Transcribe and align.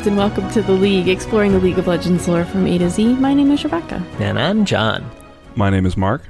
Loreheads, 0.00 0.06
and 0.06 0.16
welcome 0.16 0.50
to 0.52 0.62
the 0.62 0.72
League, 0.72 1.08
exploring 1.08 1.52
the 1.52 1.58
League 1.58 1.78
of 1.78 1.86
Legends 1.86 2.26
lore 2.28 2.44
from 2.44 2.66
A 2.66 2.78
to 2.78 2.88
Z. 2.90 3.14
My 3.16 3.34
name 3.34 3.50
is 3.50 3.62
Rebecca. 3.64 4.02
And 4.18 4.38
I'm 4.38 4.64
John. 4.64 5.08
My 5.56 5.68
name 5.70 5.84
is 5.86 5.96
Mark. 5.96 6.22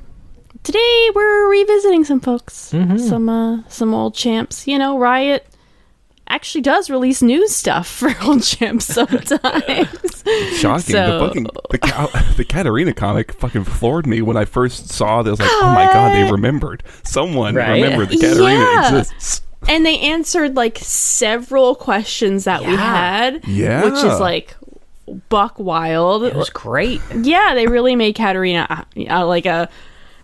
Today 0.63 1.11
we're 1.15 1.49
revisiting 1.51 2.05
some 2.05 2.21
folks, 2.21 2.73
Mm-hmm. 2.73 2.99
some 2.99 3.29
uh, 3.29 3.63
some 3.69 3.95
old 3.95 4.15
champs. 4.15 4.67
You 4.67 4.79
know, 4.79 4.99
Riot 4.99 5.47
actually 6.29 6.61
does 6.61 6.91
release 6.91 7.23
new 7.23 7.49
stuff 7.49 7.87
for 7.99 8.11
old 8.23 8.43
champs 8.43 8.87
sometimes. 8.87 10.23
Shocking. 10.59 10.81
So- 10.95 11.19
the 11.19 11.27
fucking 11.27 11.47
the, 11.71 11.79
Ka- 11.79 12.33
the 12.37 12.45
Katarina 12.45 12.93
comic 12.93 13.33
fucking 13.33 13.65
floored 13.65 14.07
me 14.07 14.21
when 14.23 14.37
I 14.37 14.45
first 14.45 14.89
saw 14.91 15.23
this. 15.23 15.39
Like, 15.39 15.49
oh 15.51 15.73
my 15.75 15.85
god, 15.93 16.13
they 16.15 16.31
remembered. 16.31 16.83
Someone 17.05 17.55
Right? 17.55 17.83
remembered 17.83 18.09
the 18.11 18.19
Katarina 18.19 18.59
Yeah. 18.61 18.97
exists. 18.99 19.43
And 19.69 19.85
they 19.85 19.99
answered 19.99 20.57
like 20.57 20.79
several 20.79 21.75
questions 21.75 22.45
that 22.45 22.61
we 22.63 22.75
had, 22.75 23.47
Yeah. 23.47 23.85
which 23.85 23.95
is 24.05 24.19
like 24.21 24.57
buck 25.29 25.59
wild. 25.59 26.23
It 26.25 26.35
was 26.35 26.51
great. 26.51 27.01
yeah, 27.23 27.55
they 27.55 27.67
really 27.67 27.97
made 27.97 28.15
Katarina 28.15 28.67
uh, 28.97 29.03
uh, 29.11 29.27
like 29.27 29.47
a 29.47 29.69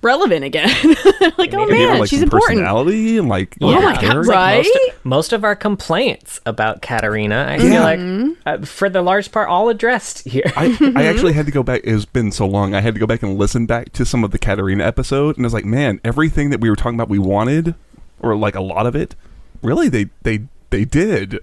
relevant 0.02 0.44
again. 0.44 0.68
like, 1.38 1.52
oh 1.54 1.62
And 1.62 1.70
they 1.72 1.80
have, 1.80 1.90
man, 1.90 1.98
like 1.98 2.08
she's 2.08 2.22
important. 2.22 2.58
personality 2.60 3.18
and 3.18 3.28
like 3.28 3.56
Oh 3.60 3.72
my 3.72 3.92
God, 3.94 4.00
character. 4.00 4.22
like 4.32 4.36
Right? 4.64 4.64
Most, 4.64 5.04
most 5.04 5.32
of 5.32 5.42
our 5.44 5.56
complaints 5.56 6.40
about 6.46 6.80
Katarina, 6.82 7.46
I 7.48 7.58
feel 7.58 7.80
like, 7.82 8.36
uh, 8.46 8.64
for 8.64 8.88
the 8.88 9.02
large 9.02 9.32
part, 9.32 9.48
all 9.48 9.68
addressed 9.68 10.26
here. 10.28 10.44
I, 10.56 10.76
I 10.94 11.04
actually 11.06 11.32
had 11.32 11.46
to 11.46 11.52
go 11.52 11.64
back. 11.64 11.80
It's 11.82 12.04
been 12.04 12.30
so 12.30 12.46
long. 12.46 12.74
I 12.74 12.80
had 12.80 12.94
to 12.94 13.00
go 13.00 13.06
back 13.06 13.22
and 13.24 13.36
listen 13.36 13.66
back 13.66 13.92
to 13.94 14.04
some 14.04 14.22
of 14.22 14.30
the 14.30 14.38
Katarina 14.38 14.84
episode, 14.84 15.36
and 15.36 15.44
I 15.44 15.46
was 15.46 15.54
like, 15.54 15.64
man, 15.64 16.00
everything 16.04 16.50
that 16.50 16.60
we 16.60 16.70
were 16.70 16.76
talking 16.76 16.94
about, 16.94 17.08
we 17.08 17.18
wanted, 17.18 17.74
or 18.20 18.36
like 18.36 18.54
a 18.54 18.60
lot 18.62 18.86
of 18.86 18.94
it, 18.94 19.16
really, 19.62 19.88
they 19.88 20.10
they 20.22 20.40
they 20.70 20.84
did. 20.84 21.38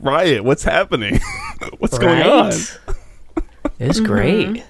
Riot, 0.00 0.44
what's 0.44 0.62
happening? 0.62 1.20
what's 1.78 1.98
going 1.98 2.22
on? 2.22 2.52
It's 3.78 4.00
great. 4.00 4.64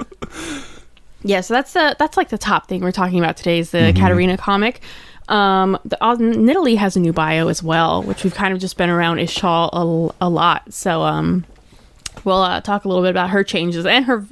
Yeah, 1.23 1.41
so 1.41 1.55
that's 1.55 1.73
the 1.73 1.97
that's 1.99 2.17
like 2.17 2.29
the 2.29 2.39
top 2.39 2.69
thing 2.69 2.81
we're 2.81 2.93
talking 2.93 3.19
about 3.19 3.37
today 3.37 3.59
is 3.59 3.71
the 3.71 3.93
Katarina 3.97 4.37
comic. 4.37 4.81
Um, 5.29 5.79
the 5.85 6.03
uh, 6.03 6.17
Nidalee 6.17 6.77
has 6.79 6.97
a 6.97 7.01
new 7.01 7.13
bio 7.13 7.49
as 7.49 7.63
well, 7.63 8.03
which 8.03 8.25
we've 8.25 8.35
kind 8.35 8.55
of 8.55 8.61
just 8.61 8.79
been 8.79 8.89
around 8.89 9.19
Ixtal 9.19 9.69
a, 9.73 10.25
a 10.25 10.29
lot. 10.29 10.73
So 10.73 11.03
um, 11.03 11.45
we'll 12.25 12.43
uh, 12.43 12.61
talk 12.61 12.85
a 12.85 12.89
little 12.89 13.03
bit 13.03 13.11
about 13.11 13.31
her 13.31 13.45
changes 13.45 13.87
and 13.87 14.05
her 14.07 14.27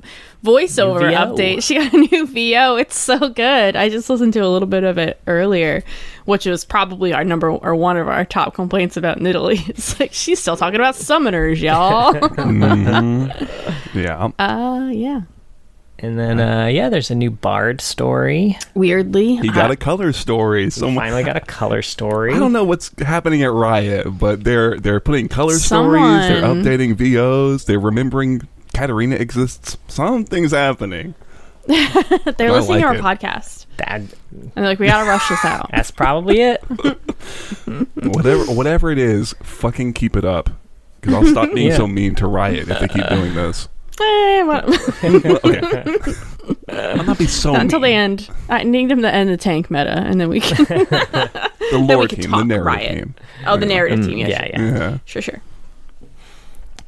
voiceover 0.45 1.13
update. 1.15 1.63
She 1.67 1.75
got 1.75 1.93
a 1.93 1.97
new 1.97 2.27
VO. 2.27 2.77
It's 2.77 2.99
so 2.99 3.29
good. 3.29 3.75
I 3.77 3.89
just 3.89 4.09
listened 4.09 4.33
to 4.35 4.41
a 4.41 4.49
little 4.49 4.69
bit 4.69 4.85
of 4.85 4.99
it 4.99 5.21
earlier, 5.27 5.83
which 6.25 6.47
was 6.47 6.65
probably 6.65 7.13
our 7.13 7.25
number 7.25 7.51
or 7.51 7.75
one 7.75 7.97
of 7.97 8.09
our 8.09 8.25
top 8.25 8.55
complaints 8.55 8.97
about 8.97 9.19
Nidalee. 9.19 9.69
It's 9.77 9.99
like 9.99 10.13
she's 10.13 10.41
still 10.41 10.57
talking 10.57 10.81
about 10.81 10.95
summoners, 10.95 11.61
y'all. 11.61 12.15
Yeah, 13.95 14.31
uh, 14.39 14.91
yeah. 14.93 15.23
And 15.99 16.19
then, 16.19 16.41
uh, 16.41 16.67
yeah, 16.67 16.91
there's 16.91 17.11
a 17.11 17.15
new 17.15 17.31
Bard 17.31 17.81
story. 17.81 18.59
Weirdly, 18.75 19.37
he 19.37 19.49
got 19.49 19.71
a 19.71 19.77
color 19.77 20.13
story. 20.13 20.69
Someone 20.71 20.97
Finally 21.05 21.25
got 21.25 21.37
a 21.37 21.41
color 21.41 21.81
story. 21.81 22.35
I 22.35 22.39
don't 22.39 22.53
know 22.53 22.65
what's 22.65 22.91
happening 23.01 23.43
at 23.43 23.51
Riot, 23.53 24.19
but 24.19 24.45
they're 24.45 24.79
they're 24.79 25.01
putting 25.01 25.29
color 25.29 25.55
stories, 25.55 26.03
they're 26.29 26.43
Someone- 26.43 26.65
updating 26.65 26.97
VOs, 26.97 27.65
they're 27.65 27.81
remembering 27.81 28.47
Katarina 28.75 29.17
exists. 29.17 29.79
Something's 29.89 30.53
happening. 30.53 31.15
they're 31.67 31.79
I 31.89 32.51
listening 32.51 32.81
to 32.83 32.87
our 32.87 32.99
like 32.99 33.21
podcast. 33.21 33.65
That, 33.79 34.01
And 34.03 34.11
they're 34.55 34.65
like, 34.65 34.79
we 34.79 34.87
gotta 34.87 35.09
rush 35.09 35.29
this 35.31 35.45
out. 35.47 35.71
that's 35.75 35.91
probably 35.91 36.41
it. 36.43 36.63
Whatever 37.95 38.45
whatever 38.53 38.91
it 38.91 38.99
is, 38.99 39.35
fucking 39.43 39.95
keep 39.95 40.17
it 40.17 40.25
up. 40.25 40.51
Because 41.01 41.15
I'll 41.15 41.27
stop 41.27 41.53
being 41.55 41.69
Yeah. 41.69 41.77
so 41.77 41.87
mean 41.87 42.15
to 42.17 42.27
Riot 42.27 42.69
if 42.69 42.81
they 42.81 42.89
keep 42.89 43.09
doing 43.09 43.35
this. 43.35 43.69
Eh, 44.01 44.43
what- 44.43 44.65
okay. 45.45 46.15
I'll 46.69 47.05
not 47.05 47.19
be 47.19 47.27
so 47.27 47.53
Not 47.53 47.63
until 47.63 47.81
they 47.81 47.93
mean. 47.93 47.99
end. 48.01 48.31
I 48.49 48.63
need 48.63 48.91
them 48.91 49.03
to 49.03 49.13
end 49.13 49.31
the 49.31 49.37
tank 49.37 49.71
meta, 49.71 49.99
and 49.99 50.21
then 50.21 50.29
we 50.29 50.41
can. 50.41 50.67
The 51.73 51.79
lore 51.79 51.99
we 51.99 52.07
can 52.07 52.21
team, 52.21 52.31
the 52.31 52.45
narrative 52.45 52.65
Riot. 52.65 52.95
team. 52.99 53.15
oh, 53.47 53.57
the 53.57 53.67
narrative 53.67 54.07
team. 54.07 54.19
yeah, 54.19 54.29
Yes. 54.29 54.51
yeah. 54.53 54.61
Yeah. 54.79 54.99
Sure, 55.05 55.21
sure. 55.23 55.43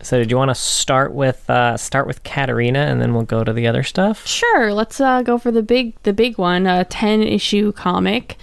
So, 0.02 0.18
did 0.18 0.30
you 0.30 0.36
want 0.36 0.50
to 0.50 0.54
start 0.54 1.12
with 1.12 1.48
uh, 1.50 1.76
start 1.76 2.06
with 2.06 2.22
Katarina, 2.22 2.78
and 2.80 3.00
then 3.02 3.12
we'll 3.12 3.24
go 3.24 3.42
to 3.42 3.52
the 3.52 3.66
other 3.66 3.82
stuff? 3.82 4.24
Sure. 4.24 4.72
Let's 4.72 5.00
uh, 5.00 5.22
go 5.22 5.36
for 5.38 5.50
the 5.50 5.62
big, 5.64 6.00
the 6.04 6.12
big 6.12 6.38
one. 6.38 6.68
A 6.68 6.84
ten 6.84 7.22
issue 7.24 7.72
comic 7.72 8.36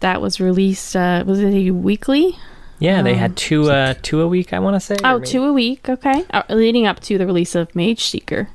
that 0.00 0.22
was 0.22 0.40
released. 0.40 0.96
Uh, 0.96 1.24
was 1.26 1.40
it 1.40 1.52
a 1.52 1.70
weekly? 1.72 2.38
Yeah, 2.82 3.02
they 3.02 3.14
had 3.14 3.36
two 3.36 3.70
uh, 3.70 3.94
two 4.02 4.20
a 4.20 4.28
week. 4.28 4.52
I 4.52 4.58
want 4.58 4.74
to 4.76 4.80
say. 4.80 4.96
Oh, 5.04 5.14
or 5.14 5.18
maybe- 5.18 5.28
two 5.30 5.44
a 5.44 5.52
week. 5.52 5.88
Okay. 5.88 6.24
Uh, 6.30 6.42
leading 6.50 6.86
up 6.86 7.00
to 7.00 7.16
the 7.18 7.26
release 7.26 7.54
of 7.54 7.70
Mageseeker. 7.72 8.48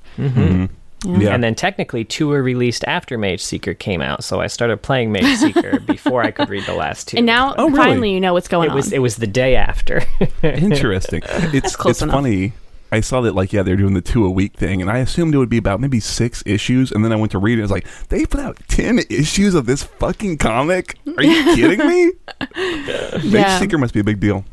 Yeah. 1.06 1.34
And 1.34 1.44
then 1.44 1.54
technically 1.54 2.04
two 2.04 2.28
were 2.30 2.42
released 2.42 2.84
after 2.88 3.18
Mageseeker 3.20 3.78
came 3.78 4.02
out, 4.02 4.24
so 4.24 4.42
I 4.42 4.48
started 4.48 4.82
playing 4.82 5.14
Mageseeker 5.14 5.86
before 5.86 6.24
I 6.24 6.32
could 6.32 6.50
read 6.50 6.66
the 6.66 6.74
last 6.74 7.08
two. 7.10 7.18
And 7.18 7.26
now, 7.26 7.54
Oh, 7.56 7.68
really? 7.70 7.78
finally, 7.78 8.12
you 8.14 8.20
know 8.20 8.34
what's 8.34 8.48
going 8.48 8.72
it 8.72 8.74
was 8.74 8.88
on. 8.88 8.94
it 8.96 9.00
was 9.00 9.18
the 9.18 9.28
day 9.28 9.56
after. 9.56 10.02
Interesting. 10.44 11.22
It's 11.54 11.76
close 11.76 11.98
it's 11.98 12.02
enough. 12.02 12.16
funny. 12.16 12.54
I 12.92 13.02
saw 13.02 13.22
that 13.22 13.36
like 13.36 13.52
yeah 13.54 13.64
they're 13.64 13.76
doing 13.76 13.94
the 13.94 14.02
two 14.02 14.26
a 14.26 14.30
week 14.30 14.54
thing, 14.54 14.82
and 14.82 14.90
I 14.90 15.00
assumed 15.00 15.34
it 15.36 15.38
would 15.38 15.50
be 15.50 15.58
about 15.58 15.80
maybe 15.82 16.00
six 16.00 16.42
issues, 16.46 16.92
and 16.92 17.04
then 17.04 17.12
I 17.12 17.16
went 17.18 17.32
to 17.34 17.38
read 17.40 17.60
it. 17.60 17.62
And 17.62 17.64
it's 17.64 17.72
like 17.72 18.08
they 18.10 18.26
put 18.26 18.40
out 18.40 18.58
ten 18.68 19.00
issues 19.10 19.56
of 19.56 19.66
this 19.66 19.84
fucking 19.84 20.38
comic. 20.38 20.98
Are 21.18 21.24
you 21.24 21.44
kidding 21.56 21.86
me? 21.88 22.12
Mage 22.56 23.24
Yeah. 23.24 23.60
Seeker 23.60 23.78
must 23.78 23.94
be 23.94 24.00
a 24.00 24.04
big 24.04 24.20
deal 24.20 24.46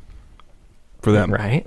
for 1.03 1.13
them. 1.13 1.33
right? 1.33 1.67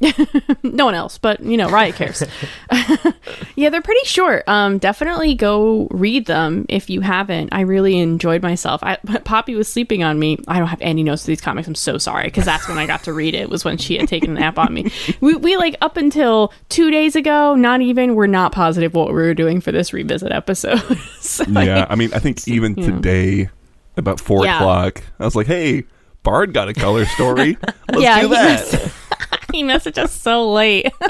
no 0.62 0.84
one 0.86 0.94
else, 0.94 1.18
but 1.18 1.40
you 1.40 1.56
know, 1.56 1.68
Riot 1.68 1.94
cares. 1.96 2.22
yeah, 3.56 3.68
they're 3.68 3.82
pretty 3.82 4.04
short. 4.04 4.48
Um, 4.48 4.78
definitely 4.78 5.34
go 5.34 5.88
read 5.90 6.26
them 6.26 6.66
if 6.68 6.88
you 6.88 7.00
haven't. 7.00 7.50
I 7.52 7.62
really 7.62 7.98
enjoyed 7.98 8.42
myself. 8.42 8.82
I, 8.82 8.96
Poppy 9.24 9.54
was 9.54 9.70
sleeping 9.70 10.02
on 10.02 10.18
me. 10.18 10.38
I 10.48 10.58
don't 10.58 10.68
have 10.68 10.80
any 10.80 11.02
notes 11.02 11.22
of 11.22 11.26
these 11.26 11.40
comics. 11.40 11.68
I'm 11.68 11.74
so 11.74 11.98
sorry 11.98 12.24
because 12.24 12.44
that's 12.44 12.68
when 12.68 12.78
I 12.78 12.86
got 12.86 13.04
to 13.04 13.12
read 13.12 13.34
it. 13.34 13.50
Was 13.50 13.64
when 13.64 13.76
she 13.78 13.98
had 13.98 14.08
taken 14.08 14.36
a 14.36 14.40
nap 14.40 14.58
on 14.58 14.72
me. 14.72 14.90
We, 15.20 15.34
we 15.36 15.56
like 15.56 15.76
up 15.80 15.96
until 15.96 16.52
two 16.68 16.90
days 16.90 17.16
ago, 17.16 17.54
not 17.54 17.80
even. 17.82 18.14
We're 18.14 18.26
not 18.26 18.52
positive 18.52 18.94
what 18.94 19.08
we 19.08 19.14
were 19.14 19.34
doing 19.34 19.60
for 19.60 19.72
this 19.72 19.92
revisit 19.92 20.32
episode. 20.32 20.80
So, 21.20 21.44
Yeah, 21.48 21.86
I 21.90 21.94
mean, 21.96 22.12
I 22.14 22.18
think 22.18 22.46
even 22.48 22.74
today, 22.74 23.50
about 23.96 24.18
four 24.20 24.44
Yeah. 24.44 24.56
o'clock, 24.56 25.02
I 25.18 25.24
was 25.24 25.36
like, 25.36 25.46
"Hey, 25.46 25.84
Bard 26.22 26.52
got 26.52 26.68
a 26.68 26.74
color 26.74 27.04
story. 27.06 27.56
Let's 27.90 28.02
Yeah, 28.02 28.20
do 28.20 28.28
he 28.28 28.34
that." 28.34 28.92
he 29.52 29.62
messaged 29.64 29.98
us 29.98 30.12
so 30.12 30.52
late. 30.52 30.86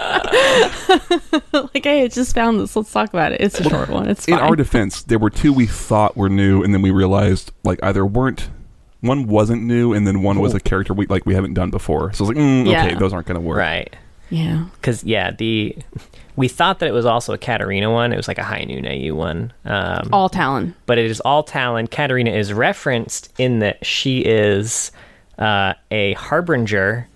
like, 1.53 1.84
hey, 1.84 2.04
I 2.04 2.09
just 2.09 2.34
found 2.34 2.60
this. 2.60 2.75
Let's 2.76 2.93
talk 2.93 3.09
about 3.10 3.32
it. 3.32 3.41
It's 3.41 3.59
a 3.60 3.69
short 3.69 3.88
one. 3.88 4.09
It's 4.09 4.26
In 4.28 4.34
our 4.34 4.56
defense, 4.56 5.03
there 5.03 5.19
were 5.19 5.31
two 5.31 5.53
we 5.53 5.66
thought 5.66 6.16
were 6.16 6.28
new, 6.28 6.62
and 6.62 6.72
then 6.72 6.82
we 6.82 6.91
realized 6.91 7.53
like 7.65 7.82
either 7.82 8.04
weren't. 8.06 8.50
One 9.00 9.26
wasn't 9.28 9.62
new, 9.62 9.94
and 9.94 10.06
then 10.06 10.22
one 10.22 10.41
was 10.41 10.53
a 10.54 10.60
character 10.60 10.93
we 10.93 11.06
like 11.06 11.25
we 11.25 11.34
haven't 11.34 11.54
done 11.54 11.71
before. 11.71 12.12
So 12.12 12.25
I 12.25 12.28
was 12.28 12.37
like, 12.37 12.44
mm, 12.44 12.71
Yeah. 12.71 12.84
"Okay, 12.87 12.94
those 12.97 13.12
aren't 13.15 13.27
going 13.27 13.41
to 13.41 13.47
work." 13.47 13.56
Right. 13.59 13.97
yeah. 14.28 14.66
Because 14.75 15.03
yeah, 15.04 15.31
the 15.31 15.77
we 16.41 16.49
thought 16.49 16.78
that 16.81 16.89
it 16.89 16.93
was 16.93 17.05
also 17.06 17.33
a 17.33 17.39
Katarina 17.39 17.91
one. 17.91 18.12
It 18.12 18.17
was 18.17 18.27
like 18.27 18.39
a 18.39 18.43
High 18.43 18.65
Noon 18.65 18.87
AU 18.87 19.15
one. 19.15 19.53
Um, 19.65 20.09
All 20.12 20.28
Talon. 20.28 20.75
but 20.87 20.97
it 20.99 21.05
is 21.05 21.21
all 21.21 21.43
Talon. 21.43 21.87
Katarina 21.87 22.31
is 22.31 22.53
referenced 22.53 23.33
in 23.39 23.59
that 23.59 23.84
she 23.84 24.21
is 24.21 24.91
uh, 25.39 25.75
a 25.91 26.15
harbinger, 26.15 27.07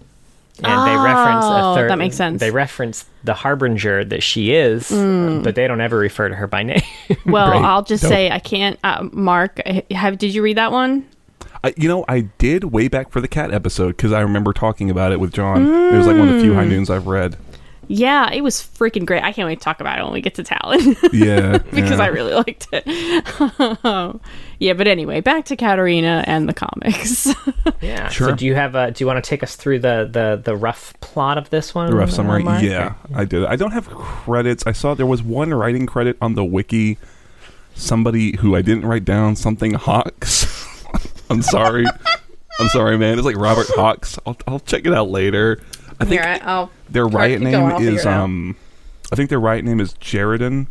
and 0.63 0.87
they 0.87 0.97
reference 0.97 1.45
Oh, 1.47 1.73
a 1.73 1.75
third. 1.75 1.91
that 1.91 1.99
makes 1.99 2.17
sense. 2.17 2.39
They 2.41 2.51
reference 2.51 3.07
the 3.25 3.35
harbinger 3.35 4.05
that 4.05 4.23
she 4.23 4.53
is, 4.53 4.91
but 4.91 5.55
they 5.55 5.67
don't 5.67 5.81
ever 5.81 5.97
refer 5.99 6.29
to 6.29 6.35
her 6.35 6.47
by 6.47 6.63
name. 6.71 6.83
Well, 7.27 7.51
Right. 7.51 7.63
I'll 7.65 7.83
just 7.83 8.03
Dope. 8.03 8.13
say 8.13 8.31
I 8.31 8.39
can't. 8.39 8.79
Uh, 8.85 9.09
Mark, 9.13 9.61
uh, 9.65 9.81
have 9.91 10.19
did 10.19 10.35
you 10.35 10.43
read 10.43 10.57
that 10.59 10.71
one? 10.71 11.07
I, 11.65 11.73
you 11.79 11.89
know, 11.89 12.05
I 12.09 12.21
did 12.39 12.65
way 12.65 12.89
back 12.89 13.11
for 13.11 13.23
the 13.23 13.29
cat 13.29 13.51
episode 13.51 13.97
because 13.97 14.13
I 14.13 14.21
remember 14.21 14.53
talking 14.53 14.91
about 14.91 15.13
it 15.13 15.19
with 15.21 15.33
John. 15.33 15.65
It 15.67 15.97
was 15.97 16.07
like 16.07 16.17
one 16.19 16.29
of 16.29 16.35
the 16.35 16.41
few 16.41 16.53
Mm. 16.53 16.57
high 16.57 16.67
noons 16.67 16.91
I've 16.91 17.07
read. 17.07 17.37
Yeah, 17.89 18.31
it 18.33 18.43
was 18.43 18.57
freaking 18.57 19.05
great. 19.05 19.23
I 19.23 19.33
can't 19.33 19.47
wait 19.47 19.61
to 19.61 19.65
talk 19.65 19.81
about 19.81 19.99
it 19.99 20.05
when 20.05 20.13
we 20.13 20.21
get 20.21 20.35
to 20.37 20.45
Talon 20.45 20.97
Yeah, 21.13 21.59
because 21.59 21.99
yeah. 21.99 22.03
I 22.03 22.07
really 22.07 22.35
liked 22.35 22.69
it. 22.73 22.85
yeah, 24.59 24.73
but 24.73 24.87
anyway, 24.87 25.21
back 25.21 25.45
to 25.47 25.57
Katarina 25.57 26.25
and 26.27 26.49
the 26.49 26.55
comics. 26.55 27.33
yeah. 27.81 28.09
Sure. 28.09 28.31
So 28.31 28.35
do 28.37 28.47
you 28.47 28.55
have? 28.55 28.75
A, 28.75 28.91
do 28.91 29.03
you 29.03 29.07
want 29.07 29.23
to 29.23 29.29
take 29.29 29.43
us 29.43 29.57
through 29.57 29.81
the 29.81 30.09
the 30.11 30.41
the 30.43 30.57
rough 30.57 30.95
plot 31.01 31.39
of 31.39 31.51
this 31.51 31.75
one? 31.75 31.91
The 31.91 31.97
rough 31.97 32.11
summary. 32.11 32.43
Mark? 32.43 32.63
Yeah, 32.63 32.95
I 33.15 33.25
did. 33.25 33.45
I 33.45 33.57
don't 33.57 33.73
have 33.73 33.89
credits. 33.89 34.67
I 34.67 34.73
saw 34.73 34.95
there 34.95 35.07
was 35.07 35.23
one 35.23 35.53
writing 35.53 35.87
credit 35.87 36.17
on 36.21 36.35
the 36.35 36.45
wiki. 36.45 36.99
Somebody 37.75 38.37
who 38.37 38.55
I 38.55 38.63
didn't 38.63 38.87
write 38.87 39.05
down 39.05 39.35
something 39.35 39.75
Hawks. 39.75 40.47
I'm 41.29 41.43
sorry. 41.43 41.87
I'm 42.61 42.69
sorry, 42.69 42.97
man. 42.97 43.19
It's 43.19 43.27
like 43.27 43.37
Robert 43.37 43.67
Hawks. 43.71 44.19
I'll, 44.25 44.37
I'll 44.47 44.61
check 44.61 44.87
it 44.87 44.95
out 44.95 45.09
later. 45.09 45.61
I 46.01 46.05
think 46.05 46.21
Here, 46.21 46.41
I'll. 46.43 46.71
Their 46.89 47.05
Alright, 47.05 47.15
riot 47.15 47.41
name 47.43 47.53
going, 47.53 47.73
I'll 47.73 47.79
figure 47.79 47.93
is 47.99 48.07
um. 48.07 48.57
I 49.13 49.17
think 49.17 49.31
their 49.31 49.41
riot 49.41 49.65
name 49.65 49.81
is 49.81 49.95
Jaredon, 49.95 50.67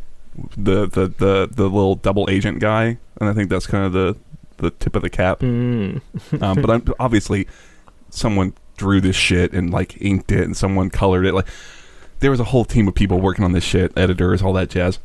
the 0.57 0.87
the 0.87 1.07
the 1.07 1.49
the 1.51 1.63
little 1.63 1.95
double 1.95 2.27
agent 2.29 2.59
guy, 2.59 2.97
and 3.19 3.29
I 3.29 3.33
think 3.33 3.49
that's 3.49 3.67
kind 3.67 3.85
of 3.85 3.93
the 3.93 4.17
the 4.57 4.71
tip 4.71 4.95
of 4.95 5.01
the 5.01 5.09
cap. 5.09 5.39
Mm. 5.39 6.01
um, 6.41 6.61
but 6.61 6.69
I'm, 6.69 6.85
obviously, 6.99 7.47
someone 8.09 8.53
drew 8.77 9.01
this 9.01 9.15
shit 9.15 9.53
and 9.53 9.71
like 9.71 10.01
inked 10.01 10.31
it, 10.31 10.43
and 10.43 10.55
someone 10.55 10.89
colored 10.89 11.25
it. 11.25 11.33
Like 11.33 11.47
there 12.19 12.31
was 12.31 12.39
a 12.39 12.45
whole 12.45 12.65
team 12.65 12.87
of 12.87 12.95
people 12.95 13.19
working 13.19 13.45
on 13.45 13.51
this 13.51 13.63
shit, 13.63 13.95
editors, 13.97 14.41
all 14.41 14.53
that 14.53 14.69
jazz. 14.69 14.99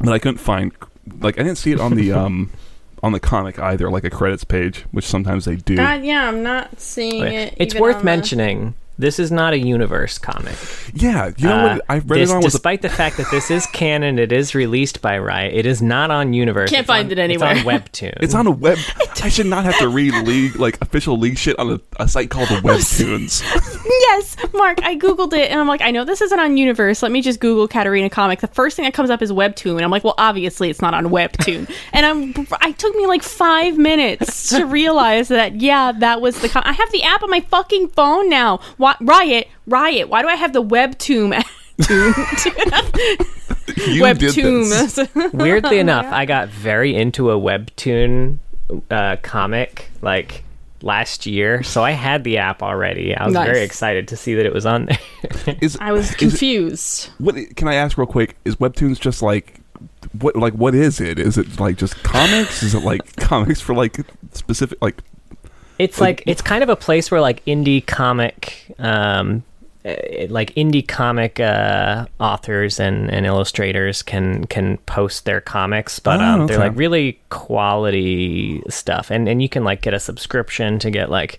But 0.00 0.12
I 0.12 0.18
couldn't 0.18 0.38
find 0.38 0.72
like 1.20 1.38
I 1.38 1.42
didn't 1.42 1.58
see 1.58 1.72
it 1.72 1.80
on 1.80 1.94
the 1.96 2.12
um 2.12 2.50
on 3.02 3.12
the 3.12 3.20
comic 3.20 3.58
either, 3.58 3.90
like 3.90 4.04
a 4.04 4.10
credits 4.10 4.44
page, 4.44 4.84
which 4.90 5.06
sometimes 5.06 5.44
they 5.44 5.56
do. 5.56 5.76
God, 5.76 6.04
yeah, 6.04 6.28
I'm 6.28 6.42
not 6.42 6.80
seeing 6.80 7.24
it. 7.24 7.54
It's 7.56 7.74
even 7.74 7.82
worth 7.82 7.96
on 7.96 8.00
the- 8.00 8.04
mentioning. 8.04 8.74
This 8.98 9.18
is 9.20 9.30
not 9.30 9.52
a 9.52 9.58
universe 9.58 10.18
comic. 10.18 10.56
yeah, 10.92 11.30
you 11.36 11.46
know 11.48 11.56
Uh, 11.56 11.74
what? 11.76 11.84
I 11.88 11.94
read 11.98 12.08
this, 12.20 12.30
it 12.30 12.34
on 12.34 12.42
was 12.42 12.54
a 12.54 12.58
despite 12.58 12.82
the 12.82 12.88
fact 12.88 13.16
that 13.18 13.30
this 13.30 13.48
is 13.50 13.64
canon, 13.66 14.18
it 14.18 14.32
is 14.32 14.54
released 14.56 15.00
by 15.00 15.18
Riot. 15.18 15.54
It 15.54 15.66
is 15.66 15.80
not 15.80 16.10
on 16.10 16.32
Universe. 16.32 16.70
Can't 16.70 16.80
It's 16.80 16.86
find 16.88 17.06
on- 17.06 17.12
it 17.12 17.18
anywhere. 17.20 17.52
It's 17.52 17.60
on 17.60 17.72
Webtoon. 17.72 18.14
It's 18.20 18.34
on 18.34 18.46
a 18.48 18.50
web. 18.50 18.78
I 19.22 19.28
should 19.28 19.46
not 19.46 19.64
have 19.64 19.78
to 19.78 19.88
read 19.88 20.14
league 20.26 20.56
like 20.56 20.78
official 20.82 21.16
league 21.18 21.38
shit 21.38 21.56
on 21.58 21.70
a, 21.74 21.80
a 22.02 22.08
site 22.08 22.30
called 22.30 22.48
the 22.48 22.54
Webtoons. 22.64 23.42
Yes, 23.86 24.36
Mark, 24.54 24.82
I 24.82 24.96
googled 24.96 25.32
it 25.32 25.50
and 25.50 25.60
I'm 25.60 25.68
like, 25.68 25.80
I 25.82 25.90
know 25.90 26.04
this 26.04 26.20
isn't 26.20 26.38
on 26.40 26.56
Universe. 26.56 27.02
Let 27.02 27.12
me 27.12 27.22
just 27.22 27.38
Google 27.40 27.68
Katarina 27.68 28.10
comic. 28.10 28.40
The 28.40 28.46
first 28.48 28.74
thing 28.76 28.84
that 28.84 28.94
comes 28.94 29.10
up 29.10 29.22
is 29.22 29.30
Webtoon, 29.32 29.76
and 29.76 29.82
I'm 29.84 29.90
like, 29.90 30.02
well, 30.04 30.14
obviously 30.18 30.70
it's 30.70 30.80
not 30.82 30.94
on 30.94 31.06
Webtoon. 31.06 31.70
and 31.92 32.04
I'm, 32.06 32.46
I 32.60 32.72
took 32.72 32.94
me 32.96 33.06
like 33.06 33.22
five 33.22 33.78
minutes 33.78 34.48
to 34.50 34.64
realize 34.66 35.28
that 35.28 35.60
yeah, 35.60 35.92
that 35.92 36.20
was 36.20 36.40
the. 36.40 36.48
Com- 36.48 36.62
I 36.66 36.72
have 36.72 36.90
the 36.92 37.02
app 37.02 37.22
on 37.22 37.30
my 37.30 37.40
fucking 37.40 37.88
phone 37.88 38.28
now. 38.28 38.58
Why, 38.76 38.87
Riot, 39.00 39.48
Riot. 39.66 40.08
Why 40.08 40.22
do 40.22 40.28
I 40.28 40.34
have 40.36 40.52
the 40.52 40.62
Webtoon? 40.62 41.42
You 43.86 44.12
did 44.14 44.18
this. 44.18 44.96
Webtoon. 44.96 45.32
Weirdly 45.34 45.78
enough, 45.78 46.06
I 46.06 46.24
got 46.26 46.48
very 46.48 46.94
into 46.96 47.30
a 47.30 47.38
webtoon 47.38 48.38
uh, 48.90 49.16
comic 49.22 49.90
like 50.02 50.42
last 50.82 51.26
year, 51.26 51.62
so 51.62 51.84
I 51.84 51.92
had 51.92 52.24
the 52.24 52.38
app 52.38 52.62
already. 52.62 53.14
I 53.14 53.24
was 53.26 53.34
Nice. 53.34 53.46
very 53.46 53.62
excited 53.62 54.08
to 54.08 54.16
see 54.16 54.34
that 54.34 54.46
it 54.46 54.52
was 54.52 54.66
on 54.66 54.86
there. 54.86 55.56
Is 55.60 55.76
I 55.80 55.92
was 55.92 56.06
is 56.08 56.12
it- 56.14 56.18
confused. 56.18 57.10
what 57.18 57.36
can 57.56 57.68
I 57.68 57.74
ask 57.74 57.96
real 57.98 58.06
quick? 58.06 58.36
Is 58.44 58.56
Webtoons 58.56 58.98
just 58.98 59.22
like 59.22 59.60
what? 60.18 60.34
Like 60.34 60.54
what 60.54 60.74
is 60.74 61.00
it? 61.00 61.18
Is 61.18 61.38
it 61.38 61.60
like 61.60 61.76
just 61.76 61.94
comics? 62.02 62.62
is 62.62 62.74
it 62.74 62.82
like 62.82 63.16
comics 63.16 63.60
for 63.60 63.74
like 63.74 63.98
specific 64.32 64.78
like? 64.82 65.02
It's 65.78 66.00
like 66.00 66.22
it's 66.26 66.42
kind 66.42 66.62
of 66.62 66.68
a 66.68 66.76
place 66.76 67.10
where 67.10 67.20
like 67.20 67.44
indie 67.44 67.84
comic 67.86 68.66
um 68.78 69.42
uh, 69.84 69.94
like 70.28 70.52
indie 70.54 70.86
comic 70.86 71.38
uh, 71.38 72.04
authors 72.18 72.80
and, 72.80 73.10
and 73.10 73.24
illustrators 73.24 74.02
can 74.02 74.44
can 74.48 74.76
post 74.78 75.24
their 75.24 75.40
comics, 75.40 75.98
but 76.00 76.20
Oh, 76.20 76.24
um, 76.24 76.46
they're 76.46 76.58
like 76.58 76.76
really 76.76 77.20
quality 77.30 78.60
stuff, 78.68 79.10
and 79.10 79.28
and 79.28 79.40
you 79.40 79.48
can 79.48 79.62
like 79.64 79.80
get 79.80 79.94
a 79.94 80.00
subscription 80.00 80.78
to 80.80 80.90
get 80.90 81.10
like 81.10 81.38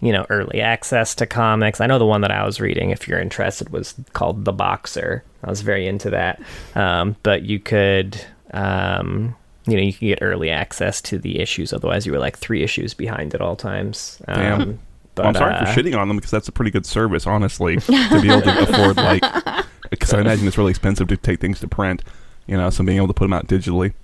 you 0.00 0.12
know 0.12 0.26
early 0.28 0.60
access 0.60 1.14
to 1.16 1.26
comics. 1.26 1.80
I 1.80 1.86
know 1.86 1.98
the 1.98 2.06
one 2.06 2.20
that 2.20 2.30
I 2.30 2.44
was 2.44 2.60
reading, 2.60 2.90
if 2.90 3.08
you're 3.08 3.20
interested, 3.20 3.70
was 3.70 3.94
called 4.12 4.44
The 4.44 4.52
Boxer. 4.52 5.24
I 5.42 5.48
was 5.48 5.62
very 5.62 5.86
into 5.88 6.10
that, 6.10 6.40
um, 6.74 7.16
but 7.22 7.42
you 7.44 7.58
could. 7.58 8.20
Um, 8.52 9.34
you 9.70 9.76
know, 9.76 9.82
you 9.82 9.92
can 9.92 10.08
get 10.08 10.18
early 10.22 10.50
access 10.50 11.00
to 11.02 11.18
the 11.18 11.40
issues. 11.40 11.72
Otherwise, 11.72 12.06
you 12.06 12.12
were 12.12 12.18
like 12.18 12.38
three 12.38 12.62
issues 12.62 12.94
behind 12.94 13.34
at 13.34 13.40
all 13.40 13.56
times. 13.56 14.20
Damn. 14.26 14.60
Um, 14.60 14.78
but, 15.14 15.24
Well, 15.24 15.28
I'm 15.28 15.34
sorry 15.34 15.54
uh, 15.54 15.64
for 15.64 15.80
shitting 15.80 15.98
on 15.98 16.08
them 16.08 16.16
because 16.16 16.30
that's 16.30 16.48
a 16.48 16.52
pretty 16.52 16.70
good 16.70 16.86
service, 16.86 17.26
honestly, 17.26 17.78
to 17.78 18.20
be 18.20 18.30
able 18.30 18.42
to 18.42 18.62
afford 18.62 18.96
like. 18.96 19.22
Because 19.90 20.12
I 20.12 20.20
imagine 20.20 20.46
it's 20.46 20.58
really 20.58 20.68
expensive 20.68 21.08
to 21.08 21.16
take 21.16 21.40
things 21.40 21.60
to 21.60 21.66
print, 21.66 22.04
you 22.46 22.58
know. 22.58 22.68
So 22.68 22.84
being 22.84 22.98
able 22.98 23.06
to 23.06 23.14
put 23.14 23.24
them 23.24 23.32
out 23.32 23.46
digitally. 23.46 23.94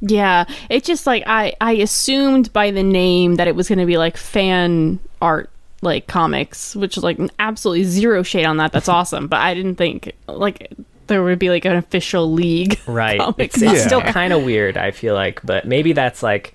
Yeah, 0.00 0.46
it's 0.68 0.84
just 0.84 1.06
like 1.06 1.22
I 1.26 1.54
I 1.60 1.74
assumed 1.74 2.52
by 2.52 2.72
the 2.72 2.82
name 2.82 3.36
that 3.36 3.46
it 3.46 3.54
was 3.54 3.68
going 3.68 3.78
to 3.78 3.86
be 3.86 3.98
like 3.98 4.16
fan 4.16 4.98
art 5.22 5.48
like 5.80 6.06
comics, 6.08 6.74
which 6.74 6.96
is 6.96 7.04
like 7.04 7.18
absolutely 7.38 7.84
zero 7.84 8.22
shade 8.24 8.46
on 8.46 8.56
that. 8.56 8.72
That's 8.72 8.88
awesome, 8.88 9.28
but 9.28 9.40
I 9.40 9.54
didn't 9.54 9.76
think 9.76 10.12
like 10.26 10.72
there 11.06 11.22
would 11.22 11.38
be 11.38 11.50
like 11.50 11.64
an 11.64 11.76
official 11.76 12.32
league. 12.32 12.78
Right. 12.86 13.18
comics 13.18 13.56
It's, 13.56 13.72
it's 13.72 13.84
still 13.84 14.00
kind 14.00 14.32
of 14.32 14.44
weird, 14.44 14.76
I 14.76 14.90
feel 14.90 15.14
like, 15.14 15.40
but 15.44 15.66
maybe 15.66 15.92
that's 15.92 16.22
like, 16.22 16.54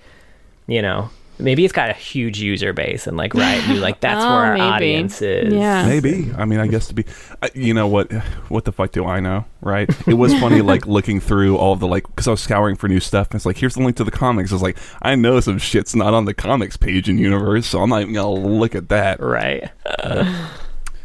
you 0.66 0.82
know, 0.82 1.10
maybe 1.38 1.64
it's 1.64 1.72
got 1.72 1.90
a 1.90 1.94
huge 1.94 2.40
user 2.40 2.72
base 2.72 3.06
and 3.06 3.16
like 3.16 3.34
right 3.34 3.66
knew 3.68 3.76
like 3.80 4.00
that's 4.00 4.24
Oh, 4.24 4.28
where 4.28 4.44
our 4.44 4.52
maybe. 4.54 4.62
audience 4.62 5.20
is. 5.22 5.52
Yeah. 5.52 5.86
Maybe. 5.86 6.30
I 6.36 6.44
mean, 6.44 6.60
I 6.60 6.66
guess 6.68 6.86
to 6.88 6.94
be, 6.94 7.04
uh, 7.42 7.48
you 7.54 7.74
know 7.74 7.86
what? 7.88 8.12
What 8.48 8.64
the 8.64 8.72
fuck 8.72 8.92
do 8.92 9.04
I 9.06 9.20
know, 9.20 9.44
right? 9.60 9.88
It 10.06 10.14
was 10.14 10.32
funny, 10.34 10.60
like 10.72 10.86
looking 10.86 11.20
through 11.20 11.56
all 11.56 11.72
of 11.72 11.80
the 11.80 11.88
like, 11.88 12.06
because 12.06 12.28
I 12.28 12.32
was 12.32 12.40
scouring 12.40 12.76
for 12.76 12.88
new 12.88 13.00
stuff. 13.00 13.28
And 13.30 13.36
it's 13.36 13.46
like, 13.46 13.56
here's 13.58 13.74
the 13.74 13.82
link 13.82 13.96
to 13.96 14.04
the 14.04 14.10
comics. 14.10 14.52
It's 14.52 14.62
like, 14.62 14.78
I 15.00 15.14
know 15.16 15.38
some 15.40 15.58
shit's 15.58 15.94
not 15.96 16.14
on 16.14 16.24
the 16.24 16.34
comics 16.34 16.76
page 16.76 17.08
in 17.08 17.18
Universe, 17.18 17.66
so 17.66 17.82
I'm 17.82 17.90
not 17.90 18.02
even 18.02 18.14
gonna 18.14 18.30
look 18.32 18.74
at 18.74 18.88
that. 18.90 19.20
Right. 19.20 19.70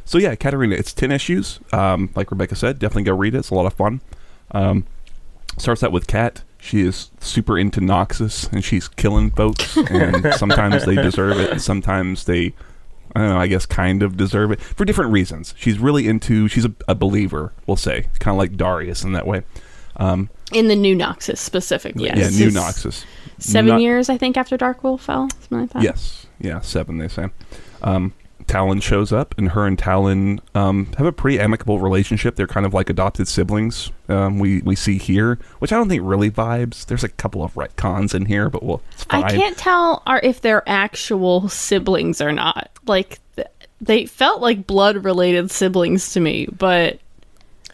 So 0.08 0.18
yeah, 0.18 0.36
Katarina, 0.36 0.76
it's 0.76 0.94
ten 0.94 1.12
issues. 1.12 1.60
Um, 1.74 2.10
like 2.16 2.32
Rebecca 2.32 2.56
said, 2.56 2.80
definitely 2.80 3.04
go 3.04 3.16
read 3.16 3.36
it. 3.36 3.40
It's 3.40 3.50
a 3.50 3.56
lot 3.56 3.66
of 3.66 3.74
fun. 3.74 4.00
Um, 4.52 4.86
starts 5.58 5.84
out 5.84 5.92
with 5.92 6.08
Kat. 6.08 6.44
She 6.60 6.80
is 6.82 7.12
super 7.20 7.58
into 7.60 7.82
Noxus, 7.82 8.52
and 8.54 8.64
she's 8.64 8.88
killing 8.88 9.32
folks. 9.32 9.76
and 9.76 10.34
sometimes 10.38 10.86
they 10.86 10.96
deserve 10.96 11.38
it, 11.40 11.52
and 11.52 11.62
sometimes 11.62 12.24
they, 12.24 12.54
I 13.16 13.20
don't 13.20 13.30
know. 13.30 13.38
I 13.38 13.48
guess 13.48 13.66
kind 13.66 14.02
of 14.02 14.16
deserve 14.16 14.52
it 14.52 14.62
for 14.62 14.86
different 14.86 15.12
reasons. 15.12 15.54
She's 15.58 15.78
really 15.78 16.08
into. 16.08 16.48
She's 16.48 16.66
a, 16.66 16.74
a 16.88 16.96
believer. 16.96 17.52
We'll 17.68 17.76
say, 17.78 18.08
kind 18.20 18.34
of 18.34 18.38
like 18.38 18.56
Darius 18.56 19.04
in 19.04 19.12
that 19.12 19.28
way. 19.28 19.44
Um, 19.98 20.30
In 20.54 20.70
the 20.70 20.76
new 20.76 20.96
Noxus 20.96 21.38
specifically. 21.40 22.06
Yes. 22.06 22.18
yeah, 22.18 22.40
new 22.40 22.48
is 22.48 22.56
Noxus. 22.56 23.04
Seven 23.40 23.72
Not- 23.72 23.82
years, 23.82 24.10
I 24.10 24.18
think, 24.18 24.38
after 24.38 24.58
Darkwill 24.58 25.00
fell, 25.00 25.28
something 25.32 25.60
like 25.62 25.70
that. 25.72 25.84
Yes. 25.84 26.28
Yeah, 26.40 26.62
seven, 26.62 26.98
they 26.98 27.08
say. 27.10 27.28
Um, 27.82 28.14
Talon 28.48 28.80
shows 28.80 29.12
up, 29.12 29.36
and 29.38 29.50
her 29.50 29.66
and 29.68 29.78
Talon 29.78 30.40
um, 30.56 30.88
have 30.98 31.06
a 31.06 31.12
pretty 31.12 31.40
amicable 31.40 31.80
relationship. 31.80 32.36
They're 32.36 32.48
kind 32.48 32.66
of 32.66 32.74
like 32.74 32.90
adopted 32.90 33.28
siblings. 33.28 33.92
Um, 34.10 34.40
we 34.40 34.62
we 34.62 34.76
see 34.76 34.98
here, 34.98 35.38
which 35.60 35.72
I 35.74 35.76
don't 35.78 35.90
think 35.90 36.02
really 36.06 36.32
vibes. 36.32 36.86
There's 36.86 37.04
a 37.04 37.10
couple 37.10 37.44
of 37.44 37.54
retcons 37.56 38.14
in 38.16 38.26
here, 38.26 38.50
but 38.50 38.64
well, 38.64 38.82
it's 38.94 39.04
fine. 39.04 39.24
I 39.24 39.30
can't 39.30 39.58
tell 39.58 40.02
are 40.08 40.20
if 40.24 40.42
they're 40.42 40.64
actual 40.68 41.50
siblings 41.50 42.22
or 42.22 42.32
not. 42.32 42.70
Like 42.88 43.20
th- 43.36 43.48
they 43.82 44.06
felt 44.06 44.42
like 44.42 44.66
blood 44.66 45.04
related 45.04 45.52
siblings 45.52 46.14
to 46.14 46.20
me, 46.20 46.48
but 46.58 47.00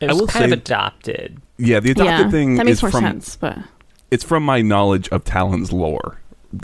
It 0.01 0.09
I 0.09 0.13
was 0.13 0.21
will 0.21 0.27
kind 0.27 0.41
say- 0.43 0.51
of 0.51 0.51
adopted. 0.53 1.39
Yeah, 1.57 1.79
the 1.79 1.91
adopted 1.91 2.25
yeah, 2.25 2.31
thing 2.31 2.55
that 2.55 2.65
makes 2.65 2.79
is 2.79 2.81
more 2.83 2.91
from 2.91 3.03
sense. 3.03 3.35
But 3.35 3.59
it's 4.09 4.23
from 4.23 4.43
my 4.43 4.61
knowledge 4.61 5.07
of 5.09 5.23
Talon's 5.23 5.71
lore. 5.71 6.19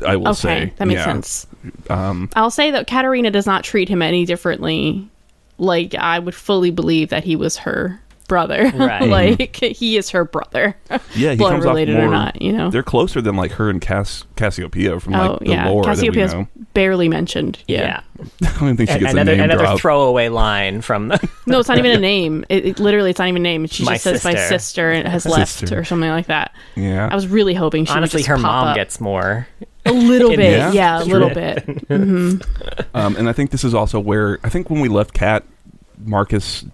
I 0.06 0.16
will 0.16 0.30
okay, 0.30 0.34
say 0.36 0.74
that 0.78 0.88
makes 0.88 1.00
Yeah. 1.00 1.06
sense. 1.06 1.48
Um, 1.90 2.30
I'll 2.36 2.52
say 2.52 2.72
that 2.72 2.88
Katarina 2.88 3.32
does 3.32 3.46
not 3.46 3.64
treat 3.64 3.90
him 3.90 4.02
any 4.02 4.26
differently. 4.26 5.08
Like 5.58 5.96
I 5.96 6.20
would 6.20 6.36
fully 6.36 6.72
believe 6.72 7.10
that 7.10 7.24
he 7.24 7.36
was 7.36 7.58
her 7.58 8.00
brother. 8.28 8.72
Right. 8.76 9.08
like 9.10 9.56
he 9.58 9.98
is 9.98 10.12
her 10.12 10.24
brother. 10.24 10.78
yeah, 11.16 11.32
he 11.32 11.36
blood 11.38 11.52
comes 11.54 11.66
related 11.66 11.96
off 11.98 12.04
or 12.04 12.10
not, 12.10 12.42
you 12.42 12.52
know. 12.54 12.70
They're 12.70 12.84
closer 12.84 13.22
than 13.22 13.36
like 13.36 13.52
her 13.54 13.70
and 13.70 13.82
Cass 13.82 14.24
Cassiopeia 14.36 15.00
from 15.00 15.16
oh 15.16 15.32
like 15.32 15.40
the 15.40 15.46
yeah, 15.50 15.68
lore 15.70 15.84
that 15.84 15.98
we 15.98 16.08
Cassiopeia's 16.10 16.34
know. 16.34 16.48
barely 16.76 17.10
mentioned. 17.10 17.58
Yeah. 17.68 18.02
I 18.44 18.58
don't 18.60 18.78
think 18.78 18.90
she 18.90 18.94
And 18.94 19.02
gets 19.02 19.14
a 19.14 19.18
another 19.18 19.32
name 19.36 19.44
another 19.46 19.64
drop. 19.64 19.80
throwaway 19.80 20.30
line 20.30 20.82
from 20.82 21.08
the 21.08 21.30
No, 21.48 21.60
it's 21.60 21.68
not 21.70 21.78
even 21.80 21.92
a 21.92 22.00
name. 22.00 22.46
It, 22.50 22.66
it- 22.66 22.80
literally, 22.80 23.10
it's 23.10 23.20
not 23.20 23.28
even 23.30 23.42
a 23.42 23.44
name. 23.44 23.66
She 23.66 23.84
My 23.84 23.94
just 23.94 24.04
says 24.04 24.24
my 24.24 24.34
sister. 24.36 24.48
sister 24.60 24.92
and 24.92 25.08
has 25.08 25.26
left 25.26 25.72
or 25.72 25.84
something 25.84 26.10
like 26.10 26.28
that. 26.28 26.54
yeah, 26.76 27.10
I 27.12 27.16
was 27.16 27.28
really 27.28 27.54
hoping 27.56 27.86
she 27.86 27.94
honestly 27.94 28.20
would 28.20 28.26
just 28.26 28.28
her 28.30 28.36
pop 28.36 28.44
mom 28.44 28.68
up. 28.70 28.76
gets 28.76 29.02
more. 29.02 29.48
A 29.86 29.92
little 29.94 30.30
bit. 30.36 30.38
this 30.38 30.74
Yeah, 30.76 31.02
a 31.02 31.06
little 31.06 31.30
bit. 31.30 31.66
Um, 32.94 33.16
and 33.16 33.30
I 33.30 33.34
think 33.34 33.52
this 33.52 33.64
is 33.64 33.74
also 33.74 34.00
where 34.00 34.40
I 34.44 34.50
think 34.50 34.70
when 34.70 34.82
we 34.82 34.90
left 34.90 35.14
Cat, 35.14 35.44
Marcus 36.04 36.66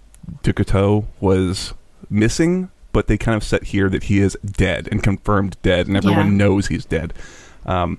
Du 0.42 0.52
Couteau 0.52 1.04
was 1.20 1.74
missing, 2.10 2.70
but 2.92 3.06
they 3.06 3.16
kind 3.18 3.36
of 3.36 3.44
set 3.44 3.64
here 3.64 3.88
that 3.90 4.04
he 4.04 4.18
is 4.20 4.36
dead 4.44 4.88
and 4.90 5.02
confirmed 5.02 5.56
dead, 5.62 5.86
and 5.88 5.96
everyone 5.96 6.26
Yeah. 6.32 6.32
knows 6.46 6.66
he's 6.68 6.84
dead. 6.84 7.12
Um, 7.66 7.98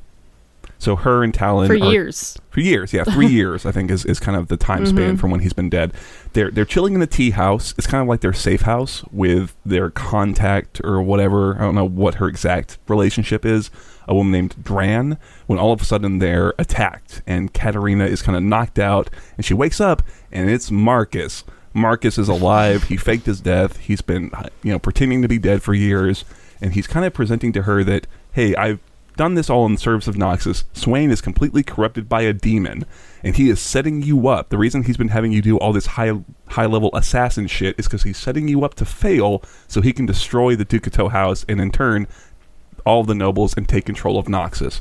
so 0.79 0.95
her 0.95 1.23
and 1.23 1.33
Talon 1.33 1.67
For 1.67 1.73
are- 1.73 1.91
years. 1.91 2.37
for 2.51 2.59
years, 2.59 2.93
yeah, 2.93 3.03
three 3.03 3.27
years 3.41 3.65
I 3.65 3.71
think 3.71 3.89
is, 3.91 4.05
is 4.05 4.19
kind 4.19 4.37
of 4.37 4.47
the 4.47 4.57
time 4.57 4.85
span 4.85 5.15
Mhm. 5.15 5.19
from 5.19 5.31
when 5.31 5.39
he's 5.41 5.53
been 5.53 5.69
dead. 5.69 5.93
They're 6.33 6.51
they're 6.51 6.65
chilling 6.65 6.93
in 6.93 6.99
the 6.99 7.07
tea 7.07 7.31
house. 7.31 7.73
It's 7.77 7.87
kind 7.87 8.01
of 8.01 8.07
like 8.07 8.21
their 8.21 8.33
safe 8.33 8.61
house 8.61 9.03
with 9.11 9.55
their 9.65 9.89
contact 9.89 10.79
or 10.83 11.01
whatever. 11.01 11.55
I 11.55 11.61
don't 11.61 11.75
know 11.75 11.85
what 11.87 12.15
her 12.15 12.27
exact 12.27 12.77
relationship 12.87 13.45
is. 13.45 13.69
A 14.07 14.15
woman 14.15 14.31
named 14.31 14.63
Dran. 14.63 15.17
When 15.47 15.59
all 15.59 15.73
of 15.73 15.81
a 15.81 15.85
sudden 15.85 16.19
they're 16.19 16.53
attacked 16.57 17.21
and 17.27 17.53
Katarina 17.53 18.05
is 18.05 18.21
kind 18.21 18.37
of 18.37 18.43
knocked 18.43 18.79
out 18.79 19.09
and 19.35 19.45
she 19.45 19.53
wakes 19.53 19.81
up 19.81 20.01
and 20.31 20.49
it's 20.49 20.71
Marcus. 20.71 21.43
Marcus 21.73 22.17
is 22.17 22.27
alive. 22.29 22.85
He 22.85 22.97
faked 22.97 23.25
his 23.25 23.41
death. 23.41 23.77
He's 23.77 24.01
been 24.01 24.31
you 24.63 24.71
know 24.71 24.79
pretending 24.79 25.21
to 25.23 25.27
be 25.27 25.37
dead 25.37 25.61
for 25.61 25.73
years, 25.73 26.23
and 26.61 26.73
he's 26.73 26.87
kind 26.87 27.05
of 27.05 27.13
presenting 27.13 27.51
to 27.53 27.63
her 27.63 27.83
that 27.83 28.07
hey, 28.31 28.55
I've 28.55 28.79
done 29.17 29.33
this 29.33 29.49
all 29.49 29.65
in 29.65 29.77
service 29.77 30.07
of 30.07 30.15
Noxus. 30.15 30.63
Swain 30.73 31.11
is 31.11 31.19
completely 31.19 31.63
corrupted 31.63 32.07
by 32.07 32.21
a 32.21 32.31
demon, 32.31 32.85
and 33.23 33.35
he 33.35 33.49
is 33.49 33.59
setting 33.59 34.01
you 34.01 34.27
up. 34.29 34.49
The 34.49 34.57
reason 34.57 34.83
he's 34.83 34.97
been 34.97 35.09
having 35.09 35.33
you 35.33 35.41
do 35.41 35.57
all 35.57 35.73
this 35.73 35.87
high 35.87 36.13
high 36.47 36.65
level 36.65 36.89
assassin 36.93 37.47
shit 37.47 37.77
is 37.77 37.87
because 37.87 38.03
he's 38.03 38.17
setting 38.17 38.47
you 38.47 38.63
up 38.63 38.75
to 38.75 38.85
fail, 38.85 39.43
so 39.67 39.81
he 39.81 39.91
can 39.91 40.05
destroy 40.05 40.55
the 40.55 40.63
Du 40.63 40.79
Couteau 40.79 41.11
house 41.11 41.45
and 41.49 41.59
in 41.59 41.71
turn 41.71 42.07
all 42.85 43.03
the 43.03 43.13
nobles 43.13 43.53
and 43.57 43.67
take 43.67 43.85
control 43.85 44.17
of 44.17 44.27
Noxus. 44.27 44.79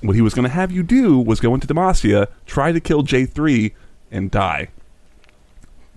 What 0.00 0.14
he 0.14 0.22
was 0.22 0.32
going 0.32 0.44
to 0.44 0.54
have 0.54 0.70
you 0.70 0.82
do 0.82 1.18
was 1.18 1.40
go 1.40 1.54
into 1.54 1.66
Demacia, 1.66 2.28
try 2.46 2.70
to 2.70 2.80
kill 2.80 3.02
J3, 3.02 3.72
and 4.10 4.30
die. 4.30 4.68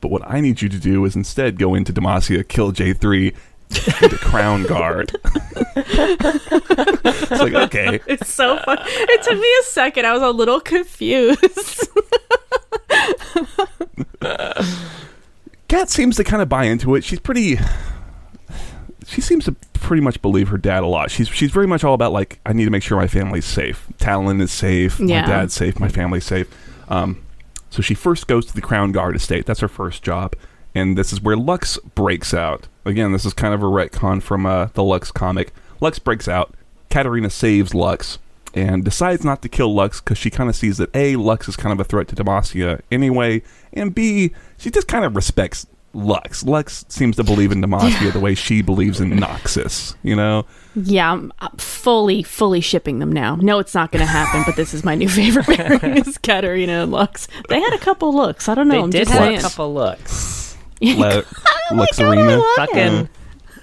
But 0.01 0.11
what 0.11 0.27
I 0.27 0.41
need 0.41 0.61
you 0.61 0.67
to 0.67 0.79
do 0.79 1.05
is 1.05 1.15
instead 1.15 1.57
go 1.57 1.73
into 1.75 1.93
Demacia, 1.93 2.45
kill 2.45 2.73
J3, 2.73 3.33
the 3.73 4.17
Crown 4.21 4.63
Guard. 4.63 5.11
it's 5.75 7.31
like, 7.31 7.53
okay. 7.53 7.99
It's 8.07 8.31
so 8.33 8.57
fun. 8.59 8.77
It 8.81 9.23
took 9.23 9.39
me 9.39 9.55
a 9.59 9.63
second. 9.63 10.05
I 10.05 10.13
was 10.13 10.21
a 10.21 10.29
little 10.31 10.59
confused. 10.59 11.39
Kat 15.67 15.89
seems 15.89 16.15
to 16.17 16.23
kind 16.23 16.41
of 16.41 16.49
buy 16.49 16.65
into 16.65 16.95
it. 16.95 17.03
She's 17.03 17.19
pretty. 17.19 17.57
She 19.05 19.21
seems 19.21 19.45
to 19.45 19.55
pretty 19.73 20.01
much 20.01 20.21
believe 20.21 20.47
her 20.49 20.57
dad 20.57 20.83
a 20.83 20.87
lot. 20.87 21.11
She's 21.11 21.27
she's 21.27 21.51
very 21.51 21.67
much 21.67 21.83
all 21.83 21.93
about 21.93 22.11
like 22.13 22.39
I 22.45 22.53
need 22.53 22.65
to 22.65 22.71
make 22.71 22.83
sure 22.83 22.97
my 22.97 23.07
family's 23.07 23.45
safe. 23.45 23.87
Talon 23.97 24.39
is 24.41 24.51
safe. 24.51 24.99
Yeah. 24.99 25.21
My 25.21 25.27
dad's 25.27 25.53
safe. 25.53 25.79
My 25.79 25.89
family's 25.89 26.25
safe. 26.25 26.47
Um, 26.89 27.25
so 27.69 27.81
she 27.81 27.93
first 27.93 28.27
goes 28.27 28.45
to 28.47 28.53
the 28.53 28.61
Crown 28.61 28.91
Guard 28.91 29.15
estate. 29.15 29.45
That's 29.45 29.59
her 29.59 29.67
first 29.67 30.03
job, 30.03 30.35
and 30.75 30.97
this 30.97 31.11
is 31.11 31.21
where 31.21 31.35
Lux 31.35 31.77
breaks 31.95 32.33
out. 32.33 32.67
Again, 32.85 33.11
this 33.11 33.25
is 33.25 33.33
kind 33.33 33.53
of 33.53 33.61
a 33.61 33.67
retcon 33.67 34.21
from 34.21 34.45
uh, 34.45 34.67
the 34.73 34.83
Lux 34.83 35.11
comic. 35.11 35.53
Lux 35.79 35.99
breaks 35.99 36.27
out. 36.27 36.53
Katarina 36.89 37.29
saves 37.29 37.73
Lux 37.73 38.19
and 38.53 38.83
decides 38.83 39.23
not 39.23 39.41
to 39.41 39.49
kill 39.49 39.73
Lux 39.73 39.99
because 39.99 40.17
she 40.17 40.29
kind 40.29 40.49
of 40.49 40.55
sees 40.55 40.77
that 40.77 40.95
A, 40.95 41.15
Lux 41.15 41.47
is 41.47 41.55
kind 41.55 41.73
of 41.73 41.79
a 41.79 41.83
threat 41.83 42.07
to 42.09 42.15
Demacia 42.15 42.81
anyway, 42.91 43.41
and 43.71 43.95
B, 43.95 44.31
she 44.57 44.69
just 44.69 44.87
kind 44.87 45.03
of 45.05 45.15
respects 45.15 45.65
Lux. 45.93 46.43
Lux 46.43 46.85
seems 46.89 47.15
to 47.15 47.23
believe 47.23 47.51
in 47.51 47.61
Demacia 47.63 48.11
the 48.11 48.19
way 48.19 48.35
she 48.35 48.61
believes 48.61 48.99
in 48.99 49.11
Noxus, 49.11 49.95
you 50.03 50.15
know? 50.15 50.45
yeah, 50.75 51.11
I'm 51.13 51.31
uh, 51.39 51.49
fully, 51.57 52.23
fully 52.23 52.61
shipping 52.61 52.99
them 52.99 53.11
now. 53.11 53.35
No, 53.35 53.59
it's 53.59 53.75
not 53.75 53.91
going 53.91 54.05
to 54.05 54.11
happen. 54.11 54.43
But 54.45 54.55
this 54.55 54.73
is 54.73 54.83
my 54.83 54.95
new 54.95 55.09
favorite 55.09 55.45
pairing: 55.45 55.97
is 55.97 56.17
Katarina 56.17 56.83
and 56.83 56.91
Lux. 56.91 57.27
They 57.49 57.59
had 57.59 57.73
a 57.73 57.79
couple 57.79 58.13
looks. 58.15 58.49
I 58.49 58.55
don't 58.55 58.67
know. 58.67 58.75
They 58.75 58.81
I'm 58.81 58.89
did 58.89 58.99
just 59.07 59.11
have 59.11 59.21
saying. 59.21 59.37
a 59.37 59.41
couple 59.41 59.73
looks. 59.73 60.52
Le- 60.97 61.23
oh 61.71 61.75
Lux 61.75 61.99
Arena. 61.99 62.41
Fucking 62.55 63.09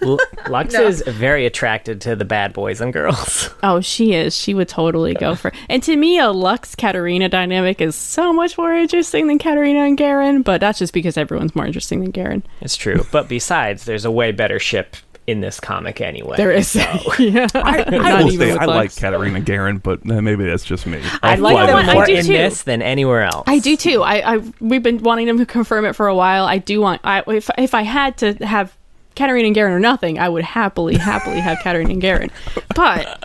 L- 0.03 0.19
Lux 0.49 0.75
is 0.75 1.03
very 1.07 1.45
attracted 1.45 2.01
to 2.03 2.17
the 2.17 2.25
bad 2.25 2.53
boys 2.53 2.81
and 2.81 2.93
girls. 2.93 3.51
Oh, 3.63 3.81
she 3.83 4.15
is. 4.15 4.35
She 4.35 4.55
would 4.55 4.69
totally 4.69 5.13
go 5.13 5.35
for. 5.35 5.53
And 5.69 5.83
to 5.83 5.95
me, 5.95 6.19
a 6.19 6.31
Lux 6.31 6.75
Katarina 6.75 7.29
dynamic 7.29 7.83
is 7.83 7.95
so 7.95 8.33
much 8.33 8.57
more 8.57 8.75
interesting 8.75 9.27
than 9.27 9.39
Katarina 9.39 9.81
and 9.81 9.99
Garen. 9.99 10.41
But 10.41 10.63
that's 10.63 10.79
just 10.79 10.95
because 10.95 11.19
everyone's 11.19 11.55
more 11.55 11.67
interesting 11.67 12.01
than 12.01 12.11
Garen. 12.11 12.43
It's 12.63 12.75
true. 12.77 13.05
But 13.13 13.29
besides, 13.29 13.85
there's 13.85 14.07
a 14.07 14.11
way 14.11 14.33
better 14.33 14.59
ship 14.59 14.97
in 15.31 15.41
this 15.41 15.61
comic 15.61 16.01
anyway. 16.01 16.37
There 16.37 16.51
is. 16.51 16.69
So. 16.69 16.81
yeah. 17.19 17.47
I, 17.55 17.85
I 17.87 17.91
Not 17.91 18.25
will 18.25 18.31
say 18.31 18.53
with 18.53 18.61
I 18.61 18.65
like 18.65 18.77
Lux. 18.77 18.99
Katarina 18.99 19.41
Garen, 19.41 19.79
but 19.79 20.01
uh, 20.11 20.21
maybe 20.21 20.45
that's 20.45 20.65
just 20.65 20.87
me. 20.87 21.01
I 21.23 21.35
I'll 21.35 21.39
like 21.39 21.55
fly 21.55 21.67
them 21.67 21.77
with 21.77 21.89
I 21.89 21.95
more 21.95 22.07
do 22.07 22.15
in 22.15 22.25
too. 22.25 22.33
this 22.33 22.63
than 22.63 22.83
anywhere 22.83 23.23
else. 23.23 23.45
I 23.47 23.59
do 23.61 23.77
too. 23.77 24.03
I, 24.03 24.35
I 24.35 24.53
we've 24.61 24.83
been 24.83 25.03
wanting 25.03 25.27
them 25.27 25.39
to 25.39 25.47
confirm 25.61 25.85
it 25.85 25.95
for 25.95 26.09
a 26.09 26.15
while. 26.15 26.45
I 26.45 26.59
do 26.59 26.81
want. 26.81 27.01
I 27.05 27.23
if 27.29 27.49
if 27.57 27.75
I 27.75 27.83
had 27.83 28.19
to 28.19 28.35
have 28.45 28.75
Katarina 29.15 29.47
and 29.47 29.55
Garen 29.55 29.73
or 29.73 29.81
nothing, 29.81 30.19
I 30.19 30.29
would 30.29 30.45
happily, 30.45 30.97
happily 30.97 31.41
have 31.41 31.59
Katarina 31.63 31.91
and 31.91 32.01
Garen. 32.01 32.31
But 32.75 33.19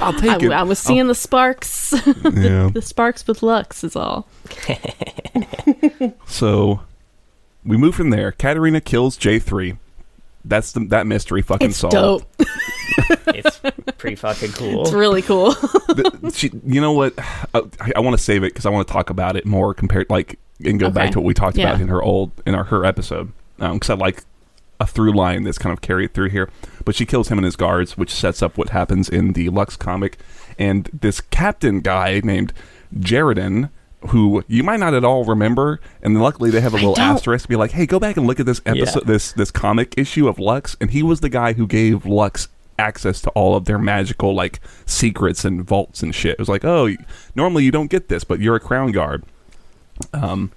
I'll 0.00 0.12
take 0.14 0.30
I, 0.30 0.46
it. 0.46 0.52
I 0.52 0.62
was 0.62 0.78
seeing 0.78 1.06
the 1.08 1.14
sparks, 1.14 1.92
yeah. 2.06 2.70
the 2.72 2.82
sparks 2.82 3.26
with 3.26 3.42
Lux 3.42 3.84
is 3.84 3.96
all. 3.96 4.28
So 6.26 6.80
we 7.64 7.76
move 7.76 7.94
from 7.94 8.10
there. 8.10 8.32
Katarina 8.32 8.80
kills 8.80 9.18
J3. 9.18 9.78
That's 10.44 10.72
the, 10.72 10.80
that 10.86 11.06
mystery 11.06 11.42
fucking 11.42 11.70
It's 11.70 11.78
solved. 11.78 11.94
dope. 11.94 12.48
It's 13.26 13.60
pretty 13.98 14.14
fucking 14.16 14.52
cool. 14.52 14.82
It's 14.82 14.92
really 14.92 15.22
cool. 15.22 15.50
The- 15.52 16.32
she, 16.34 16.50
you 16.64 16.80
know 16.80 16.92
what? 16.92 17.14
I, 17.18 17.62
I 17.96 18.00
want 18.00 18.16
to 18.16 18.22
save 18.22 18.44
it 18.44 18.52
because 18.52 18.66
I 18.66 18.70
want 18.70 18.86
to 18.86 18.92
talk 18.92 19.10
about 19.10 19.36
it 19.36 19.44
more 19.46 19.74
compared, 19.74 20.08
like, 20.10 20.38
and 20.64 20.78
go 20.78 20.90
back 20.90 21.10
to 21.12 21.20
what 21.20 21.24
we 21.26 21.34
talked 21.34 21.58
about 21.58 21.80
in 21.80 21.88
her 21.88 22.02
old 22.02 22.30
in 22.46 22.54
our 22.54 22.64
her 22.64 22.84
episode. 22.84 23.32
Um, 23.58 23.74
because 23.74 23.90
I 23.90 23.94
like 23.94 24.22
a 24.80 24.86
through 24.86 25.12
line 25.14 25.42
that's 25.42 25.58
kind 25.58 25.72
of 25.72 25.80
carried 25.80 26.14
through 26.14 26.28
here. 26.30 26.48
But 26.84 26.94
she 26.94 27.04
kills 27.06 27.28
him 27.28 27.38
and 27.38 27.44
his 27.44 27.56
guards, 27.56 27.96
which 27.98 28.12
sets 28.12 28.42
up 28.42 28.56
what 28.56 28.68
happens 28.70 29.08
in 29.08 29.32
the 29.32 29.48
Lux 29.48 29.76
comic. 29.76 30.18
And 30.58 30.88
this 30.92 31.20
captain 31.20 31.80
guy 31.80 32.20
named 32.22 32.52
Jaredin, 32.98 33.70
who 34.08 34.44
you 34.48 34.62
might 34.62 34.80
not 34.80 34.94
at 34.94 35.04
all 35.04 35.24
remember, 35.24 35.80
and 36.02 36.20
luckily 36.20 36.50
they 36.50 36.60
have 36.60 36.72
a 36.74 36.76
little 36.76 36.98
asterisk 36.98 37.44
to 37.44 37.48
be 37.48 37.56
like, 37.56 37.72
"Hey, 37.72 37.86
go 37.86 37.98
back 37.98 38.16
and 38.16 38.26
look 38.26 38.40
at 38.40 38.46
this 38.46 38.60
episode, 38.66 39.06
this 39.06 39.32
this 39.32 39.50
comic 39.50 39.94
issue 39.96 40.28
of 40.28 40.38
Lux." 40.38 40.76
And 40.80 40.90
he 40.90 41.02
was 41.02 41.20
the 41.20 41.28
guy 41.28 41.54
who 41.54 41.66
gave 41.66 42.04
Lux 42.06 42.48
access 42.78 43.20
to 43.22 43.30
all 43.30 43.54
of 43.56 43.66
their 43.66 43.78
magical 43.78 44.34
like 44.34 44.60
secrets 44.84 45.44
and 45.44 45.62
vaults 45.62 46.02
and 46.02 46.14
shit. 46.14 46.32
It 46.32 46.38
was 46.38 46.48
like, 46.48 46.64
"Oh, 46.64 46.88
normally 47.34 47.64
you 47.64 47.70
don't 47.70 47.90
get 47.90 48.08
this, 48.08 48.24
but 48.24 48.40
you're 48.40 48.56
a 48.56 48.60
crown 48.60 48.92
guard." 48.92 49.24
Um, 50.12 50.50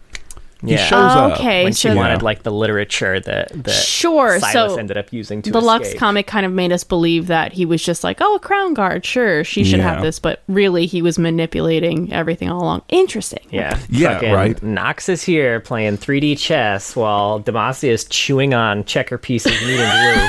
he 0.65 0.71
Yeah. 0.71 0.85
shows 0.85 1.11
oh, 1.15 1.19
up. 1.31 1.39
okay, 1.39 1.63
when 1.63 1.73
she 1.73 1.87
so 1.89 1.95
wanted 1.95 2.21
like 2.21 2.43
the 2.43 2.51
literature 2.51 3.19
that 3.19 3.49
that 3.63 3.71
Sure, 3.71 4.39
Sylas 4.39 4.51
so 4.51 4.75
ended 4.77 4.97
up 4.97 5.13
using 5.13 5.41
to 5.43 5.51
the 5.51 5.61
Lux 5.61 5.93
comic 5.93 6.25
kind 6.27 6.45
of 6.45 6.51
made 6.51 6.71
us 6.71 6.83
believe 6.83 7.27
that 7.27 7.53
he 7.53 7.65
was 7.65 7.83
just 7.83 8.03
like, 8.03 8.17
oh, 8.21 8.35
a 8.35 8.39
crown 8.39 8.73
guard, 8.73 9.05
sure, 9.05 9.43
she 9.43 9.63
should 9.63 9.79
Yeah. 9.79 9.93
have 9.93 10.01
this, 10.03 10.19
but 10.19 10.41
really 10.47 10.85
he 10.85 11.01
was 11.01 11.19
manipulating 11.19 12.11
everything 12.11 12.49
all 12.49 12.61
along. 12.63 12.81
Interesting. 12.89 13.45
Yeah, 13.51 13.77
Yeah, 13.89 14.15
Fucking 14.15 14.31
right. 14.33 14.55
Noxus 14.61 15.23
here 15.23 15.59
playing 15.59 15.97
3D 15.97 16.35
chess 16.37 16.95
while 16.95 17.39
Demacia 17.39 17.89
is 17.89 18.05
chewing 18.05 18.53
on 18.53 18.83
checker 18.85 19.17
pieces 19.17 19.51
neat 19.61 19.79
and 19.79 20.19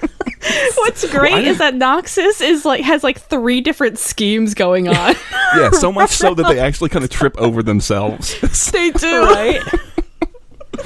blue. 0.00 0.08
What's 0.76 1.08
great 1.10 1.46
is 1.46 1.58
that 1.58 1.74
Noxus 1.74 2.40
is 2.40 2.64
like 2.64 2.82
has 2.82 3.02
like 3.02 3.20
three 3.20 3.60
different 3.60 3.98
schemes 3.98 4.54
going 4.54 4.88
on. 4.88 5.14
yeah, 5.56 5.70
so 5.70 5.92
much 5.92 6.10
so 6.10 6.34
that 6.34 6.48
they 6.48 6.58
actually 6.68 6.88
kind 6.88 7.04
of 7.04 7.10
trip 7.10 7.36
over 7.38 7.62
themselves. 7.62 8.70
they 8.70 8.90
do. 8.90 9.22
right? 9.24 9.62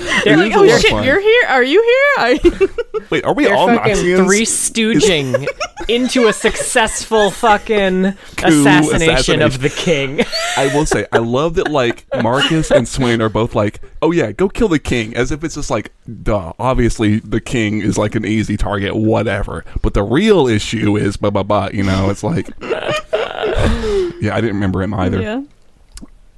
They're 0.24 0.36
Like, 0.36 0.52
oh 0.54 0.66
shit, 0.78 0.90
fun. 0.90 1.04
you're 1.04 1.20
here? 1.20 1.42
Are 1.48 1.62
you 1.62 1.82
here? 1.82 2.14
I- 2.18 2.68
Wait, 3.10 3.24
are 3.24 3.34
we 3.34 3.44
They're 3.44 3.54
all 3.54 3.66
fucking 3.68 3.96
three 3.96 4.42
stooging 4.44 5.46
into 5.88 6.28
a 6.28 6.32
successful 6.32 7.30
fucking 7.30 8.12
Coup, 8.36 8.46
assassination, 8.46 9.42
of 9.42 9.60
the 9.60 9.68
king. 9.68 10.20
I 10.56 10.66
will 10.74 10.86
say, 10.86 11.06
I 11.12 11.18
love 11.18 11.54
that 11.56 11.68
like 11.70 12.04
Marcus 12.22 12.70
and 12.70 12.86
Swain 12.88 13.20
are 13.20 13.28
both 13.28 13.54
like, 13.54 13.80
"Oh 14.00 14.12
yeah, 14.12 14.32
go 14.32 14.48
kill 14.48 14.68
the 14.68 14.78
king," 14.78 15.14
as 15.16 15.30
if 15.32 15.42
it's 15.44 15.56
just 15.56 15.70
like, 15.70 15.92
duh. 16.22 16.52
Obviously, 16.58 17.18
the 17.18 17.40
king 17.40 17.80
is 17.80 17.98
like 17.98 18.14
an 18.14 18.24
easy 18.24 18.56
target, 18.56 18.94
whatever. 18.96 19.64
But 19.82 19.94
the 19.94 20.02
real 20.02 20.46
issue 20.46 20.96
is, 20.96 21.16
blah 21.16 21.30
blah 21.30 21.42
blah. 21.42 21.68
You 21.72 21.82
know, 21.82 22.08
it's 22.10 22.22
like, 22.22 22.48
yeah, 22.60 24.34
I 24.34 24.40
didn't 24.40 24.54
remember 24.54 24.82
him 24.82 24.94
either. 24.94 25.20
yeah. 25.20 25.42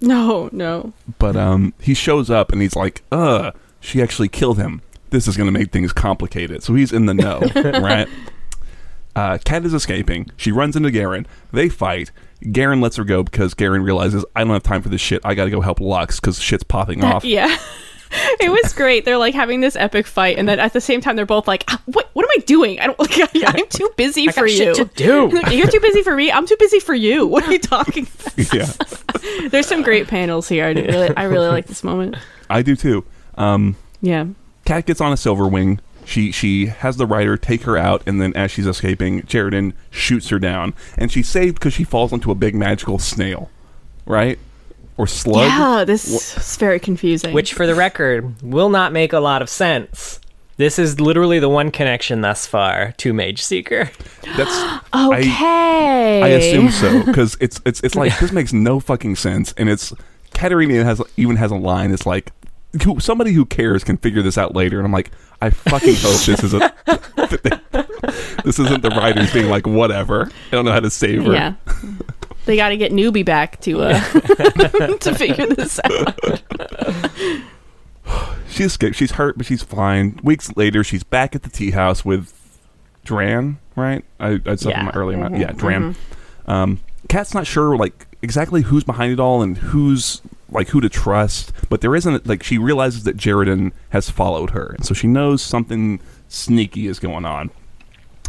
No, 0.09 0.49
no. 0.53 0.93
But 1.19 1.37
um, 1.37 1.75
he 1.81 1.95
shows 1.95 2.31
up 2.31 2.53
and 2.53 2.61
he's 2.61 2.77
like, 2.77 3.03
"Uh, 3.11 3.53
she 3.81 4.03
actually 4.03 4.29
killed 4.29 4.59
him. 4.59 4.83
This 5.11 5.27
is 5.29 5.37
going 5.37 5.47
to 5.47 5.53
make 5.59 5.71
things 5.73 5.93
complicated." 5.93 6.63
So 6.63 6.75
he's 6.75 6.93
in 6.93 7.07
the 7.07 7.15
know, 7.15 7.41
right? 7.81 8.09
Uh, 9.17 9.39
Kat 9.45 9.65
is 9.65 9.73
escaping. 9.75 10.31
She 10.37 10.51
runs 10.53 10.77
into 10.77 10.91
Garen. 10.91 11.27
They 11.53 11.69
fight. 11.69 12.11
Garen 12.53 12.81
lets 12.81 12.97
her 12.97 13.05
go 13.05 13.23
because 13.23 13.55
Garen 13.55 13.83
realizes 13.83 14.25
I 14.37 14.41
don't 14.45 14.53
have 14.53 14.63
time 14.63 14.83
for 14.83 14.89
this 14.89 15.01
shit. 15.01 15.23
I 15.25 15.35
got 15.35 15.45
to 15.45 15.51
go 15.51 15.61
help 15.61 15.81
Lux 15.81 16.21
because 16.21 16.41
shit's 16.41 16.65
popping 16.65 17.03
off. 17.05 17.25
Yeah. 17.25 17.57
It 18.41 18.51
was 18.51 18.73
great. 18.73 19.05
They're 19.05 19.19
like 19.19 19.35
having 19.35 19.61
this 19.61 19.77
epic 19.77 20.07
fight, 20.07 20.39
and 20.39 20.49
then 20.49 20.61
at 20.61 20.73
the 20.73 20.81
same 20.81 21.01
time, 21.01 21.17
they're 21.17 21.27
both 21.27 21.49
like, 21.49 21.65
"Ah, 21.69 21.81
"What? 21.87 22.09
What 22.13 22.25
am 22.25 22.31
I 22.37 22.45
doing? 22.45 22.79
I 22.81 22.87
don't. 22.87 22.99
Like, 23.35 23.35
I'm 23.59 23.67
too 23.69 23.91
busy 23.97 24.29
I 24.29 24.33
for 24.33 24.41
got 24.43 24.51
you. 24.51 24.57
shit 24.57 24.75
to 24.77 24.85
do. 24.95 25.29
Like, 25.33 25.53
You're 25.55 25.67
too 25.67 25.81
busy 25.81 26.03
for 26.03 26.15
me. 26.15 26.31
I'm 26.31 26.47
too 26.47 26.57
busy 26.59 26.79
for 26.81 26.95
you. 26.95 27.27
What 27.35 27.47
are 27.47 27.53
you 27.53 27.59
talking? 27.59 28.07
about? 28.07 28.55
yeah, 28.55 29.49
There's 29.49 29.67
some 29.67 29.83
great 29.83 30.07
panels 30.09 30.49
here. 30.49 30.65
I, 30.67 30.71
really, 30.73 31.17
I 31.17 31.25
really 31.25 31.49
like 31.49 31.67
this 31.67 31.83
moment. 31.85 32.17
I 32.51 32.63
do 32.63 32.77
too. 32.77 33.05
Um, 33.37 33.77
Yeah. 34.01 34.27
Kat 34.65 34.87
gets 34.87 35.01
on 35.01 35.13
a 35.13 35.17
silver 35.17 35.47
wing. 35.49 35.81
She 36.05 36.31
she 36.33 36.67
has 36.67 36.97
the 36.99 37.07
rider 37.07 37.37
take 37.37 37.63
her 37.63 37.77
out, 37.79 38.03
and 38.07 38.21
then 38.21 38.35
as 38.37 38.51
she's 38.51 38.67
escaping, 38.67 39.23
Jaredin 39.27 39.73
shoots 39.91 40.29
her 40.29 40.39
down, 40.39 40.75
and 40.99 41.11
she's 41.11 41.29
saved 41.29 41.55
because 41.57 41.73
she 41.73 41.85
falls 41.85 42.13
into 42.13 42.31
a 42.31 42.35
big 42.35 42.55
magical 42.55 42.99
snail, 42.99 43.51
right? 44.07 44.39
Or 44.97 45.07
slug. 45.07 45.47
Yeah, 45.47 45.85
this 45.85 46.37
is 46.37 46.57
very 46.57 46.79
confusing. 46.79 47.35
Which, 47.35 47.53
for 47.53 47.67
the 47.67 47.75
record, 47.75 48.41
will 48.43 48.69
not 48.69 48.93
make 48.93 49.13
a 49.13 49.21
lot 49.21 49.43
of 49.43 49.49
sense. 49.49 50.21
This 50.57 50.79
is 50.79 51.01
literally 51.01 51.41
the 51.41 51.49
one 51.49 51.73
connection 51.73 52.21
thus 52.21 52.47
far 52.47 52.93
to 52.99 53.13
Mageseeker. 53.13 53.91
That's 54.37 54.85
okay, 54.95 56.23
I 56.23 56.29
assume 56.29 56.71
so 56.71 57.05
because 57.05 57.37
it's 57.41 57.61
it's 57.65 57.81
it's 57.81 57.97
like 57.97 58.17
this 58.21 58.31
makes 58.31 58.53
no 58.53 58.79
fucking 58.79 59.17
sense, 59.17 59.53
and 59.57 59.69
it's 59.69 59.93
Katarina 60.33 60.85
has 60.85 61.03
even 61.17 61.37
has 61.37 61.51
a 61.51 61.57
line. 61.57 61.93
It's 61.93 62.07
like 62.07 62.31
who, 62.85 63.01
somebody 63.01 63.33
who 63.33 63.45
cares 63.45 63.83
can 63.83 63.97
figure 63.97 64.23
this 64.23 64.39
out 64.39 64.55
later, 64.55 64.79
and 64.79 64.87
I'm 64.87 64.93
like, 64.93 65.11
I 65.41 65.51
fucking 65.51 65.97
hope 65.99 66.21
this 66.23 66.45
isn't 66.45 66.73
this 68.45 68.59
isn't 68.59 68.83
the 68.83 68.91
writers 68.91 69.33
being 69.33 69.49
like 69.49 69.67
whatever. 69.67 70.31
I 70.49 70.51
don't 70.51 70.65
know 70.65 70.73
how 70.73 70.81
to 70.81 70.91
save 70.91 71.25
her. 71.25 71.33
Yeah. 71.33 71.55
They 72.47 72.57
got 72.57 72.69
to 72.71 72.77
get 72.77 72.93
newbie 72.93 73.25
back 73.25 73.61
to 73.63 73.83
uh 73.83 74.01
to 74.99 75.15
figure 75.15 75.47
this 75.47 75.81
out. 75.85 76.43
She 78.49 78.63
escaped. 78.63 78.95
She's 78.95 79.13
hurt, 79.13 79.37
but 79.37 79.47
she's 79.47 79.63
fine. 79.65 80.21
Weeks 80.23 80.55
later, 80.57 80.85
she's 80.85 81.03
back 81.03 81.35
at 81.35 81.43
the 81.43 81.49
tea 81.51 81.73
house 81.73 82.05
with 82.05 82.33
Dran. 83.05 83.59
Right? 83.75 84.05
I, 84.21 84.41
I 84.47 84.55
said 84.55 84.71
Yeah. 84.71 84.91
earlier. 84.95 85.19
Yeah, 85.35 85.51
Dran. 85.53 85.97
Um, 86.47 86.79
Kat's 87.09 87.35
not 87.35 87.47
sure 87.49 87.77
like 87.77 88.07
exactly 88.23 88.63
who's 88.63 88.85
behind 88.85 89.13
it 89.13 89.19
all 89.19 89.43
and 89.43 89.59
who's 89.59 90.23
like 90.51 90.69
who 90.69 90.81
to 90.81 90.89
trust. 90.89 91.53
but 91.69 91.81
there 91.81 91.97
isn't 91.97 92.27
like 92.29 92.45
she 92.45 92.57
realizes 92.59 93.03
that 93.05 93.17
Jaredin 93.17 93.73
has 93.89 94.09
followed 94.09 94.51
her, 94.51 94.67
and 94.77 94.87
so 94.87 94.95
she 94.95 95.09
knows 95.09 95.43
something 95.43 95.99
sneaky 96.29 96.87
is 96.87 97.01
going 97.01 97.25
on, 97.25 97.51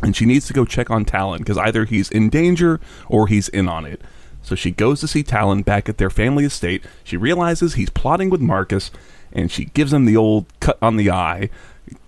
and 0.02 0.16
she 0.16 0.26
needs 0.26 0.48
to 0.48 0.54
go 0.54 0.66
check 0.66 0.90
on 0.90 1.06
Talon 1.06 1.40
because 1.40 1.58
either 1.58 1.86
he's 1.86 2.10
in 2.12 2.30
danger 2.30 2.80
or 3.08 3.28
he's 3.28 3.48
in 3.50 3.68
on 3.70 3.86
it. 3.86 4.02
So 4.42 4.54
she 4.56 4.70
goes 4.72 5.00
to 5.00 5.08
see 5.08 5.24
Talon 5.24 5.64
back 5.64 5.90
at 5.90 5.98
their 5.98 6.10
family 6.10 6.46
estate. 6.46 6.84
She 7.04 7.18
realizes 7.18 7.74
he's 7.74 7.90
plotting 7.90 8.30
with 8.30 8.42
Marcus, 8.42 8.92
and 9.34 9.52
she 9.52 9.66
gives 9.66 9.92
him 9.92 10.06
the 10.06 10.16
old 10.18 10.46
cut 10.60 10.78
on 10.82 10.98
the 10.98 11.10
eye, 11.10 11.50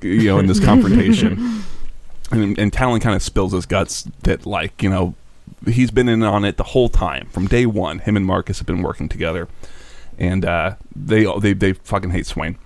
you 0.01 0.25
know, 0.25 0.37
in 0.37 0.45
this 0.45 0.59
confrontation. 0.63 1.63
And, 2.29 2.59
and 2.59 2.71
Talon 2.71 2.99
kind 2.99 3.15
of 3.15 3.23
spills 3.23 3.53
his 3.53 3.65
guts 3.65 4.03
that, 4.23 4.45
like, 4.45 4.83
you 4.83 4.89
know, 4.89 5.15
he's 5.65 5.89
been 5.91 6.07
in 6.09 6.21
on 6.23 6.45
it 6.45 6.57
the 6.57 6.63
whole 6.63 6.89
time 6.89 7.27
from 7.31 7.47
day 7.47 7.65
one. 7.65 7.99
Him 7.99 8.15
and 8.17 8.25
Marcus 8.25 8.59
have 8.59 8.67
been 8.67 8.81
working 8.83 9.09
together, 9.09 9.47
and 10.19 10.45
uh, 10.45 10.75
they 10.95 11.25
they 11.39 11.53
they 11.53 11.73
fucking 11.73 12.11
hate 12.11 12.25
Swain. 12.27 12.57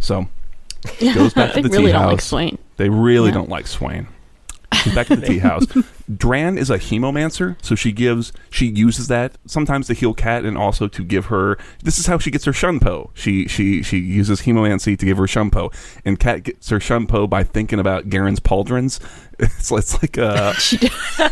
So 0.00 0.26
goes 1.00 1.34
back 1.34 1.52
to 1.54 1.62
they 1.62 1.68
the 1.68 1.68
really 1.68 1.86
tea 1.86 1.92
don't 1.92 2.06
like 2.06 2.16
house. 2.18 2.24
Swain. 2.24 2.58
they 2.78 2.88
really 2.88 3.28
Yeah. 3.28 3.34
don't 3.34 3.48
like 3.50 3.66
Swain. 3.68 4.08
She's 4.82 4.94
back 4.94 5.10
at 5.10 5.20
the 5.20 5.26
tea 5.26 5.38
house. 5.40 5.66
Dran 6.14 6.56
is 6.56 6.70
a 6.70 6.78
hemomancer, 6.78 7.56
so 7.62 7.74
she 7.74 7.92
gives 7.92 8.32
she 8.50 8.66
uses 8.66 9.08
that 9.08 9.36
sometimes 9.46 9.88
to 9.88 9.94
heal 9.94 10.14
Cat 10.14 10.44
and 10.44 10.56
also 10.56 10.88
to 10.88 11.04
give 11.04 11.26
her. 11.26 11.58
This 11.82 11.98
is 11.98 12.06
how 12.06 12.18
she 12.18 12.30
gets 12.30 12.44
her 12.44 12.52
shunpo. 12.52 13.10
She 13.14 13.46
she 13.48 13.82
she 13.82 13.98
uses 13.98 14.42
hemomancy 14.42 14.98
to 14.98 15.04
give 15.06 15.18
her 15.18 15.24
shunpo, 15.24 15.72
and 16.04 16.18
Cat 16.18 16.44
gets 16.44 16.68
her 16.70 16.78
shunpo 16.78 17.28
by 17.28 17.44
thinking 17.44 17.78
about 17.78 18.08
Garen's 18.08 18.40
pauldrons. 18.40 19.00
It's 19.42 19.72
it's 19.72 20.02
like 20.02 20.18
uh 20.18 20.52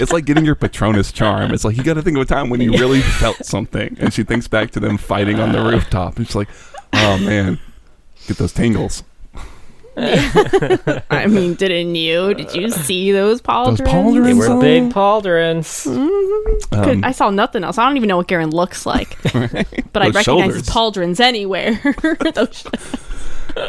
it's 0.00 0.12
like 0.12 0.24
getting 0.26 0.44
your 0.44 0.54
Patronus 0.54 1.10
charm. 1.10 1.52
It's 1.52 1.64
like 1.64 1.76
you 1.76 1.82
got 1.82 1.94
to 1.94 2.02
think 2.02 2.16
of 2.16 2.22
a 2.22 2.26
time 2.26 2.50
when 2.50 2.60
you 2.60 2.70
really 2.72 3.00
felt 3.00 3.44
something, 3.44 3.96
and 3.98 4.12
she 4.14 4.22
thinks 4.22 4.46
back 4.46 4.70
to 4.72 4.80
them 4.80 4.96
fighting 4.96 5.40
on 5.40 5.50
the 5.50 5.60
rooftop, 5.60 6.16
and 6.18 6.26
she's 6.26 6.36
like, 6.36 6.48
"Oh 6.92 7.18
man, 7.18 7.58
get 8.28 8.36
those 8.36 8.52
tingles." 8.52 9.02
I 11.10 11.26
mean, 11.28 11.54
didn't 11.54 11.94
you? 11.94 12.34
Did 12.34 12.54
you 12.54 12.70
see 12.70 13.12
those 13.12 13.40
pauldrons? 13.40 13.78
pauldrons? 13.86 14.24
They 14.24 14.34
were 14.34 14.46
So- 14.46 14.60
big 14.60 14.90
pauldrons. 14.92 15.84
Could- 16.72 16.88
Um, 16.96 17.04
I 17.04 17.12
saw 17.12 17.30
nothing 17.30 17.62
else. 17.64 17.78
I 17.78 17.86
don't 17.86 17.96
even 17.96 18.08
know 18.08 18.16
what 18.16 18.26
Garen 18.28 18.50
looks 18.50 18.86
like, 18.86 19.16
but 19.32 19.34
I 20.02 20.06
recognize 20.08 20.24
shoulders. 20.24 20.54
his 20.56 20.68
pauldrons 20.68 21.20
anywhere. 21.20 21.80
Those- 22.34 22.64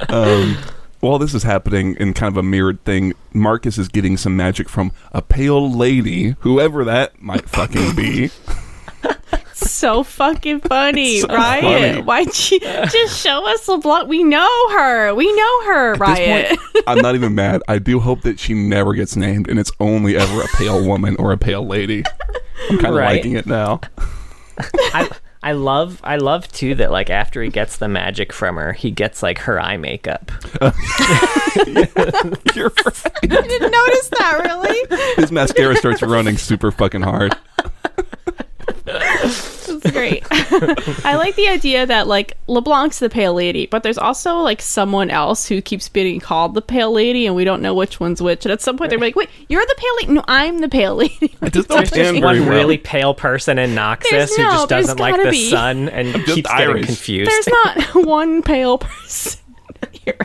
um, 0.10 0.58
while 1.00 1.20
this 1.20 1.34
is 1.36 1.44
happening 1.44 1.96
in 2.00 2.14
kind 2.14 2.34
of 2.34 2.38
a 2.38 2.44
mirrored 2.44 2.84
thing, 2.86 3.14
Marcus 3.34 3.78
is 3.78 3.88
getting 3.88 4.18
some 4.18 4.36
magic 4.36 4.68
from 4.68 4.92
a 5.12 5.22
pale 5.22 5.72
lady, 5.72 6.36
whoever 6.40 6.84
that 6.86 7.22
might 7.22 7.48
fucking 7.48 7.96
be. 7.96 8.32
so 9.70 10.04
fucking 10.04 10.60
funny, 10.62 11.20
So 11.22 11.28
Riot. 11.30 11.64
funny. 11.64 12.02
Why'd 12.02 12.28
you 12.52 12.60
just 12.90 13.20
show 13.22 13.46
us 13.48 13.68
LeBlanc? 13.68 14.08
We 14.10 14.24
know 14.24 14.70
her. 14.72 15.14
We 15.16 15.32
know 15.34 15.64
her, 15.66 15.94
At 15.94 16.00
Riot. 16.00 16.50
this 16.50 16.58
point, 16.74 16.84
I'm 16.88 16.98
not 17.00 17.16
even 17.16 17.34
mad. 17.36 17.62
I 17.68 17.80
do 17.80 18.00
hope 18.00 18.22
that 18.24 18.40
she 18.40 18.54
never 18.54 18.94
gets 18.94 19.16
named, 19.16 19.50
and 19.50 19.58
it's 19.60 19.72
only 19.80 20.18
ever 20.18 20.42
a 20.42 20.48
pale 20.58 20.86
woman 20.86 21.16
or 21.18 21.32
a 21.32 21.38
pale 21.38 21.66
lady. 21.66 22.04
I'm 22.70 22.78
kind 22.80 22.88
of 22.94 22.96
Right. 22.96 23.16
liking 23.16 23.34
it 23.34 23.46
now. 23.46 23.82
I 24.94 25.10
I 25.44 25.52
love 25.52 26.02
I 26.04 26.16
love 26.18 26.48
too 26.52 26.74
that 26.76 26.92
like 26.92 27.10
after 27.10 27.44
he 27.44 27.50
gets 27.50 27.78
the 27.78 27.88
magic 27.88 28.34
from 28.34 28.56
her, 28.56 28.74
he 28.74 28.90
gets 28.90 29.22
like 29.22 29.38
her 29.40 29.60
eye 29.62 29.78
makeup. 29.78 30.32
You're 32.56 32.72
right. 32.86 33.06
I 33.24 33.28
didn't 33.28 33.72
notice 33.72 34.10
that, 34.18 34.42
really. 34.44 35.16
His 35.18 35.32
mascara 35.32 35.76
starts 35.76 36.02
running 36.02 36.38
super 36.38 36.72
fucking 36.72 37.02
hard. 37.02 37.36
It's 39.68 39.92
great. 39.92 40.24
I 41.06 41.16
like 41.16 41.36
the 41.36 41.48
idea 41.48 41.86
that 41.86 42.08
like 42.08 42.38
LeBlanc's 42.48 43.00
the 43.00 43.10
pale 43.10 43.34
lady, 43.34 43.66
but 43.66 43.82
there's 43.84 43.98
also 43.98 44.36
like 44.38 44.62
someone 44.62 45.10
else 45.10 45.48
who 45.48 45.62
keeps 45.62 45.90
being 45.90 46.20
called 46.20 46.54
the 46.54 46.62
pale 46.62 46.92
lady, 46.92 47.26
and 47.26 47.36
we 47.36 47.44
don't 47.44 47.62
know 47.62 47.74
which 47.74 48.00
one's 48.00 48.22
which. 48.22 48.46
And 48.46 48.52
at 48.52 48.62
some 48.62 48.78
point, 48.78 48.90
they're 48.92 49.00
like, 49.00 49.16
"Wait, 49.16 49.30
you're 49.50 49.66
the 49.66 49.76
pale 49.78 49.96
lady? 50.02 50.14
No, 50.14 50.24
I'm 50.28 50.60
the 50.60 50.70
pale 50.70 50.96
lady." 50.96 51.36
I 51.42 51.50
just 51.50 51.68
don't 51.70 51.90
There's 51.90 52.12
just 52.12 52.24
one 52.24 52.42
well. 52.42 52.50
really 52.50 52.78
pale 52.78 53.14
person 53.14 53.58
in 53.58 53.72
Noxus 53.72 54.10
There's 54.12 54.36
who 54.36 54.44
just 54.44 54.70
doesn't 54.70 55.00
like 55.00 55.22
the 55.22 55.32
be. 55.32 55.50
sun 55.50 55.90
and 55.90 56.10
just 56.14 56.26
keeps 56.36 56.50
getting 56.52 56.68
Irish. 56.70 56.86
confused. 56.86 57.32
There's 57.32 57.48
not 57.48 58.06
one 58.06 58.42
pale 58.44 58.78
person. 58.78 59.42
You're. 60.06 60.16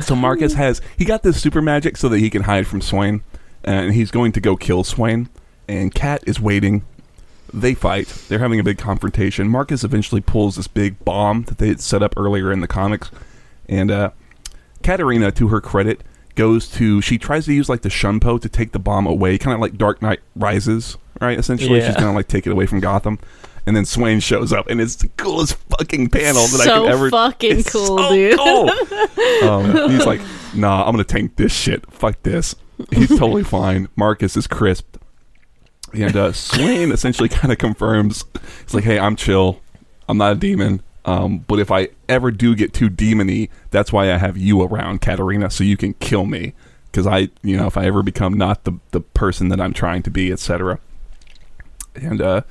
So 0.00 0.14
Marcus 0.14 0.54
has 0.54 0.80
he 0.96 1.04
got 1.04 1.22
this 1.22 1.40
super 1.40 1.62
magic 1.62 1.96
so 1.96 2.08
that 2.10 2.18
he 2.18 2.30
can 2.30 2.42
hide 2.42 2.66
from 2.66 2.80
Swain, 2.80 3.22
and 3.64 3.92
he's 3.94 4.10
going 4.10 4.32
to 4.32 4.40
go 4.40 4.56
kill 4.56 4.84
Swain. 4.84 5.28
And 5.68 5.94
Kat 5.94 6.22
is 6.26 6.40
waiting. 6.40 6.84
They 7.52 7.74
fight. 7.74 8.08
They're 8.28 8.38
having 8.40 8.60
a 8.60 8.64
big 8.64 8.78
confrontation. 8.78 9.48
Marcus 9.48 9.82
eventually 9.84 10.20
pulls 10.20 10.56
this 10.56 10.66
big 10.68 11.02
bomb 11.04 11.44
that 11.44 11.58
they 11.58 11.68
had 11.68 11.80
set 11.80 12.02
up 12.02 12.14
earlier 12.16 12.52
in 12.52 12.60
the 12.60 12.68
comics, 12.68 13.10
and 13.68 13.90
uh, 13.90 14.10
Katarina, 14.82 15.30
to 15.32 15.48
her 15.48 15.60
credit, 15.60 16.02
goes 16.34 16.68
to 16.72 17.00
she 17.00 17.18
tries 17.18 17.46
to 17.46 17.52
use 17.54 17.68
like 17.68 17.82
the 17.82 17.88
shunpo 17.88 18.40
to 18.40 18.48
take 18.48 18.72
the 18.72 18.78
bomb 18.78 19.06
away, 19.06 19.38
kind 19.38 19.54
of 19.54 19.60
like 19.60 19.76
Dark 19.78 20.02
Knight 20.02 20.20
Rises, 20.34 20.96
right? 21.20 21.38
Essentially, 21.38 21.80
she's 21.80 21.90
Yeah. 21.94 22.00
gonna 22.00 22.12
like 22.14 22.28
take 22.28 22.46
it 22.46 22.50
away 22.52 22.66
from 22.66 22.80
Gotham. 22.80 23.18
And 23.68 23.74
then 23.76 23.84
Swain 23.84 24.20
shows 24.20 24.52
up, 24.52 24.68
and 24.68 24.80
it's 24.80 24.94
the 24.94 25.08
coolest 25.16 25.54
fucking 25.70 26.10
panel 26.10 26.46
that 26.46 26.60
I 26.68 26.78
could 26.78 26.88
ever. 26.88 27.10
fucking 27.10 27.58
It's 27.60 27.72
cool, 27.72 27.98
so 27.98 28.10
dude. 28.14 28.38
cool. 28.38 28.70
um, 29.48 29.90
he's 29.90 30.06
like, 30.06 30.20
"Nah, 30.54 30.84
I'm 30.84 30.92
gonna 30.92 31.02
tank 31.04 31.34
this 31.34 31.52
shit. 31.52 31.90
Fuck 31.92 32.22
this." 32.22 32.54
He's 32.92 33.08
totally 33.08 33.42
fine. 33.42 33.88
Marcus 33.96 34.36
is 34.36 34.46
crisp, 34.46 34.98
and 35.96 36.16
uh, 36.16 36.32
Swain 36.32 36.92
essentially 36.92 37.28
kind 37.30 37.52
of 37.52 37.58
confirms. 37.58 38.24
It's 38.62 38.74
like, 38.74 38.84
"Hey, 38.84 38.98
I'm 38.98 39.16
chill. 39.16 39.60
I'm 40.08 40.18
not 40.18 40.32
a 40.32 40.36
demon. 40.36 40.82
Um, 41.04 41.38
but 41.38 41.60
if 41.60 41.70
I 41.70 41.88
ever 42.08 42.30
do 42.30 42.54
get 42.54 42.72
too 42.72 42.90
demony, 42.90 43.48
that's 43.70 43.92
why 43.92 44.12
I 44.12 44.18
have 44.18 44.36
you 44.36 44.62
around, 44.62 45.00
Katarina, 45.00 45.50
so 45.50 45.62
you 45.62 45.76
can 45.76 45.94
kill 45.94 46.26
me. 46.26 46.52
Because 46.86 47.06
I, 47.06 47.30
you 47.42 47.56
know, 47.56 47.66
if 47.66 47.76
I 47.76 47.86
ever 47.86 48.02
become 48.02 48.34
not 48.34 48.64
the 48.64 48.72
the 48.90 49.00
person 49.00 49.48
that 49.48 49.60
I'm 49.60 49.72
trying 49.72 50.02
to 50.02 50.10
be, 50.10 50.32
etc." 50.32 50.78
And 51.94 52.20
uh, 52.20 52.42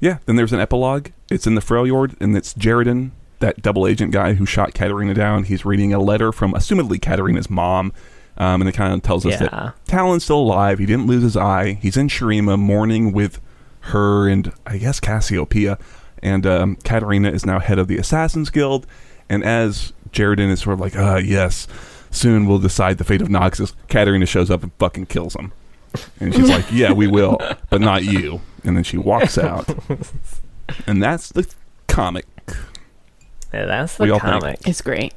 yeah, 0.00 0.18
then 0.26 0.36
there's 0.36 0.52
an 0.52 0.60
epilogue. 0.60 1.08
It's 1.30 1.46
in 1.46 1.54
the 1.54 1.60
Freljord, 1.60 2.20
and 2.20 2.36
it's 2.36 2.54
Jaredin, 2.54 3.12
that 3.40 3.62
double 3.62 3.86
agent 3.86 4.12
guy 4.12 4.34
who 4.34 4.46
shot 4.46 4.74
Katarina 4.74 5.14
down. 5.14 5.44
He's 5.44 5.64
reading 5.64 5.92
a 5.92 5.98
letter 5.98 6.32
from, 6.32 6.52
assumedly, 6.52 7.00
Katarina's 7.00 7.50
mom. 7.50 7.92
Um, 8.38 8.60
and 8.60 8.68
it 8.68 8.72
kind 8.72 8.92
of 8.92 9.02
tells 9.02 9.24
us 9.24 9.32
Yeah. 9.40 9.48
that 9.48 9.74
Talon's 9.86 10.24
still 10.24 10.38
alive. 10.40 10.78
He 10.78 10.86
didn't 10.86 11.06
lose 11.06 11.22
his 11.22 11.36
eye. 11.36 11.74
He's 11.80 11.96
in 11.96 12.08
Shurima 12.08 12.58
mourning 12.58 13.12
with 13.12 13.40
her 13.80 14.28
and, 14.28 14.52
I 14.66 14.76
guess, 14.78 15.00
Cassiopeia. 15.00 15.78
And 16.22 16.46
um, 16.46 16.76
Katarina 16.84 17.30
is 17.30 17.46
now 17.46 17.58
head 17.60 17.78
of 17.78 17.88
the 17.88 17.96
Assassin's 17.98 18.50
Guild. 18.50 18.86
And 19.28 19.42
as 19.44 19.92
Jaredin 20.12 20.50
is 20.50 20.60
sort 20.60 20.74
of 20.74 20.80
like, 20.80 20.96
uh, 20.96 21.16
yes, 21.24 21.66
soon 22.10 22.46
we'll 22.46 22.58
decide 22.58 22.98
the 22.98 23.04
fate 23.04 23.22
of 23.22 23.28
Noxus, 23.28 23.72
Katarina 23.88 24.26
shows 24.26 24.50
up 24.50 24.62
and 24.62 24.72
fucking 24.78 25.06
kills 25.06 25.34
him. 25.34 25.52
And 26.20 26.34
she's 26.34 26.50
like, 26.50 26.66
yeah, 26.70 26.92
we 26.92 27.06
will, 27.06 27.38
but 27.70 27.80
not 27.80 28.04
you. 28.04 28.40
And 28.64 28.76
then 28.76 28.84
she 28.84 28.98
walks 28.98 29.38
out. 29.38 29.68
And 30.86 31.00
that's 31.00 31.28
the 31.30 31.46
comic. 31.86 32.26
Yeah, 33.54 33.66
that's 33.66 33.96
the 33.96 34.10
all 34.12 34.18
think. 34.18 34.40
comic. 34.42 34.58
It's 34.66 34.80
great. 34.80 35.14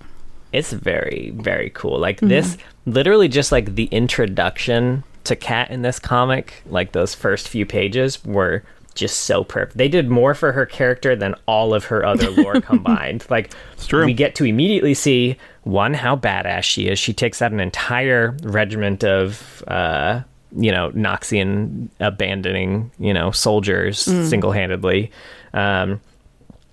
It's 0.52 0.74
very, 0.74 1.32
very 1.36 1.70
cool. 1.72 2.00
Like 2.00 2.18
Mm-hmm. 2.18 2.28
this, 2.30 2.58
literally 2.86 3.28
just 3.28 3.52
like 3.52 3.76
the 3.76 3.86
introduction 3.86 5.04
to 5.26 5.36
cat 5.36 5.70
in 5.72 5.82
this 5.84 6.00
comic, 6.00 6.64
like 6.68 6.92
those 6.92 7.14
first 7.14 7.48
few 7.50 7.66
pages 7.66 8.24
were 8.26 8.64
just 8.96 9.22
so 9.22 9.44
perfect. 9.44 9.78
They 9.78 9.88
did 9.88 10.10
more 10.10 10.34
for 10.34 10.52
her 10.52 10.66
character 10.66 11.16
than 11.16 11.36
all 11.46 11.74
of 11.74 11.86
her 11.86 12.04
other 12.04 12.30
lore 12.32 12.60
combined. 12.62 13.26
Like 13.30 13.52
It's 13.74 13.86
true. 13.88 14.06
we 14.06 14.14
get 14.14 14.36
to 14.36 14.46
immediately 14.46 14.94
see 14.94 15.38
one 15.64 15.94
how 15.94 16.16
badass 16.16 16.64
she 16.64 16.88
is. 16.88 16.98
She 17.00 17.14
takes 17.14 17.42
out 17.42 17.52
an 17.52 17.60
entire 17.60 18.36
regiment 18.44 19.04
of 19.04 19.64
uh 19.68 20.22
you 20.58 20.72
know 20.72 20.90
Noxian 20.92 21.90
abandoning, 22.00 22.92
you 22.98 23.14
know, 23.14 23.30
soldiers 23.32 24.00
single-handedly. 24.00 25.12
Um 25.54 26.02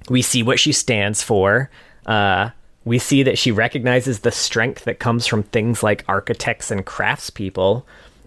we 0.08 0.22
see 0.22 0.42
what 0.42 0.58
she 0.58 0.72
stands 0.72 1.22
for. 1.22 1.68
Uh, 2.06 2.50
we 2.86 2.98
see 2.98 3.22
that 3.24 3.36
she 3.36 3.50
recognizes 3.52 4.20
the 4.20 4.30
strength 4.32 4.84
that 4.84 4.98
comes 4.98 5.26
from 5.26 5.42
things 5.42 5.82
like 5.82 6.04
architects 6.08 6.70
and 6.70 6.86
craftspeople, 6.86 7.82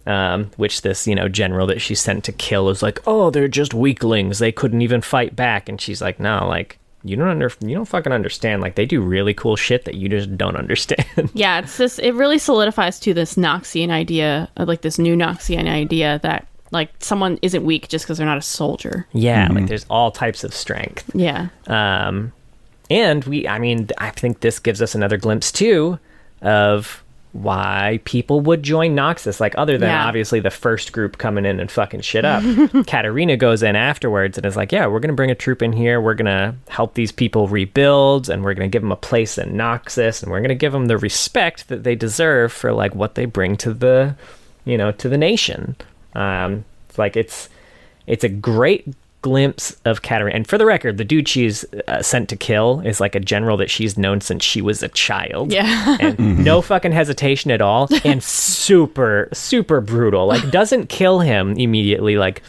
um, 0.06 0.52
which 0.58 0.82
this 0.84 1.08
you 1.08 1.16
know 1.16 1.28
general 1.30 1.66
that 1.68 1.82
she 1.82 1.96
sent 1.96 2.24
to 2.26 2.32
kill 2.32 2.70
is 2.70 2.84
like, 2.84 3.00
oh, 3.08 3.32
they're 3.32 3.48
just 3.48 3.74
weaklings. 3.74 4.38
They 4.40 4.52
couldn't 4.52 4.82
even 4.82 5.02
fight 5.02 5.36
back. 5.36 5.68
And 5.70 5.80
she's 5.82 6.02
like, 6.02 6.20
no, 6.20 6.48
like 6.48 6.78
you 7.04 7.16
don't 7.16 7.30
under 7.30 7.50
you 7.62 7.74
don't 7.76 7.86
fucking 7.86 8.12
understand. 8.12 8.62
Like 8.62 8.76
they 8.76 8.86
do 8.86 9.02
really 9.02 9.34
cool 9.34 9.56
shit 9.56 9.86
that 9.86 9.96
you 9.96 10.10
just 10.10 10.38
don't 10.38 10.58
understand. 10.58 11.06
Yeah, 11.34 11.60
it's 11.60 11.78
this. 11.78 11.98
It 12.00 12.12
really 12.12 12.38
solidifies 12.38 13.00
to 13.02 13.14
this 13.14 13.36
Noxian 13.36 13.90
idea, 13.92 14.50
uh, 14.58 14.66
like 14.68 14.82
this 14.82 15.00
new 15.00 15.16
Noxian 15.16 15.70
idea 15.70 16.20
that 16.24 16.48
like 16.72 16.92
someone 17.00 17.40
isn't 17.42 17.64
weak 17.64 17.88
just 17.88 18.06
because 18.06 18.18
they're 18.18 18.28
not 18.28 18.38
a 18.38 18.42
soldier. 18.42 19.08
yeah, 19.14 19.48
like 19.52 19.68
there's 19.68 19.86
all 19.90 20.12
types 20.12 20.44
of 20.44 20.54
strength. 20.54 21.10
Yeah, 21.16 21.48
Um, 21.68 22.32
and 22.90 23.24
we, 23.26 23.48
I 23.48 23.60
mean, 23.60 23.88
I 23.98 24.10
think 24.12 24.40
this 24.42 24.60
gives 24.60 24.82
us 24.82 24.96
another 24.96 25.18
glimpse 25.18 25.52
too 25.52 26.00
of 26.42 27.04
why 27.32 28.00
people 28.06 28.42
would 28.42 28.64
join 28.64 28.96
Noxus, 28.96 29.40
like 29.40 29.54
other 29.56 29.78
than 29.78 29.90
Yeah. 29.90 30.08
obviously 30.08 30.40
the 30.40 30.50
first 30.50 30.92
group 30.92 31.20
coming 31.20 31.46
in 31.46 31.60
and 31.60 31.70
fucking 31.70 32.02
shit 32.02 32.26
up. 32.26 32.42
Katarina 32.88 33.38
goes 33.38 33.62
in 33.62 33.76
afterwards 33.76 34.36
and 34.38 34.48
is 34.48 34.56
like, 34.58 34.72
"Yeah, 34.72 34.88
we're 34.88 35.00
gonna 35.00 35.14
bring 35.14 35.30
a 35.30 35.36
troop 35.36 35.62
in 35.62 35.72
here. 35.72 36.02
We're 36.02 36.16
gonna 36.16 36.56
help 36.70 36.96
these 36.96 37.12
people 37.12 37.48
rebuild, 37.48 38.30
and 38.32 38.44
we're 38.44 38.56
gonna 38.56 38.68
give 38.68 38.82
them 38.82 38.92
a 38.92 38.96
place 38.96 39.38
in 39.38 39.50
Noxus, 39.54 40.24
and 40.24 40.32
we're 40.32 40.42
gonna 40.42 40.56
give 40.56 40.72
them 40.72 40.88
the 40.88 40.98
respect 40.98 41.68
that 41.68 41.84
they 41.84 41.94
deserve 41.94 42.52
for 42.52 42.74
like 42.74 42.96
what 42.96 43.14
they 43.14 43.26
bring 43.26 43.56
to 43.58 43.74
the, 43.76 44.16
you 44.66 44.76
know, 44.78 44.92
to 44.94 45.08
the 45.08 45.18
nation." 45.18 45.76
Um, 46.16 46.66
it's 46.90 46.98
like 46.98 47.16
it's 47.16 47.48
it's 48.08 48.24
a 48.24 48.30
great 48.30 48.88
glimpse 49.22 49.76
of 49.86 50.02
Katarina. 50.02 50.36
And 50.36 50.48
for 50.48 50.58
the 50.58 50.66
record, 50.66 50.98
the 50.98 51.04
dude 51.04 51.28
she's 51.28 51.66
uh, 51.88 52.02
sent 52.02 52.30
to 52.30 52.36
kill 52.36 52.80
is 52.82 53.00
like 53.00 53.16
a 53.16 53.20
general 53.20 53.58
that 53.58 53.70
she's 53.70 53.98
known 53.98 54.22
since 54.22 54.44
she 54.44 54.62
was 54.62 54.82
a 54.82 54.88
child. 54.90 55.52
Yeah. 55.52 55.98
And 56.00 56.44
no 56.46 56.62
fucking 56.62 56.92
hesitation 56.94 57.52
at 57.52 57.62
all. 57.62 57.90
And 58.04 58.24
super, 58.24 59.28
super 59.34 59.82
brutal. 59.82 60.26
Like, 60.28 60.50
doesn't 60.52 60.88
kill 60.90 61.20
him 61.20 61.58
immediately. 61.58 62.18
Like, 62.18 62.44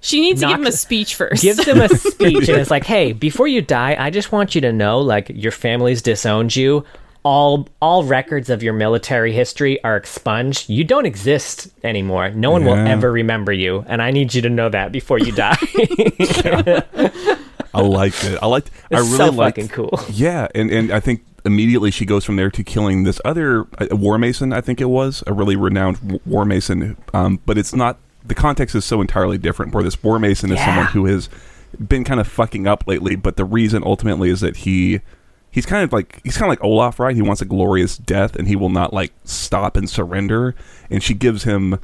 She 0.00 0.20
needs 0.20 0.40
to 0.40 0.48
give 0.48 0.58
him 0.58 0.66
a 0.66 0.72
speech 0.72 1.14
first. 1.14 1.42
gives 1.42 1.64
him 1.64 1.80
a 1.80 1.88
speech 1.96 2.48
and 2.48 2.58
it's 2.58 2.70
like, 2.70 2.84
hey, 2.84 3.12
before 3.12 3.46
you 3.46 3.62
die, 3.62 3.96
I 3.98 4.10
just 4.10 4.32
want 4.32 4.54
you 4.54 4.60
to 4.62 4.72
know, 4.72 5.00
like, 5.00 5.30
your 5.32 5.52
family's 5.52 6.02
disowned 6.02 6.54
you. 6.56 6.84
All 7.30 7.68
all 7.82 8.04
records 8.04 8.48
of 8.48 8.62
your 8.62 8.72
military 8.72 9.32
history 9.32 9.82
are 9.84 9.96
expunged. 9.98 10.70
You 10.70 10.82
don't 10.82 11.04
exist 11.04 11.68
anymore. 11.84 12.30
No 12.30 12.50
one 12.50 12.64
will 12.64 12.72
ever 12.94 13.12
remember 13.12 13.52
you, 13.52 13.84
and 13.86 14.00
I 14.00 14.10
need 14.12 14.32
you 14.32 14.40
to 14.42 14.48
know 14.48 14.70
that 14.70 14.92
before 14.92 15.18
you 15.18 15.32
die. 15.32 15.58
I 17.74 17.80
liked 17.82 18.24
it. 18.24 18.38
I 18.42 18.46
liked. 18.46 18.70
I 18.90 18.98
It's 19.00 19.02
really 19.10 19.16
so 19.18 19.30
liked. 19.30 19.56
fucking 19.58 19.68
cool. 19.68 20.00
Yeah, 20.10 20.48
and 20.54 20.70
and 20.70 20.90
I 20.90 21.00
think 21.00 21.20
immediately 21.44 21.90
she 21.90 22.06
goes 22.06 22.24
from 22.24 22.36
there 22.36 22.50
to 22.50 22.64
killing 22.64 23.04
this 23.04 23.20
other 23.26 23.66
uh, 23.78 23.88
war 23.94 24.16
mason. 24.18 24.52
I 24.54 24.60
think 24.62 24.80
it 24.80 24.86
was 24.88 25.22
a 25.26 25.32
really 25.34 25.54
renowned 25.56 26.20
war 26.24 26.44
mason. 26.46 26.96
Um, 27.12 27.40
but 27.44 27.58
it's 27.58 27.74
not. 27.74 27.98
The 28.24 28.34
context 28.34 28.74
is 28.74 28.84
so 28.86 29.00
entirely 29.02 29.36
different. 29.38 29.74
Where 29.74 29.84
this 29.84 30.02
war 30.02 30.18
mason 30.18 30.50
is 30.50 30.56
Yeah. 30.56 30.64
someone 30.66 30.86
who 30.86 31.04
has 31.06 31.28
been 31.86 32.04
kind 32.04 32.20
of 32.20 32.26
fucking 32.26 32.66
up 32.66 32.84
lately, 32.86 33.16
but 33.16 33.36
the 33.36 33.44
reason 33.44 33.82
ultimately 33.84 34.30
is 34.30 34.40
that 34.40 34.58
he. 34.58 35.00
He's 35.50 35.66
kind 35.66 35.82
of 35.82 35.92
like 35.92 36.20
he's 36.24 36.36
kind 36.36 36.50
of 36.50 36.58
like 36.58 36.64
Olaf, 36.64 37.00
right? 37.00 37.16
He 37.16 37.22
wants 37.22 37.42
a 37.42 37.46
glorious 37.46 37.96
death, 37.96 38.36
and 38.36 38.46
he 38.48 38.56
will 38.56 38.68
not 38.68 38.92
like 38.92 39.12
stop 39.24 39.76
and 39.76 39.88
surrender. 39.88 40.54
And 40.90 41.02
she 41.02 41.14
gives 41.14 41.44
him 41.44 41.78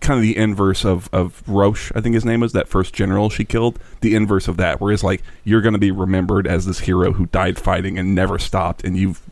kind 0.00 0.18
of 0.18 0.22
the 0.22 0.36
inverse 0.36 0.84
of 0.84 1.08
of 1.12 1.42
Roche, 1.46 1.92
I 1.94 2.00
think 2.00 2.14
his 2.14 2.24
name 2.24 2.40
was 2.40 2.52
that 2.52 2.68
first 2.68 2.94
general 2.94 3.30
she 3.30 3.44
killed. 3.44 3.78
The 4.00 4.14
inverse 4.14 4.48
of 4.48 4.56
that, 4.58 4.80
where 4.80 4.92
it's 4.92 5.02
like 5.02 5.22
you're 5.44 5.60
going 5.60 5.74
to 5.74 5.78
be 5.78 5.90
remembered 5.90 6.46
as 6.46 6.66
this 6.66 6.80
hero 6.80 7.12
who 7.12 7.26
died 7.26 7.58
fighting 7.58 7.98
and 7.98 8.14
never 8.14 8.38
stopped, 8.38 8.84
and 8.84 8.96
you've 8.96 9.22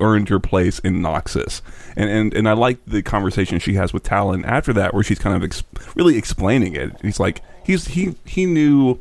earned 0.00 0.28
your 0.28 0.40
place 0.40 0.78
in 0.80 1.00
Noxus. 1.00 1.62
And 1.96 2.10
and 2.10 2.34
and 2.34 2.48
I 2.48 2.52
like 2.52 2.78
the 2.86 3.02
conversation 3.02 3.58
she 3.58 3.74
has 3.74 3.92
with 3.92 4.02
Talon 4.02 4.44
after 4.44 4.72
that, 4.74 4.94
where 4.94 5.02
she's 5.02 5.18
kind 5.18 5.36
of 5.36 5.42
ex- 5.42 5.64
really 5.94 6.16
explaining 6.16 6.74
it. 6.74 6.96
He's 7.02 7.20
like 7.20 7.42
he's 7.64 7.88
he 7.88 8.16
he 8.24 8.46
knew 8.46 8.98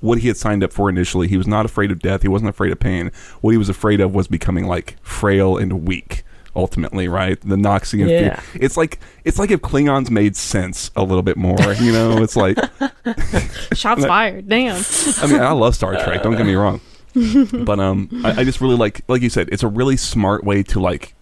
what 0.00 0.18
he 0.18 0.28
had 0.28 0.36
signed 0.36 0.62
up 0.62 0.72
for 0.72 0.88
initially. 0.88 1.28
He 1.28 1.36
was 1.36 1.46
not 1.46 1.64
afraid 1.64 1.90
of 1.90 2.00
death. 2.00 2.22
He 2.22 2.28
wasn't 2.28 2.50
afraid 2.50 2.72
of 2.72 2.78
pain. 2.80 3.10
What 3.40 3.50
he 3.50 3.58
was 3.58 3.68
afraid 3.68 4.00
of 4.00 4.14
was 4.14 4.28
becoming 4.28 4.66
like 4.66 4.96
frail 5.02 5.56
and 5.56 5.86
weak. 5.86 6.24
Ultimately, 6.56 7.06
right? 7.06 7.40
The 7.40 7.54
Noxian. 7.54 8.08
Yeah. 8.08 8.40
It's 8.54 8.76
like 8.76 8.98
it's 9.22 9.38
like 9.38 9.52
if 9.52 9.60
Klingons 9.60 10.10
made 10.10 10.34
sense 10.34 10.90
a 10.96 11.04
little 11.04 11.22
bit 11.22 11.36
more. 11.36 11.72
You 11.74 11.92
know, 11.92 12.20
it's 12.20 12.34
like 12.34 12.58
Shots 13.72 14.04
fired. 14.06 14.48
Damn. 14.48 14.82
I 15.22 15.26
mean, 15.26 15.40
I 15.40 15.52
love 15.52 15.74
Star 15.74 16.02
Trek. 16.02 16.22
Don't 16.22 16.36
get 16.36 16.46
me 16.46 16.54
wrong, 16.54 16.80
but 17.64 17.78
um, 17.78 18.08
I, 18.24 18.40
I 18.40 18.44
just 18.44 18.60
really 18.60 18.76
like, 18.76 19.02
like 19.08 19.22
you 19.22 19.30
said, 19.30 19.48
it's 19.52 19.62
a 19.62 19.68
really 19.68 19.96
smart 19.96 20.44
way 20.44 20.62
to 20.64 20.80
like. 20.80 21.14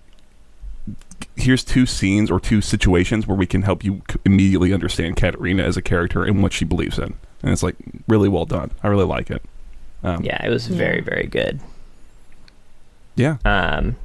Here's 1.35 1.63
two 1.63 1.85
scenes 1.85 2.31
or 2.31 2.41
two 2.41 2.63
situations 2.63 3.27
where 3.27 3.37
we 3.37 3.47
can 3.47 3.63
help 3.63 3.85
you 3.85 4.01
immediately 4.25 4.73
understand 4.73 5.17
Katarina 5.17 5.63
as 5.63 5.77
a 5.77 5.83
character 5.83 6.25
and 6.25 6.43
what 6.43 6.55
she 6.55 6.65
believes 6.65 6.99
in, 6.99 7.15
and 7.43 7.53
it's 7.53 7.63
like 7.63 7.77
really 8.09 8.29
well 8.29 8.45
done. 8.47 8.71
I 8.83 8.89
really 8.89 9.05
like 9.05 9.31
it. 9.31 9.43
Um, 10.03 10.23
Yeah, 10.25 10.45
it 10.45 10.51
was 10.51 10.67
very, 10.67 11.01
very 11.01 11.27
good. 11.27 11.61
yeah, 13.17 13.37
Um, 13.45 13.97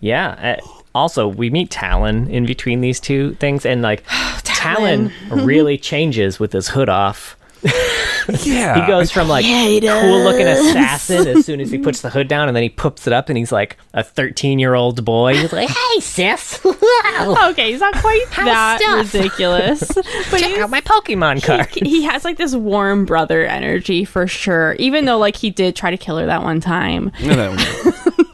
yeah. 0.00 0.56
Uh, 0.60 0.66
also, 0.94 1.28
we 1.28 1.50
meet 1.50 1.70
Talon 1.70 2.28
in 2.28 2.46
between 2.46 2.80
these 2.80 2.98
two 2.98 3.34
things, 3.34 3.64
and 3.66 3.82
like 3.82 4.02
Talon 4.44 5.12
really 5.30 5.78
changes 5.78 6.40
with 6.40 6.52
his 6.52 6.68
hood 6.68 6.88
off. 6.88 7.36
yeah. 8.44 8.80
He 8.80 8.86
goes 8.86 9.10
from 9.10 9.28
like 9.28 9.44
Yeah, 9.44 9.64
he 9.64 9.80
cool 9.80 10.22
looking 10.24 10.46
assassin 10.46 11.26
as 11.28 11.44
soon 11.44 11.60
as 11.60 11.70
he 11.70 11.78
puts 11.78 12.00
the 12.00 12.10
hood 12.10 12.28
down, 12.28 12.48
and 12.48 12.56
then 12.56 12.62
he 12.62 12.68
puts 12.68 13.06
it 13.06 13.12
up, 13.12 13.28
and 13.28 13.36
he's 13.36 13.52
like 13.52 13.76
a 13.92 14.02
thirteen 14.02 14.58
year 14.58 14.74
old 14.74 15.04
boy. 15.04 15.34
He's 15.34 15.52
like, 15.52 15.68
"Hey, 15.68 16.00
sis, 16.00 16.60
Okay, 16.64 17.70
he's 17.72 17.80
not 17.80 17.94
quite 17.94 18.24
How's 18.30 18.46
that 18.46 18.80
stuff? 18.80 19.14
ridiculous, 19.14 19.80
but 19.94 20.04
check 20.40 20.50
he's, 20.50 20.58
out 20.58 20.70
my 20.70 20.80
Pokemon 20.80 21.42
card." 21.42 21.68
he, 21.70 21.80
he 21.80 22.02
has 22.04 22.24
like 22.24 22.36
this 22.38 22.54
warm 22.54 23.04
brother 23.04 23.44
energy 23.44 24.04
for 24.04 24.26
sure. 24.26 24.74
Even 24.78 25.04
though 25.04 25.18
like 25.18 25.36
he 25.36 25.50
did 25.50 25.76
try 25.76 25.90
to 25.90 25.98
kill 25.98 26.16
her 26.18 26.26
that 26.26 26.42
one 26.42 26.60
time, 26.60 27.12
No, 27.22 27.34
that 27.36 27.50
one- 28.16 28.26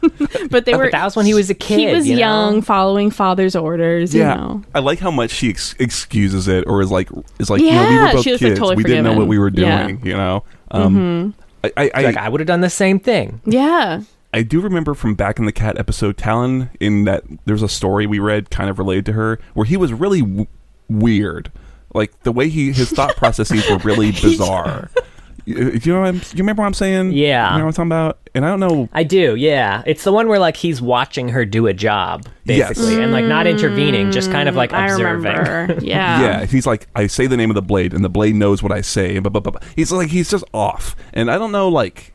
but 0.51 0.65
they 0.65 0.73
Oh, 0.73 0.77
were 0.77 0.83
but 0.85 0.91
that 0.93 1.03
was 1.05 1.15
when 1.15 1.25
he 1.25 1.33
was 1.33 1.49
a 1.49 1.53
kid. 1.53 1.79
he 1.79 1.93
was 1.93 2.07
you 2.07 2.15
know? 2.15 2.19
young, 2.19 2.61
following 2.61 3.11
father's 3.11 3.55
orders. 3.55 4.13
yeah, 4.15 4.31
You 4.33 4.41
know, 4.41 4.63
I 4.75 4.79
like 4.79 4.99
how 4.99 5.11
much 5.11 5.31
she 5.31 5.49
ex- 5.49 5.75
excuses 5.79 6.47
it, 6.47 6.65
or 6.67 6.81
is 6.81 6.91
like, 6.91 7.09
is 7.39 7.49
like, 7.49 7.61
you 7.61 7.71
know, 7.71 7.87
we 7.89 7.95
were 7.97 8.11
both 8.13 8.23
she 8.23 8.31
was, 8.31 8.41
like, 8.41 8.49
kids. 8.49 8.59
totally 8.59 8.75
we 8.77 8.83
didn't 8.83 9.03
know 9.03 9.13
what 9.17 9.27
we 9.27 9.37
were 9.39 9.51
Yeah. 9.53 9.83
doing. 9.87 10.05
You 10.05 10.13
know, 10.17 10.43
um, 10.71 11.33
I, 11.63 11.71
I, 11.77 11.91
I, 11.93 12.01
Like 12.03 12.17
I 12.17 12.29
would 12.29 12.39
have 12.41 12.47
done 12.47 12.61
the 12.61 12.69
same 12.69 12.99
thing. 12.99 13.41
yeah. 13.45 14.01
I 14.33 14.43
do 14.43 14.59
remember 14.59 14.93
from 14.93 15.15
back 15.15 15.39
in 15.39 15.45
the 15.45 15.51
cat 15.53 15.77
episode, 15.79 16.17
Talon, 16.17 16.69
in 16.81 17.05
that 17.05 17.23
there's 17.45 17.63
a 17.63 17.69
story 17.69 18.05
we 18.05 18.19
read 18.19 18.49
kind 18.49 18.69
of 18.69 18.77
related 18.77 19.05
to 19.07 19.13
her 19.13 19.39
where 19.53 19.65
he 19.65 19.77
was 19.77 19.93
really 19.93 20.19
w- 20.21 20.45
weird. 20.89 21.49
Like 21.95 22.11
the 22.23 22.31
way 22.33 22.49
he 22.49 22.71
his 22.73 22.91
thought 22.91 23.15
processes 23.17 23.67
were 23.69 23.77
really 23.77 24.11
bizarre. 24.11 24.89
You, 25.47 25.55
uh, 25.55 25.79
you 25.81 25.93
know, 25.93 26.01
what 26.01 26.07
I'm, 26.09 26.15
you 26.17 26.21
remember 26.39 26.61
what 26.61 26.67
I'm 26.67 26.73
saying? 26.73 27.13
Yeah. 27.13 27.53
you 27.53 27.59
know 27.59 27.65
what 27.65 27.79
I'm 27.79 27.89
talking 27.89 28.05
about. 28.05 28.19
And 28.35 28.45
I 28.45 28.49
don't 28.49 28.59
know. 28.59 28.89
I 28.91 29.03
do, 29.03 29.35
yeah. 29.35 29.81
It's 29.87 30.03
the 30.03 30.11
one 30.11 30.27
where 30.27 30.39
like 30.39 30.57
he's 30.57 30.81
watching 30.81 31.29
her 31.29 31.45
do 31.45 31.67
a 31.67 31.73
job, 31.73 32.27
Yes. 32.43 32.69
basically, 32.77 33.01
and 33.01 33.13
like 33.13 33.23
not 33.25 33.47
intervening, 33.47 34.11
just 34.11 34.29
kind 34.29 34.49
of 34.49 34.55
like 34.55 34.71
mm, 34.71 34.77
I 34.77 34.91
observing. 34.91 35.79
Yeah. 35.87 36.21
Yeah, 36.21 36.45
he's 36.45 36.67
like, 36.67 36.87
I 36.95 37.07
say 37.07 37.27
the 37.27 37.37
name 37.37 37.49
of 37.49 37.55
the 37.55 37.61
blade, 37.61 37.93
and 37.93 38.03
the 38.03 38.09
blade 38.09 38.35
knows 38.35 38.61
what 38.61 38.71
I 38.73 38.81
say. 38.81 39.15
and 39.15 39.23
blah, 39.23 39.29
blah, 39.29 39.39
blah, 39.39 39.51
blah. 39.53 39.61
He's 39.75 39.91
like, 39.91 40.09
he's 40.09 40.29
just 40.29 40.43
off, 40.53 40.95
and 41.13 41.31
I 41.31 41.37
don't 41.37 41.53
know, 41.53 41.69
like, 41.69 42.13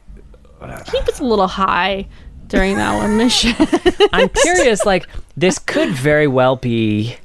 He 0.61 1.01
was 1.01 1.19
a 1.19 1.25
little 1.25 1.49
high 1.49 2.07
during 2.49 2.77
that 2.77 2.95
one 2.97 3.17
mission. 3.17 3.55
I'm 4.13 4.29
curious, 4.29 4.85
like 4.85 5.07
this 5.39 5.59
could 5.59 5.89
very 5.89 6.27
well 6.27 6.57
be 6.57 7.17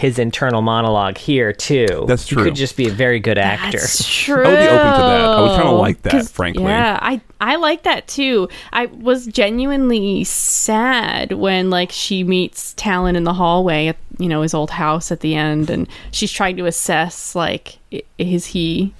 his 0.00 0.18
internal 0.18 0.62
monologue 0.62 1.18
here 1.18 1.52
too. 1.52 2.04
That's 2.08 2.26
He 2.28 2.34
true. 2.34 2.44
could 2.44 2.54
just 2.54 2.74
be 2.74 2.88
a 2.88 2.90
very 2.90 3.20
good 3.20 3.36
actor. 3.36 3.78
That's 3.78 4.08
true. 4.08 4.44
I 4.46 4.48
would 4.48 4.58
be 4.58 4.66
open 4.66 4.92
to 4.92 4.98
that. 5.02 5.24
I 5.26 5.40
would 5.42 5.56
kinda 5.56 5.70
like 5.72 6.02
that, 6.02 6.28
frankly. 6.30 6.64
Yeah, 6.64 6.98
I 7.02 7.20
I 7.40 7.56
like 7.56 7.82
that 7.82 8.08
too. 8.08 8.48
I 8.72 8.86
was 8.86 9.26
genuinely 9.26 10.24
sad 10.24 11.32
when 11.32 11.68
like 11.68 11.92
she 11.92 12.24
meets 12.24 12.72
Talon 12.74 13.14
in 13.14 13.24
the 13.24 13.34
hallway 13.34 13.88
at 13.88 13.96
you 14.18 14.28
know 14.28 14.40
his 14.40 14.54
old 14.54 14.70
house 14.70 15.12
at 15.12 15.20
the 15.20 15.34
end, 15.34 15.68
and 15.68 15.86
she's 16.12 16.32
trying 16.32 16.56
to 16.56 16.64
assess 16.66 17.34
like 17.34 17.78
is 18.18 18.46
he. 18.46 18.94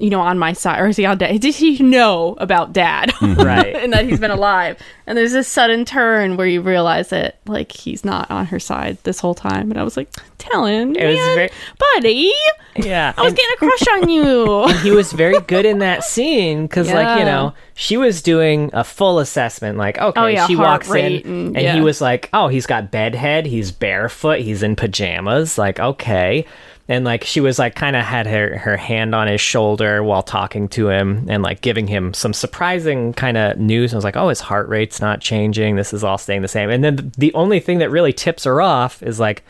You 0.00 0.10
know, 0.10 0.20
on 0.20 0.38
my 0.38 0.52
side, 0.52 0.80
or 0.80 0.86
is 0.86 0.96
he 0.96 1.04
on 1.06 1.18
dad? 1.18 1.40
Did 1.40 1.54
he 1.56 1.82
know 1.82 2.36
about 2.38 2.72
dad, 2.72 3.12
Right. 3.22 3.74
and 3.82 3.92
that 3.92 4.04
he's 4.06 4.20
been 4.20 4.30
alive? 4.30 4.78
And 5.06 5.18
there's 5.18 5.32
this 5.32 5.48
sudden 5.48 5.84
turn 5.84 6.36
where 6.36 6.46
you 6.46 6.60
realize 6.62 7.08
that, 7.08 7.38
like, 7.46 7.72
he's 7.72 8.04
not 8.04 8.30
on 8.30 8.46
her 8.46 8.60
side 8.60 8.98
this 9.04 9.18
whole 9.18 9.34
time. 9.34 9.70
And 9.70 9.80
I 9.80 9.82
was 9.82 9.96
like, 9.96 10.08
Talon, 10.38 10.94
It 10.94 11.04
was 11.06 11.16
very- 11.16 11.50
buddy, 11.96 12.30
Yeah. 12.76 13.12
I 13.16 13.22
was 13.22 13.30
and- 13.32 13.36
getting 13.38 13.54
a 13.54 13.56
crush 13.58 13.88
on 14.02 14.08
you. 14.08 14.68
he 14.82 14.90
was 14.92 15.12
very 15.12 15.40
good 15.40 15.66
in 15.66 15.78
that 15.78 16.04
scene 16.04 16.66
because 16.66 16.92
like 16.92 17.18
you 17.18 17.24
know 17.24 17.52
she 17.74 17.96
was 17.96 18.22
doing 18.22 18.70
a 18.72 18.84
full 18.84 19.18
assessment 19.18 19.78
like 19.78 19.98
okay 19.98 20.20
Oh, 20.20 20.26
yeah, 20.26 20.46
she 20.46 20.54
walks 20.54 20.88
in 20.90 20.96
and- 21.26 21.26
and, 21.56 21.60
yeah. 21.60 21.74
he 21.74 21.80
was 21.80 22.00
like 22.00 22.28
oh 22.32 22.46
he's 22.48 22.66
got 22.66 22.90
bedhead 22.92 23.46
he's 23.46 23.72
barefoot 23.72 24.38
he's 24.40 24.62
in 24.62 24.76
pajamas 24.76 25.58
like 25.58 25.80
okay 25.80 26.44
and 26.88 27.04
like 27.04 27.22
she 27.24 27.40
was 27.40 27.58
like 27.58 27.74
kind 27.74 27.94
of 27.96 28.04
had 28.04 28.26
her 28.26 28.56
her 28.58 28.76
hand 28.76 29.14
on 29.14 29.26
his 29.28 29.40
shoulder 29.40 30.02
while 30.02 30.22
talking 30.22 30.68
to 30.68 30.88
him 30.88 31.26
and 31.28 31.42
like 31.42 31.60
giving 31.60 31.86
him 31.86 32.14
some 32.14 32.32
surprising 32.32 33.12
kind 33.12 33.36
of 33.36 33.58
news. 33.58 33.92
I 33.92 33.96
was 33.96 34.04
like, 34.04 34.16
oh, 34.16 34.28
his 34.30 34.40
heart 34.40 34.68
rate's 34.68 35.00
not 35.00 35.20
changing. 35.20 35.76
This 35.76 35.92
is 35.92 36.02
all 36.02 36.18
staying 36.18 36.42
the 36.42 36.48
same. 36.48 36.70
And 36.70 36.82
then 36.82 37.12
the 37.18 37.32
only 37.34 37.60
thing 37.60 37.78
that 37.78 37.90
really 37.90 38.12
tips 38.12 38.44
her 38.44 38.60
off 38.62 39.02
is 39.02 39.20
like 39.20 39.42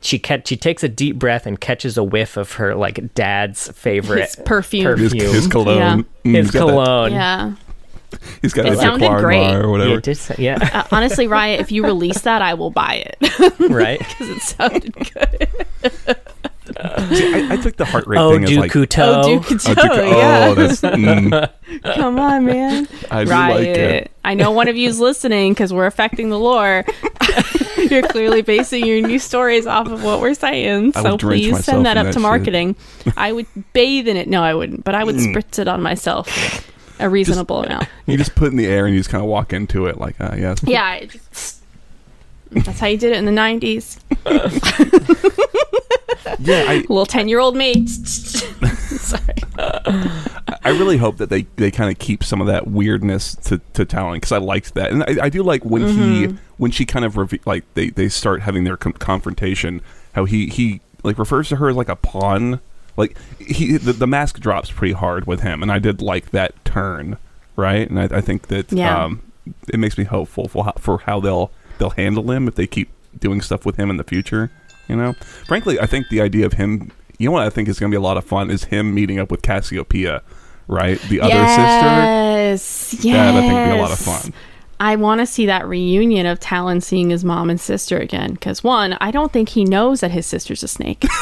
she 0.00 0.18
catch 0.18 0.48
she 0.48 0.56
takes 0.56 0.82
a 0.82 0.88
deep 0.88 1.18
breath 1.18 1.46
and 1.46 1.60
catches 1.60 1.96
a 1.98 2.04
whiff 2.04 2.36
of 2.36 2.52
her 2.52 2.74
like 2.74 3.14
dad's 3.14 3.70
favorite 3.72 4.20
His 4.22 4.36
perfume. 4.36 4.98
his, 4.98 5.12
perfume. 5.12 5.32
his 5.34 5.46
cologne. 5.48 5.78
Yeah. 5.78 5.96
Mm, 5.96 6.34
his 6.34 6.46
he's 6.46 6.52
that- 6.52 6.58
cologne. 6.58 7.12
yeah. 7.12 7.52
he's 8.40 8.52
got 8.54 8.66
It 8.66 8.72
a 8.72 8.76
sounded 8.76 9.06
Ziploc 9.10 9.20
great. 9.20 9.54
or 9.54 9.68
whatever. 9.70 9.90
Yeah, 9.90 10.00
did 10.00 10.18
yeah, 10.38 10.70
Uh, 10.72 10.84
honestly, 10.92 11.26
Riot, 11.26 11.60
if 11.60 11.72
you 11.72 11.84
release 11.84 12.20
that, 12.22 12.40
I 12.40 12.54
will 12.54 12.70
buy 12.70 13.04
it 13.20 13.58
right. 13.70 13.98
because 14.08 14.28
it 14.30 14.40
sounded 14.40 14.94
good. 14.94 16.16
See, 17.14 17.34
I, 17.34 17.48
I 17.52 17.56
took 17.56 17.76
the 17.76 17.84
heart 17.84 18.06
rate 18.06 18.18
Oh, 18.18 18.32
thing 18.32 18.44
as 18.44 18.56
like. 18.56 18.72
Du 18.72 18.86
Couteau. 18.86 19.22
Oh, 19.24 19.28
Duke 19.40 19.44
Oh, 19.52 19.56
Duke- 19.56 19.76
yeah. 19.76 20.46
oh, 20.50 20.54
that's. 20.54 20.80
Mm, 20.80 21.50
Come 21.94 22.18
on, 22.18 22.44
man. 22.46 22.88
I 23.10 23.24
do 23.24 23.30
Riot. 23.30 23.56
like 23.56 23.66
it. 23.76 24.10
I 24.24 24.34
know 24.34 24.50
one 24.50 24.68
of 24.68 24.76
you 24.76 24.88
is 24.88 24.98
listening 25.00 25.52
because 25.52 25.72
we're 25.72 25.86
affecting 25.86 26.30
the 26.30 26.38
lore. 26.38 26.84
You're 27.90 28.02
clearly 28.08 28.42
basing 28.42 28.84
your 28.84 29.06
new 29.06 29.18
stories 29.18 29.66
off 29.66 29.86
of 29.88 30.02
what 30.02 30.20
we're 30.20 30.34
saying. 30.34 30.92
So 30.94 31.16
please 31.18 31.64
send 31.64 31.86
that 31.86 31.96
up 31.96 32.06
that 32.06 32.12
to 32.14 32.20
marketing. 32.20 32.74
I 33.16 33.32
would 33.32 33.46
bathe 33.72 34.08
in 34.08 34.16
it. 34.16 34.28
No, 34.28 34.42
I 34.42 34.54
wouldn't, 34.54 34.82
but 34.84 34.94
I 34.94 35.04
would 35.04 35.14
Mm. 35.16 35.34
spritz 35.34 35.58
it 35.60 35.68
on 35.68 35.82
myself. 35.82 36.68
A 36.98 37.08
reasonable 37.08 37.62
amount. 37.64 37.86
You 38.06 38.16
just 38.16 38.34
put 38.34 38.46
it 38.48 38.50
in 38.52 38.56
the 38.56 38.66
air 38.66 38.86
and 38.86 38.94
you 38.94 39.00
just 39.00 39.10
kind 39.10 39.22
of 39.22 39.28
walk 39.28 39.52
into 39.52 39.86
it 39.86 39.98
like, 39.98 40.20
uh, 40.20 40.34
yes. 40.36 40.58
Yeah, 40.64 41.04
just, 41.04 41.62
that's 42.50 42.80
how 42.80 42.86
you 42.88 42.96
did 42.96 43.12
it 43.12 43.18
in 43.18 43.24
the 43.26 43.32
90s. 43.32 44.00
Yeah, 46.40 46.64
I, 46.68 46.76
Little 46.88 47.06
10 47.06 47.28
year 47.28 47.38
old 47.40 47.56
me. 47.56 47.86
Sorry. 47.86 49.22
I 49.58 50.70
really 50.70 50.96
hope 50.96 51.18
that 51.18 51.30
they, 51.30 51.42
they 51.56 51.70
kind 51.70 51.90
of 51.90 51.98
keep 51.98 52.24
some 52.24 52.40
of 52.40 52.46
that 52.48 52.66
weirdness 52.66 53.34
to, 53.46 53.60
to 53.74 53.84
Talon 53.84 54.14
because 54.14 54.32
I 54.32 54.38
liked 54.38 54.74
that, 54.74 54.90
and 54.90 55.02
I, 55.04 55.26
I 55.26 55.28
do 55.28 55.42
like 55.42 55.64
when 55.64 55.82
Mm-hmm. 55.82 56.32
he 56.32 56.38
when 56.58 56.70
she 56.70 56.84
kind 56.86 57.04
of 57.04 57.16
reve- 57.16 57.46
like 57.46 57.64
they, 57.74 57.90
they 57.90 58.08
start 58.08 58.42
having 58.42 58.64
their 58.64 58.76
com- 58.76 58.92
confrontation. 58.94 59.80
How 60.14 60.24
he 60.24 60.46
he 60.48 60.80
like 61.02 61.18
refers 61.18 61.48
to 61.50 61.56
her 61.56 61.68
as 61.68 61.76
like 61.76 61.88
a 61.88 61.96
pawn. 61.96 62.60
Like 62.96 63.16
he 63.38 63.76
the, 63.76 63.92
the 63.92 64.06
mask 64.06 64.40
drops 64.40 64.70
pretty 64.70 64.94
hard 64.94 65.26
with 65.26 65.40
him, 65.40 65.62
and 65.62 65.70
I 65.70 65.78
did 65.78 66.00
like 66.02 66.30
that 66.30 66.64
turn, 66.64 67.18
right? 67.56 67.88
And 67.88 68.00
I, 68.00 68.04
I 68.18 68.20
think 68.20 68.48
that 68.48 68.72
Yeah. 68.72 69.04
um, 69.04 69.22
it 69.68 69.78
makes 69.78 69.96
me 69.98 70.04
hopeful 70.04 70.48
for 70.48 70.64
how, 70.64 70.72
for 70.72 70.98
how 70.98 71.20
they'll 71.20 71.50
they'll 71.78 71.90
handle 71.90 72.30
him 72.30 72.48
if 72.48 72.54
they 72.56 72.66
keep 72.66 72.88
doing 73.18 73.40
stuff 73.40 73.64
with 73.64 73.76
him 73.76 73.90
in 73.90 73.96
the 73.98 74.04
future. 74.04 74.50
You 74.88 74.96
know, 74.96 75.12
frankly, 75.46 75.78
I 75.80 75.86
think 75.86 76.08
the 76.08 76.20
idea 76.20 76.46
of 76.46 76.54
him. 76.54 76.92
You 77.18 77.28
know 77.28 77.32
what 77.32 77.44
I 77.44 77.50
think 77.50 77.68
is 77.68 77.78
going 77.78 77.90
to 77.90 77.94
be 77.94 77.98
a 77.98 78.02
lot 78.02 78.18
of 78.18 78.24
fun 78.24 78.50
is 78.50 78.64
him 78.64 78.94
meeting 78.94 79.18
up 79.18 79.30
with 79.30 79.40
Cassiopeia, 79.40 80.22
right? 80.68 81.00
The 81.08 81.20
other 81.20 81.32
sister. 81.32 81.64
yes. 81.64 82.94
Yes. 83.00 83.14
That 83.14 83.34
I 83.34 83.40
think 83.40 83.52
would 83.54 83.64
be 83.64 83.78
a 83.78 83.82
lot 83.82 83.92
of 83.92 83.98
fun. 83.98 84.34
I 84.78 84.96
want 84.96 85.20
to 85.20 85.26
see 85.26 85.46
that 85.46 85.66
reunion 85.66 86.26
of 86.26 86.38
Talon 86.38 86.82
seeing 86.82 87.08
his 87.08 87.24
mom 87.24 87.48
and 87.48 87.58
sister 87.58 87.96
again. 87.96 88.34
Because, 88.34 88.62
one, 88.62 88.98
I 89.00 89.10
don't 89.10 89.32
think 89.32 89.48
he 89.48 89.64
knows 89.64 90.00
that 90.00 90.10
his 90.10 90.26
sister's 90.26 90.62
a 90.62 90.68
snake. 90.68 91.06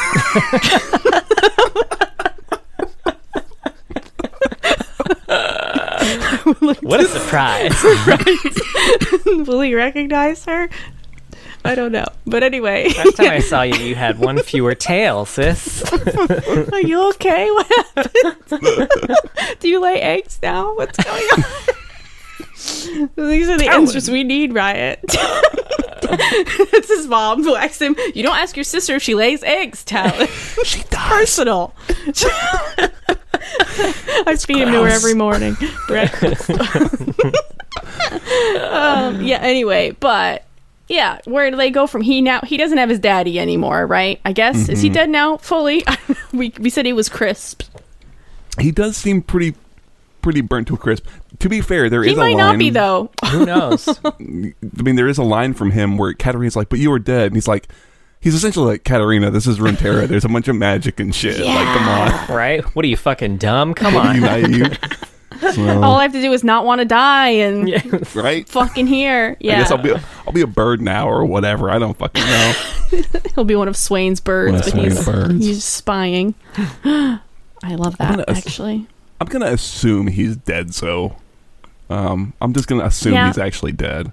What 6.82 7.00
a 7.00 7.06
surprise. 7.06 7.72
Will 9.48 9.60
he 9.60 9.74
recognize 9.74 10.44
her? 10.44 10.68
I 11.66 11.74
don't 11.74 11.92
know. 11.92 12.04
But 12.26 12.42
anyway, 12.42 12.88
Last 12.96 13.16
time 13.16 13.30
I 13.30 13.38
saw 13.38 13.62
you, 13.62 13.74
you 13.76 13.94
had 13.94 14.18
one 14.18 14.38
fewer 14.42 14.74
tail, 14.74 15.24
sis. 15.24 15.82
are 16.72 16.80
you 16.80 17.08
okay? 17.10 17.50
What 17.54 17.66
happened? 17.96 19.16
Do 19.60 19.68
you 19.68 19.80
lay 19.80 20.00
eggs 20.00 20.38
now? 20.42 20.74
What's 20.76 21.02
going 21.02 21.22
on? 21.32 21.44
These 23.28 23.48
are 23.48 23.56
the 23.58 23.64
Talon. 23.64 23.82
answers 23.82 24.10
we 24.10 24.24
need, 24.24 24.52
Riot. 24.54 25.00
it's 26.06 26.88
his 26.88 27.06
mom 27.06 27.42
who 27.42 27.54
asks 27.56 27.80
him, 27.80 27.96
You 28.14 28.22
don't 28.22 28.36
ask 28.36 28.56
your 28.56 28.64
sister 28.64 28.96
if 28.96 29.02
she 29.02 29.14
lays 29.14 29.42
eggs, 29.42 29.84
Talon. 29.84 30.28
She 30.64 30.82
does. 30.84 31.08
Personal. 31.08 31.74
I 34.26 34.36
feed 34.36 34.58
him 34.58 34.72
to 34.72 34.82
her 34.82 34.88
every 34.88 35.14
morning. 35.14 35.56
Breakfast. 35.86 36.50
um, 38.60 39.22
yeah, 39.22 39.38
anyway, 39.40 39.92
but 40.00 40.44
yeah, 40.88 41.18
where 41.24 41.50
do 41.50 41.56
they 41.56 41.70
go 41.70 41.86
from 41.86 42.02
he 42.02 42.20
now 42.20 42.40
he 42.42 42.56
doesn't 42.56 42.78
have 42.78 42.88
his 42.88 42.98
daddy 42.98 43.38
anymore, 43.38 43.86
right? 43.86 44.20
I 44.24 44.32
guess. 44.32 44.68
Is 44.68 44.80
he 44.82 44.88
Mm-hmm. 44.88 44.94
dead 44.94 45.10
now 45.10 45.36
fully? 45.38 45.84
we 46.32 46.52
we 46.58 46.70
said 46.70 46.86
he 46.86 46.92
was 46.92 47.08
crisp. 47.08 47.62
He 48.60 48.70
does 48.70 48.96
seem 48.96 49.22
pretty 49.22 49.54
pretty 50.22 50.40
burnt 50.40 50.68
to 50.68 50.74
a 50.74 50.78
crisp. 50.78 51.06
To 51.40 51.48
be 51.48 51.60
fair, 51.60 51.90
there 51.90 52.02
is 52.02 52.08
He 52.10 52.14
a 52.14 52.16
might 52.16 52.28
line. 52.34 52.36
not 52.36 52.58
be 52.58 52.70
though. 52.70 53.10
Who 53.30 53.44
knows? 53.46 53.88
I 54.04 54.12
mean, 54.20 54.96
there 54.96 55.08
is 55.08 55.18
a 55.18 55.24
line 55.24 55.54
from 55.54 55.70
him 55.72 55.96
where 55.98 56.12
Katarina's 56.14 56.56
like, 56.56 56.68
"But 56.68 56.78
you 56.78 56.90
were 56.90 56.98
dead," 57.00 57.26
and 57.26 57.34
he's 57.34 57.48
like, 57.48 57.68
he's 58.20 58.34
essentially 58.34 58.66
like, 58.66 58.84
"Katarina, 58.84 59.30
this 59.30 59.46
is 59.46 59.58
Runeterra. 59.58 60.06
There's 60.08 60.24
a 60.24 60.28
bunch 60.28 60.48
of 60.48 60.56
magic 60.56 61.00
and 61.00 61.14
shit. 61.14 61.40
Like, 61.40 61.76
come 61.76 61.88
on, 61.88 62.34
right? 62.36 62.62
What 62.76 62.84
are 62.84 62.88
you 62.88 62.96
fucking 62.96 63.38
dumb? 63.38 63.74
Come 63.74 63.94
you 63.94 64.00
on. 64.26 64.76
Naive." 65.42 65.54
So, 65.54 65.82
All 65.82 65.96
I 65.96 66.02
have 66.02 66.12
to 66.12 66.20
do 66.22 66.32
is 66.32 66.44
not 66.44 66.64
want 66.64 66.80
to 66.80 66.84
die 66.84 67.28
and 67.28 67.68
Yeah. 67.68 67.82
right? 68.14 68.48
fucking 68.48 68.86
here. 68.86 69.36
Yeah. 69.40 69.56
I 69.56 69.58
guess 69.60 69.70
I'll 69.70 69.78
be 69.78 69.90
a, 69.90 70.00
I'll 70.26 70.32
be 70.32 70.40
a 70.42 70.46
bird 70.46 70.80
now 70.80 71.08
or 71.08 71.24
whatever. 71.24 71.70
I 71.70 71.78
don't 71.78 71.96
fucking 71.96 72.22
know. 72.24 72.52
He'll 73.34 73.44
be 73.44 73.56
one 73.56 73.68
of 73.68 73.76
Swain's 73.76 74.20
birds, 74.20 74.52
One 74.52 74.60
of 74.60 74.64
but 74.64 74.70
Swain's 74.72 74.96
he's 74.96 75.04
birds. 75.06 75.46
he's 75.46 75.64
spying. 75.64 76.34
I 76.84 77.20
love 77.76 77.96
that 77.98 78.10
gonna 78.10 78.24
ass- 78.28 78.46
actually. 78.46 78.86
I'm 79.20 79.26
gonna 79.28 79.46
assume 79.46 80.06
he's 80.08 80.36
dead. 80.36 80.74
So, 80.74 81.16
um, 81.90 82.32
I'm 82.40 82.52
just 82.52 82.68
gonna 82.68 82.84
assume 82.84 83.14
Yeah. 83.14 83.26
he's 83.28 83.38
actually 83.38 83.72
dead. 83.72 84.12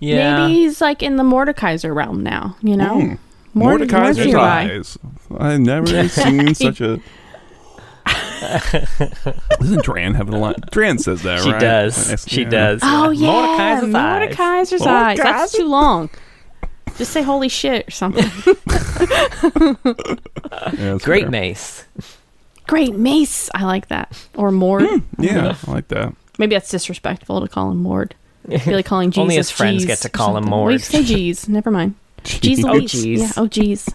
Yeah. 0.00 0.46
Maybe 0.48 0.54
he's 0.60 0.80
like 0.80 1.02
in 1.02 1.16
the 1.16 1.22
Mordekaiser 1.22 1.94
realm 1.94 2.22
now, 2.22 2.56
you 2.62 2.76
know? 2.76 2.96
Mm. 2.96 3.18
Morde- 3.54 3.80
Mordecai's 3.90 4.16
Mordecai. 4.18 4.62
eyes. 4.74 4.98
I 5.38 5.56
never 5.58 6.08
seen 6.08 6.54
such 6.54 6.80
a. 6.80 6.98
Doesn't 9.60 9.84
Dran 9.84 10.14
have 10.14 10.28
a 10.28 10.36
line? 10.36 10.54
Dran 10.70 10.98
says 10.98 11.22
that, 11.22 11.42
She 11.42 11.50
right? 11.52 11.60
does. 11.60 12.10
Yes, 12.10 12.28
She 12.28 12.42
yeah. 12.42 12.48
does. 12.48 12.80
Oh 12.82 13.10
yeah, 13.10 13.28
Mordekaiser's 13.28 13.94
eyes. 13.94 14.28
Mordekaiser's 14.36 14.82
eyes. 14.82 15.18
That's 15.18 15.52
too 15.52 15.66
long. 15.68 16.10
Just 16.98 17.12
say 17.12 17.22
holy 17.22 17.48
shit 17.48 17.88
or 17.88 17.90
something. 17.90 18.24
Yeah, 20.78 20.98
Great 21.02 21.22
fair. 21.24 21.30
mace. 21.30 21.84
Great 22.66 22.94
mace. 22.94 23.50
I 23.54 23.64
like 23.64 23.88
that. 23.88 24.28
Or 24.36 24.50
Mord. 24.50 24.84
Yeah, 25.18 25.56
I 25.66 25.70
like 25.70 25.88
that. 25.88 26.14
Maybe 26.38 26.54
that's 26.54 26.70
disrespectful 26.70 27.40
to 27.40 27.48
call 27.48 27.70
him 27.70 27.78
Mord. 27.78 28.14
I 28.50 28.58
feel 28.58 28.74
like 28.76 28.86
calling 28.86 29.10
Jesus 29.10 29.18
Only 29.22 29.36
his 29.36 29.50
friends 29.50 29.84
Jeez 29.84 29.86
get 29.86 29.98
to 29.98 30.08
call 30.08 30.36
him 30.36 30.44
something. 30.44 30.50
Mord. 30.50 30.72
Wait, 30.72 30.80
say 30.82 31.02
G's. 31.04 31.48
Never 31.48 31.70
mind. 31.70 31.94
Jeez 32.24 32.64
Oh, 32.64 32.72
Louise. 32.72 32.92
jeez. 32.92 33.18
Yeah. 33.18 33.32
Oh 33.36 33.48
jeez. 33.48 33.88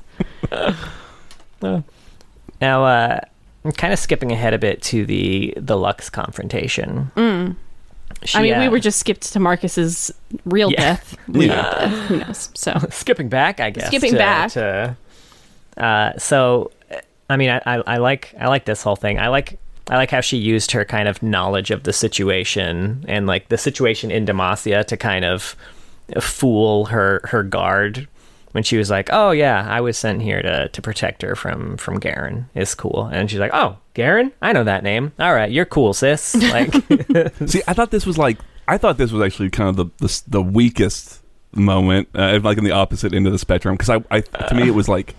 Now, 2.61 2.83
uh, 2.85 3.19
I'm 3.67 3.73
kind 3.73 3.91
of 3.91 3.99
skipping 3.99 4.31
ahead 4.31 4.53
a 4.53 4.57
bit 4.57 4.81
to 4.83 5.05
the 5.05 5.53
the 5.57 5.75
Lux 5.77 6.09
confrontation. 6.09 7.11
Mm. 7.17 7.55
She, 8.23 8.37
I 8.37 8.41
mean, 8.41 8.59
we 8.59 8.65
uh, 8.67 8.71
were 8.71 8.79
just 8.79 8.97
skipped 8.99 9.33
to 9.33 9.39
Marcus's 9.41 10.11
real 10.45 10.71
Yeah. 10.71 10.77
death. 10.77 11.17
Yeah. 11.27 11.47
death. 11.47 11.91
Who 12.07 12.17
knows? 12.19 12.49
So 12.55 12.73
skipping 12.89 13.27
back, 13.27 13.59
I 13.59 13.69
guess. 13.71 13.87
Skipping 13.87 14.13
to- 14.13 14.17
back. 14.17 14.51
To, 14.51 14.95
uh, 15.75 16.17
so, 16.17 16.71
I 17.29 17.35
mean, 17.35 17.49
I, 17.49 17.61
I, 17.65 17.75
I 17.85 17.97
like 17.97 18.33
I 18.39 18.47
like 18.47 18.63
this 18.63 18.81
whole 18.81 18.95
thing. 18.95 19.19
I 19.19 19.27
like 19.27 19.59
I 19.89 19.97
like 19.97 20.11
how 20.11 20.21
she 20.21 20.37
used 20.37 20.71
her 20.71 20.85
kind 20.85 21.09
of 21.09 21.21
knowledge 21.21 21.69
of 21.71 21.83
the 21.83 21.91
situation 21.93 23.03
and 23.09 23.27
like 23.27 23.49
the 23.49 23.57
situation 23.57 24.11
in 24.11 24.25
Demacia 24.25 24.85
to 24.85 24.95
kind 24.95 25.25
of 25.25 25.57
fool 26.21 26.85
her 26.85 27.19
her 27.25 27.43
guard 27.43 28.07
when 28.57 28.63
she 28.63 28.75
was 28.75 28.89
like, 28.89 29.11
"Oh 29.13 29.29
yeah, 29.29 29.67
I 29.69 29.81
was 29.81 29.99
sent 29.99 30.19
here 30.23 30.41
to 30.41 30.67
to 30.67 30.81
protect 30.81 31.21
her 31.21 31.35
from 31.35 31.77
from 31.77 31.99
Garen. 31.99 32.49
It's 32.55 32.73
cool." 32.73 33.07
And 33.13 33.29
she's 33.29 33.39
like, 33.39 33.51
"Oh, 33.53 33.77
Garen, 33.93 34.33
I 34.41 34.51
know 34.51 34.63
that 34.63 34.81
name. 34.81 35.13
All 35.19 35.31
right, 35.31 35.51
you're 35.51 35.63
cool, 35.65 35.93
sis." 35.93 36.33
Like, 36.41 36.73
See, 37.45 37.61
I 37.67 37.73
thought 37.73 37.91
this 37.91 38.07
was 38.07 38.17
like 38.17 38.39
I 38.67 38.79
thought 38.79 38.97
this 38.97 39.11
was 39.11 39.21
actually 39.21 39.51
kind 39.51 39.69
of 39.69 39.75
the 39.75 39.85
the, 39.99 40.21
the 40.27 40.41
weakest 40.41 41.21
moment, 41.53 42.09
uh, 42.15 42.39
like 42.41 42.57
in 42.57 42.63
the 42.63 42.71
opposite 42.71 43.13
end 43.13 43.27
of 43.27 43.31
the 43.31 43.37
spectrum. 43.37 43.75
Because 43.75 43.91
I, 43.91 44.03
I, 44.09 44.21
to 44.21 44.55
me, 44.55 44.67
it 44.67 44.73
was 44.73 44.89
like 44.89 45.13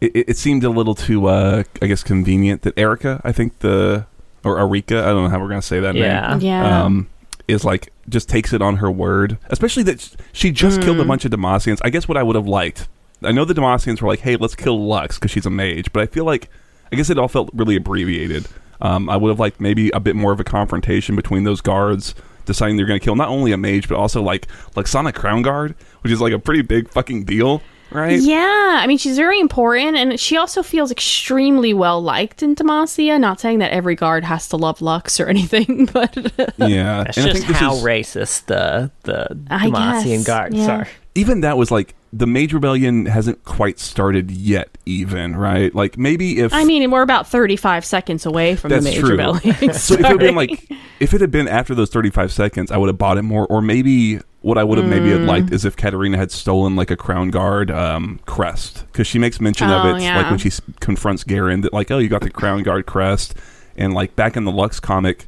it, 0.00 0.16
it 0.16 0.30
it 0.30 0.36
seemed 0.38 0.64
a 0.64 0.70
little 0.70 0.94
too, 0.94 1.26
uh, 1.26 1.64
I 1.82 1.86
guess, 1.86 2.02
convenient 2.02 2.62
that 2.62 2.78
Erica, 2.78 3.20
I 3.24 3.32
think 3.32 3.58
the 3.58 4.06
or 4.42 4.56
Arika, 4.56 5.02
I 5.02 5.08
don't 5.08 5.24
know 5.24 5.28
how 5.28 5.38
we're 5.38 5.50
gonna 5.50 5.60
say 5.60 5.80
that 5.80 5.94
yeah, 5.94 6.30
name, 6.30 6.40
yeah. 6.40 6.82
um, 6.82 7.10
is 7.48 7.64
like 7.64 7.92
just 8.08 8.28
takes 8.28 8.52
it 8.52 8.60
on 8.62 8.76
her 8.76 8.90
word. 8.90 9.38
Especially 9.50 9.82
that 9.84 10.16
she 10.32 10.50
just 10.50 10.80
killed 10.82 10.98
a 10.98 11.04
Mm. 11.04 11.08
bunch 11.08 11.24
of 11.24 11.30
Demacians. 11.32 11.78
I 11.84 11.90
guess 11.90 12.08
what 12.08 12.16
I 12.16 12.22
would 12.22 12.36
have 12.36 12.46
liked. 12.48 12.88
I 13.22 13.32
know 13.32 13.44
the 13.44 13.54
Demacians 13.54 14.00
were 14.02 14.08
like, 14.08 14.20
"Hey, 14.20 14.36
let's 14.36 14.54
kill 14.54 14.84
Lux 14.86 15.16
because 15.18 15.30
she's 15.30 15.46
a 15.46 15.50
mage," 15.50 15.92
but 15.92 16.02
I 16.02 16.06
feel 16.06 16.24
like 16.24 16.48
I 16.92 16.96
guess 16.96 17.10
it 17.10 17.18
all 17.18 17.28
felt 17.28 17.50
really 17.52 17.76
abbreviated. 17.76 18.46
Um, 18.80 19.08
I 19.08 19.16
would 19.16 19.30
have 19.30 19.40
liked 19.40 19.60
maybe 19.60 19.90
a 19.90 20.00
bit 20.00 20.14
more 20.16 20.32
of 20.32 20.38
a 20.40 20.44
confrontation 20.44 21.16
between 21.16 21.44
those 21.44 21.60
guards 21.60 22.14
deciding 22.44 22.76
they're 22.76 22.86
going 22.86 23.00
to 23.00 23.04
kill 23.04 23.16
not 23.16 23.28
only 23.28 23.50
a 23.50 23.56
mage 23.56 23.88
but 23.88 23.96
also 23.96 24.22
like 24.22 24.46
like 24.76 24.86
Sonic 24.86 25.14
Crown 25.14 25.42
Guard, 25.42 25.74
which 26.02 26.12
is 26.12 26.20
like 26.20 26.32
a 26.32 26.38
pretty 26.38 26.62
big 26.62 26.88
fucking 26.90 27.24
deal, 27.24 27.62
right? 27.90 28.20
Yeah, 28.20 28.78
I 28.82 28.86
mean 28.86 28.98
she's 28.98 29.16
very 29.16 29.40
important, 29.40 29.96
and 29.96 30.18
she 30.20 30.36
also 30.36 30.62
feels 30.62 30.90
extremely 30.90 31.72
well 31.74 32.02
liked 32.02 32.42
in 32.42 32.54
Demacia. 32.54 33.18
Not 33.20 33.40
saying 33.40 33.58
that 33.60 33.72
every 33.72 33.94
guard 33.94 34.24
has 34.24 34.48
to 34.48 34.56
love 34.56 34.80
Lux 34.82 35.18
or 35.20 35.26
anything, 35.36 35.86
but 35.92 36.16
Yeah, 36.58 37.04
That's 37.04 37.16
and 37.18 37.26
I 37.26 37.30
just 37.32 37.44
think 37.46 37.56
how 37.56 37.74
is- 37.74 37.82
racist 37.82 38.46
the 38.46 38.90
the 39.02 39.38
I 39.50 39.68
Demacian 39.70 40.04
guess, 40.18 40.26
guards 40.26 40.56
yeah. 40.56 40.76
are. 40.80 40.88
even 41.14 41.40
that 41.42 41.56
was 41.56 41.70
like 41.70 41.94
the 42.12 42.26
mage 42.26 42.54
rebellion 42.54 43.04
hasn't 43.06 43.44
quite 43.44 43.78
started 43.78 44.30
yet, 44.30 44.78
even 44.86 45.36
right? 45.36 45.74
Like 45.74 45.98
maybe 45.98 46.38
if 46.40 46.52
I 46.54 46.64
mean 46.64 46.90
we're 46.90 47.02
about 47.02 47.28
thirty-five 47.28 47.84
seconds 47.84 48.24
away 48.24 48.56
from 48.56 48.70
That's 48.70 48.84
the 48.84 48.90
major 48.90 49.00
true. 49.02 49.10
rebellion. 49.10 49.54
So 49.74 49.94
if 49.94 50.00
it 50.00 50.06
had 50.06 50.18
been 50.18 50.34
like, 50.34 50.70
if 51.00 51.12
it 51.12 51.20
had 51.20 51.30
been 51.30 51.46
after 51.48 51.74
those 51.74 51.90
35 51.90 52.32
seconds, 52.32 52.70
I 52.70 52.78
would 52.78 52.86
have 52.86 52.96
bought 52.96 53.18
it 53.18 53.22
more. 53.22 53.46
Or 53.48 53.60
maybe 53.60 54.20
what 54.46 54.58
I 54.58 54.62
would 54.64 54.78
have 54.78 54.86
maybe 54.86 55.10
had 55.10 55.22
Mm. 55.22 55.26
liked 55.26 55.50
is 55.52 55.64
if 55.64 55.76
Katarina 55.76 56.16
had 56.16 56.30
stolen 56.30 56.76
like 56.76 56.90
a 56.92 56.96
crown 56.96 57.30
guard 57.30 57.68
um, 57.70 58.20
crest 58.26 58.84
because 58.92 59.06
she 59.08 59.18
makes 59.18 59.40
mention 59.40 59.68
Oh, 59.70 59.78
of 59.80 59.96
it 59.96 60.02
yeah. 60.02 60.16
like 60.18 60.30
when 60.30 60.38
she 60.38 60.48
s- 60.50 60.60
confronts 60.78 61.24
Garen 61.24 61.62
that 61.62 61.72
like 61.72 61.90
oh 61.90 61.98
you 61.98 62.08
got 62.08 62.20
the 62.22 62.30
crown 62.30 62.62
guard 62.62 62.86
crest 62.86 63.34
and 63.76 63.92
like 63.92 64.14
back 64.14 64.36
in 64.36 64.44
the 64.44 64.52
Lux 64.52 64.78
comic, 64.78 65.26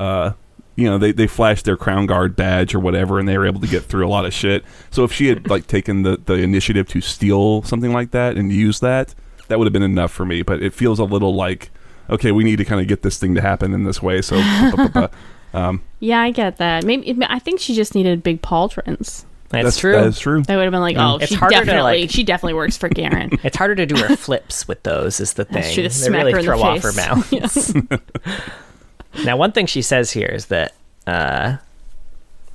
uh, 0.00 0.32
you 0.74 0.84
know 0.90 0.98
they 0.98 1.12
they 1.12 1.28
flashed 1.28 1.64
their 1.64 1.76
crown 1.76 2.06
guard 2.06 2.34
badge 2.34 2.74
or 2.74 2.80
whatever 2.80 3.18
and 3.20 3.28
they 3.28 3.38
were 3.38 3.46
able 3.46 3.60
to 3.60 3.68
get 3.68 3.84
through 3.84 4.04
a 4.06 4.10
lot 4.10 4.24
of 4.26 4.34
shit. 4.34 4.64
So 4.90 5.04
if 5.04 5.12
she 5.12 5.28
had 5.28 5.48
like 5.48 5.68
taken 5.68 6.02
the 6.02 6.16
the 6.24 6.34
initiative 6.34 6.88
to 6.88 7.00
steal 7.00 7.62
something 7.62 7.92
like 7.92 8.10
that 8.10 8.36
and 8.36 8.52
use 8.52 8.80
that, 8.80 9.14
that 9.46 9.58
would 9.60 9.66
have 9.66 9.72
been 9.72 9.82
enough 9.84 10.10
for 10.10 10.24
me. 10.26 10.42
But 10.42 10.60
it 10.60 10.74
feels 10.74 10.98
a 10.98 11.04
little 11.04 11.34
like 11.36 11.70
okay 12.10 12.32
we 12.32 12.42
need 12.42 12.56
to 12.56 12.64
kind 12.64 12.80
of 12.80 12.88
get 12.88 13.02
this 13.02 13.16
thing 13.16 13.34
to 13.36 13.40
happen 13.40 13.72
in 13.72 13.84
this 13.84 14.02
way. 14.02 14.20
So. 14.22 14.36
Um, 15.56 15.82
Yeah, 16.00 16.20
I 16.20 16.30
get 16.30 16.58
that. 16.58 16.84
Maybe 16.84 17.16
I 17.28 17.38
think 17.38 17.60
she 17.60 17.74
just 17.74 17.94
needed 17.94 18.22
big 18.22 18.42
pauldrons. 18.42 19.24
That's, 19.48 19.78
true. 19.78 19.92
That 19.92 20.06
is 20.06 20.18
true. 20.18 20.42
That 20.42 20.56
would 20.56 20.64
have 20.64 20.72
been 20.72 20.80
like, 20.80 20.96
Yeah. 20.96 21.12
oh, 21.12 21.16
It's 21.16 21.28
she 21.28 21.34
harder 21.36 21.54
to, 21.60 21.64
definitely, 21.64 22.00
like- 22.02 22.10
she 22.10 22.24
definitely 22.24 22.54
works 22.54 22.76
for 22.76 22.88
Garen. 22.88 23.30
It's 23.44 23.56
harder 23.56 23.74
to 23.76 23.86
do 23.86 23.96
her 23.96 24.16
flips 24.16 24.66
with 24.68 24.82
those. 24.82 25.20
Is 25.20 25.34
the 25.34 25.44
thing 25.44 25.54
That's 25.62 25.72
true, 25.74 25.82
to 25.84 25.88
they 25.88 25.94
smack 25.94 26.24
really 26.24 26.32
her 26.32 26.38
in 26.40 26.44
the 26.44 26.52
throw 26.52 26.62
off 26.62 26.82
her 26.82 26.92
face. 26.92 27.74
mouth. 27.74 29.24
now, 29.24 29.36
one 29.36 29.52
thing 29.52 29.66
she 29.66 29.82
says 29.82 30.10
here 30.10 30.26
is 30.28 30.46
that 30.46 30.74
uh, 31.06 31.56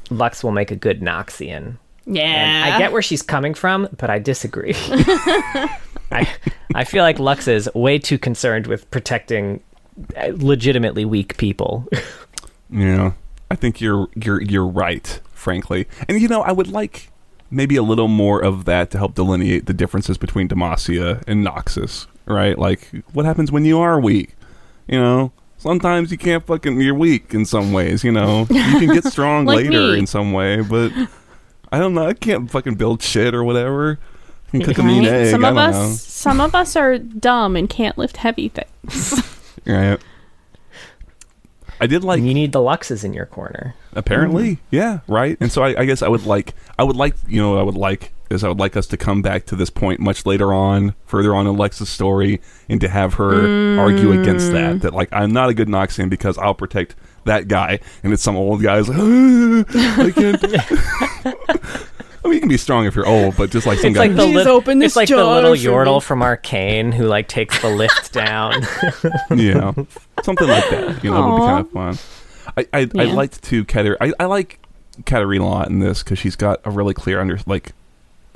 Lux 0.09 0.43
will 0.43 0.51
make 0.51 0.69
a 0.69 0.75
good 0.75 0.99
Noxian. 1.01 1.77
yeah, 2.05 2.23
And 2.65 2.73
I 2.73 2.77
get 2.77 2.91
where 2.91 3.01
she's 3.01 3.21
coming 3.21 3.53
from, 3.53 3.87
but 3.97 4.09
I 4.09 4.19
disagree. 4.19 4.73
I 6.13 6.27
I 6.75 6.83
feel 6.83 7.03
like 7.03 7.19
Lux 7.19 7.47
is 7.47 7.69
way 7.73 7.97
too 7.99 8.17
concerned 8.17 8.67
with 8.67 8.89
protecting 8.91 9.61
uh, 10.17 10.31
legitimately 10.35 11.05
weak 11.05 11.37
people. 11.37 11.87
Yeah, 12.71 13.13
I 13.49 13.55
think 13.55 13.81
you're 13.81 14.07
you're 14.15 14.41
you're 14.41 14.67
right, 14.67 15.19
frankly. 15.33 15.87
And 16.07 16.19
you 16.21 16.27
know, 16.27 16.41
I 16.41 16.51
would 16.51 16.67
like 16.67 17.09
maybe 17.49 17.75
a 17.75 17.83
little 17.83 18.07
more 18.07 18.41
of 18.41 18.63
that 18.65 18.91
to 18.91 18.97
help 18.97 19.13
delineate 19.15 19.65
the 19.65 19.73
differences 19.73 20.17
between 20.17 20.47
Demacia 20.47 21.21
and 21.27 21.45
Noxus, 21.45 22.07
right? 22.25 22.57
Like, 22.57 22.89
what 23.13 23.25
happens 23.25 23.51
when 23.51 23.65
you 23.65 23.79
are 23.79 23.99
weak? 23.99 24.35
You 24.87 24.99
know, 24.99 25.31
sometimes 25.57 26.11
you 26.11 26.17
can't 26.17 26.45
fucking 26.45 26.79
you're 26.79 26.95
weak 26.95 27.33
in 27.33 27.45
some 27.45 27.73
ways. 27.73 28.03
You 28.03 28.11
know, 28.13 28.41
you 28.49 28.79
can 28.79 28.93
get 28.93 29.03
strong 29.11 29.45
Like 29.45 29.57
later 29.65 29.91
me. 29.93 29.99
in 29.99 30.07
some 30.07 30.31
way, 30.31 30.61
but 30.61 30.91
I 31.71 31.79
don't 31.79 31.93
know. 31.93 32.05
I 32.07 32.13
can't 32.13 32.49
fucking 32.49 32.75
build 32.75 33.01
shit 33.01 33.33
or 33.35 33.43
whatever. 33.43 33.99
Cook 34.51 34.77
a 34.79 34.83
mean 34.83 35.05
egg. 35.05 35.31
Some 35.31 35.45
of 35.45 35.55
us, 35.57 36.01
some 36.01 36.41
of 36.41 36.53
us 36.55 36.75
are 36.75 36.97
dumb 36.97 37.55
and 37.55 37.69
can't 37.69 37.97
lift 37.97 38.17
heavy 38.17 38.49
things. 38.49 39.21
Right. 39.65 39.99
I 41.81 41.87
did 41.87 42.03
like 42.03 42.21
you 42.21 42.33
need 42.33 42.51
the 42.53 42.59
Luxes 42.59 43.03
in 43.03 43.13
your 43.13 43.25
corner. 43.25 43.75
apparently 43.93 44.59
yeah 44.69 44.99
right? 45.07 45.35
And 45.41 45.51
so 45.51 45.63
I, 45.63 45.81
I 45.81 45.85
guess 45.85 46.01
i 46.01 46.07
would 46.07 46.25
like 46.25 46.53
i 46.79 46.83
would 46.83 46.95
like 46.95 47.15
you 47.27 47.41
know 47.41 47.57
i 47.59 47.63
would 47.63 47.75
like 47.75 48.13
is 48.29 48.43
i 48.45 48.47
would 48.47 48.59
like 48.59 48.77
us 48.77 48.87
to 48.87 48.97
come 48.97 49.21
back 49.21 49.45
to 49.47 49.55
this 49.57 49.69
point 49.69 49.99
much 49.99 50.25
later 50.25 50.53
on 50.53 50.93
further 51.05 51.35
on 51.35 51.47
in 51.47 51.57
Lux's 51.57 51.89
story 51.89 52.39
and 52.69 52.79
to 52.79 52.87
have 52.87 53.15
her 53.15 53.77
argue 53.77 54.13
against 54.13 54.51
that 54.53 54.81
that 54.83 54.93
like 54.93 55.09
i'm 55.11 55.33
not 55.33 55.49
a 55.49 55.53
good 55.53 55.67
noxian 55.67 56.09
because 56.09 56.37
i'll 56.37 56.53
protect 56.53 56.95
that 57.25 57.47
guy. 57.47 57.79
And 58.03 58.13
it's 58.13 58.23
some 58.23 58.35
old 58.35 58.63
guy 58.63 58.81
who's 58.81 58.89
like 58.89 58.97
"Ah, 58.99 60.01
i 60.07 60.11
can't 60.11 60.41
I 62.23 62.27
mean, 62.27 62.35
you 62.35 62.39
can 62.41 62.49
be 62.49 62.57
strong 62.57 62.85
if 62.85 62.95
you're 62.95 63.07
old, 63.07 63.35
but 63.35 63.49
just 63.49 63.65
like 63.65 63.79
some 63.79 63.89
It's 63.91 63.97
guy, 63.97 64.07
like 64.07 64.15
the 64.15 64.25
li- 64.25 64.45
open 64.45 64.79
this 64.79 64.91
it's 64.91 64.95
like 64.95 65.09
the 65.09 65.23
little 65.25 65.53
Yordle 65.53 66.01
from 66.03 66.21
Arcane 66.21 66.91
who 66.91 67.05
like 67.05 67.27
takes 67.27 67.59
the 67.61 67.69
lift 67.69 68.13
down. 68.13 68.61
yeah, 69.35 69.71
something 70.23 70.47
like 70.47 70.69
that. 70.69 71.03
You 71.03 71.11
know, 71.11 71.31
would 71.31 71.37
be 71.37 71.41
kind 71.45 71.59
of 71.65 71.71
fun. 71.71 71.97
I 72.57 72.67
I, 72.73 72.89
I 73.01 73.05
liked 73.13 73.43
to 73.43 73.65
Kater. 73.65 73.97
I, 73.99 74.13
I 74.19 74.25
like 74.25 74.59
Katarina 75.05 75.43
a 75.43 75.47
lot 75.47 75.69
in 75.69 75.79
this 75.79 76.03
because 76.03 76.19
she's 76.19 76.35
got 76.35 76.61
a 76.63 76.69
really 76.69 76.93
clear 76.93 77.19
under 77.19 77.39
like 77.47 77.71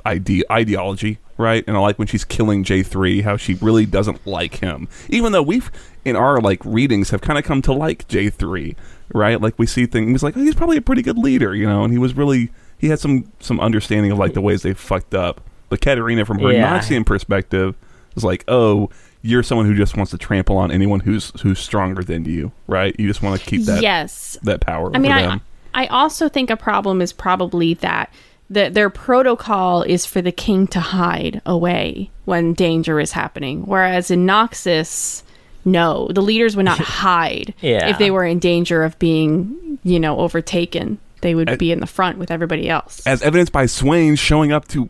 ide- 0.04 0.44
ideology, 0.50 1.18
right? 1.36 1.62
And 1.66 1.76
I 1.76 1.80
like 1.80 1.98
when 1.98 2.08
she's 2.08 2.24
killing 2.24 2.64
J 2.64 2.82
three 2.82 3.22
how 3.22 3.36
she 3.36 3.54
really 3.54 3.86
doesn't 3.86 4.26
like 4.26 4.56
him, 4.56 4.88
even 5.08 5.32
though 5.32 5.42
we've 5.42 5.70
in 6.04 6.16
our 6.16 6.40
like 6.40 6.64
readings 6.64 7.10
have 7.10 7.20
kind 7.20 7.38
of 7.38 7.44
come 7.44 7.62
to 7.62 7.72
like 7.72 8.08
J 8.08 8.30
three, 8.30 8.74
right? 9.14 9.40
Like 9.40 9.58
we 9.58 9.66
see 9.66 9.86
things 9.86 10.22
like 10.24 10.36
oh, 10.36 10.40
he's 10.40 10.54
probably 10.56 10.76
a 10.76 10.82
pretty 10.82 11.02
good 11.02 11.18
leader, 11.18 11.54
you 11.54 11.66
know, 11.66 11.84
and 11.84 11.92
he 11.92 11.98
was 11.98 12.14
really 12.14 12.50
he 12.78 12.88
had 12.88 12.98
some 12.98 13.30
some 13.40 13.60
understanding 13.60 14.12
of 14.12 14.18
like 14.18 14.34
the 14.34 14.40
ways 14.40 14.62
they 14.62 14.74
fucked 14.74 15.14
up. 15.14 15.40
But 15.68 15.80
Katarina, 15.80 16.24
from 16.24 16.38
her 16.40 16.52
Yeah. 16.52 16.78
Noxian 16.78 17.04
perspective, 17.04 17.74
is 18.16 18.22
like, 18.24 18.44
oh, 18.48 18.90
you're 19.22 19.42
someone 19.42 19.66
who 19.66 19.74
just 19.74 19.96
wants 19.96 20.10
to 20.12 20.18
trample 20.18 20.56
on 20.56 20.70
anyone 20.70 21.00
who's 21.00 21.32
who's 21.40 21.58
stronger 21.58 22.02
than 22.04 22.24
you, 22.24 22.52
right? 22.68 22.94
You 22.98 23.08
just 23.08 23.22
want 23.22 23.40
to 23.40 23.44
keep 23.46 23.62
that 23.64 23.82
yes, 23.82 24.38
that 24.42 24.60
power. 24.60 24.90
I 24.94 24.98
mean, 24.98 25.12
over 25.12 25.40
I. 25.74 25.84
I 25.84 25.86
also 25.88 26.28
think 26.28 26.48
a 26.50 26.56
problem 26.56 27.02
is 27.02 27.12
probably 27.12 27.74
that 27.74 28.10
the, 28.48 28.70
their 28.70 28.88
protocol 28.88 29.82
is 29.82 30.06
for 30.06 30.22
the 30.22 30.32
king 30.32 30.66
to 30.68 30.80
hide 30.80 31.42
away 31.44 32.10
when 32.24 32.54
danger 32.54 32.98
is 33.00 33.12
happening, 33.12 33.66
whereas 33.66 34.10
in 34.10 34.24
Noxus, 34.26 35.22
no, 35.66 36.08
the 36.14 36.22
leaders 36.22 36.56
would 36.56 36.64
not 36.64 36.78
hide 37.02 37.52
Yeah. 37.60 37.88
if 37.88 37.98
they 37.98 38.10
were 38.10 38.24
in 38.24 38.38
danger 38.38 38.84
of 38.84 38.98
being, 38.98 39.78
you 39.82 39.98
know, 40.00 40.18
overtaken. 40.20 40.98
They 41.22 41.34
would 41.34 41.48
Uh, 41.50 41.56
be 41.56 41.72
in 41.72 41.80
the 41.80 41.86
front 41.86 42.18
with 42.18 42.30
everybody 42.30 42.68
else. 42.68 43.00
as 43.06 43.22
evidenced 43.22 43.52
by 43.52 43.66
Swain 43.66 44.16
showing 44.16 44.52
up 44.52 44.68
to 44.68 44.88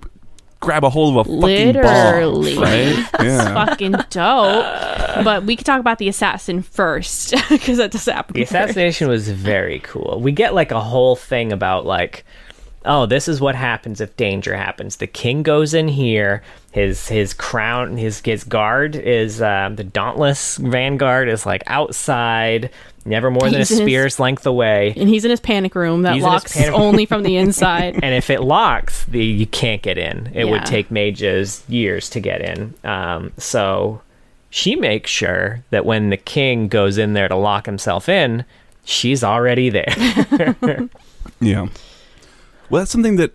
grab 0.60 0.82
a 0.84 0.90
hold 0.90 1.16
of 1.16 1.26
a 1.26 1.30
fucking 1.40 1.40
Literally. 1.74 2.54
bomb, 2.54 2.62
right? 2.64 3.06
Yeah. 3.22 3.54
Fucking 3.66 3.92
dope. 4.10 5.24
But 5.24 5.44
we 5.44 5.54
could 5.56 5.66
talk 5.66 5.80
about 5.80 5.98
the 5.98 6.08
assassin 6.08 6.62
first 6.62 7.34
because 7.50 7.76
that 7.78 7.90
does 7.92 8.06
happened. 8.06 8.36
The 8.36 8.44
first. 8.44 8.52
assassination 8.52 9.08
was 9.08 9.28
very 9.28 9.80
cool. 9.80 10.20
We 10.20 10.32
get 10.32 10.54
like 10.54 10.72
a 10.72 10.80
whole 10.80 11.14
thing 11.16 11.52
about 11.52 11.86
like, 11.86 12.24
oh, 12.86 13.04
this 13.06 13.28
is 13.28 13.40
what 13.40 13.54
happens 13.54 14.00
if 14.00 14.16
danger 14.16 14.56
happens. 14.56 14.96
The 14.96 15.06
king 15.06 15.42
goes 15.42 15.74
in 15.74 15.88
here. 15.88 16.42
His 16.72 17.08
his 17.08 17.34
crown, 17.34 17.96
his 17.96 18.20
his 18.20 18.44
guard 18.44 18.96
is 18.96 19.40
um, 19.42 19.76
the 19.76 19.84
dauntless 19.84 20.56
vanguard 20.58 21.28
is 21.28 21.44
like 21.46 21.62
outside, 21.66 22.70
never 23.04 23.30
more 23.30 23.42
than 23.44 23.54
a 23.54 23.58
He's 23.58 23.70
in 23.70 23.78
his- 23.78 23.84
spear's 23.86 24.20
length 24.20 24.46
away. 24.46 24.92
And 24.96 25.08
he's 25.08 25.24
in 25.24 25.30
his 25.30 25.40
panic 25.40 25.74
room 25.74 26.02
that 26.02 26.14
He's 26.14 26.22
locks 26.22 26.54
panic- 26.56 26.74
only 26.74 27.06
from 27.06 27.22
the 27.22 27.36
inside. 27.36 27.94
and 28.02 28.14
if 28.14 28.28
it 28.30 28.42
locks, 28.42 29.04
the 29.04 29.24
you 29.24 29.46
can't 29.46 29.80
get 29.82 29.96
in. 29.98 30.26
It 30.34 30.44
Yeah. 30.44 30.50
would 30.52 30.66
take 30.66 30.90
mages 30.90 31.64
years 31.68 32.10
to 32.10 32.20
get 32.20 32.40
in. 32.42 32.74
Um, 32.84 33.32
so 33.38 34.02
she 34.50 34.76
makes 34.76 35.10
sure 35.10 35.64
that 35.70 35.84
when 35.86 36.10
the 36.10 36.16
king 36.16 36.68
goes 36.68 36.98
in 36.98 37.14
there 37.14 37.28
to 37.28 37.36
lock 37.36 37.64
himself 37.66 38.08
in, 38.08 38.44
she's 38.84 39.24
already 39.24 39.70
there. 39.70 40.56
Yeah. 41.40 41.66
Well, 42.70 42.80
that's 42.80 42.90
something 42.90 43.16
that 43.16 43.32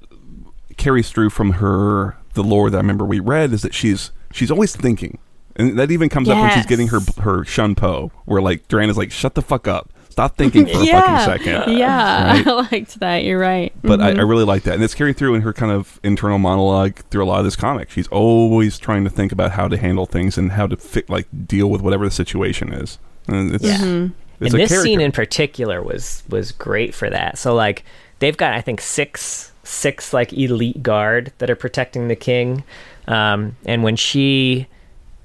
carries 0.78 1.10
through 1.10 1.30
from 1.30 1.54
her 1.54 2.17
the 2.34 2.44
lore 2.44 2.70
that 2.70 2.78
I 2.78 2.82
remember 2.82 3.06
we 3.06 3.20
read 3.20 3.52
is 3.54 3.62
that 3.62 3.74
she's 3.74 4.12
she's 4.32 4.50
always 4.52 4.76
thinking, 4.76 5.17
and 5.56 5.78
that 5.78 5.91
even 5.91 6.10
comes 6.10 6.30
up 6.30 6.38
when 6.38 6.52
she's 6.52 6.65
getting 6.65 6.88
her 6.89 7.00
her 7.22 7.44
shunpo, 7.44 8.12
where 8.26 8.41
like 8.41 8.67
Duran 8.67 8.89
is 8.89 8.98
like, 8.98 9.12
"Shut 9.12 9.36
the 9.36 9.41
fuck 9.41 9.67
up, 9.67 9.91
stop 10.10 10.38
thinking 10.38 10.65
for 10.65 10.82
a 10.82 10.86
fucking 10.86 11.26
second. 11.26 11.74
Yeah, 11.78 12.34
Right? 12.34 12.48
I 12.48 12.52
liked 12.72 13.00
that. 13.02 13.24
You're 13.26 13.39
right. 13.39 13.74
But 13.82 14.00
I, 14.02 14.10
I 14.10 14.13
Mhm. 14.13 14.30
really 14.30 14.46
like 14.46 14.63
that, 14.63 14.76
and 14.76 14.84
it's 14.84 14.94
carried 14.96 15.17
through 15.17 15.36
in 15.36 15.41
her 15.41 15.52
kind 15.54 15.72
of 15.74 16.00
internal 16.04 16.38
monologue 16.38 16.96
through 17.10 17.24
a 17.24 17.28
lot 17.28 17.39
of 17.39 17.46
this 17.46 17.56
comic. 17.58 17.89
She's 17.89 18.08
always 18.08 18.78
trying 18.78 19.04
to 19.04 19.10
think 19.10 19.32
about 19.34 19.52
how 19.52 19.67
to 19.67 19.78
handle 19.78 20.06
things 20.06 20.38
and 20.38 20.54
how 20.54 20.67
to 20.67 20.78
fit, 20.78 21.10
like 21.10 21.28
deal 21.46 21.70
with 21.70 21.82
whatever 21.82 22.06
the 22.06 22.12
situation 22.12 22.72
is. 22.74 22.98
And 23.28 23.54
it's, 23.54 23.63
Yeah. 23.63 23.74
it's 23.76 23.82
and 23.84 24.13
a 24.41 24.41
this 24.41 24.52
character. 24.70 24.76
scene 24.84 25.02
in 25.02 25.12
particular 25.12 25.82
was 25.84 26.24
was 26.30 26.52
great 26.54 26.96
for 26.96 27.10
that. 27.10 27.38
So 27.38 27.54
like 27.54 27.84
they've 28.22 28.38
got 28.38 28.54
I 28.54 28.62
think 28.62 28.80
six 28.80 29.52
six 29.64 30.14
like 30.14 30.32
elite 30.32 30.82
guard 30.82 31.34
that 31.40 31.50
are 31.50 31.56
protecting 31.56 32.08
the 32.08 32.16
king, 32.16 32.64
um, 33.08 33.58
and 33.66 33.84
when 33.84 33.98
she 33.98 34.68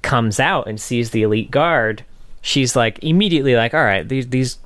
comes 0.01 0.39
out 0.39 0.67
and 0.67 0.79
sees 0.79 1.11
the 1.11 1.23
elite 1.23 1.51
guard, 1.51 2.03
she's 2.41 2.75
like 2.75 3.01
immediately 3.03 3.55
like, 3.55 3.73
all 3.73 3.83
right, 3.83 4.07
these 4.07 4.27
these 4.27 4.57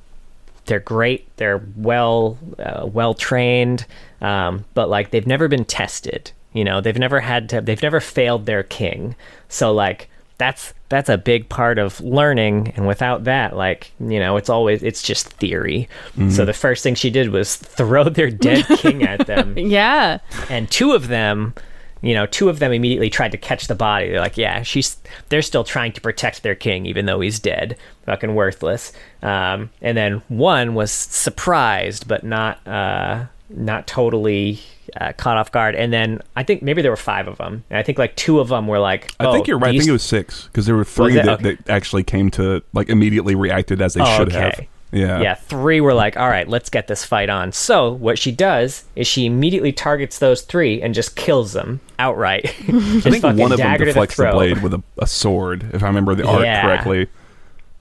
they're 0.66 0.80
great, 0.80 1.34
they're 1.36 1.62
well 1.76 2.38
uh, 2.58 2.86
well 2.86 3.14
trained, 3.14 3.86
um, 4.20 4.64
but 4.74 4.88
like 4.88 5.10
they've 5.10 5.26
never 5.26 5.48
been 5.48 5.64
tested. 5.64 6.32
You 6.52 6.64
know, 6.64 6.80
they've 6.80 6.98
never 6.98 7.20
had 7.20 7.48
to, 7.50 7.60
they've 7.60 7.82
never 7.82 8.00
failed 8.00 8.46
their 8.46 8.62
king. 8.62 9.14
So 9.48 9.72
like 9.72 10.10
that's 10.42 10.74
that's 10.88 11.08
a 11.08 11.16
big 11.16 11.48
part 11.48 11.78
of 11.78 12.00
learning. 12.00 12.72
And 12.76 12.86
without 12.88 13.24
that 13.24 13.56
like 13.56 13.92
you 14.00 14.18
know 14.18 14.36
it's 14.36 14.50
always 14.50 14.82
it's 14.82 15.02
just 15.02 15.28
theory. 15.34 15.88
So 16.30 16.44
the 16.44 16.52
first 16.52 16.82
thing 16.82 16.96
she 16.96 17.10
did 17.10 17.30
was 17.30 17.56
throw 17.56 18.04
their 18.08 18.30
dead 18.30 18.66
king 18.78 19.04
at 19.04 19.26
them. 19.26 19.56
Yeah. 19.56 20.18
and 20.50 20.68
two 20.70 20.92
of 20.92 21.06
them 21.08 21.54
you 22.00 22.14
know 22.14 22.26
two 22.26 22.48
of 22.48 22.58
them 22.58 22.72
immediately 22.72 23.08
tried 23.08 23.30
to 23.32 23.38
catch 23.38 23.68
the 23.68 23.76
body. 23.76 24.08
They're 24.10 24.20
like 24.20 24.36
yeah 24.36 24.62
she's 24.62 24.96
they're 25.28 25.42
still 25.42 25.62
trying 25.62 25.92
to 25.92 26.00
protect 26.00 26.42
their 26.42 26.56
king 26.56 26.86
even 26.86 27.06
though 27.06 27.20
he's 27.20 27.38
dead 27.38 27.76
fucking 28.04 28.34
worthless. 28.34 28.92
Um, 29.22 29.70
and 29.80 29.96
then 29.96 30.22
one 30.28 30.74
was 30.74 30.90
surprised 30.90 32.08
but 32.08 32.24
not 32.24 32.66
uh, 32.66 33.26
not 33.56 33.86
totally 33.86 34.58
uh, 35.00 35.12
caught 35.14 35.36
off 35.36 35.50
guard 35.52 35.74
and 35.74 35.92
then 35.92 36.20
i 36.36 36.42
think 36.42 36.60
maybe 36.62 36.82
there 36.82 36.90
were 36.90 36.96
five 36.96 37.26
of 37.28 37.38
them 37.38 37.64
and 37.70 37.78
i 37.78 37.82
think 37.82 37.98
like 37.98 38.14
two 38.16 38.40
of 38.40 38.48
them 38.48 38.66
were 38.66 38.78
like 38.78 39.10
I 39.20 39.30
think 39.32 39.44
oh, 39.44 39.48
you're 39.48 39.58
right. 39.58 39.74
I 39.74 39.78
think 39.78 39.88
it 39.88 39.92
was 39.92 40.02
six 40.02 40.44
because 40.48 40.66
there 40.66 40.76
were 40.76 40.84
three 40.84 41.18
it? 41.18 41.24
that, 41.24 41.40
Okay. 41.40 41.54
that 41.56 41.70
actually 41.70 42.02
came 42.04 42.30
to 42.32 42.62
like 42.72 42.88
immediately 42.88 43.34
reacted 43.34 43.80
as 43.80 43.94
they 43.94 44.02
Oh, 44.02 44.16
should 44.18 44.28
okay. 44.28 44.38
have. 44.40 44.60
Yeah. 44.94 45.22
Yeah, 45.22 45.34
three 45.36 45.80
were 45.80 45.94
like, 45.94 46.18
all 46.18 46.28
right, 46.28 46.46
let's 46.46 46.68
get 46.68 46.86
this 46.86 47.02
fight 47.02 47.30
on. 47.30 47.50
So 47.52 47.90
what 47.92 48.18
she 48.18 48.30
does 48.30 48.84
is 48.94 49.06
she 49.06 49.24
immediately 49.24 49.72
targets 49.72 50.18
those 50.18 50.42
three 50.42 50.82
and 50.82 50.92
just 50.92 51.16
kills 51.16 51.54
them 51.54 51.80
outright. 51.98 52.44
I 52.68 53.00
think 53.00 53.22
one 53.24 53.52
of 53.52 53.56
them 53.56 53.78
deflects 53.78 54.16
the, 54.16 54.24
throat. 54.24 54.32
blade 54.34 54.62
with 54.62 54.74
a, 54.74 54.82
a 54.98 55.06
sword, 55.06 55.64
if 55.72 55.82
I 55.82 55.86
remember 55.86 56.14
the 56.14 56.28
art 56.28 56.42
Yeah. 56.42 56.60
correctly. 56.60 57.06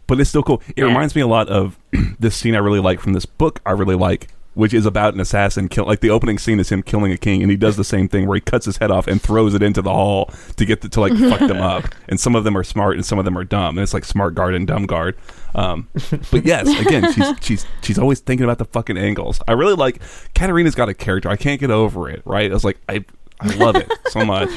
But 0.07 0.21
it's 0.21 0.29
still 0.29 0.43
cool. 0.43 0.61
It 0.69 0.77
Yeah. 0.77 0.85
reminds 0.85 1.13
me 1.13 1.21
a 1.21 1.27
lot 1.27 1.49
of 1.49 1.77
this 2.19 2.33
scene 2.37 2.55
I 2.55 2.59
really 2.59 2.79
like 2.79 3.01
from 3.01 3.11
this 3.11 3.25
book. 3.25 3.59
I 3.65 3.71
really 3.71 3.95
like, 3.95 4.29
which 4.53 4.73
is 4.73 4.85
about 4.85 5.13
an 5.13 5.19
assassin 5.19 5.69
kill. 5.69 5.85
Like 5.85 6.01
the 6.01 6.09
opening 6.09 6.37
scene 6.37 6.59
is 6.59 6.69
him 6.69 6.83
killing 6.83 7.11
a 7.11 7.17
king, 7.17 7.41
and 7.41 7.49
he 7.49 7.57
does 7.57 7.77
the 7.77 7.83
same 7.83 8.07
thing 8.07 8.27
where 8.27 8.35
he 8.35 8.41
cuts 8.41 8.65
his 8.65 8.77
head 8.77 8.91
off 8.91 9.07
and 9.07 9.21
throws 9.21 9.53
it 9.53 9.61
into 9.63 9.81
the 9.81 9.91
hall 9.91 10.29
to 10.57 10.65
get 10.65 10.81
the, 10.81 10.89
to 10.89 10.99
like 11.01 11.13
fuck 11.13 11.39
them 11.39 11.61
up. 11.61 11.85
And 12.09 12.19
some 12.19 12.35
of 12.35 12.43
them 12.43 12.57
are 12.57 12.63
smart, 12.63 12.95
and 12.95 13.05
some 13.05 13.17
of 13.19 13.25
them 13.25 13.37
are 13.37 13.43
dumb. 13.45 13.77
And 13.77 13.83
it's 13.83 13.93
like 13.93 14.03
smart 14.03 14.35
guard 14.35 14.53
and 14.53 14.67
dumb 14.67 14.85
guard. 14.85 15.15
Um, 15.55 15.87
but 16.31 16.45
yes, 16.45 16.67
again, 16.85 17.11
she's 17.13 17.27
she's 17.41 17.65
she's 17.81 17.97
always 17.99 18.19
thinking 18.19 18.43
about 18.43 18.57
the 18.57 18.65
fucking 18.65 18.97
angles. 18.97 19.41
I 19.47 19.53
really 19.53 19.75
like 19.75 20.01
Katarina's 20.35 20.75
got 20.75 20.89
a 20.89 20.93
character. 20.93 21.29
I 21.29 21.37
can't 21.37 21.59
get 21.59 21.71
over 21.71 22.09
it. 22.09 22.21
Right? 22.25 22.51
I 22.51 22.53
was 22.53 22.65
like, 22.65 22.77
I 22.89 23.05
I 23.39 23.47
love 23.55 23.75
it 23.77 23.89
so 24.09 24.25
much. 24.25 24.49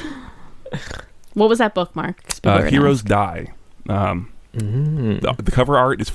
What 1.34 1.48
was 1.48 1.58
that 1.58 1.74
bookmark? 1.74 2.22
'Cause 2.24 2.40
people 2.40 2.58
Uh, 2.58 2.62
Heroes 2.62 3.00
ask. 3.00 3.06
die. 3.06 3.52
Um, 3.88 4.30
Mm. 4.56 5.20
the, 5.20 5.42
the 5.42 5.50
cover 5.50 5.76
art 5.76 6.00
is 6.00 6.10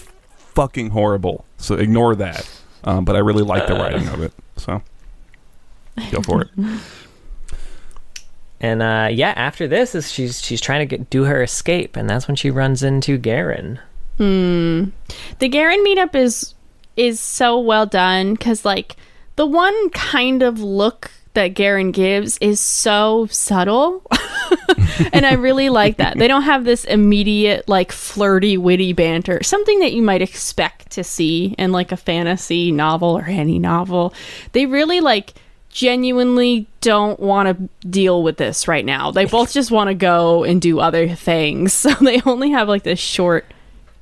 fucking 0.55 0.91
horrible, 0.91 1.43
so 1.57 1.75
ignore 1.75 2.15
that. 2.15 2.49
Um, 2.84 3.05
but 3.05 3.15
I 3.15 3.19
really 3.19 3.43
like 3.43 3.67
the 3.67 3.75
writing 3.75 4.07
of 4.07 4.21
it, 4.21 4.34
so 4.57 4.82
go 6.11 6.21
for 6.21 6.43
it. 6.43 6.49
And 8.61 8.82
uh, 8.82 9.07
yeah, 9.11 9.34
after 9.36 9.67
this 9.67 9.95
is 9.95 10.11
she's 10.11 10.41
she's 10.41 10.59
trying 10.59 10.82
to 10.82 10.97
get 10.97 11.09
do 11.09 11.23
her 11.23 11.41
escape, 11.41 11.95
and 11.95 12.09
that's 12.09 12.27
when 12.27 12.36
she 12.36 12.51
runs 12.51 12.84
into 12.84 13.17
Garen. 13.17 13.80
Hmm. 14.17 14.86
The 15.39 15.47
Garen 15.47 15.84
meetup 15.86 16.13
is 16.13 16.55
is 16.97 17.21
so 17.21 17.57
well 17.57 17.86
done 17.86 18.34
because 18.34 18.65
like 18.65 18.97
the 19.38 19.45
one 19.45 19.89
kind 19.91 20.43
of 20.43 20.59
look 20.59 21.11
that 21.34 21.49
Garen 21.49 21.91
gives 21.91 22.38
is 22.39 22.59
so 22.59 23.27
subtle. 23.30 24.05
and 25.13 25.25
I 25.25 25.34
really 25.34 25.69
like 25.69 25.97
that. 25.97 26.17
They 26.17 26.27
don't 26.27 26.43
have 26.43 26.65
this 26.65 26.84
immediate 26.86 27.67
like 27.69 27.91
flirty 27.91 28.57
witty 28.57 28.93
banter. 28.93 29.41
Something 29.43 29.80
that 29.80 29.93
you 29.93 30.01
might 30.01 30.21
expect 30.21 30.91
to 30.91 31.03
see 31.03 31.55
in 31.57 31.71
like 31.71 31.91
a 31.91 31.97
fantasy 31.97 32.71
novel 32.71 33.17
or 33.17 33.25
any 33.25 33.59
novel. 33.59 34.13
They 34.53 34.65
really 34.65 35.01
like 35.01 35.34
genuinely 35.69 36.67
don't 36.82 37.19
want 37.19 37.47
to 37.47 37.88
deal 37.88 38.23
with 38.23 38.38
this 38.38 38.67
right 38.67 38.84
now. 38.86 39.11
They 39.11 39.25
both 39.25 39.53
just 39.53 39.71
want 39.71 39.89
to 39.89 39.93
go 39.93 40.43
and 40.43 40.61
do 40.61 40.80
other 40.80 41.07
things. 41.09 41.73
So 41.89 41.93
they 41.93 42.21
only 42.25 42.51
have 42.51 42.67
like 42.67 42.84
this 42.84 42.99
short 42.99 43.45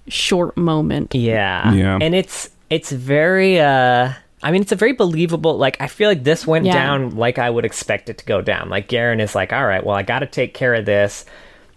short 0.08 0.58
moment. 0.58 1.14
Yeah. 1.14 1.74
Yeah. 1.74 2.00
And 2.02 2.16
it's 2.16 2.50
it's 2.70 2.92
very 2.92 3.60
uh 3.60 4.14
I 4.44 4.52
mean 4.52 4.62
it's 4.62 4.72
a 4.72 4.76
very 4.76 4.94
believable 4.94 5.58
like 5.58 5.78
I 5.80 5.88
feel 5.88 6.10
like 6.10 6.24
this 6.24 6.46
went 6.46 6.66
Yeah. 6.66 6.74
down 6.74 7.16
like 7.16 7.40
I 7.40 7.50
would 7.50 7.66
expect 7.66 8.10
it 8.10 8.18
to 8.20 8.26
go 8.26 8.42
down. 8.42 8.70
Like 8.70 8.88
Garen 8.88 9.20
is 9.20 9.34
like, 9.36 9.52
"All 9.54 9.66
right, 9.66 9.84
well 9.86 9.96
I 9.96 10.04
got 10.04 10.20
to 10.20 10.28
take 10.28 10.54
care 10.54 10.74
of 10.76 10.86
this." 10.86 11.26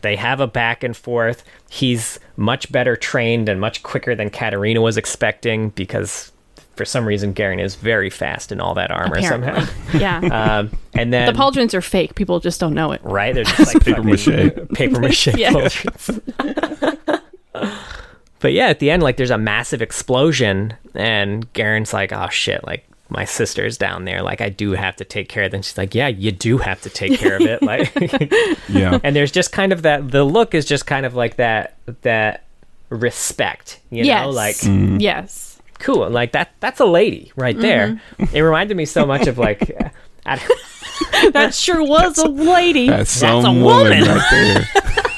They 0.03 0.17
have 0.17 0.41
a 0.41 0.47
back 0.47 0.83
and 0.83 0.97
forth. 0.97 1.45
He's 1.69 2.19
much 2.37 2.71
better 2.73 2.97
trained 2.97 3.49
and 3.51 3.61
much 3.61 3.83
quicker 3.83 4.15
than 4.15 4.31
Katarina 4.31 4.81
was 4.81 4.97
expecting 4.97 5.71
because 5.71 6.33
for 6.77 6.85
some 6.87 7.05
reason 7.07 7.33
Garen 7.35 7.61
is 7.61 7.75
very 7.75 8.09
fast 8.09 8.51
in 8.53 8.61
all 8.61 8.73
that 8.75 8.91
armor 8.91 9.17
Apparently. 9.19 9.65
somehow. 9.65 9.73
yeah. 9.99 10.21
Um 10.61 10.71
and 10.95 11.13
then 11.13 11.33
the 11.33 11.39
pauldrons 11.39 11.73
are 11.75 11.81
fake. 11.83 12.15
People 12.15 12.41
just 12.41 12.61
don't 12.61 12.75
know 12.75 12.93
it. 12.93 13.01
right? 13.05 13.35
They're 13.35 13.45
just 13.57 13.75
like 13.75 13.85
Paper 13.85 14.03
mache. 14.03 14.27
paper 14.75 15.01
mache 15.01 15.27
Yeah. 15.37 15.51
pauldrons. 15.53 16.21
But 18.41 18.53
yeah, 18.53 18.67
at 18.67 18.79
the 18.79 18.91
end, 18.91 19.03
like 19.03 19.17
there's 19.17 19.31
a 19.31 19.39
massive 19.39 19.83
explosion, 19.83 20.75
and 20.95 21.51
Garen's 21.53 21.93
like, 21.93 22.13
"Oh 22.13 22.29
shit!" 22.29 22.67
Like 22.67 22.87
my 23.09 23.25
sister's 23.25 23.77
down 23.77 24.05
there. 24.05 24.23
Like 24.23 24.41
I 24.41 24.49
do 24.49 24.73
have 24.73 24.97
to 24.97 25.05
take 25.05 25.29
care 25.29 25.45
of 25.45 25.51
them. 25.51 25.63
She's 25.63 25.77
like, 25.77 25.95
"Yeah, 25.95 26.09
you 26.09 26.33
do 26.33 26.59
have 26.59 26.81
to 26.83 26.91
take 26.91 27.19
care 27.19 27.37
of 27.37 27.43
it." 27.43 27.61
Like, 27.71 27.93
Yeah, 28.69 28.99
and 29.05 29.15
there's 29.15 29.31
just 29.31 29.53
kind 29.53 29.73
of 29.73 29.83
that. 29.83 30.11
The 30.11 30.25
look 30.25 30.55
is 30.55 30.65
just 30.65 30.87
kind 30.87 31.05
of 31.07 31.15
like 31.15 31.37
that. 31.37 31.77
That 32.03 32.45
respect, 32.89 33.81
you 33.91 34.05
yes. 34.05 34.25
know, 34.25 34.31
like 34.31 34.57
mm. 34.57 35.01
yes. 35.01 35.61
cool. 35.79 36.09
Like 36.09 36.33
that. 36.33 36.51
That's 36.61 36.81
a 36.81 36.87
lady 36.87 37.33
right 37.37 37.57
mm-hmm. 37.57 37.63
there. 37.63 38.01
It 38.33 38.41
reminded 38.41 38.77
me 38.77 38.87
so 38.87 39.07
much 39.07 39.27
of 39.27 39.39
like. 39.39 39.71
I- 40.27 40.41
That 41.33 41.55
sure 41.55 41.83
was 41.83 42.19
a 42.19 42.29
lady. 42.29 42.89
that's 42.89 43.11
some 43.11 43.45
a 43.45 43.53
woman 43.53 44.01
woman. 44.01 44.05
right 44.05 44.29
there. 44.31 45.10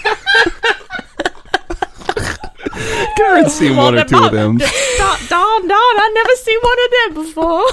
Karen's 3.17 3.53
seen 3.53 3.77
one 3.77 3.95
or 3.97 4.05
two 4.05 4.17
of 4.23 4.33
them. 4.33 4.57
Don, 4.59 5.19
Don, 5.29 5.69
Don, 5.69 5.79
I 5.79 6.11
never 6.15 6.35
seen 6.37 6.59
one 6.63 6.79
of 6.85 6.91
them 6.93 7.15
before. 7.25 7.67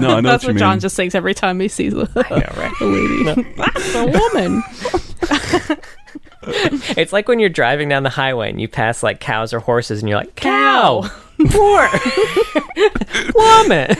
No, 0.00 0.16
I 0.16 0.20
know 0.20 0.28
That's 0.30 0.44
what 0.44 0.48
you 0.48 0.54
what 0.54 0.58
John 0.58 0.70
mean. 0.74 0.80
just 0.80 0.96
sings 0.96 1.14
every 1.14 1.34
time 1.34 1.60
he 1.60 1.68
sees 1.68 1.94
a, 1.94 2.08
yeah, 2.16 2.58
right. 2.58 2.72
a 2.80 2.84
lady. 2.84 3.22
That's 3.56 3.94
a 3.94 4.04
woman. 4.06 4.62
It's 6.96 7.12
like 7.12 7.28
when 7.28 7.38
you're 7.38 7.48
driving 7.48 7.88
down 7.88 8.02
the 8.02 8.10
highway 8.10 8.50
and 8.50 8.60
you 8.60 8.66
pass 8.66 9.02
like 9.04 9.20
cows 9.20 9.52
or 9.52 9.60
horses 9.60 10.00
and 10.00 10.08
you're 10.08 10.18
like, 10.18 10.34
cow, 10.34 11.08
poor 11.50 11.88
woman. 13.34 13.94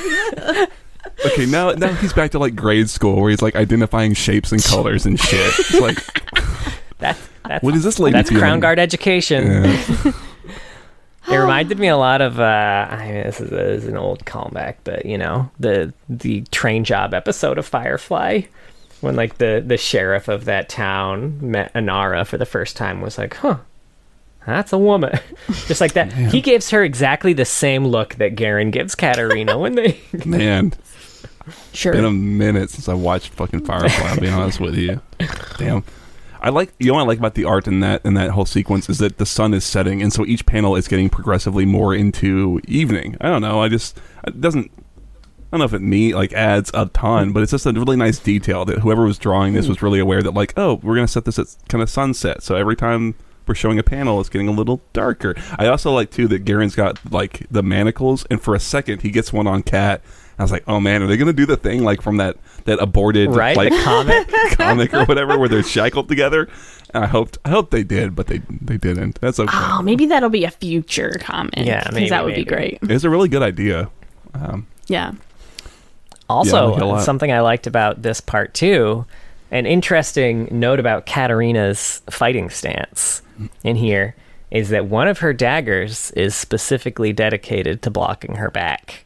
Okay, 1.26 1.46
now 1.46 1.70
now 1.72 1.92
he's 1.94 2.12
back 2.12 2.32
to 2.32 2.38
like 2.38 2.56
grade 2.56 2.90
school 2.90 3.20
where 3.20 3.30
he's 3.30 3.42
like 3.42 3.54
identifying 3.56 4.14
shapes 4.14 4.52
and 4.52 4.62
colors 4.62 5.06
and 5.06 5.18
shit. 5.18 5.54
It's 5.58 5.80
like, 5.80 5.98
That, 6.98 7.18
that's, 7.48 7.64
what 7.64 7.74
is 7.74 7.82
this 7.82 7.98
lady 7.98 8.14
that's 8.14 8.28
feeling? 8.28 8.42
Crown 8.42 8.60
Guard 8.60 8.78
education. 8.78 9.64
Yeah. 9.64 10.12
It 11.28 11.36
reminded 11.36 11.78
me 11.78 11.86
a 11.86 11.96
lot 11.96 12.20
of, 12.20 12.40
uh, 12.40 12.88
I 12.90 13.06
mean, 13.06 13.14
this 13.22 13.40
is, 13.40 13.48
this 13.48 13.84
is 13.84 13.88
an 13.88 13.96
old 13.96 14.24
callback, 14.24 14.74
but 14.82 15.06
you 15.06 15.16
know, 15.16 15.50
the 15.58 15.94
the 16.08 16.42
train 16.50 16.82
job 16.84 17.14
episode 17.14 17.58
of 17.58 17.64
Firefly. 17.66 18.42
When 19.00 19.16
like 19.16 19.38
the, 19.38 19.62
the 19.64 19.76
sheriff 19.76 20.28
of 20.28 20.44
that 20.46 20.68
town 20.68 21.38
met 21.40 21.72
Inara 21.74 22.26
for 22.26 22.38
the 22.38 22.44
first 22.44 22.76
time 22.76 23.00
was 23.00 23.18
like, 23.18 23.34
huh, 23.34 23.58
that's 24.46 24.72
a 24.72 24.78
woman. 24.78 25.18
Just 25.66 25.80
like 25.80 25.92
that. 25.94 26.12
He 26.12 26.40
gives 26.40 26.70
her 26.70 26.82
exactly 26.82 27.32
the 27.32 27.44
same 27.44 27.86
look 27.86 28.16
that 28.16 28.34
Garen 28.34 28.70
gives 28.70 28.94
Katarina 28.94 29.58
when 29.58 29.76
they 29.76 30.00
Man, 30.26 30.72
Sure. 31.72 31.92
been 31.92 32.04
a 32.04 32.10
minute 32.10 32.70
since 32.70 32.88
I 32.88 32.94
watched 32.94 33.32
fucking 33.34 33.64
Firefly. 33.64 34.08
I'll 34.08 34.20
be 34.20 34.28
honest 34.28 34.60
with 34.60 34.76
you. 34.76 35.00
Damn. 35.58 35.84
I 36.42 36.48
like 36.48 36.72
you 36.80 36.88
know 36.88 36.94
what 36.94 37.02
I 37.02 37.06
like 37.06 37.18
about 37.18 37.34
the 37.34 37.44
art 37.44 37.68
in 37.68 37.80
that 37.80 38.04
in 38.04 38.14
that 38.14 38.30
whole 38.30 38.44
sequence 38.44 38.90
is 38.90 38.98
that 38.98 39.18
the 39.18 39.26
sun 39.26 39.54
is 39.54 39.64
setting, 39.64 40.02
and 40.02 40.12
so 40.12 40.26
each 40.26 40.44
panel 40.44 40.74
is 40.74 40.88
getting 40.88 41.08
progressively 41.08 41.64
more 41.64 41.94
into 41.94 42.60
evening. 42.66 43.16
I 43.20 43.28
don't 43.28 43.42
know. 43.42 43.60
I 43.60 43.68
just 43.68 44.00
it 44.26 44.40
doesn't. 44.40 44.70
I 44.74 45.56
don't 45.56 45.60
know 45.60 45.64
if 45.66 45.74
it 45.74 45.82
me 45.82 46.14
like 46.14 46.32
adds 46.32 46.72
a 46.74 46.86
ton, 46.86 47.32
but 47.32 47.44
it's 47.44 47.52
just 47.52 47.64
a 47.66 47.72
really 47.72 47.96
nice 47.96 48.18
detail 48.18 48.64
that 48.64 48.80
whoever 48.80 49.04
was 49.04 49.18
drawing 49.18 49.52
this 49.52 49.66
hmm. 49.66 49.70
was 49.70 49.82
really 49.82 50.00
aware 50.00 50.20
that 50.20 50.32
like, 50.32 50.52
oh, 50.56 50.80
we're 50.82 50.96
gonna 50.96 51.06
set 51.06 51.26
this 51.26 51.38
at 51.38 51.46
kind 51.68 51.80
of 51.80 51.88
sunset. 51.88 52.42
So 52.42 52.56
every 52.56 52.74
time 52.74 53.14
we're 53.46 53.54
showing 53.54 53.78
a 53.78 53.84
panel, 53.84 54.18
it's 54.18 54.28
getting 54.28 54.48
a 54.48 54.52
little 54.52 54.80
darker. 54.92 55.36
I 55.58 55.66
also 55.68 55.92
like 55.92 56.10
too 56.10 56.26
that 56.28 56.44
Garen's 56.44 56.74
got 56.74 56.98
like 57.12 57.46
the 57.52 57.62
manacles, 57.62 58.26
and 58.30 58.42
for 58.42 58.56
a 58.56 58.60
second 58.60 59.02
he 59.02 59.10
gets 59.10 59.32
one 59.32 59.46
on 59.46 59.62
Cat. 59.62 60.02
I 60.38 60.42
was 60.42 60.52
like, 60.52 60.64
oh 60.66 60.80
man, 60.80 61.02
are 61.02 61.06
they 61.06 61.16
gonna 61.16 61.32
do 61.32 61.46
the 61.46 61.56
thing 61.56 61.84
like 61.84 62.02
from 62.02 62.16
that 62.16 62.36
that 62.64 62.78
aborted 62.80 63.30
right 63.30 63.56
like 63.56 63.72
comic. 63.84 64.28
comic 64.52 64.94
or 64.94 65.04
whatever 65.04 65.38
where 65.38 65.48
they're 65.48 65.62
shackled 65.62 66.08
together? 66.08 66.48
And 66.94 67.04
I 67.04 67.06
hoped 67.06 67.38
I 67.44 67.50
hope 67.50 67.70
they 67.70 67.82
did, 67.82 68.14
but 68.14 68.26
they 68.26 68.38
they 68.60 68.76
didn't. 68.76 69.20
That's 69.20 69.38
okay. 69.38 69.50
Oh, 69.52 69.82
maybe 69.82 70.06
that'll 70.06 70.30
be 70.30 70.44
a 70.44 70.50
future 70.50 71.16
comment. 71.20 71.54
Yeah, 71.58 71.80
because 71.80 71.94
maybe, 71.94 72.08
that 72.10 72.24
would 72.24 72.30
maybe. 72.32 72.44
be 72.44 72.48
great. 72.48 72.78
It's 72.82 73.04
a 73.04 73.10
really 73.10 73.28
good 73.28 73.42
idea. 73.42 73.90
Um, 74.34 74.66
Yeah. 74.88 75.12
Yeah, 75.12 75.16
I 76.28 76.34
Also, 76.34 76.68
like 76.68 76.76
it 76.78 76.82
a 76.82 76.86
lot. 76.86 77.02
something 77.04 77.30
I 77.30 77.40
liked 77.40 77.66
about 77.66 78.02
this 78.02 78.20
part 78.20 78.54
too, 78.54 79.04
an 79.50 79.66
interesting 79.66 80.48
note 80.50 80.80
about 80.80 81.06
Katarina's 81.06 82.02
fighting 82.10 82.48
stance 82.50 83.22
in 83.62 83.76
here 83.76 84.14
is 84.50 84.68
that 84.70 84.86
one 84.86 85.08
of 85.08 85.18
her 85.18 85.32
daggers 85.32 86.10
is 86.12 86.34
specifically 86.34 87.12
dedicated 87.12 87.82
to 87.82 87.90
blocking 87.90 88.36
her 88.36 88.50
back 88.50 89.04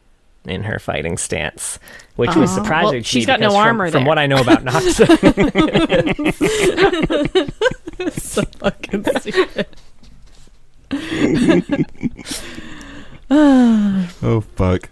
in 0.49 0.63
her 0.63 0.79
fighting 0.79 1.17
stance, 1.17 1.79
which 2.15 2.35
was 2.35 2.51
surprising 2.53 2.83
Well, 2.83 2.91
to 2.93 3.03
she's 3.03 3.23
me 3.23 3.27
got 3.27 3.39
no 3.39 3.47
because 3.49 3.55
from- 3.57 3.67
armor 3.67 3.91
From 3.91 4.03
there. 4.03 4.07
what 4.07 4.17
I 4.19 4.27
know 4.27 4.41
about 4.41 4.63
Nox, 4.63 4.85
so 8.23 8.41
fucking 8.59 9.03
stupid. 9.19 9.67
oh 13.29 14.41
fuck! 14.55 14.89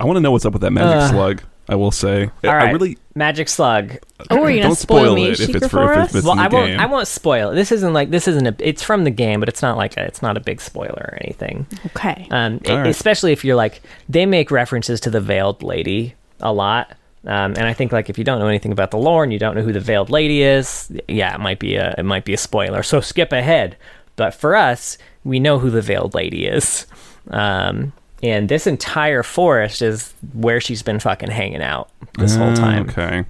I 0.00 0.04
want 0.04 0.16
to 0.16 0.20
know 0.20 0.32
what's 0.32 0.44
up 0.44 0.52
with 0.52 0.62
that 0.62 0.72
magic 0.72 0.96
Uh, 0.96 1.08
slug. 1.10 1.42
I 1.68 1.76
will 1.76 1.92
say. 1.92 2.24
all 2.24 2.50
I 2.50 2.56
right, 2.56 2.72
really 2.72 2.98
Magic 3.14 3.48
Slug. 3.48 3.98
Oh, 4.30 4.42
are 4.42 4.50
you 4.50 4.56
gonna 4.58 4.68
don't 4.70 4.76
spoil 4.76 5.04
spoil 5.04 5.14
me, 5.14 5.26
it 5.28 5.40
if 5.40 5.54
it's 5.54 5.68
for 5.68 5.92
if 5.92 6.14
it's 6.14 6.24
well, 6.24 6.32
in 6.32 6.38
the 6.38 6.44
I 6.44 6.48
won't. 6.48 6.66
game. 6.68 6.80
I 6.80 6.86
won't 6.86 7.06
spoil 7.08 7.50
it. 7.50 7.54
This 7.54 7.70
isn't 7.72 7.92
like 7.92 8.10
this 8.10 8.26
isn't 8.28 8.46
a. 8.46 8.54
It's 8.58 8.82
from 8.82 9.04
the 9.04 9.10
game, 9.10 9.40
but 9.40 9.48
it's 9.48 9.60
not 9.62 9.76
like 9.76 9.96
a, 9.96 10.04
it's 10.04 10.22
not 10.22 10.36
a 10.36 10.40
big 10.40 10.60
spoiler 10.60 11.10
or 11.12 11.18
anything. 11.22 11.66
Okay. 11.86 12.26
Um, 12.30 12.60
All 12.66 12.72
e- 12.72 12.76
right. 12.78 12.86
especially 12.86 13.32
if 13.32 13.44
you're 13.44 13.56
like 13.56 13.82
they 14.08 14.24
make 14.26 14.50
references 14.50 15.00
to 15.00 15.10
the 15.10 15.20
veiled 15.20 15.62
lady 15.62 16.14
a 16.40 16.52
lot, 16.52 16.90
Um, 17.26 17.54
and 17.56 17.60
I 17.66 17.72
think 17.74 17.92
like 17.92 18.08
if 18.10 18.18
you 18.18 18.24
don't 18.24 18.38
know 18.38 18.48
anything 18.48 18.72
about 18.72 18.90
the 18.90 18.98
lore 18.98 19.24
and 19.24 19.32
you 19.32 19.38
don't 19.38 19.54
know 19.54 19.62
who 19.62 19.72
the 19.72 19.80
Veiled 19.80 20.10
Lady 20.10 20.42
is, 20.42 20.90
yeah, 21.08 21.34
it 21.34 21.40
might 21.40 21.58
be 21.58 21.76
a 21.76 21.94
it 21.98 22.04
might 22.04 22.24
be 22.24 22.34
a 22.34 22.38
spoiler. 22.38 22.82
So 22.82 23.00
skip 23.00 23.32
ahead. 23.32 23.76
But 24.16 24.32
for 24.34 24.54
us, 24.56 24.96
we 25.24 25.40
know 25.40 25.58
who 25.58 25.70
the 25.70 25.80
Veiled 25.82 26.14
Lady 26.14 26.46
is. 26.46 26.86
Um, 27.30 27.92
and 28.22 28.48
this 28.48 28.66
entire 28.66 29.22
forest 29.22 29.82
is 29.82 30.12
where 30.32 30.60
she's 30.60 30.82
been 30.82 30.98
fucking 31.00 31.30
hanging 31.30 31.62
out 31.62 31.90
this 32.18 32.36
whole 32.36 32.54
time. 32.54 32.88
Okay. 32.90 33.24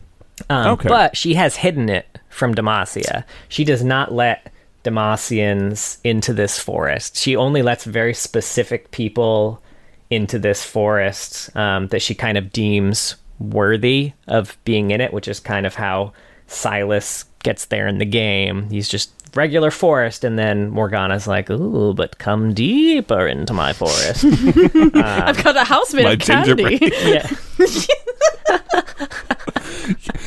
Um, 0.50 0.66
Okay. 0.74 0.88
But 0.88 1.16
she 1.16 1.34
has 1.34 1.56
hidden 1.56 1.88
it 1.88 2.18
from 2.28 2.54
Demacia. 2.54 3.24
She 3.48 3.64
does 3.64 3.84
not 3.84 4.12
let 4.12 4.52
Demacians 4.84 5.98
into 6.04 6.32
this 6.32 6.58
forest. 6.58 7.16
She 7.16 7.36
only 7.36 7.62
lets 7.62 7.84
very 7.84 8.14
specific 8.14 8.90
people 8.90 9.62
into 10.10 10.38
this 10.38 10.62
forest 10.64 11.54
um, 11.56 11.88
that 11.88 12.02
she 12.02 12.14
kind 12.14 12.36
of 12.36 12.52
deems 12.52 13.16
worthy 13.38 14.12
of 14.28 14.56
being 14.64 14.90
in 14.90 15.00
it, 15.00 15.12
which 15.12 15.26
is 15.28 15.40
kind 15.40 15.66
of 15.66 15.74
how 15.74 16.12
Sylas 16.48 17.24
gets 17.42 17.64
there 17.66 17.86
in 17.88 17.98
the 17.98 18.04
game. 18.04 18.68
He's 18.70 18.88
just 18.88 19.10
regular 19.34 19.70
forest, 19.70 20.22
and 20.24 20.38
then 20.38 20.70
Morgana's 20.70 21.26
like, 21.26 21.50
"Ooh, 21.50 21.94
but 21.94 22.18
come 22.18 22.52
deeper 22.54 23.26
into 23.26 23.52
my 23.54 23.72
forest." 23.72 24.24
I've 24.94 25.42
got 25.42 25.56
a 25.56 25.64
house 25.64 25.94
made 25.94 26.04
My 26.04 26.12
of 26.12 26.18
candy. 26.20 26.78
yeah. 27.04 27.28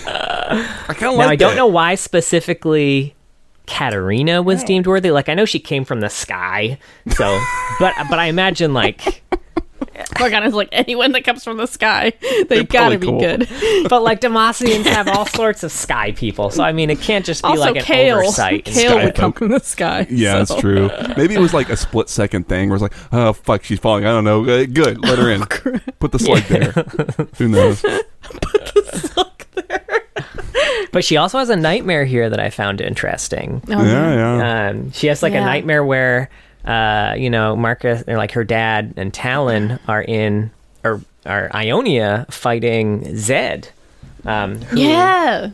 I 0.05 0.93
kind 0.93 1.03
of 1.13 1.17
Now 1.17 1.25
like 1.25 1.29
I 1.31 1.35
don't 1.35 1.51
that. 1.51 1.57
know 1.57 1.67
why 1.67 1.95
specifically 1.95 3.15
Katarina 3.65 4.41
was 4.41 4.63
deemed 4.63 4.87
worthy. 4.87 5.11
Like 5.11 5.29
I 5.29 5.33
know 5.33 5.45
she 5.45 5.59
came 5.59 5.83
from 5.85 5.99
the 5.99 6.09
sky, 6.09 6.77
so 7.09 7.39
but 7.79 7.93
but 8.09 8.19
I 8.19 8.25
imagine 8.27 8.73
like 8.73 9.23
Morgana's 10.19 10.53
like 10.53 10.69
anyone 10.71 11.11
that 11.11 11.23
comes 11.23 11.43
from 11.43 11.57
the 11.57 11.65
sky, 11.67 12.13
they 12.21 12.43
They're 12.45 12.63
gotta 12.63 12.97
be 12.97 13.07
cool. 13.07 13.19
good. 13.19 13.47
but 13.89 14.01
like 14.03 14.21
Demacians 14.21 14.85
have 14.85 15.07
all 15.09 15.25
sorts 15.25 15.63
of 15.63 15.71
sky 15.71 16.13
people, 16.13 16.49
so 16.49 16.63
I 16.63 16.71
mean 16.71 16.89
it 16.89 16.99
can't 17.01 17.25
just 17.25 17.43
be 17.43 17.49
Also, 17.49 17.61
like 17.61 17.75
an 17.75 17.81
Kayle. 17.83 18.17
oversight. 18.19 18.65
Kayle 18.65 18.95
would 19.03 19.15
come 19.15 19.33
from 19.33 19.49
the 19.49 19.59
sky. 19.59 20.07
Yeah, 20.09 20.43
so. 20.45 20.53
that's 20.53 20.61
true. 20.61 20.89
Maybe 21.17 21.35
it 21.35 21.39
was 21.39 21.53
like 21.53 21.69
a 21.69 21.77
split 21.77 22.09
second 22.09 22.47
thing 22.47 22.69
where 22.69 22.75
it's 22.77 22.81
like, 22.83 22.93
oh 23.11 23.33
fuck, 23.33 23.63
she's 23.63 23.79
falling. 23.79 24.05
I 24.05 24.09
don't 24.11 24.23
know. 24.23 24.43
Uh, 24.43 24.65
Good, 24.65 24.99
let 25.01 25.19
her 25.19 25.29
in. 25.29 25.41
Put 25.99 26.11
the 26.13 26.19
slug 26.19 26.43
there. 26.43 26.71
Who 27.37 27.49
knows? 27.49 27.83
But 30.91 31.03
she 31.03 31.17
also 31.17 31.39
has 31.39 31.49
a 31.49 31.55
nightmare 31.55 32.05
here 32.05 32.29
that 32.29 32.39
I 32.39 32.49
found 32.49 32.81
interesting. 32.81 33.61
Oh, 33.69 33.83
yeah, 33.83 34.15
yeah. 34.15 34.69
Um, 34.69 34.91
she 34.91 35.07
has 35.07 35.21
like 35.23 35.33
a 35.33 35.39
nightmare 35.41 35.83
where, 35.83 36.29
uh, 36.65 37.15
you 37.17 37.29
know, 37.29 37.55
Marcus 37.55 38.03
or 38.07 38.17
like 38.17 38.31
her 38.31 38.43
dad 38.43 38.93
and 38.97 39.13
Talon 39.13 39.79
are 39.87 40.01
in 40.01 40.51
or 40.83 41.01
are 41.25 41.49
Ionia 41.53 42.25
fighting 42.29 43.15
Zed. 43.17 43.69
Um, 44.25 44.59
who- 44.61 44.79
Yeah. 44.79 45.49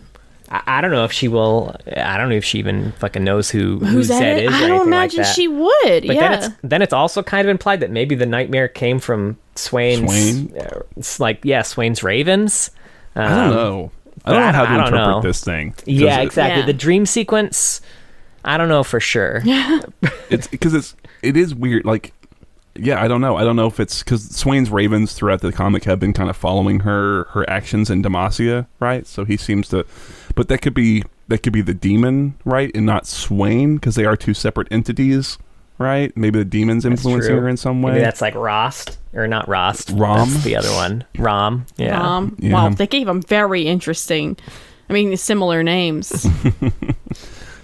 I, 0.49 0.61
I 0.67 0.81
don't 0.81 0.91
know 0.91 1.03
if 1.05 1.11
she 1.11 1.27
will. 1.27 1.75
I 1.95 2.17
don't 2.17 2.29
know 2.29 2.35
if 2.35 2.45
she 2.45 2.59
even 2.59 2.91
fucking 2.93 3.23
knows 3.23 3.49
who, 3.49 3.79
who 3.79 3.85
Who's? 3.85 4.07
Zed 4.07 4.43
is. 4.43 4.51
or 4.51 4.53
I 4.55 4.67
don't 4.67 4.77
like 4.79 4.87
imagine 4.87 5.21
that. 5.23 5.33
she 5.35 5.47
would. 5.47 6.05
But 6.05 6.15
yeah. 6.15 6.19
then 6.29 6.33
it's 6.33 6.49
then 6.63 6.81
it's 6.83 6.93
also 6.93 7.23
kind 7.23 7.47
of 7.47 7.49
implied 7.51 7.79
that 7.79 7.89
maybe 7.89 8.13
the 8.15 8.25
nightmare 8.27 8.67
came 8.67 8.99
from 8.99 9.37
Swain's. 9.55 10.01
Swain? 10.05 10.53
uh, 10.59 10.81
it's 10.97 11.19
like 11.19 11.39
yeah, 11.43 11.61
Swain's 11.63 12.03
ravens. 12.03 12.69
Um, 13.15 13.23
I 13.25 13.35
don't 13.35 13.49
know. 13.51 13.91
I 14.25 14.31
don't 14.31 14.41
know 14.41 14.51
how 14.51 14.65
to 14.65 14.85
interpret 14.85 14.93
know. 14.93 15.21
this 15.21 15.43
thing. 15.43 15.75
Yeah, 15.85 16.21
exactly. 16.21 16.61
Yeah. 16.61 16.65
The 16.65 16.73
dream 16.73 17.05
sequence. 17.05 17.81
I 18.45 18.57
don't 18.57 18.69
know 18.69 18.83
for 18.83 18.99
sure. 18.99 19.41
It's 20.29 20.47
because 20.47 20.73
it's 20.73 20.95
it 21.21 21.37
is 21.37 21.53
weird. 21.53 21.85
Like, 21.85 22.11
yeah, 22.75 23.01
I 23.01 23.07
don't 23.07 23.21
know. 23.21 23.35
I 23.37 23.43
don't 23.43 23.55
know 23.55 23.67
if 23.67 23.79
it's 23.79 24.01
because 24.01 24.35
Swain's 24.35 24.71
ravens 24.71 25.13
throughout 25.13 25.41
the 25.41 25.51
comic 25.51 25.83
have 25.83 25.99
been 25.99 26.13
kind 26.13 26.29
of 26.29 26.35
following 26.35 26.79
her 26.81 27.25
her 27.31 27.47
actions 27.49 27.89
in 27.89 28.01
Demacia, 28.01 28.65
right? 28.79 29.05
So 29.05 29.25
he 29.25 29.37
seems 29.37 29.67
to, 29.69 29.85
but 30.33 30.47
that 30.47 30.61
could 30.61 30.73
be 30.73 31.03
that 31.27 31.43
could 31.43 31.53
be 31.53 31.61
the 31.61 31.73
demon, 31.73 32.35
right, 32.45 32.71
and 32.73 32.85
not 32.85 33.05
Swain 33.05 33.75
because 33.75 33.95
they 33.95 34.05
are 34.05 34.17
two 34.17 34.33
separate 34.33 34.67
entities, 34.71 35.37
right? 35.77 36.15
Maybe 36.15 36.39
the 36.39 36.45
demon's 36.45 36.83
That's 36.83 36.91
influencing 36.91 37.31
true. 37.31 37.41
her 37.41 37.49
in 37.49 37.57
some 37.57 37.81
way. 37.81 37.93
Maybe 37.93 38.03
that's 38.03 38.21
like 38.21 38.33
Rhaast 38.35 38.97
or 39.13 39.27
not 39.27 39.47
Rhaast. 39.47 39.99
Raum? 39.99 40.29
That's 40.29 40.43
the 40.43 40.55
other 40.55 40.71
one. 40.71 41.05
Raum. 41.17 41.65
Yeah. 41.77 41.99
Raum. 41.99 42.35
Yeah. 42.39 42.53
Wow, 42.53 42.69
they 42.69 42.87
gave 42.87 43.07
them 43.07 43.21
very 43.21 43.63
interesting. 43.63 44.37
I 44.89 44.93
mean, 44.93 45.15
similar 45.17 45.63
names. 45.63 46.27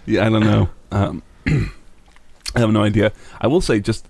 Yeah, 0.10 0.26
I 0.26 0.30
don't 0.30 0.42
know. 0.44 0.70
Um, 0.92 1.22
I 2.56 2.60
have 2.60 2.72
no 2.72 2.84
idea. 2.84 3.12
I 3.40 3.46
will 3.46 3.62
say, 3.62 3.80
just 3.80 4.08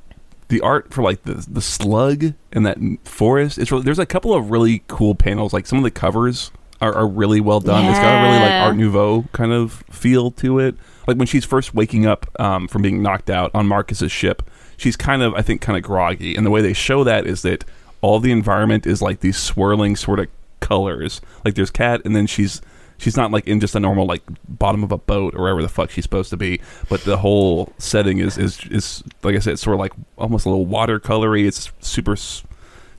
the 0.48 0.62
art 0.62 0.94
for 0.94 1.04
like 1.04 1.24
the 1.24 1.46
the 1.48 1.62
slug 1.62 2.34
and 2.54 2.66
that 2.66 2.78
forest. 3.04 3.58
It's 3.58 3.70
really, 3.70 3.84
there's 3.84 4.00
a 4.00 4.06
couple 4.06 4.34
of 4.34 4.50
really 4.50 4.84
cool 4.88 5.14
panels. 5.14 5.52
Like 5.52 5.68
some 5.68 5.78
of 5.78 5.84
the 5.84 5.92
covers 5.92 6.52
are, 6.80 6.94
are 6.96 7.06
really 7.08 7.42
well 7.42 7.60
done. 7.60 7.84
It's 7.86 8.00
got 8.00 8.22
a 8.22 8.24
really 8.24 8.40
like 8.40 8.52
Art 8.64 8.78
Nouveau 8.78 9.26
kind 9.34 9.52
of 9.52 9.84
feel 9.92 10.32
to 10.32 10.60
it. 10.60 10.76
Like 11.10 11.18
when 11.18 11.26
she's 11.26 11.44
first 11.44 11.74
waking 11.74 12.06
up 12.06 12.28
um, 12.40 12.68
from 12.68 12.84
being 12.84 13.02
knocked 13.02 13.32
out 13.32 13.50
on 13.56 13.66
Marcus's 13.66 14.12
ship, 14.12 14.44
she's 14.78 14.96
kind 14.96 15.24
of 15.24 15.34
I 15.34 15.42
think 15.42 15.60
kind 15.60 15.76
of 15.76 15.82
groggy, 15.82 16.36
and 16.36 16.46
the 16.46 16.52
way 16.52 16.62
they 16.62 16.72
show 16.72 17.04
that 17.04 17.26
is 17.26 17.42
that 17.42 17.66
all 18.02 18.20
the 18.20 18.32
environment 18.32 18.86
is 18.86 19.02
like 19.02 19.22
these 19.22 19.36
swirling 19.36 19.96
sort 19.96 20.20
of 20.20 20.28
colors. 20.60 21.20
Like 21.44 21.56
there's 21.56 21.72
cat, 21.72 22.02
and 22.06 22.16
then 22.16 22.28
she's 22.28 22.62
she's 23.00 23.18
not 23.18 23.32
like 23.32 23.48
in 23.48 23.60
just 23.60 23.74
a 23.74 23.80
normal 23.80 24.06
like 24.06 24.22
bottom 24.48 24.84
of 24.84 24.92
a 24.92 25.00
boat 25.00 25.34
or 25.34 25.42
wherever 25.42 25.64
the 25.64 25.68
fuck 25.68 25.90
she's 25.90 26.04
supposed 26.04 26.30
to 26.30 26.38
be. 26.38 26.62
But 26.90 27.02
the 27.06 27.18
whole 27.18 27.74
setting 27.80 28.20
is 28.20 28.38
is 28.38 28.64
is 28.66 29.04
like 29.24 29.36
I 29.36 29.40
said, 29.40 29.54
it's 29.54 29.64
sort 29.64 29.74
of 29.74 29.80
like 29.80 29.94
almost 30.16 30.46
a 30.46 30.50
little 30.52 30.68
watercolory. 30.68 31.48
It's 31.48 31.72
super, 31.80 32.16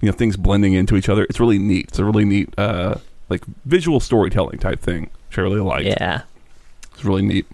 you 0.00 0.10
know, 0.10 0.12
things 0.12 0.36
blending 0.36 0.72
into 0.72 0.96
each 0.96 1.08
other. 1.08 1.24
It's 1.30 1.38
really 1.38 1.60
neat. 1.60 1.90
It's 1.90 2.00
a 2.00 2.04
really 2.04 2.24
neat 2.24 2.52
uh 2.58 2.96
like 3.28 3.44
visual 3.66 4.00
storytelling 4.00 4.58
type 4.58 4.80
thing. 4.80 5.10
Which 5.28 5.38
I 5.38 5.42
really 5.42 5.60
like. 5.60 5.86
Yeah. 5.86 6.22
It's 6.92 7.04
really 7.04 7.22
neat. 7.22 7.46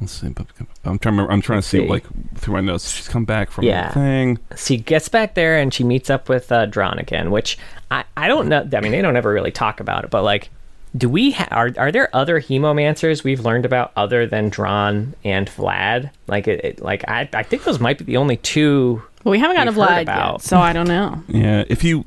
Let's 0.00 0.12
see. 0.12 0.26
I'm 0.28 0.34
trying. 0.34 0.98
To 0.98 1.08
remember, 1.10 1.32
I'm 1.32 1.40
trying 1.40 1.56
Let's 1.58 1.70
to 1.70 1.78
see, 1.78 1.82
see. 1.82 1.88
like 1.88 2.04
through 2.36 2.54
my 2.54 2.60
notes. 2.60 2.90
She's 2.90 3.08
come 3.08 3.24
back 3.24 3.50
from 3.50 3.64
Yeah. 3.64 3.88
the 3.88 3.94
thing. 3.94 4.38
She 4.56 4.76
gets 4.76 5.08
back 5.08 5.34
there 5.34 5.58
and 5.58 5.74
she 5.74 5.82
meets 5.84 6.08
up 6.10 6.28
with 6.28 6.52
uh, 6.52 6.66
Drawn 6.66 6.98
again, 6.98 7.30
which 7.30 7.58
I, 7.90 8.04
I 8.16 8.28
don't 8.28 8.48
know. 8.48 8.68
I 8.72 8.80
mean, 8.80 8.92
they 8.92 9.02
don't 9.02 9.16
ever 9.16 9.32
really 9.32 9.50
talk 9.50 9.80
about 9.80 10.04
it, 10.04 10.10
but 10.10 10.22
like, 10.22 10.50
do 10.96 11.08
we 11.08 11.32
ha- 11.32 11.48
are 11.50 11.70
are 11.76 11.90
there 11.92 12.08
other 12.14 12.40
hemomancers 12.40 13.24
we've 13.24 13.40
learned 13.40 13.64
about 13.66 13.92
other 13.96 14.26
than 14.26 14.48
Drawn 14.50 15.14
and 15.24 15.48
Vlad? 15.48 16.10
Like, 16.28 16.46
it, 16.46 16.64
it 16.64 16.80
like 16.80 17.04
I 17.08 17.28
I 17.34 17.42
think 17.42 17.64
those 17.64 17.80
might 17.80 17.98
be 17.98 18.04
the 18.04 18.16
only 18.18 18.36
two. 18.36 19.02
Well, 19.24 19.32
we 19.32 19.40
haven't 19.40 19.56
gotten 19.56 19.74
a 19.74 19.78
We've 19.78 19.88
heard 19.88 19.98
Vlad 19.98 20.02
about. 20.02 20.32
yet, 20.34 20.42
so 20.42 20.58
I 20.58 20.72
don't 20.72 20.86
know. 20.88 21.22
Yeah, 21.26 21.64
if 21.68 21.82
you 21.82 22.04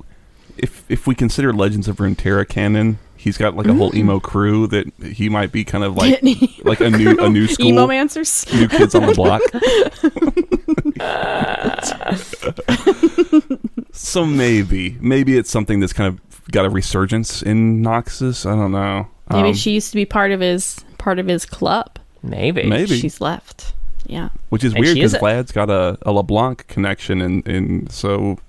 if 0.57 0.83
if 0.89 1.05
we 1.07 1.13
consider 1.13 1.51
Legends 1.51 1.87
of 1.89 1.97
Runeterra 1.97 2.47
canon, 2.47 2.99
he's 3.21 3.37
got 3.37 3.55
like 3.55 3.67
a 3.67 3.73
whole 3.73 3.95
emo 3.95 4.19
crew 4.19 4.67
that 4.67 4.91
he 5.03 5.29
might 5.29 5.51
be 5.51 5.63
kind 5.63 5.83
of 5.83 5.95
like 5.95 6.21
like 6.63 6.81
a 6.81 6.89
new 6.89 7.17
a 7.19 7.29
new 7.29 7.47
school, 7.55 7.71
Emomancers. 7.71 8.51
new 8.53 8.67
kids 8.67 8.95
on 8.95 9.05
the 9.05 9.13
block. 9.13 9.41
so 13.93 14.25
maybe 14.25 14.97
maybe 15.01 15.37
it's 15.37 15.49
something 15.49 15.79
that's 15.79 15.93
kind 15.93 16.07
of 16.07 16.19
got 16.51 16.65
a 16.65 16.69
resurgence 16.69 17.41
in 17.41 17.81
Noxus. 17.83 18.45
I 18.45 18.55
don't 18.55 18.71
know. 18.71 19.07
Maybe 19.29 19.49
Um, 19.49 19.53
she 19.53 19.71
used 19.71 19.89
to 19.91 19.95
be 19.95 20.05
part 20.05 20.31
of 20.31 20.39
his 20.39 20.83
part 20.97 21.19
of 21.19 21.27
his 21.27 21.45
club. 21.45 21.99
Maybe. 22.23 22.63
Maybe. 22.63 22.99
She's 22.99 23.21
left. 23.21 23.73
Yeah. 24.07 24.29
which 24.49 24.63
is 24.63 24.73
and 24.73 24.83
weird 24.83 24.95
because 24.95 25.13
a- 25.13 25.19
Vlad's 25.19 25.51
got 25.51 25.69
a, 25.69 25.97
a 26.01 26.11
LeBlanc 26.11 26.67
connection, 26.67 27.21
and 27.21 27.47
and 27.47 27.91
so 27.91 28.39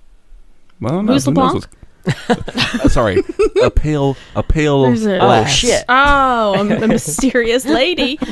I 0.83 0.89
don't 0.89 1.05
know. 1.05 1.13
Who's 1.13 1.25
who 1.25 1.31
LeBlanc? 1.31 1.53
what's- 1.53 1.67
Uh, 2.05 2.89
sorry, 2.89 3.23
a 3.63 3.69
pale 3.69 4.17
a 4.35 4.43
pale 4.43 4.83
There's 4.83 5.05
a- 5.05 5.19
Oh 5.19 5.45
shit. 5.45 5.85
Oh, 5.87 6.53
a 6.59 6.87
mysterious 6.87 7.65
lady. 7.65 8.19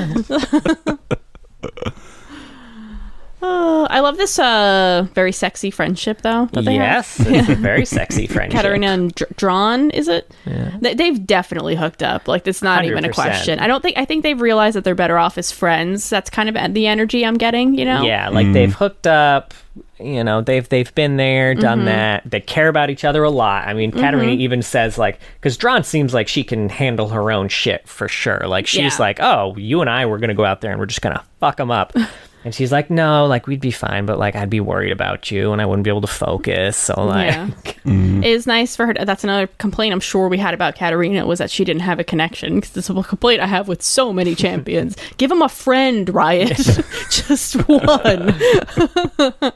oh, 3.41 3.87
I 3.89 3.99
love 4.01 4.17
this 4.17 4.37
uh 4.39 5.07
very 5.13 5.31
sexy 5.31 5.71
friendship 5.71 6.21
though 6.21 6.47
that 6.53 6.65
they 6.65 6.75
Yes, 6.75 7.17
have. 7.17 7.27
it's 7.33 7.49
a 7.49 7.55
very 7.55 7.85
sexy 7.97 8.27
friendship. 8.27 8.59
Katarina 8.61 8.87
and 8.87 9.13
Dr- 9.15 9.35
Drawn, 9.35 9.91
is 9.91 10.07
it? 10.07 10.31
Yeah. 10.45 10.77
They, 10.79 10.93
they've 10.93 11.25
definitely 11.25 11.75
hooked 11.75 12.03
up. 12.03 12.27
Like 12.27 12.47
it's 12.47 12.61
not 12.61 12.85
even 12.85 13.05
a 13.05 13.11
question. 13.13 13.59
I 13.59 13.67
don't 13.67 13.81
think. 13.81 13.97
I 13.97 14.05
think 14.05 14.23
they've 14.23 14.39
realized 14.39 14.75
that 14.75 14.83
they're 14.83 14.95
better 14.95 15.17
off 15.17 15.37
as 15.37 15.51
friends. 15.51 16.09
That's 16.09 16.29
kind 16.29 16.49
of 16.55 16.73
the 16.73 16.87
energy 16.87 17.25
I'm 17.25 17.37
getting. 17.37 17.73
You 17.77 17.85
know? 17.85 18.03
Yeah, 18.03 18.29
like 18.29 18.51
they've 18.53 18.73
hooked 18.73 19.07
up. 19.07 19.53
You 19.99 20.23
know, 20.23 20.41
they've 20.41 20.67
they've 20.67 20.93
been 20.95 21.17
there, 21.17 21.53
done 21.53 21.79
Mm-hmm. 21.79 21.85
that. 21.85 22.23
They 22.25 22.41
care 22.41 22.67
about 22.67 22.89
each 22.89 23.05
other 23.05 23.23
a 23.23 23.29
lot. 23.29 23.67
I 23.67 23.73
mean, 23.73 23.91
Katarina 23.91 24.31
even 24.33 24.63
says 24.63 24.97
like, 24.97 25.19
because 25.35 25.57
Drawn 25.57 25.83
seems 25.83 26.11
like 26.13 26.27
she 26.27 26.43
can 26.43 26.69
handle 26.69 27.09
her 27.09 27.31
own 27.31 27.47
shit 27.49 27.87
for 27.87 28.07
sure. 28.07 28.41
Like 28.47 28.65
she's 28.65 28.93
Yeah. 28.93 28.97
like, 28.99 29.19
oh, 29.21 29.55
you 29.57 29.79
and 29.81 29.89
I, 29.89 30.07
we're 30.07 30.17
gonna 30.17 30.33
go 30.33 30.43
out 30.43 30.61
there 30.61 30.71
and 30.71 30.79
we're 30.79 30.87
just 30.87 31.01
gonna 31.03 31.23
fuck 31.39 31.57
them 31.57 31.69
up. 31.71 31.93
And 32.43 32.55
she's 32.55 32.71
like, 32.71 32.89
no, 32.89 33.27
like 33.27 33.45
we'd 33.45 33.61
be 33.61 33.71
fine, 33.71 34.05
but 34.05 34.17
like 34.17 34.35
I'd 34.35 34.49
be 34.49 34.59
worried 34.59 34.91
about 34.91 35.29
you 35.29 35.51
and 35.51 35.61
I 35.61 35.65
wouldn't 35.65 35.83
be 35.83 35.89
able 35.89 36.01
to 36.01 36.07
focus. 36.07 36.75
So 36.75 37.03
like, 37.03 37.35
mm-hmm. 37.35 38.21
Yeah. 38.21 38.29
It 38.29 38.33
is 38.33 38.47
nice 38.47 38.75
for 38.75 38.87
her. 38.87 38.93
To, 38.93 39.05
that's 39.05 39.23
another 39.23 39.47
complaint 39.59 39.93
I'm 39.93 39.99
sure 39.99 40.27
we 40.27 40.37
had 40.37 40.53
about 40.53 40.75
Katarina 40.75 41.25
was 41.25 41.39
that 41.39 41.51
she 41.51 41.63
didn't 41.63 41.83
have 41.83 41.99
a 41.99 42.03
connection. 42.03 42.55
Because 42.55 42.71
this 42.71 42.89
is 42.89 42.95
a 42.95 43.03
complaint 43.03 43.41
I 43.41 43.47
have 43.47 43.67
with 43.67 43.83
so 43.83 44.11
many 44.11 44.33
champions. 44.35 44.95
Give 45.17 45.29
them 45.29 45.41
a 45.41 45.49
friend, 45.49 46.09
Riot. 46.09 46.57
Just 47.09 47.55
one. 47.67 48.35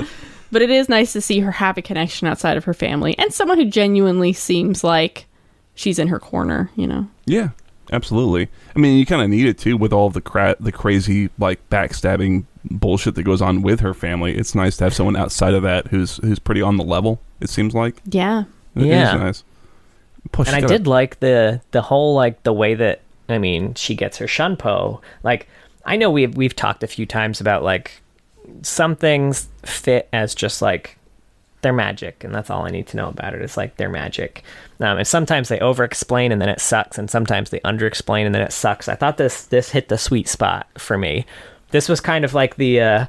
But 0.51 0.61
it 0.61 0.69
is 0.69 0.87
nice 0.87 1.11
to 1.11 1.19
see 1.19 1.41
her 1.41 1.51
have 1.51 1.77
a 1.77 1.81
connection 1.81 2.27
outside 2.27 2.55
of 2.55 2.63
her 2.63 2.73
family 2.73 3.17
and 3.17 3.33
someone 3.33 3.57
who 3.57 3.65
genuinely 3.65 4.31
seems 4.31 4.85
like 4.85 5.25
she's 5.73 5.99
in 5.99 6.07
her 6.07 6.19
corner, 6.19 6.71
you 6.77 6.87
know. 6.87 7.09
Yeah, 7.25 7.49
absolutely. 7.91 8.49
I 8.75 8.79
mean, 8.79 8.97
you 8.97 9.05
kind 9.05 9.21
of 9.21 9.29
need 9.29 9.45
it 9.47 9.57
too 9.57 9.77
with 9.77 9.93
all 9.93 10.09
the 10.09 10.21
cra- 10.21 10.55
the 10.59 10.71
crazy 10.71 11.29
like 11.37 11.67
backstabbing 11.69 12.45
bullshit 12.69 13.15
that 13.15 13.23
goes 13.23 13.41
on 13.41 13.61
with 13.61 13.79
her 13.81 13.93
family. 13.93 14.35
It's 14.35 14.55
nice 14.55 14.77
to 14.77 14.85
have 14.85 14.93
someone 14.93 15.15
outside 15.15 15.53
of 15.53 15.63
that 15.63 15.87
who's 15.87 16.17
who's 16.17 16.39
pretty 16.39 16.61
on 16.61 16.77
the 16.77 16.83
level. 16.83 17.21
It 17.39 17.49
seems 17.49 17.73
like. 17.73 18.01
Yeah. 18.09 18.45
It 18.75 18.81
is 18.83 18.87
Yeah. 18.87 19.13
nice. 19.15 19.43
Plus, 20.31 20.47
and 20.47 20.55
I 20.57 20.61
got 20.61 20.71
a- 20.71 20.77
did 20.77 20.87
like 20.87 21.19
the 21.19 21.61
the 21.71 21.81
whole 21.83 22.15
like 22.15 22.41
the 22.43 22.53
way 22.53 22.73
that 22.75 23.01
I 23.29 23.37
mean 23.37 23.73
she 23.75 23.95
gets 23.95 24.17
her 24.17 24.25
shunpo. 24.25 25.01
Like 25.23 25.47
I 25.85 25.95
know 25.97 26.09
we've 26.09 26.35
we've 26.35 26.55
talked 26.55 26.83
a 26.83 26.87
few 26.87 27.05
times 27.05 27.39
about 27.39 27.63
like 27.63 28.01
some 28.63 28.95
things 28.95 29.47
fit 29.63 30.07
as 30.13 30.33
just 30.35 30.61
like 30.61 30.97
they're 31.65 31.73
magic, 31.73 32.23
and 32.23 32.33
that's 32.33 32.49
all 32.49 32.63
I 32.65 32.69
need 32.69 32.85
to 32.87 32.97
know 32.97 33.09
about 33.09 33.33
it. 33.33 33.41
It's 33.41 33.57
like 33.57 33.75
they're 33.77 33.89
magic. 33.89 34.43
Um, 34.79 34.99
and 34.99 35.07
sometimes 35.07 35.49
they 35.49 35.59
over 35.59 35.83
explain 35.83 36.31
and 36.31 36.39
then 36.39 36.47
it 36.49 36.61
sucks, 36.61 36.97
and 36.97 37.09
sometimes 37.09 37.49
they 37.49 37.59
under 37.63 37.87
explain 37.87 38.25
and 38.27 38.33
then 38.35 38.43
it 38.43 38.53
sucks. 38.53 38.87
I 38.87 38.95
thought 38.95 39.17
this 39.17 39.45
this 39.47 39.71
hit 39.71 39.89
the 39.89 39.97
sweet 39.97 40.27
spot 40.29 40.67
for 40.77 40.97
me. 40.97 41.25
This 41.71 41.89
was 41.89 41.99
kind 41.99 42.23
of 42.23 42.33
like 42.35 42.55
the 42.57 42.79
uh, 42.81 43.05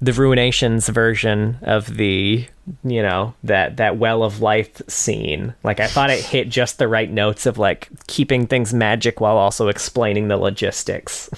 the 0.00 0.12
ruinations 0.12 0.88
version 0.88 1.58
of 1.62 1.96
the 1.98 2.46
you 2.84 3.02
know 3.02 3.34
that 3.44 3.76
that 3.76 3.98
well 3.98 4.22
of 4.22 4.40
life 4.42 4.80
scene 4.88 5.54
like 5.64 5.80
i 5.80 5.86
thought 5.86 6.10
it 6.10 6.22
hit 6.22 6.50
just 6.50 6.76
the 6.78 6.86
right 6.86 7.10
notes 7.10 7.46
of 7.46 7.56
like 7.56 7.88
keeping 8.08 8.46
things 8.46 8.74
magic 8.74 9.20
while 9.22 9.38
also 9.38 9.68
explaining 9.68 10.28
the 10.28 10.36
logistics 10.36 11.30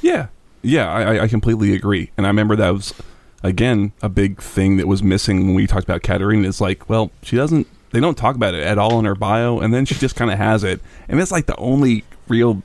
Yeah, 0.00 0.28
yeah, 0.62 0.88
I, 0.88 1.02
I- 1.16 1.22
I 1.24 1.28
completely 1.28 1.74
agree. 1.74 2.10
And 2.16 2.24
I 2.26 2.30
remember 2.30 2.54
that 2.56 2.70
was 2.70 2.94
again 3.42 3.92
a 4.02 4.08
big 4.08 4.40
thing 4.40 4.76
that 4.76 4.86
was 4.86 5.02
missing 5.02 5.46
when 5.46 5.54
we 5.54 5.66
talked 5.66 5.84
about 5.84 6.02
Katarina. 6.02 6.46
Is 6.48 6.60
like, 6.60 6.88
well, 6.88 7.10
she 7.22 7.36
doesn't. 7.36 7.66
They 7.92 8.00
don't 8.00 8.16
talk 8.16 8.36
about 8.36 8.54
it 8.54 8.62
at 8.62 8.78
all 8.78 8.98
in 9.00 9.04
her 9.04 9.14
bio, 9.16 9.58
and 9.58 9.74
then 9.74 9.84
she 9.84 9.94
just 9.96 10.14
kind 10.16 10.30
of 10.30 10.38
has 10.38 10.62
it, 10.64 10.80
and 11.08 11.20
it's 11.20 11.32
like 11.32 11.46
the 11.46 11.56
only 11.56 12.04
real, 12.28 12.62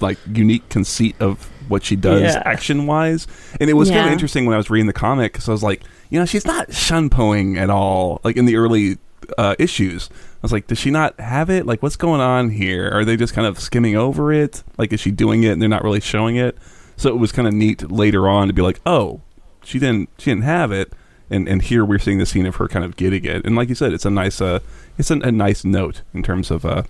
like, 0.00 0.18
unique 0.32 0.68
conceit 0.68 1.16
of 1.20 1.50
what 1.68 1.84
she 1.84 1.96
does 1.96 2.22
Yeah. 2.22 2.42
action 2.44 2.86
wise. 2.86 3.26
And 3.60 3.68
it 3.68 3.72
was 3.74 3.90
kind 3.90 4.06
of 4.06 4.12
interesting 4.12 4.46
when 4.46 4.54
I 4.54 4.56
was 4.56 4.70
reading 4.70 4.86
the 4.86 4.92
comic 4.92 5.32
because 5.32 5.48
I 5.48 5.52
was 5.52 5.62
like, 5.64 5.82
you 6.10 6.18
know, 6.18 6.24
she's 6.24 6.46
not 6.46 6.68
shunpoing 6.68 7.58
at 7.58 7.68
all. 7.70 8.20
Like 8.24 8.36
in 8.36 8.46
the 8.46 8.56
early 8.56 8.96
uh, 9.36 9.54
issues, 9.58 10.08
I 10.12 10.38
was 10.42 10.52
like, 10.52 10.66
does 10.68 10.78
she 10.78 10.90
not 10.90 11.18
have 11.20 11.50
it? 11.50 11.66
Like, 11.66 11.82
what's 11.82 11.96
going 11.96 12.20
on 12.22 12.48
here? 12.50 12.88
Are 12.90 13.04
they 13.04 13.16
just 13.16 13.34
kind 13.34 13.46
of 13.46 13.58
skimming 13.60 13.96
over 13.96 14.32
it? 14.32 14.62
Like, 14.78 14.92
is 14.92 15.00
she 15.00 15.10
doing 15.10 15.42
it 15.42 15.50
and 15.50 15.60
they're 15.60 15.68
not 15.68 15.84
really 15.84 16.00
showing 16.00 16.36
it? 16.36 16.56
So 16.96 17.10
it 17.10 17.16
was 17.18 17.32
kind 17.32 17.46
of 17.46 17.52
neat 17.52 17.90
later 17.90 18.28
on 18.28 18.46
to 18.46 18.54
be 18.54 18.62
like, 18.62 18.80
oh, 18.86 19.20
she 19.64 19.78
didn't, 19.78 20.08
she 20.18 20.30
didn't 20.30 20.44
have 20.44 20.72
it, 20.72 20.92
and 21.30 21.48
and 21.48 21.62
here 21.62 21.84
we're 21.84 21.98
seeing 21.98 22.18
the 22.18 22.26
scene 22.26 22.46
of 22.46 22.56
her 22.56 22.68
kind 22.68 22.84
of 22.84 22.96
getting 22.96 23.24
it. 23.24 23.44
And 23.44 23.56
like 23.56 23.68
you 23.68 23.74
said, 23.74 23.92
it's 23.92 24.04
a 24.04 24.10
nice, 24.10 24.40
uh, 24.40 24.60
it's 24.96 25.10
a, 25.10 25.14
a 25.20 25.32
nice 25.32 25.64
note 25.64 26.02
in 26.14 26.22
terms 26.22 26.50
of, 26.50 26.64
uh, 26.64 26.82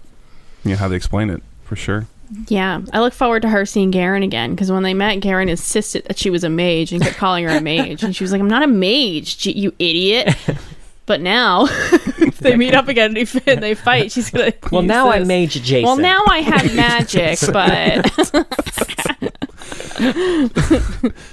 you 0.65 0.73
know, 0.73 0.77
how 0.77 0.89
they 0.89 0.97
explain 0.97 1.31
it 1.31 1.43
for 1.65 1.77
sure. 1.77 2.07
Yeah, 2.49 2.83
I 2.93 3.01
look 3.01 3.15
forward 3.15 3.43
to 3.43 3.49
her 3.49 3.65
seeing 3.65 3.91
Garen 3.91 4.23
again 4.23 4.51
because 4.51 4.71
when 4.71 4.83
they 4.83 4.93
met, 4.93 5.21
Garen 5.21 5.49
insisted 5.49 6.05
that 6.05 6.19
she 6.19 6.29
was 6.29 6.45
a 6.45 6.51
mage 6.51 6.93
and 6.93 7.03
kept 7.03 7.17
calling 7.17 7.45
her 7.45 7.57
a 7.57 7.61
mage, 7.61 8.03
and 8.03 8.15
she 8.15 8.23
was 8.23 8.33
like, 8.33 8.41
"I'm 8.41 8.49
not 8.49 8.63
a 8.63 8.67
mage, 8.67 9.47
you 9.47 9.73
idiot." 9.79 10.37
But 11.09 11.21
now, 11.23 11.65
if 12.19 12.39
they 12.39 12.55
meet 12.55 12.75
up 12.75 12.87
again 12.87 13.07
and 13.09 13.17
they, 13.17 13.25
fit 13.25 13.43
and 13.49 13.63
they 13.63 13.75
fight, 13.75 14.13
she's 14.13 14.31
gonna. 14.31 14.53
well 14.71 14.83
use 14.83 14.89
now 14.89 15.11
i'm 15.11 15.21
this. 15.23 15.29
mage 15.29 15.63
jason 15.63 15.85
Well, 15.85 15.97
now 15.97 16.23
I 16.29 16.39
have 16.41 16.75
magic, 16.77 17.39
but 17.53 18.07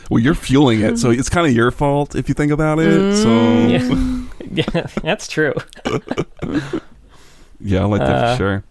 Well, 0.10 0.20
you're 0.22 0.34
fueling 0.36 0.82
it, 0.82 0.98
so 0.98 1.10
it's 1.12 1.30
kind 1.30 1.46
of 1.46 1.54
your 1.54 1.72
fault 1.72 2.16
if 2.16 2.28
you 2.30 2.34
think 2.36 2.52
about 2.52 2.80
it. 2.80 3.16
So 3.18 3.28
Mm. 3.28 4.28
yeah. 4.50 4.64
yeah 4.74 4.88
that's 5.04 5.28
true 5.28 5.54
yeah, 7.60 7.82
I 7.82 7.86
like 7.86 8.02
that 8.02 8.10
Uh, 8.24 8.34
for 8.34 8.38
sure. 8.38 8.64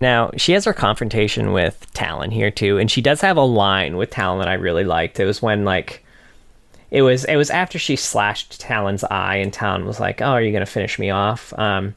Now, 0.00 0.30
she 0.36 0.52
has 0.52 0.64
her 0.64 0.72
confrontation 0.72 1.52
with 1.52 1.86
Talon 1.92 2.30
here 2.30 2.50
too, 2.50 2.78
and 2.78 2.90
she 2.90 3.00
does 3.02 3.20
have 3.22 3.36
a 3.36 3.42
line 3.42 3.96
with 3.96 4.10
Talon 4.10 4.38
that 4.38 4.48
I 4.48 4.54
really 4.54 4.84
liked. 4.84 5.18
It 5.18 5.24
was 5.24 5.42
when 5.42 5.64
like 5.64 6.04
it 6.90 7.02
was 7.02 7.24
it 7.24 7.36
was 7.36 7.50
after 7.50 7.78
she 7.78 7.96
slashed 7.96 8.60
Talon's 8.60 9.04
eye 9.04 9.36
and 9.36 9.52
Talon 9.52 9.84
was 9.86 10.00
like, 10.00 10.20
"Oh, 10.22 10.30
are 10.32 10.42
you 10.42 10.50
going 10.52 10.64
to 10.64 10.70
finish 10.70 10.98
me 10.98 11.10
off?" 11.10 11.52
Um 11.58 11.94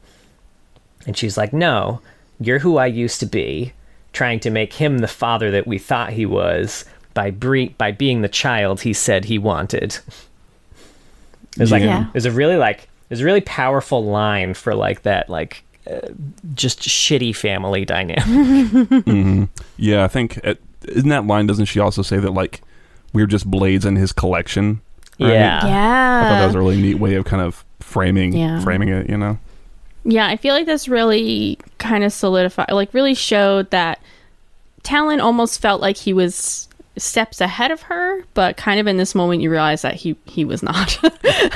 and 1.06 1.16
she's 1.16 1.36
like, 1.36 1.52
"No, 1.52 2.00
you're 2.40 2.58
who 2.60 2.76
I 2.76 2.86
used 2.86 3.20
to 3.20 3.26
be, 3.26 3.72
trying 4.12 4.40
to 4.40 4.50
make 4.50 4.72
him 4.74 4.98
the 4.98 5.08
father 5.08 5.50
that 5.50 5.66
we 5.66 5.78
thought 5.78 6.10
he 6.12 6.26
was 6.26 6.84
by 7.14 7.30
bre- 7.30 7.72
by 7.78 7.92
being 7.92 8.22
the 8.22 8.28
child 8.28 8.80
he 8.82 8.92
said 8.92 9.24
he 9.26 9.38
wanted." 9.38 9.98
It 11.56 11.60
was 11.60 11.70
like 11.70 11.82
Yeah. 11.82 12.06
it 12.08 12.14
was 12.14 12.26
a 12.26 12.30
really 12.30 12.56
like 12.56 12.82
it 12.84 13.10
was 13.10 13.20
a 13.20 13.24
really 13.24 13.40
powerful 13.42 14.04
line 14.04 14.54
for 14.54 14.74
like 14.74 15.02
that 15.02 15.28
like 15.28 15.64
uh, 15.90 15.98
just 16.54 16.80
shitty 16.80 17.34
family 17.36 17.84
dynamic. 17.84 18.22
hmm 19.04 19.44
Yeah, 19.76 20.04
I 20.04 20.08
think 20.08 20.38
it, 20.38 20.62
isn't 20.88 21.08
that 21.10 21.26
line? 21.26 21.46
Doesn't 21.46 21.66
she 21.66 21.80
also 21.80 22.02
say 22.02 22.18
that 22.18 22.30
like 22.30 22.62
we're 23.12 23.26
just 23.26 23.50
blades 23.50 23.84
in 23.84 23.96
his 23.96 24.12
collection? 24.12 24.80
right? 25.20 25.30
Yeah. 25.32 25.58
I 25.58 26.28
thought 26.28 26.38
that 26.40 26.46
was 26.46 26.54
a 26.54 26.58
really 26.58 26.80
neat 26.80 26.94
way 26.98 27.14
of 27.14 27.24
kind 27.24 27.42
of 27.42 27.64
framing 27.80 28.32
Yeah. 28.32 28.60
framing 28.60 28.88
it. 28.88 29.08
You 29.08 29.16
know. 29.18 29.38
Yeah, 30.04 30.26
I 30.26 30.36
feel 30.36 30.54
like 30.54 30.66
this 30.66 30.88
really 30.88 31.58
kind 31.78 32.02
of 32.02 32.12
solidified, 32.12 32.72
like, 32.72 32.92
really 32.92 33.14
showed 33.14 33.70
that 33.70 34.00
Talon 34.82 35.20
almost 35.20 35.60
felt 35.60 35.80
like 35.80 35.96
he 35.96 36.12
was 36.12 36.68
steps 36.98 37.40
ahead 37.40 37.70
of 37.70 37.82
her, 37.82 38.22
but 38.34 38.56
kind 38.58 38.78
of 38.80 38.86
in 38.86 38.96
this 38.98 39.14
moment 39.14 39.40
you 39.40 39.50
realize 39.50 39.80
that 39.82 39.94
he 39.94 40.16
he 40.26 40.44
was 40.44 40.62
not. 40.62 40.98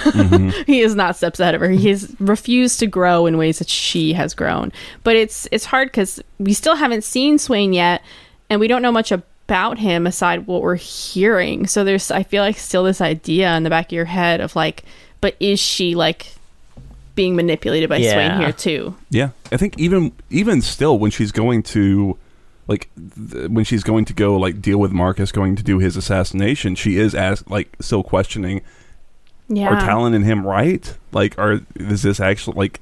Mm-hmm. 0.06 0.50
he 0.66 0.80
is 0.80 0.94
not 0.94 1.16
steps 1.16 1.38
ahead 1.40 1.54
of 1.54 1.60
her. 1.60 1.68
He 1.68 1.88
has 1.90 2.14
refused 2.20 2.78
to 2.80 2.86
grow 2.86 3.26
in 3.26 3.36
ways 3.36 3.58
that 3.58 3.68
she 3.68 4.12
has 4.14 4.32
grown. 4.34 4.72
But 5.04 5.16
it's 5.16 5.46
it's 5.52 5.64
hard 5.66 5.88
because 5.88 6.20
we 6.38 6.54
still 6.54 6.76
haven't 6.76 7.02
seen 7.04 7.38
Swain 7.38 7.72
yet, 7.72 8.02
and 8.48 8.60
we 8.60 8.68
don't 8.68 8.82
know 8.82 8.92
much 8.92 9.12
about 9.12 9.26
him 9.78 10.06
aside 10.06 10.46
what 10.46 10.62
we're 10.62 10.74
hearing. 10.76 11.66
So 11.66 11.84
there's 11.84 12.10
I 12.10 12.22
feel 12.22 12.42
like 12.42 12.56
still 12.58 12.84
this 12.84 13.00
idea 13.00 13.56
in 13.56 13.62
the 13.62 13.70
back 13.70 13.86
of 13.86 13.92
your 13.92 14.04
head 14.06 14.40
of 14.40 14.56
like, 14.56 14.84
but 15.20 15.36
is 15.40 15.60
she 15.60 15.94
like 15.94 16.34
being 17.14 17.34
manipulated 17.36 17.88
by 17.88 17.98
Swain 18.12 18.40
here 18.40 18.52
too? 18.52 18.96
Yeah, 19.10 19.30
I 19.52 19.56
think 19.56 19.78
even 19.78 20.12
even 20.30 20.60
still 20.62 20.98
when 20.98 21.10
she's 21.10 21.32
going 21.32 21.62
to 21.64 22.18
like 22.68 22.88
th- 23.30 23.48
when 23.50 23.64
she's 23.64 23.84
going 23.84 24.04
to 24.06 24.12
go 24.12 24.36
like 24.36 24.60
deal 24.60 24.78
with 24.78 24.92
Marcus 24.92 25.30
going 25.32 25.56
to 25.56 25.62
do 25.62 25.78
his 25.78 25.96
assassination, 25.96 26.74
she 26.74 26.96
is 26.98 27.14
as 27.14 27.46
like 27.48 27.68
still 27.80 28.02
questioning 28.02 28.60
Yeah. 29.48 29.68
are 29.68 29.80
Talon 29.80 30.12
and 30.14 30.24
him 30.24 30.44
right? 30.46 30.92
Like 31.12 31.38
are 31.38 31.60
is 31.76 32.02
this 32.02 32.18
actually 32.20 32.56
like 32.56 32.80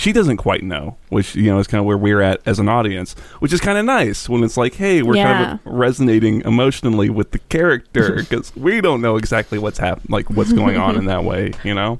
she 0.00 0.12
doesn't 0.12 0.38
quite 0.38 0.62
know, 0.62 0.96
which 1.10 1.34
you 1.36 1.50
know 1.50 1.58
is 1.58 1.66
kind 1.66 1.80
of 1.80 1.84
where 1.86 1.98
we're 1.98 2.20
at 2.22 2.40
as 2.46 2.58
an 2.58 2.68
audience, 2.68 3.12
which 3.40 3.52
is 3.52 3.60
kind 3.60 3.76
of 3.78 3.84
nice 3.84 4.28
when 4.28 4.42
it's 4.42 4.56
like, 4.56 4.74
hey, 4.74 5.02
we're 5.02 5.14
kind 5.14 5.52
of 5.52 5.60
resonating 5.64 6.40
emotionally 6.42 7.10
with 7.10 7.32
the 7.32 7.38
character 7.38 8.14
because 8.28 8.54
we 8.56 8.80
don't 8.80 9.00
know 9.02 9.16
exactly 9.16 9.58
what's 9.58 9.78
happening, 9.78 10.06
like 10.08 10.30
what's 10.30 10.52
going 10.52 10.76
on 10.78 10.96
in 10.96 11.04
that 11.04 11.24
way, 11.24 11.52
you 11.64 11.74
know, 11.74 11.98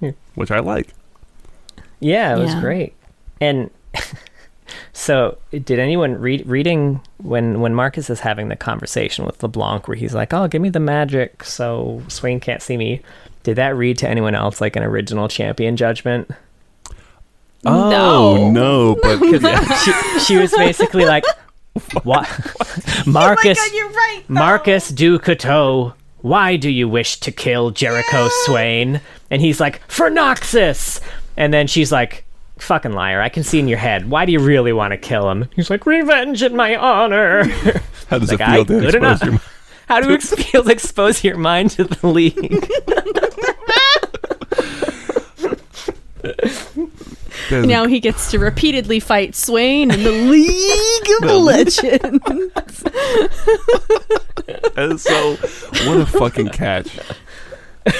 Yeah. 0.00 0.12
which 0.34 0.50
I 0.50 0.60
like. 0.60 0.94
Yeah, 2.00 2.34
it 2.36 2.38
was 2.38 2.54
Yeah. 2.54 2.60
great. 2.60 2.94
And 3.40 3.70
so, 4.92 5.38
did 5.50 5.78
anyone 5.78 6.14
read 6.20 6.46
reading 6.46 7.00
when 7.18 7.60
when 7.60 7.74
Marcus 7.74 8.10
is 8.10 8.20
having 8.20 8.48
the 8.48 8.56
conversation 8.56 9.24
with 9.24 9.42
LeBlanc, 9.42 9.86
where 9.88 9.96
he's 9.96 10.14
like, 10.14 10.32
"Oh, 10.32 10.48
give 10.48 10.62
me 10.62 10.68
the 10.70 10.80
magic, 10.80 11.44
so 11.44 12.02
Swain 12.08 12.40
can't 12.40 12.62
see 12.62 12.76
me." 12.76 13.00
Did 13.42 13.56
that 13.56 13.76
read 13.76 13.98
to 13.98 14.08
anyone 14.08 14.34
else 14.34 14.60
like 14.60 14.76
an 14.76 14.82
original 14.82 15.28
champion 15.28 15.76
judgment? 15.76 16.30
Oh 17.64 18.50
no, 18.50 18.96
but 19.02 19.18
she, 19.84 20.20
she 20.20 20.36
was 20.36 20.52
basically 20.52 21.04
like, 21.04 21.24
"What, 22.04 22.28
oh 22.30 23.02
Marcus? 23.06 23.58
you're 23.74 23.88
right. 23.90 24.22
Marcus 24.28 24.90
Du 24.90 25.18
Couteau, 25.18 25.94
why 26.20 26.56
do 26.56 26.70
you 26.70 26.88
wish 26.88 27.18
to 27.20 27.32
kill 27.32 27.70
Jericho 27.70 28.28
Swain? 28.44 29.00
And 29.30 29.42
he's 29.42 29.60
like, 29.60 29.80
for 29.88 30.10
Noxus! 30.10 31.00
And 31.36 31.52
then 31.52 31.66
she's 31.66 31.92
like, 31.92 32.24
fucking 32.58 32.92
liar, 32.92 33.20
I 33.20 33.28
can 33.28 33.42
see 33.44 33.58
in 33.60 33.68
your 33.68 33.78
head. 33.78 34.08
Why 34.10 34.24
do 34.24 34.32
you 34.32 34.40
really 34.40 34.72
want 34.72 34.92
to 34.92 34.96
kill 34.96 35.30
him? 35.30 35.48
He's 35.54 35.70
like, 35.70 35.84
revenge 35.86 36.42
in 36.42 36.56
my 36.56 36.74
honor. 36.76 37.44
how 38.08 38.18
does 38.18 38.32
Like, 38.32 38.40
it 38.40 38.46
feel 38.46 38.64
to 38.66 38.78
expose 38.86 38.94
enough. 38.94 39.22
your 39.22 39.40
How 39.88 40.00
do 40.00 40.10
you 40.10 40.18
feel 40.20 40.64
to 40.64 40.70
expose 40.70 41.22
your 41.24 41.36
mind 41.36 41.70
to 41.72 41.84
the 41.84 42.06
league? 42.08 42.68
There's- 47.48 47.66
Now 47.66 47.86
he 47.86 47.98
gets 48.00 48.30
to 48.30 48.38
repeatedly 48.38 49.00
fight 49.00 49.34
Swain 49.34 49.90
in 49.90 50.02
the 50.02 50.12
League 50.30 51.22
of 51.22 51.30
Legends. 51.42 52.82
And 54.76 55.00
so, 55.00 55.36
what 55.86 55.98
a 56.00 56.06
fucking 56.06 56.48
catch! 56.50 56.88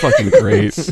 fucking 0.00 0.28
great. 0.30 0.76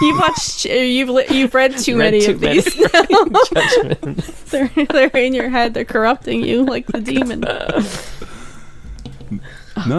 You've 0.00 0.18
watched, 0.20 0.66
uh, 0.66 0.72
you've 0.74 1.08
li- 1.08 1.26
you've 1.30 1.52
read 1.52 1.76
too 1.78 1.98
Read 1.98 2.12
many 2.12 2.24
too 2.26 2.30
of 2.32 2.40
many 2.40 2.60
these. 2.60 2.74
judgments. 2.92 4.42
they're, 4.50 4.70
they're 4.90 5.08
in 5.16 5.34
your 5.34 5.48
head. 5.48 5.74
They're 5.74 5.84
corrupting 5.84 6.44
you 6.44 6.64
like 6.64 6.86
the 6.86 7.00
demon. 7.00 7.40
No, 7.40 7.80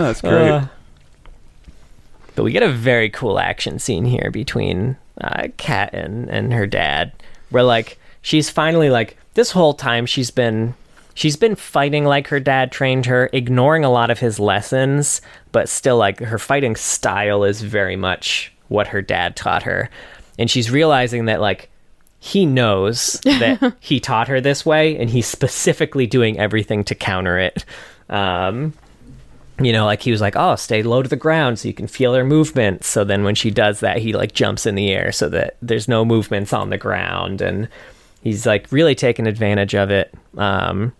that's 0.01 0.21
great. 0.21 0.49
Uh, 0.49 0.67
But 2.35 2.43
we 2.43 2.51
get 2.53 2.63
a 2.63 2.71
very 2.71 3.09
cool 3.09 3.37
action 3.39 3.79
scene 3.79 4.05
here 4.05 4.31
between 4.31 4.95
uh, 5.19 5.47
Kat 5.57 5.93
and 5.93 6.29
and 6.29 6.53
her 6.53 6.67
dad, 6.67 7.11
where 7.49 7.63
like 7.63 7.99
she's 8.21 8.49
finally 8.49 8.89
like 8.89 9.17
this 9.33 9.51
whole 9.51 9.73
time 9.73 10.05
she's 10.05 10.31
been 10.31 10.73
she's 11.13 11.35
been 11.35 11.55
fighting 11.55 12.05
like 12.05 12.27
her 12.27 12.39
dad 12.39 12.71
trained 12.71 13.05
her, 13.07 13.29
ignoring 13.33 13.83
a 13.83 13.89
lot 13.89 14.11
of 14.11 14.19
his 14.19 14.39
lessons, 14.39 15.21
but 15.51 15.67
still 15.67 15.97
like 15.97 16.19
her 16.19 16.37
fighting 16.37 16.75
style 16.75 17.43
is 17.43 17.61
very 17.61 17.95
much 17.95 18.53
what 18.67 18.87
her 18.87 19.01
dad 19.01 19.35
taught 19.35 19.63
her. 19.63 19.89
And 20.37 20.49
she's 20.49 20.69
realizing 20.69 21.25
that 21.25 21.41
like 21.41 21.69
he 22.19 22.45
knows 22.45 23.19
that 23.23 23.75
he 23.79 23.99
taught 23.99 24.27
her 24.27 24.41
this 24.41 24.65
way 24.65 24.97
and 24.97 25.09
he's 25.09 25.27
specifically 25.27 26.05
doing 26.05 26.39
everything 26.39 26.83
to 26.85 26.95
counter 26.95 27.39
it. 27.39 27.65
Um 28.09 28.73
you 29.59 29.71
know, 29.71 29.85
like 29.85 30.01
he 30.01 30.11
was 30.11 30.21
like, 30.21 30.35
"Oh, 30.35 30.55
stay 30.55 30.83
low 30.83 31.01
to 31.01 31.09
the 31.09 31.15
ground 31.15 31.59
so 31.59 31.67
you 31.67 31.73
can 31.73 31.87
feel 31.87 32.13
her 32.13 32.23
movement." 32.23 32.83
So 32.83 33.03
then 33.03 33.23
when 33.23 33.35
she 33.35 33.51
does 33.51 33.79
that, 33.79 33.97
he 33.97 34.13
like 34.13 34.33
jumps 34.33 34.65
in 34.65 34.75
the 34.75 34.89
air 34.91 35.11
so 35.11 35.29
that 35.29 35.57
there's 35.61 35.87
no 35.87 36.05
movements 36.05 36.53
on 36.53 36.69
the 36.69 36.77
ground 36.77 37.41
and 37.41 37.67
he's 38.21 38.45
like 38.45 38.67
really 38.71 38.95
taking 38.95 39.27
advantage 39.27 39.75
of 39.75 39.89
it. 39.91 40.13
Um 40.37 40.93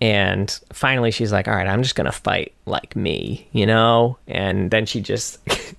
and 0.00 0.58
finally 0.72 1.10
she's 1.10 1.32
like, 1.32 1.46
"All 1.48 1.54
right, 1.54 1.66
I'm 1.66 1.82
just 1.82 1.94
going 1.94 2.06
to 2.06 2.12
fight 2.12 2.52
like 2.66 2.96
me," 2.96 3.48
you 3.52 3.66
know? 3.66 4.18
And 4.26 4.70
then 4.70 4.86
she 4.86 5.00
just 5.00 5.38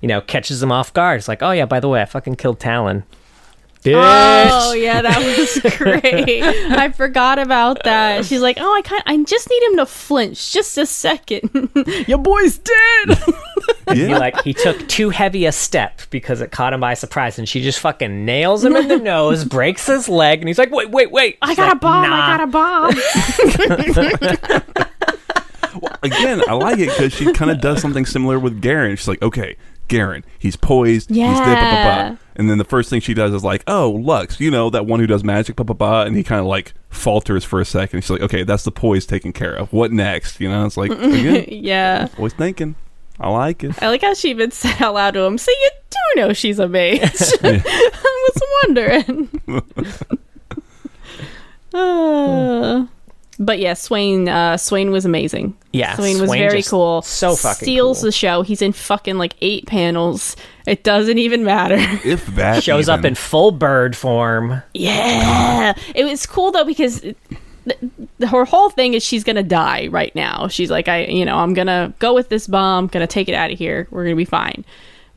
you 0.00 0.08
know, 0.08 0.20
catches 0.20 0.62
him 0.62 0.72
off 0.72 0.92
guard. 0.92 1.18
It's 1.18 1.28
like, 1.28 1.42
"Oh 1.42 1.50
yeah, 1.50 1.66
by 1.66 1.80
the 1.80 1.88
way, 1.88 2.00
I 2.02 2.04
fucking 2.04 2.36
killed 2.36 2.60
Talon." 2.60 3.04
Bitch. 3.84 3.94
Oh 4.50 4.72
yeah, 4.72 5.02
that 5.02 5.18
was 5.18 5.60
great. 5.78 6.42
I 6.42 6.90
forgot 6.90 7.38
about 7.38 7.84
that. 7.84 8.24
She's 8.24 8.40
like, 8.40 8.56
"Oh, 8.60 8.74
I 8.74 8.82
kind, 8.82 9.02
I 9.06 9.16
just 9.22 9.48
need 9.48 9.62
him 9.62 9.76
to 9.76 9.86
flinch 9.86 10.52
just 10.52 10.76
a 10.76 10.84
second. 10.84 11.70
Your 12.08 12.18
boy's 12.18 12.58
dead." 12.58 13.18
He 13.92 14.06
Yeah. 14.06 14.18
like 14.18 14.42
he 14.42 14.52
took 14.52 14.86
too 14.88 15.08
heavy 15.08 15.46
a 15.46 15.52
step 15.52 16.02
because 16.10 16.42
it 16.42 16.50
caught 16.50 16.74
him 16.74 16.80
by 16.80 16.92
surprise, 16.92 17.38
and 17.38 17.48
she 17.48 17.62
just 17.62 17.78
fucking 17.80 18.24
nails 18.26 18.62
him 18.64 18.76
in 18.76 18.88
the 18.88 18.98
nose, 18.98 19.44
breaks 19.46 19.86
his 19.86 20.08
leg, 20.10 20.40
and 20.40 20.48
he's 20.48 20.58
like, 20.58 20.70
"Wait, 20.70 20.90
wait, 20.90 21.10
wait!" 21.10 21.38
I 21.40 21.48
She's 21.48 21.56
got 21.56 21.68
a 21.68 21.70
like, 21.72 21.80
bomb. 21.80 22.10
"Nah." 22.10 22.26
I 22.26 22.36
got 22.36 22.40
a 22.42 22.46
bomb. 22.48 24.38
Again, 26.02 26.42
I 26.48 26.52
like 26.54 26.78
it 26.78 26.88
because 26.88 27.12
she 27.12 27.32
kind 27.32 27.50
of 27.50 27.60
does 27.60 27.80
something 27.80 28.04
similar 28.06 28.38
with 28.38 28.60
Garen. 28.60 28.96
She's 28.96 29.08
like, 29.08 29.22
okay, 29.22 29.56
Garen, 29.88 30.24
he's 30.38 30.54
poised, 30.56 31.08
he's 31.10 31.18
there, 31.18 31.34
blah, 31.34 31.44
blah, 31.44 31.54
Yeah. 31.54 32.08
blah. 32.10 32.18
And 32.36 32.48
then 32.48 32.58
the 32.58 32.64
first 32.64 32.88
thing 32.90 33.00
she 33.00 33.14
does 33.14 33.34
is 33.34 33.42
like, 33.42 33.64
oh, 33.66 33.90
Lux, 33.90 34.38
you 34.38 34.50
know, 34.50 34.70
that 34.70 34.86
one 34.86 35.00
who 35.00 35.06
does 35.08 35.24
magic, 35.24 35.56
blah, 35.56 35.64
blah, 35.64 35.74
blah. 35.74 36.02
And 36.04 36.16
he 36.16 36.22
kind 36.22 36.40
of 36.40 36.46
like 36.46 36.72
falters 36.88 37.42
for 37.44 37.60
a 37.60 37.64
second. 37.64 38.02
She's 38.02 38.10
like, 38.10 38.20
okay, 38.22 38.44
that's 38.44 38.62
the 38.62 38.70
poise 38.70 39.06
taken 39.06 39.32
care 39.32 39.54
of. 39.54 39.72
What 39.72 39.90
next? 39.90 40.40
You 40.40 40.48
know, 40.48 40.64
it's 40.64 40.76
like, 40.76 40.90
again, 40.92 41.46
yeah. 41.48 42.08
always 42.16 42.34
thinking. 42.34 42.76
I 43.20 43.30
like 43.30 43.64
it. 43.64 43.82
I 43.82 43.88
like 43.88 44.02
how 44.02 44.14
she 44.14 44.30
even 44.30 44.50
said 44.52 44.80
out 44.80 44.94
loud 44.94 45.14
to 45.14 45.20
him, 45.22 45.38
"So 45.38 45.50
you 45.50 45.70
do 45.90 46.20
know 46.20 46.32
she's 46.32 46.60
a 46.60 46.68
mage." 46.68 47.02
I 47.42 48.30
was 48.30 48.42
wondering. 48.62 49.40
Uh, 51.74 52.86
but 53.38 53.58
yeah, 53.58 53.74
Swain. 53.74 54.28
Uh, 54.28 54.56
Swain 54.56 54.90
was 54.90 55.04
amazing. 55.04 55.56
Yeah, 55.72 55.94
Swain 55.96 56.20
was 56.20 56.28
Swain 56.28 56.40
very 56.40 56.62
cool. 56.62 57.02
so 57.02 57.34
fucking 57.36 57.64
steals 57.66 57.98
cool. 58.00 58.06
the 58.06 58.12
show. 58.12 58.42
He's 58.42 58.62
in 58.62 58.72
fucking 58.72 59.18
like 59.18 59.34
eight 59.40 59.66
panels. 59.66 60.36
It 60.66 60.84
doesn't 60.84 61.18
even 61.18 61.44
matter. 61.44 61.76
If 62.04 62.26
that 62.36 62.62
Shows 62.62 62.88
up 62.88 63.04
in 63.04 63.14
full 63.14 63.52
bird 63.52 63.96
form. 63.96 64.62
Yeah, 64.74 65.74
it 65.94 66.04
was 66.04 66.26
cool 66.26 66.50
though 66.52 66.64
because 66.64 67.02
it- 67.04 67.16
the, 68.18 68.26
her 68.28 68.46
whole 68.46 68.70
thing 68.70 68.94
is 68.94 69.04
she's 69.04 69.24
gonna 69.24 69.42
die 69.42 69.88
right 69.88 70.14
now. 70.14 70.48
She's 70.48 70.70
like, 70.70 70.88
I, 70.88 71.04
you 71.04 71.24
know, 71.26 71.36
I'm 71.36 71.52
gonna 71.52 71.92
go 71.98 72.14
with 72.14 72.30
this 72.30 72.46
bomb, 72.46 72.86
gonna 72.86 73.06
take 73.06 73.28
it 73.28 73.34
out 73.34 73.50
of 73.52 73.58
here. 73.58 73.86
We're 73.90 74.04
gonna 74.04 74.16
be 74.16 74.24
fine. 74.24 74.64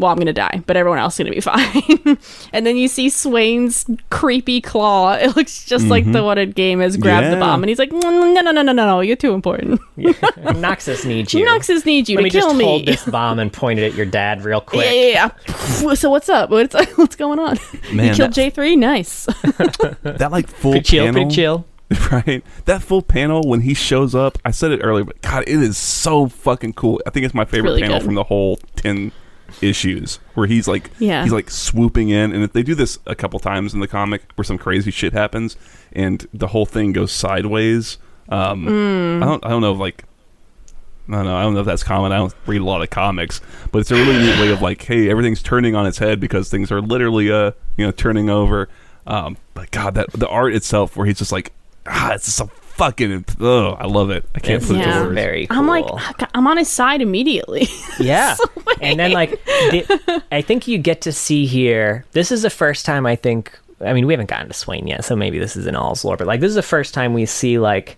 Well, 0.02 0.12
I'm 0.12 0.18
gonna 0.18 0.34
die, 0.34 0.64
but 0.66 0.76
everyone 0.76 0.98
else 0.98 1.20
is 1.20 1.24
gonna 1.24 1.36
be 1.36 1.42
fine. 1.42 2.18
and 2.52 2.66
then 2.66 2.76
you 2.76 2.88
see 2.88 3.08
Swain's 3.10 3.86
creepy 4.10 4.60
claw. 4.60 5.12
It 5.22 5.36
looks 5.36 5.66
just 5.66 5.86
like 5.86 6.06
the 6.06 6.12
mm-hmm. 6.12 6.26
one 6.26 6.38
in 6.40 6.52
game 6.52 6.80
has 6.80 6.98
grabbed 6.98 7.32
the 7.32 7.38
bomb, 7.38 7.62
and 7.62 7.70
he's 7.70 7.78
like, 7.78 7.92
no, 7.92 8.00
no, 8.00 8.42
no, 8.42 8.52
no, 8.52 8.62
no, 8.64 8.74
no, 8.74 9.00
you're 9.02 9.16
too 9.16 9.34
important. 9.34 9.80
Noxus 9.98 11.06
needs 11.06 11.34
you. 11.34 11.46
Noxus 11.46 11.86
needs 11.86 12.10
you 12.10 12.18
Let 12.18 12.22
to 12.22 12.24
me 12.24 12.30
kill 12.32 12.48
just 12.48 12.58
me. 12.58 12.64
hold 12.64 12.86
this 12.88 13.06
bomb 13.06 13.38
and 13.38 13.54
point 13.54 13.80
it 13.80 13.84
at 13.84 13.94
your 13.94 14.08
dad 14.08 14.44
real 14.44 14.62
quick. 14.62 14.86
yeah, 14.86 14.92
yeah, 14.92 15.30
yeah. 15.48 15.94
so 15.94 16.10
what's 16.10 16.30
up? 16.30 16.50
What's 16.50 16.74
what's 16.98 17.16
going 17.16 17.38
on? 17.38 17.60
Man, 17.94 18.08
you 18.08 18.14
killed 18.16 18.34
J 18.34 18.50
three. 18.50 18.76
Nice. 18.76 19.26
that 19.26 20.30
like 20.32 20.48
full 20.48 20.72
Pretty 20.72 20.84
chill, 20.86 21.06
panel, 21.06 21.22
pretty 21.22 21.36
chill. 21.36 21.66
right? 22.12 22.44
That 22.66 22.82
full 22.82 23.02
panel 23.04 23.44
when 23.44 23.62
he 23.62 23.76
shows 23.76 24.16
up. 24.16 24.40
I 24.44 24.52
said 24.52 24.72
it 24.72 24.80
earlier, 24.82 25.04
but 25.04 25.22
God, 25.22 25.44
it 25.44 25.62
is 25.62 25.78
so 25.78 26.28
fucking 26.28 26.74
cool. 26.74 27.00
I 27.06 27.12
think 27.12 27.26
it's 27.26 27.36
my 27.36 27.46
favorite 27.46 27.72
really 27.72 27.82
panel 27.82 28.00
good. 28.00 28.06
from 28.06 28.16
the 28.16 28.24
whole 28.24 28.58
ten 28.76 29.12
issues 29.62 30.16
where 30.34 30.48
he's 30.48 30.68
like, 30.68 30.90
Yeah. 31.00 31.24
he's 31.24 31.32
like 31.34 31.50
swooping 31.50 32.10
in, 32.10 32.32
and 32.32 32.44
if 32.44 32.54
they 32.54 32.64
do 32.64 32.76
this 32.76 33.00
a 33.06 33.16
couple 33.16 33.40
times 33.40 33.74
in 33.74 33.80
the 33.80 33.88
comic 33.88 34.24
where 34.36 34.44
some 34.46 34.58
crazy 34.58 34.92
shit 34.92 35.14
happens 35.14 35.58
and 35.94 36.28
the 36.34 36.48
whole 36.48 36.66
thing 36.66 36.94
goes 36.94 37.12
sideways. 37.12 37.98
Um, 38.30 38.66
Mm. 38.66 39.24
I 39.24 39.26
don't, 39.26 39.46
I 39.46 39.50
don't 39.50 39.62
know, 39.62 39.74
if, 39.74 39.80
like. 39.80 40.04
I 41.10 41.14
don't 41.16 41.26
know. 41.26 41.36
I 41.36 41.42
don't 41.44 41.54
know 41.56 41.60
if 41.62 41.66
that's 41.66 41.84
common. 41.84 42.12
I 42.14 42.18
don't 42.18 42.34
read 42.46 42.62
a 42.62 42.64
lot 42.64 42.82
of 42.84 42.90
comics, 42.90 43.42
but 43.72 43.80
it's 43.80 43.92
a 43.92 43.96
really 43.96 44.18
neat 44.20 44.40
way 44.40 44.50
of 44.52 44.62
like, 44.62 44.82
hey, 44.84 45.10
everything's 45.10 45.42
turning 45.42 45.76
on 45.76 45.86
its 45.86 45.98
head 45.98 46.22
because 46.22 46.50
things 46.50 46.72
are 46.72 46.80
literally, 46.80 47.30
uh, 47.30 47.52
you 47.76 47.86
know, 47.86 47.92
turning 47.92 48.30
over. 48.30 48.70
Um, 49.08 49.36
but 49.54 49.72
God, 49.72 49.96
that 49.96 50.12
the 50.14 50.30
art 50.30 50.54
itself, 50.54 50.96
where 50.96 51.06
he's 51.08 51.18
just 51.18 51.32
like, 51.34 51.52
ah, 51.88 52.14
it's 52.14 52.26
just 52.26 52.38
so 52.38 52.50
fucking. 52.86 53.26
Oh, 53.40 53.72
I 53.74 53.86
love 53.86 54.10
it. 54.10 54.26
I 54.34 54.40
can't 54.40 54.58
It's 54.62 54.68
put 54.68 54.78
it 54.78 54.80
Yeah. 54.80 54.96
to 55.00 55.02
words. 55.06 55.14
very 55.16 55.48
cool. 55.48 55.60
I'm 55.60 55.68
like, 55.68 55.86
I'm 56.34 56.48
on 56.48 56.58
his 56.58 56.70
side 56.70 57.02
immediately. 57.02 57.68
Yeah. 58.00 58.36
and 58.82 59.00
then 59.00 59.12
like 59.12 59.32
the, 59.46 60.24
I 60.32 60.42
think 60.42 60.68
you 60.68 60.80
get 60.80 61.02
to 61.02 61.12
see 61.12 61.46
here. 61.46 62.04
This 62.14 62.32
is 62.32 62.42
the 62.42 62.50
first 62.50 62.86
time 62.86 63.06
I 63.06 63.16
think 63.16 63.58
I 63.86 63.94
mean 63.94 64.08
we 64.08 64.14
haven't 64.14 64.30
gotten 64.30 64.48
to 64.48 64.54
Swain 64.54 64.88
yet, 64.88 65.06
so 65.06 65.16
maybe 65.16 65.38
this 65.38 65.56
is 65.56 65.68
in 65.68 65.76
all's 65.76 66.04
lore, 66.04 66.18
but 66.18 66.26
like 66.26 66.40
this 66.40 66.50
is 66.50 66.56
the 66.56 66.64
first 66.64 66.94
time 66.96 67.14
we 67.14 67.26
see 67.28 67.60
like 67.60 67.98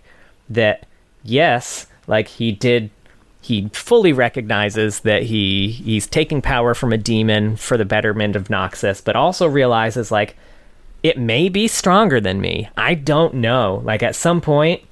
that 0.50 0.84
yes, 1.22 1.86
like 2.06 2.28
he 2.28 2.52
did 2.52 2.90
he 3.40 3.68
fully 3.72 4.12
recognizes 4.12 5.00
that 5.00 5.22
he 5.22 5.68
he's 5.70 6.06
taking 6.06 6.42
power 6.42 6.74
from 6.74 6.92
a 6.92 6.98
demon 6.98 7.56
for 7.56 7.76
the 7.78 7.84
betterment 7.86 8.36
of 8.36 8.48
Noxus, 8.48 9.02
but 9.02 9.16
also 9.16 9.46
realizes 9.46 10.10
like 10.12 10.36
it 11.04 11.18
may 11.18 11.48
be 11.48 11.68
stronger 11.68 12.20
than 12.20 12.40
me. 12.40 12.68
I 12.76 12.94
don't 12.94 13.34
know. 13.34 13.80
Like 13.84 14.02
at 14.02 14.16
some 14.16 14.40
point 14.40 14.82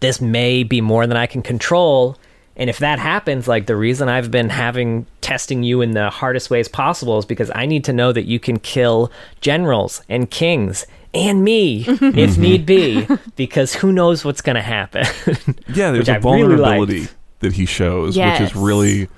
this 0.00 0.20
may 0.20 0.62
be 0.62 0.80
more 0.80 1.06
than 1.06 1.16
I 1.16 1.26
can 1.26 1.42
control. 1.42 2.18
And 2.56 2.68
if 2.70 2.78
that 2.78 2.98
happens, 2.98 3.46
like 3.46 3.66
the 3.66 3.76
reason 3.76 4.08
I've 4.08 4.30
been 4.30 4.48
having 4.48 5.06
testing 5.20 5.62
you 5.62 5.80
in 5.82 5.92
the 5.92 6.10
hardest 6.10 6.50
ways 6.50 6.68
possible 6.68 7.18
is 7.18 7.24
because 7.24 7.50
I 7.54 7.66
need 7.66 7.84
to 7.84 7.92
know 7.92 8.12
that 8.12 8.24
you 8.24 8.38
can 8.40 8.58
kill 8.58 9.10
generals 9.40 10.02
and 10.08 10.30
kings 10.30 10.86
and 11.14 11.44
me 11.44 11.84
if 11.88 12.36
need 12.38 12.66
be, 12.66 13.06
because 13.36 13.74
who 13.74 13.92
knows 13.92 14.24
what's 14.24 14.40
going 14.42 14.56
to 14.56 14.62
happen. 14.62 15.04
Yeah, 15.68 15.90
there's 15.90 16.00
which 16.00 16.08
a 16.08 16.12
I 16.12 16.16
really 16.16 16.20
vulnerability 16.22 17.00
liked. 17.00 17.14
that 17.40 17.52
he 17.54 17.66
shows, 17.66 18.16
Yes. 18.16 18.40
which 18.40 18.50
is 18.50 18.56
really. 18.56 19.08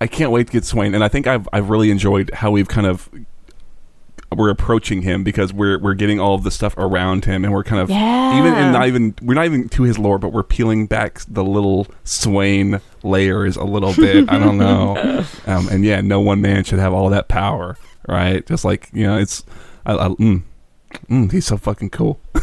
I 0.00 0.06
can't 0.06 0.30
wait 0.30 0.46
to 0.46 0.52
get 0.52 0.64
Swain, 0.64 0.94
and 0.94 1.04
I 1.04 1.08
think 1.08 1.26
I've 1.26 1.46
I've 1.52 1.68
really 1.68 1.90
enjoyed 1.90 2.30
how 2.32 2.50
we've 2.50 2.68
kind 2.68 2.86
of 2.86 3.10
we're 4.36 4.50
approaching 4.50 5.02
him 5.02 5.24
because 5.24 5.52
we're 5.52 5.78
we're 5.78 5.94
getting 5.94 6.20
all 6.20 6.34
of 6.34 6.44
the 6.44 6.50
stuff 6.50 6.74
around 6.76 7.24
him, 7.24 7.44
and 7.44 7.52
we're 7.52 7.64
kind 7.64 7.82
of 7.82 7.90
Yeah. 7.90 8.38
even 8.38 8.54
and 8.54 8.72
not 8.72 8.86
even 8.86 9.14
we're 9.22 9.34
not 9.34 9.44
even 9.46 9.68
to 9.70 9.82
his 9.82 9.98
lore, 9.98 10.18
but 10.18 10.28
we're 10.28 10.42
peeling 10.44 10.86
back 10.86 11.20
the 11.28 11.42
little 11.44 11.86
Swain 12.04 12.80
layers 13.02 13.56
a 13.56 13.64
little 13.64 13.92
bit. 13.94 14.30
I 14.30 14.38
don't 14.38 14.58
know, 14.58 15.24
um, 15.46 15.68
and 15.68 15.84
yeah, 15.84 16.00
no 16.00 16.20
one 16.20 16.40
man 16.40 16.62
should 16.64 16.78
have 16.78 16.92
all 16.92 17.08
that 17.10 17.28
power, 17.28 17.76
right? 18.08 18.46
Just 18.46 18.64
like 18.64 18.88
you 18.92 19.04
know, 19.06 19.18
it's 19.18 19.44
I, 19.84 19.94
I, 19.94 20.08
mm, 20.10 20.42
mm, 21.08 21.32
he's 21.32 21.46
so 21.46 21.56
fucking 21.56 21.90
cool. 21.90 22.20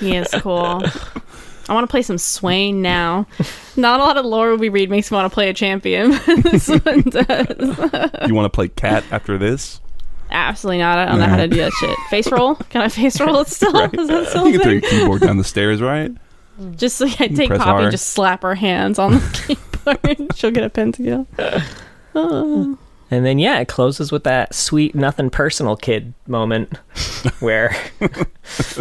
He 0.00 0.16
is 0.16 0.28
cool. 0.38 0.82
I 1.68 1.72
want 1.72 1.84
to 1.84 1.90
play 1.90 2.02
some 2.02 2.18
Swain 2.18 2.82
now. 2.82 3.26
Not 3.76 4.00
a 4.00 4.02
lot 4.02 4.16
of 4.16 4.24
lore 4.26 4.56
we 4.56 4.68
read 4.68 4.90
makes 4.90 5.10
me 5.10 5.14
want 5.16 5.30
to 5.30 5.34
play 5.34 5.48
a 5.48 5.54
champion. 5.54 6.10
this 6.42 6.68
one 6.68 7.02
does. 7.02 8.18
you 8.26 8.34
want 8.34 8.44
to 8.46 8.50
play 8.50 8.68
cat 8.68 9.04
after 9.10 9.38
this? 9.38 9.80
Absolutely 10.34 10.78
not. 10.78 10.98
I 10.98 11.04
don't 11.06 11.20
know 11.20 11.26
how 11.26 11.36
to 11.36 11.46
do 11.48 11.56
that 11.58 11.72
shit. 11.72 11.96
Face 12.10 12.30
roll? 12.30 12.56
Can 12.56 12.82
I 12.82 12.88
face 12.88 13.20
roll 13.20 13.38
it 13.40 13.48
still? 13.48 13.74
Is 13.76 14.08
that 14.08 14.26
still 14.28 14.48
You 14.48 14.58
a 14.58 14.58
can 14.58 14.62
throw 14.62 14.72
your 14.72 14.80
keyboard 14.80 15.20
down 15.22 15.36
the 15.38 15.44
stairs, 15.44 15.80
right? 15.80 16.12
Mm. 16.60 16.76
Just 16.76 17.00
like 17.00 17.20
I 17.20 17.28
take 17.28 17.48
Press 17.48 17.58
Poppy 17.60 17.70
R. 17.70 17.80
and 17.82 17.90
just 17.92 18.08
slap 18.10 18.42
her 18.42 18.54
hands 18.56 18.98
on 18.98 19.12
the 19.12 19.56
keyboard. 19.84 20.18
and 20.18 20.36
She'll 20.36 20.50
get 20.50 20.64
a 20.64 20.70
pentakill. 20.70 21.26
Oh. 22.16 22.72
Uh. 22.72 22.76
and 23.10 23.24
then, 23.24 23.38
yeah, 23.38 23.60
it 23.60 23.68
closes 23.68 24.10
with 24.10 24.24
that 24.24 24.54
sweet, 24.54 24.94
nothing 24.94 25.30
personal 25.30 25.76
kid 25.76 26.14
moment 26.26 26.76
where 27.40 27.76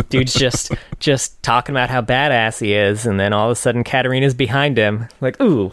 dude's 0.10 0.34
just 0.34 0.72
just 1.00 1.42
talking 1.44 1.74
about 1.74 1.90
how 1.92 2.02
badass 2.02 2.60
he 2.62 2.74
is. 2.74 3.06
And 3.06 3.20
then 3.20 3.32
all 3.34 3.46
of 3.50 3.52
a 3.52 3.56
sudden, 3.56 3.84
Katarina's 3.84 4.34
behind 4.34 4.78
him. 4.78 5.08
Like, 5.22 5.40
ooh, 5.42 5.72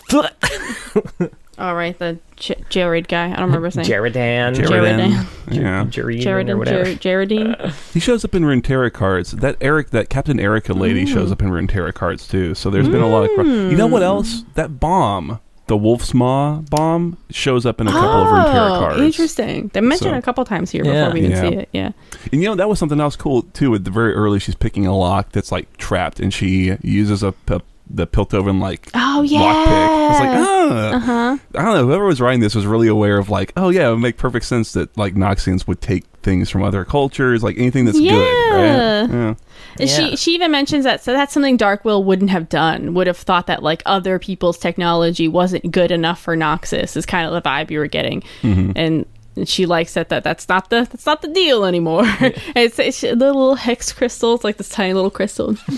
All 1.61 1.75
right, 1.75 1.99
the 1.99 2.19
J- 2.37 2.57
Jared 2.71 3.07
guy. 3.09 3.27
I 3.27 3.37
don't 3.37 3.45
remember 3.47 3.67
his 3.67 3.77
name. 3.77 3.87
Jeridan. 3.87 4.55
Jared. 4.57 5.27
Yeah. 5.51 5.85
Jared 5.91 6.19
or 6.21 6.23
Jared 6.23 6.57
whatever. 6.59 6.85
Jared 6.85 7.01
Jaredine. 7.01 7.73
He 7.93 8.01
shows 8.01 8.25
up 8.25 8.35
in 8.35 8.45
Runeterra 8.45 8.93
cards. 8.93 9.33
That 9.33 9.57
Eric, 9.61 9.91
that 9.91 10.09
Captain 10.09 10.39
Erica 10.41 10.73
lady 10.73 11.05
Mm. 11.05 11.13
shows 11.13 11.31
up 11.33 11.43
in 11.43 11.51
Runeterra 11.51 11.93
cards 11.93 12.27
too. 12.29 12.55
So 12.55 12.71
there's 12.71 12.89
been 12.89 13.03
a 13.03 13.09
lot 13.09 13.25
of. 13.29 13.31
Cro- 13.35 13.45
you 13.45 13.77
know 13.77 13.87
what 13.89 14.03
else? 14.03 14.45
That 14.55 14.81
bomb 14.81 15.39
the 15.67 15.77
Wolf's 15.77 16.13
Maw 16.15 16.63
bomb 16.71 17.17
shows 17.31 17.65
up 17.65 17.81
in 17.81 17.87
a 17.87 17.93
couple 17.93 18.23
of 18.23 18.27
Runeterra 18.29 18.79
cards. 18.81 19.01
Oh, 19.01 19.05
interesting. 19.05 19.71
They 19.73 19.81
mentioned 19.81 20.11
So- 20.11 20.15
it 20.15 20.19
a 20.19 20.23
couple 20.23 20.45
times 20.45 20.71
here 20.73 20.85
Yeah. 20.85 21.05
before 21.05 21.13
we 21.15 21.19
even 21.21 21.31
Yeah. 21.31 21.41
see 21.43 21.57
it. 21.57 21.69
Yeah. 21.73 21.91
And 22.33 22.43
you 22.43 22.49
know 22.49 22.55
that 22.57 22.69
was 22.69 22.79
something 22.81 23.01
else 23.01 23.15
cool 23.17 23.43
too. 23.43 23.75
At 23.77 23.85
the 23.85 23.91
very 23.93 24.13
early, 24.15 24.39
she's 24.41 24.57
picking 24.57 24.87
a 24.87 24.97
lock 24.97 25.31
that's 25.33 25.53
like 25.53 25.77
trapped, 25.77 26.19
and 26.19 26.33
she 26.35 26.77
uses 26.83 27.23
a 27.23 27.33
p- 27.33 27.59
the 27.93 28.07
Piltover 28.07 28.59
like 28.61 28.89
Oh 28.95 29.23
yeah. 29.23 29.41
lockpick. 29.41 30.11
It's 30.11 30.21
like 30.21 30.31
ah, 30.31 30.93
uh 30.95 30.99
huh. 31.01 31.39
I 31.57 31.63
don't 31.65 31.75
know. 31.75 31.87
Whoever 31.87 32.05
was 32.07 32.21
writing 32.21 32.41
this 32.41 32.55
was 32.55 32.67
really 32.67 32.89
aware 32.89 33.19
of 33.19 33.29
like, 33.31 33.53
oh 33.57 33.69
yeah, 33.71 33.89
it 33.89 33.91
would 33.93 33.99
make 34.01 34.17
perfect 34.17 34.45
sense 34.47 34.73
that 34.75 34.97
like 34.97 35.15
Noxians 35.15 35.67
would 35.67 35.81
take 35.81 36.05
things 36.23 36.51
from 36.51 36.63
other 36.63 36.85
cultures, 36.85 37.43
like 37.43 37.57
anything 37.59 37.85
that's 37.87 37.99
Yeah. 37.99 38.13
good, 38.13 38.53
right? 38.53 39.11
Yeah. 39.19 39.35
Yeah. 39.79 39.87
She 39.87 40.17
she 40.17 40.35
even 40.35 40.51
mentions 40.51 40.85
that 40.85 41.03
so 41.03 41.13
that's 41.13 41.33
something 41.33 41.57
Darkwill 41.59 42.05
wouldn't 42.05 42.31
have 42.31 42.49
done. 42.49 42.95
Would 42.95 43.07
have 43.07 43.17
thought 43.17 43.47
that 43.49 43.63
like 43.63 43.83
other 43.87 44.19
people's 44.19 44.59
technology 44.59 45.27
wasn't 45.29 45.71
good 45.73 45.91
enough 45.91 46.21
for 46.21 46.37
Noxus. 46.37 46.97
Is 46.97 47.07
kind 47.07 47.27
of 47.27 47.33
the 47.33 47.49
vibe 47.49 47.71
you 47.71 47.79
were 47.79 47.87
getting, 47.89 48.23
Mm-hmm. 48.43 48.73
and. 48.77 49.07
And 49.41 49.49
She 49.49 49.67
likes 49.67 49.95
that, 49.95 50.09
that 50.11 50.23
that's 50.23 50.49
not 50.49 50.71
the 50.71 50.87
that's 50.91 51.07
not 51.07 51.23
the 51.23 51.29
deal 51.29 51.65
anymore. 51.65 52.03
it's, 52.55 52.79
it's 52.79 53.01
the 53.01 53.15
little 53.17 53.55
hex 53.57 53.93
crystals, 53.93 54.45
like 54.45 54.57
this 54.59 54.69
tiny 54.69 54.93
little 54.95 55.11
crystal. 55.11 55.57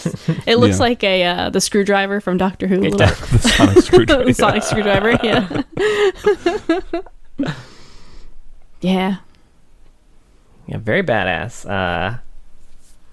it 0.47 0.57
looks 0.59 0.77
Yeah. 0.77 0.83
like 0.83 1.03
a 1.05 1.25
uh, 1.25 1.51
the 1.51 1.61
screwdriver 1.61 2.21
from 2.21 2.37
Doctor 2.37 2.67
Who. 2.67 2.81
little- 2.81 2.99
The 3.07 3.39
sonic 3.39 3.79
screwdriver. 3.85 4.25
the 4.25 4.35
sonic 4.35 4.63
screwdriver. 4.63 5.19
Yeah. 5.23 5.63
yeah. 8.81 9.17
Yeah, 10.67 10.79
very 10.79 11.03
badass. 11.03 11.69
Uh, 11.69 12.19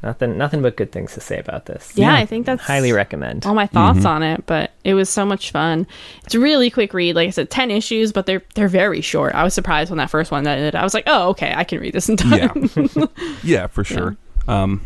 nothing, 0.04 0.38
nothing 0.38 0.62
but 0.62 0.78
good 0.78 0.92
things 0.92 1.14
to 1.14 1.22
say 1.22 1.40
about 1.40 1.66
this. 1.66 1.92
Yeah, 1.96 2.14
Yeah. 2.14 2.16
I 2.22 2.26
think 2.26 2.46
that's 2.46 2.62
Highly 2.62 2.92
recommend. 2.92 3.46
all 3.46 3.54
my 3.54 3.68
thoughts 3.68 4.06
on 4.06 4.24
it, 4.24 4.46
but 4.46 4.72
it 4.84 4.94
was 4.94 5.10
so 5.10 5.26
much 5.26 5.52
fun. 5.52 5.86
It's 6.26 6.36
a 6.36 6.40
really 6.40 6.70
quick 6.70 6.94
read. 6.94 7.16
Like 7.16 7.28
I 7.28 7.32
said, 7.32 7.50
ten 7.50 7.72
issues, 7.72 8.12
but 8.12 8.26
they're 8.26 8.44
they're 8.56 8.68
very 8.68 9.02
short. 9.02 9.36
I 9.36 9.44
was 9.44 9.54
surprised 9.54 9.90
when 9.92 9.98
that 9.98 10.10
first 10.10 10.32
one 10.32 10.46
ended. 10.48 10.76
I 10.76 10.84
was 10.84 10.94
like, 10.94 11.04
oh, 11.08 11.30
okay, 11.30 11.54
I 11.56 11.64
can 11.64 11.80
read 11.80 11.94
this 11.94 12.10
in 12.10 12.18
time. 12.18 12.70
Yeah, 12.76 13.06
yeah, 13.44 13.68
for 13.68 13.84
sure. 13.84 14.16
Um, 14.48 14.86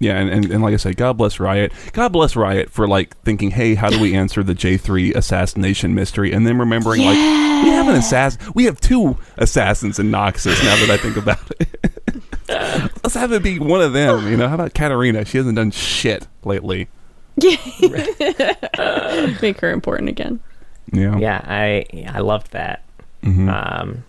yeah, 0.00 0.18
and, 0.18 0.28
and, 0.28 0.50
and 0.50 0.62
like 0.62 0.74
I 0.74 0.76
said, 0.76 0.96
God 0.96 1.16
bless 1.16 1.40
Riot. 1.40 1.72
God 1.92 2.12
bless 2.12 2.36
Riot 2.36 2.68
for 2.68 2.86
like 2.86 3.16
thinking, 3.18 3.52
hey, 3.52 3.74
how 3.74 3.88
do 3.88 3.98
we 4.00 4.14
answer 4.14 4.42
the 4.42 4.52
J 4.54 4.76
three 4.76 5.14
assassination 5.14 5.94
mystery? 5.94 6.32
And 6.32 6.46
then 6.46 6.58
remembering, 6.58 7.00
like, 7.02 7.14
we 7.16 7.70
have 7.70 7.88
an 7.88 7.94
assassin. 7.94 8.40
We 8.54 8.64
have 8.64 8.80
two 8.80 9.16
assassins 9.38 9.98
in 9.98 10.10
Noxus. 10.10 10.62
Now 10.62 10.76
that 10.76 10.90
I 10.90 10.96
think 10.98 11.16
about 11.16 11.38
it, 11.60 12.02
let's 12.48 13.14
have 13.14 13.32
it 13.32 13.42
be 13.42 13.58
one 13.58 13.80
of 13.80 13.92
them. 13.92 14.28
You 14.30 14.36
know, 14.36 14.48
how 14.48 14.54
about 14.54 14.74
Katarina? 14.74 15.24
She 15.24 15.38
hasn't 15.38 15.56
done 15.56 15.70
shit 15.70 16.26
lately. 16.44 16.88
Make 19.42 19.60
her 19.60 19.70
important 19.70 20.08
again. 20.08 20.40
Yeah, 20.92 21.16
Yeah, 21.18 21.40
I 21.44 21.86
I 22.12 22.20
loved 22.20 22.52
that. 22.52 22.82
Mhm. 23.22 23.48
Um, 23.48 24.04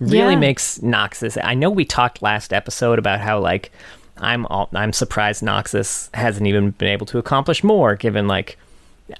really 0.00 0.34
Yeah. 0.34 0.38
makes 0.38 0.78
Noxus. 0.78 1.36
I 1.42 1.54
know 1.54 1.70
we 1.70 1.84
talked 1.84 2.22
last 2.22 2.52
episode 2.52 2.98
about 2.98 3.20
how 3.20 3.38
like 3.40 3.72
I'm 4.20 4.46
all, 4.46 4.68
I'm 4.74 4.92
surprised 4.92 5.42
Noxus 5.42 6.08
hasn't 6.14 6.46
even 6.46 6.70
been 6.72 6.88
able 6.88 7.06
to 7.06 7.18
accomplish 7.18 7.62
more, 7.62 7.94
given 7.96 8.26
like 8.28 8.56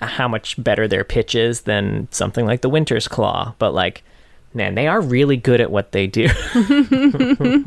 how 0.01 0.29
much 0.29 0.63
better 0.63 0.87
their 0.89 1.05
pitch 1.05 1.35
is 1.35 1.63
than 1.63 2.09
something 2.11 2.47
like 2.47 2.61
the 2.63 2.69
Winter's 2.69 3.09
Claw. 3.09 3.55
But 3.59 3.73
like, 3.75 4.03
man, 4.55 4.75
they 4.75 4.87
are 4.89 5.01
really 5.01 5.37
good 5.37 5.61
at 5.61 5.71
what 5.71 5.93
they 5.93 6.07
do. 6.07 6.23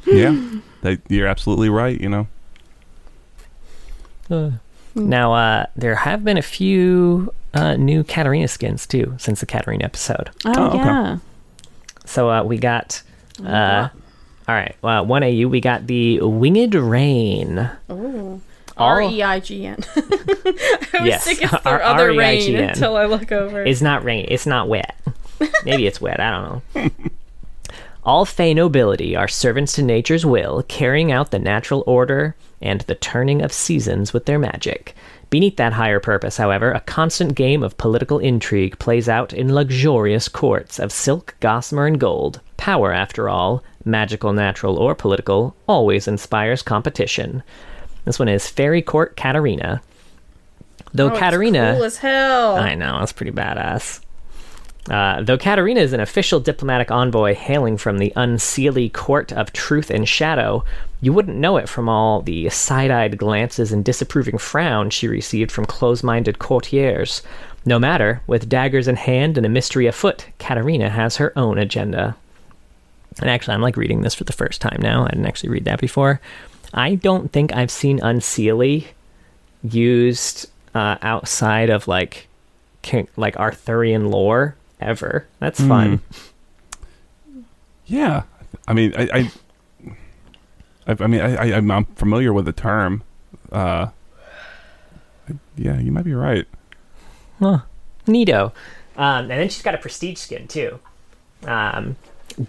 yeah. 0.05 0.35
That, 0.81 0.99
you're 1.09 1.27
absolutely 1.27 1.69
right. 1.69 1.99
You 1.99 2.09
know. 2.09 2.27
now, 4.95 5.33
uh, 5.33 5.65
there 5.75 5.95
have 5.95 6.23
been 6.23 6.37
a 6.37 6.41
few 6.41 7.33
uh, 7.53 7.75
new 7.75 8.03
Katarina 8.03 8.47
skins 8.47 8.85
too 8.87 9.15
since 9.17 9.39
the 9.41 9.45
Katarina 9.45 9.85
episode. 9.85 10.29
Oh, 10.45 10.53
Oh, 10.55 10.67
okay. 10.69 10.77
yeah. 10.77 11.17
So 12.05 12.29
uh, 12.29 12.43
we 12.43 12.57
got. 12.57 13.01
Uh, 13.45 13.89
all 14.47 14.55
right, 14.55 14.75
well, 14.81 15.05
one 15.05 15.23
AU. 15.23 15.47
We 15.47 15.61
got 15.61 15.87
the 15.87 16.19
Winged 16.21 16.75
Rain. 16.75 17.69
R 18.77 19.01
E 19.01 19.21
I 19.23 19.39
G 19.39 19.65
N. 19.65 19.77
I 19.95 20.87
always 20.95 21.07
Yes, 21.07 21.23
think 21.25 21.41
it's 21.43 21.51
the 21.51 21.69
R- 21.69 21.81
other 21.81 22.07
rain 22.07 22.17
R-E-I-G-N. 22.19 22.69
until 22.69 22.97
I 22.97 23.05
look 23.05 23.31
over. 23.31 23.63
It's 23.63 23.81
not 23.81 24.03
rain. 24.03 24.25
It's 24.29 24.45
not 24.45 24.67
wet. 24.67 24.97
Maybe 25.65 25.87
it's 25.87 26.01
wet. 26.01 26.19
I 26.19 26.31
don't 26.31 26.43
know. 26.75 26.89
All 28.03 28.25
Fey 28.25 28.53
nobility 28.55 29.15
are 29.15 29.27
servants 29.27 29.73
to 29.73 29.83
nature's 29.83 30.25
will, 30.25 30.63
carrying 30.63 31.11
out 31.11 31.29
the 31.31 31.37
natural 31.39 31.83
order 31.85 32.35
and 32.61 32.81
the 32.81 32.95
turning 32.95 33.41
of 33.43 33.53
seasons 33.53 34.11
with 34.11 34.25
their 34.25 34.39
magic. 34.39 34.95
Beneath 35.29 35.55
that 35.57 35.73
higher 35.73 35.99
purpose, 35.99 36.37
however, 36.37 36.71
a 36.71 36.79
constant 36.81 37.35
game 37.35 37.61
of 37.63 37.77
political 37.77 38.17
intrigue 38.19 38.77
plays 38.79 39.07
out 39.07 39.33
in 39.33 39.53
luxurious 39.53 40.27
courts 40.27 40.79
of 40.79 40.91
silk, 40.91 41.35
gossamer, 41.39 41.85
and 41.85 41.99
gold. 41.99 42.41
Power, 42.57 42.91
after 42.91 43.29
all, 43.29 43.63
magical, 43.85 44.33
natural, 44.33 44.77
or 44.77 44.93
political, 44.95 45.55
always 45.67 46.07
inspires 46.07 46.61
competition. 46.63 47.43
This 48.05 48.19
one 48.19 48.27
is 48.27 48.49
Faerie 48.49 48.81
Court 48.81 49.15
Katarina. 49.15 49.81
Though 50.93 51.05
Oh, 51.05 51.11
it's 51.11 51.19
Katarina. 51.19 51.73
cool 51.75 51.83
as 51.85 51.97
hell. 51.97 52.55
I 52.57 52.73
know, 52.75 52.99
that's 52.99 53.13
pretty 53.13 53.31
badass. 53.31 54.01
Uh, 54.89 55.21
though 55.21 55.37
Katarina 55.37 55.79
is 55.79 55.93
an 55.93 55.99
official 55.99 56.39
diplomatic 56.39 56.89
envoy 56.89 57.35
hailing 57.35 57.77
from 57.77 57.99
the 57.99 58.11
unseelie 58.15 58.91
court 58.91 59.31
of 59.31 59.53
truth 59.53 59.91
and 59.91 60.09
shadow, 60.09 60.63
you 61.01 61.13
wouldn't 61.13 61.37
know 61.37 61.57
it 61.57 61.69
from 61.69 61.87
all 61.87 62.21
the 62.21 62.49
side 62.49 62.89
eyed 62.89 63.17
glances 63.17 63.71
and 63.71 63.85
disapproving 63.85 64.39
frowns 64.39 64.93
she 64.93 65.07
received 65.07 65.51
from 65.51 65.65
close 65.65 66.01
minded 66.01 66.39
courtiers. 66.39 67.21
No 67.63 67.77
matter, 67.77 68.23
with 68.25 68.49
daggers 68.49 68.87
in 68.87 68.95
hand 68.95 69.37
and 69.37 69.45
a 69.45 69.49
mystery 69.49 69.85
afoot, 69.85 70.25
Katarina 70.39 70.89
has 70.89 71.17
her 71.17 71.31
own 71.37 71.59
agenda. 71.59 72.15
And 73.19 73.29
actually, 73.29 73.53
I'm 73.53 73.61
like 73.61 73.77
reading 73.77 74.01
this 74.01 74.15
for 74.15 74.23
the 74.23 74.33
first 74.33 74.61
time 74.61 74.79
now. 74.81 75.05
I 75.05 75.09
didn't 75.09 75.27
actually 75.27 75.49
read 75.49 75.65
that 75.65 75.79
before. 75.79 76.19
I 76.73 76.95
don't 76.95 77.31
think 77.31 77.53
I've 77.53 77.69
seen 77.69 77.99
Unseelie 77.99 78.87
used 79.61 80.49
uh, 80.73 80.97
outside 81.03 81.69
of 81.69 81.87
like 81.87 82.27
king, 82.81 83.07
like 83.15 83.37
Arthurian 83.37 84.09
lore 84.09 84.55
ever. 84.81 85.27
That's 85.39 85.59
fun. 85.59 86.01
Yeah, 87.85 88.23
I 88.67 88.73
mean, 88.73 88.93
I, 88.95 89.09
I, 89.13 89.31
I, 90.87 90.97
I 90.99 91.07
mean, 91.07 91.21
I, 91.21 91.35
I, 91.35 91.57
I'm 91.57 91.69
I'm 91.71 91.85
familiar 91.85 92.33
with 92.33 92.45
the 92.45 92.53
term. 92.53 93.03
Uh, 93.51 93.87
yeah, 95.55 95.79
you 95.79 95.91
might 95.91 96.05
be 96.05 96.13
right. 96.13 96.45
Huh. 97.39 97.59
Neato. 98.05 98.53
Um, 98.97 99.31
and 99.31 99.31
then 99.31 99.49
she's 99.49 99.63
got 99.63 99.75
a 99.75 99.79
prestige 99.79 100.17
skin 100.17 100.47
too. 100.47 100.79
Um, 101.45 101.95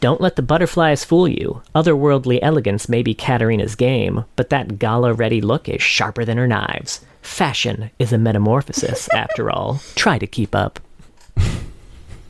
don't 0.01 0.21
let 0.21 0.37
the 0.37 0.43
butterflies 0.43 1.05
fool 1.05 1.27
you. 1.27 1.63
Otherworldly 1.75 2.39
elegance 2.43 2.89
may 2.89 3.03
be 3.03 3.15
Katarina's 3.15 3.75
game, 3.75 4.25
but 4.37 4.51
that 4.51 4.79
gala 4.79 5.13
ready 5.13 5.41
look 5.41 5.69
is 5.69 5.83
sharper 5.83 6.25
than 6.25 6.39
her 6.39 6.47
knives. 6.47 7.05
Fashion 7.21 7.91
is 7.99 8.13
a 8.13 8.19
metamorphosis, 8.19 9.09
after 9.15 9.51
all. 9.51 9.81
Try 9.95 10.19
to 10.19 10.27
keep 10.27 10.55
up. 10.55 10.81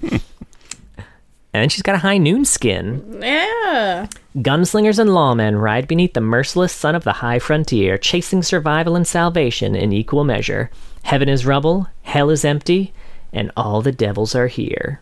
and 1.52 1.70
she's 1.70 1.82
got 1.82 1.94
a 1.94 1.98
high 1.98 2.18
noon 2.18 2.44
skin. 2.44 3.20
Yeah. 3.22 4.08
Gunslingers 4.36 4.98
and 4.98 5.10
lawmen 5.10 5.60
ride 5.60 5.86
beneath 5.86 6.14
the 6.14 6.20
merciless 6.20 6.72
sun 6.72 6.94
of 6.94 7.04
the 7.04 7.12
high 7.14 7.38
frontier, 7.38 7.98
chasing 7.98 8.42
survival 8.42 8.96
and 8.96 9.06
salvation 9.06 9.74
in 9.74 9.92
equal 9.92 10.24
measure. 10.24 10.70
Heaven 11.02 11.28
is 11.28 11.46
rubble, 11.46 11.88
hell 12.02 12.30
is 12.30 12.44
empty, 12.44 12.92
and 13.32 13.50
all 13.56 13.82
the 13.82 13.92
devils 13.92 14.34
are 14.34 14.46
here. 14.46 15.00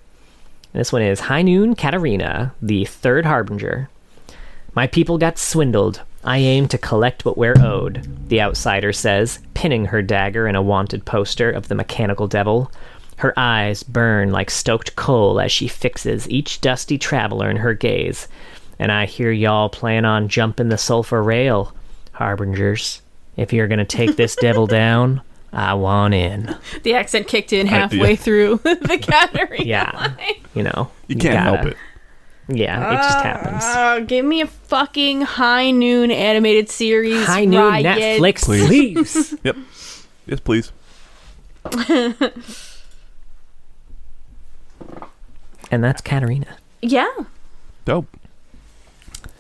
This 0.72 0.92
one 0.92 1.02
is 1.02 1.20
High 1.20 1.42
Noon 1.42 1.74
Katarina, 1.74 2.54
the 2.62 2.84
third 2.84 3.26
harbinger. 3.26 3.88
My 4.74 4.86
people 4.86 5.18
got 5.18 5.38
swindled. 5.38 6.02
I 6.22 6.38
aim 6.38 6.68
to 6.68 6.78
collect 6.78 7.24
what 7.24 7.38
we're 7.38 7.58
owed, 7.58 8.28
the 8.28 8.40
outsider 8.40 8.92
says, 8.92 9.40
pinning 9.54 9.86
her 9.86 10.02
dagger 10.02 10.46
in 10.46 10.54
a 10.54 10.62
wanted 10.62 11.04
poster 11.04 11.50
of 11.50 11.68
the 11.68 11.74
mechanical 11.74 12.28
devil. 12.28 12.70
Her 13.20 13.34
eyes 13.38 13.82
burn 13.82 14.32
like 14.32 14.50
stoked 14.50 14.96
coal 14.96 15.40
as 15.40 15.52
she 15.52 15.68
fixes 15.68 16.28
each 16.30 16.60
dusty 16.62 16.96
traveler 16.96 17.50
in 17.50 17.56
her 17.58 17.74
gaze. 17.74 18.28
And 18.78 18.90
I 18.90 19.04
hear 19.04 19.30
y'all 19.30 19.68
plan 19.68 20.06
on 20.06 20.28
jumping 20.28 20.70
the 20.70 20.78
sulfur 20.78 21.22
rail, 21.22 21.74
harbingers. 22.12 23.02
If 23.36 23.52
you're 23.52 23.68
gonna 23.68 23.84
take 23.84 24.16
this 24.16 24.34
devil 24.36 24.66
down, 24.82 25.20
I 25.52 25.74
want 25.74 26.14
in. 26.14 26.56
The 26.82 26.94
accent 26.94 27.28
kicked 27.28 27.52
in 27.52 27.66
halfway 27.66 28.16
through 28.16 28.56
the 28.62 28.98
Katarina 29.02 29.64
Yeah. 29.64 29.90
line. 30.18 30.36
You 30.54 30.62
know. 30.62 30.90
You 31.06 31.16
can't 31.16 31.34
gotta- 31.34 31.56
help 31.56 31.66
it. 31.72 31.76
Yeah, 32.52 32.90
it 32.92 32.96
just 32.96 33.18
ah, 33.18 33.22
happens. 33.22 33.62
Oh, 33.64 34.04
give 34.06 34.24
me 34.24 34.40
a 34.40 34.46
fucking 34.46 35.20
high 35.20 35.70
noon 35.70 36.10
animated 36.10 36.68
series. 36.68 37.24
High 37.26 37.44
noon 37.44 37.60
Riot. 37.60 37.86
Netflix, 38.20 38.44
Please. 38.44 38.66
please. 39.12 39.34
Yep. 39.44 39.56
Yes, 40.26 40.40
please. 40.40 40.72
And 45.70 45.82
that's 45.84 46.00
Katarina. 46.00 46.56
Yeah. 46.82 47.08
Dope. 47.84 48.06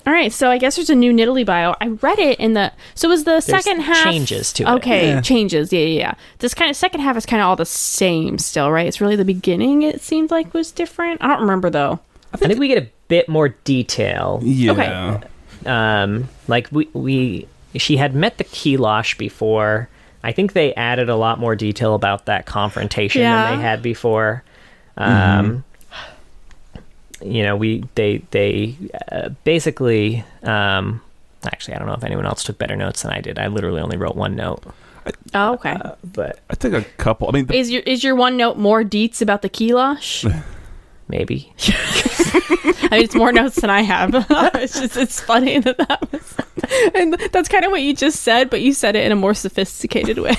All 0.06 0.14
right, 0.14 0.32
so 0.32 0.50
I 0.50 0.56
guess 0.58 0.76
there's 0.76 0.88
a 0.90 0.94
new 0.94 1.12
Nidalee 1.12 1.44
bio. 1.44 1.74
I 1.80 1.88
read 1.88 2.18
it 2.18 2.40
in 2.40 2.54
the 2.54 2.72
so 2.94 3.08
it 3.08 3.10
was 3.10 3.24
the 3.24 3.40
second 3.40 3.80
half 3.80 4.02
changes 4.02 4.52
to 4.54 4.62
it. 4.64 4.68
Okay, 4.76 5.08
Yeah. 5.08 5.20
changes. 5.20 5.72
Yeah, 5.72 5.80
yeah, 5.80 5.98
yeah. 6.00 6.14
This 6.38 6.54
kind 6.54 6.70
of 6.70 6.76
second 6.76 7.00
half 7.00 7.16
is 7.18 7.26
kind 7.26 7.42
of 7.42 7.48
all 7.48 7.54
the 7.56 7.66
same 7.66 8.38
still, 8.38 8.70
right? 8.72 8.86
It's 8.86 9.00
really 9.00 9.14
the 9.16 9.26
beginning. 9.26 9.82
It 9.82 10.00
seemed 10.00 10.30
like 10.30 10.52
was 10.54 10.72
different. 10.72 11.22
I 11.22 11.28
don't 11.28 11.40
remember 11.42 11.68
though. 11.70 12.00
I 12.32 12.38
think 12.38 12.58
we 12.58 12.68
get 12.68 12.82
a 12.82 12.88
bit 13.08 13.28
more 13.28 13.50
detail. 13.50 14.40
Yeah. 14.42 14.72
Okay. 14.72 15.26
Um, 15.66 16.28
like 16.48 16.68
we 16.72 16.88
we 16.94 17.46
she 17.76 17.98
had 17.98 18.14
met 18.14 18.38
the 18.38 18.44
Kilosh 18.44 19.16
before. 19.18 19.88
I 20.24 20.32
think 20.32 20.54
they 20.54 20.74
added 20.74 21.08
a 21.10 21.16
lot 21.16 21.38
more 21.38 21.54
detail 21.54 21.94
about 21.94 22.24
that 22.26 22.46
confrontation 22.46 23.20
Yeah. 23.22 23.50
than 23.50 23.58
they 23.58 23.64
had 23.64 23.82
before. 23.82 24.42
Um, 24.96 25.64
You 27.22 27.42
know, 27.42 27.56
we 27.56 27.84
they 27.94 28.18
they 28.30 28.76
uh, 29.10 29.30
basically. 29.44 30.24
Um, 30.42 31.00
actually, 31.44 31.74
I 31.74 31.78
don't 31.78 31.86
know 31.88 31.94
if 31.94 32.04
anyone 32.04 32.26
else 32.26 32.42
took 32.44 32.58
better 32.58 32.76
notes 32.76 33.02
than 33.02 33.12
I 33.12 33.20
did. 33.20 33.38
I 33.38 33.46
literally 33.48 33.80
only 33.80 33.96
wrote 33.96 34.16
one 34.16 34.36
note, 34.36 34.62
Oh, 35.34 35.54
okay. 35.54 35.76
but 36.04 36.40
I 36.50 36.54
took 36.54 36.72
a 36.72 36.82
couple. 36.98 37.28
I 37.28 37.32
mean, 37.32 37.46
the, 37.46 37.56
is 37.56 37.70
your 37.70 37.82
is 37.82 38.04
your 38.04 38.14
one 38.14 38.36
note 38.36 38.56
more 38.58 38.82
deets 38.84 39.20
about 39.22 39.42
the 39.42 39.48
Kilosh? 39.48 40.24
maybe. 41.10 41.52
I 42.82 42.88
mean, 42.96 43.02
it's 43.04 43.14
more 43.14 43.32
notes 43.32 43.56
than 43.60 43.70
I 43.70 43.82
have. 43.82 44.14
it's 44.54 44.78
just 44.80 44.96
it's 44.96 45.20
funny 45.20 45.58
that 45.58 45.76
that 45.78 46.10
was, 46.12 46.36
and 46.94 47.14
that's 47.32 47.48
kind 47.48 47.64
of 47.64 47.70
what 47.70 47.82
you 47.82 47.94
just 47.94 48.20
said, 48.22 48.50
but 48.50 48.60
you 48.62 48.72
said 48.72 48.96
it 48.96 49.04
in 49.04 49.12
a 49.12 49.16
more 49.16 49.34
sophisticated 49.34 50.18
way. 50.18 50.34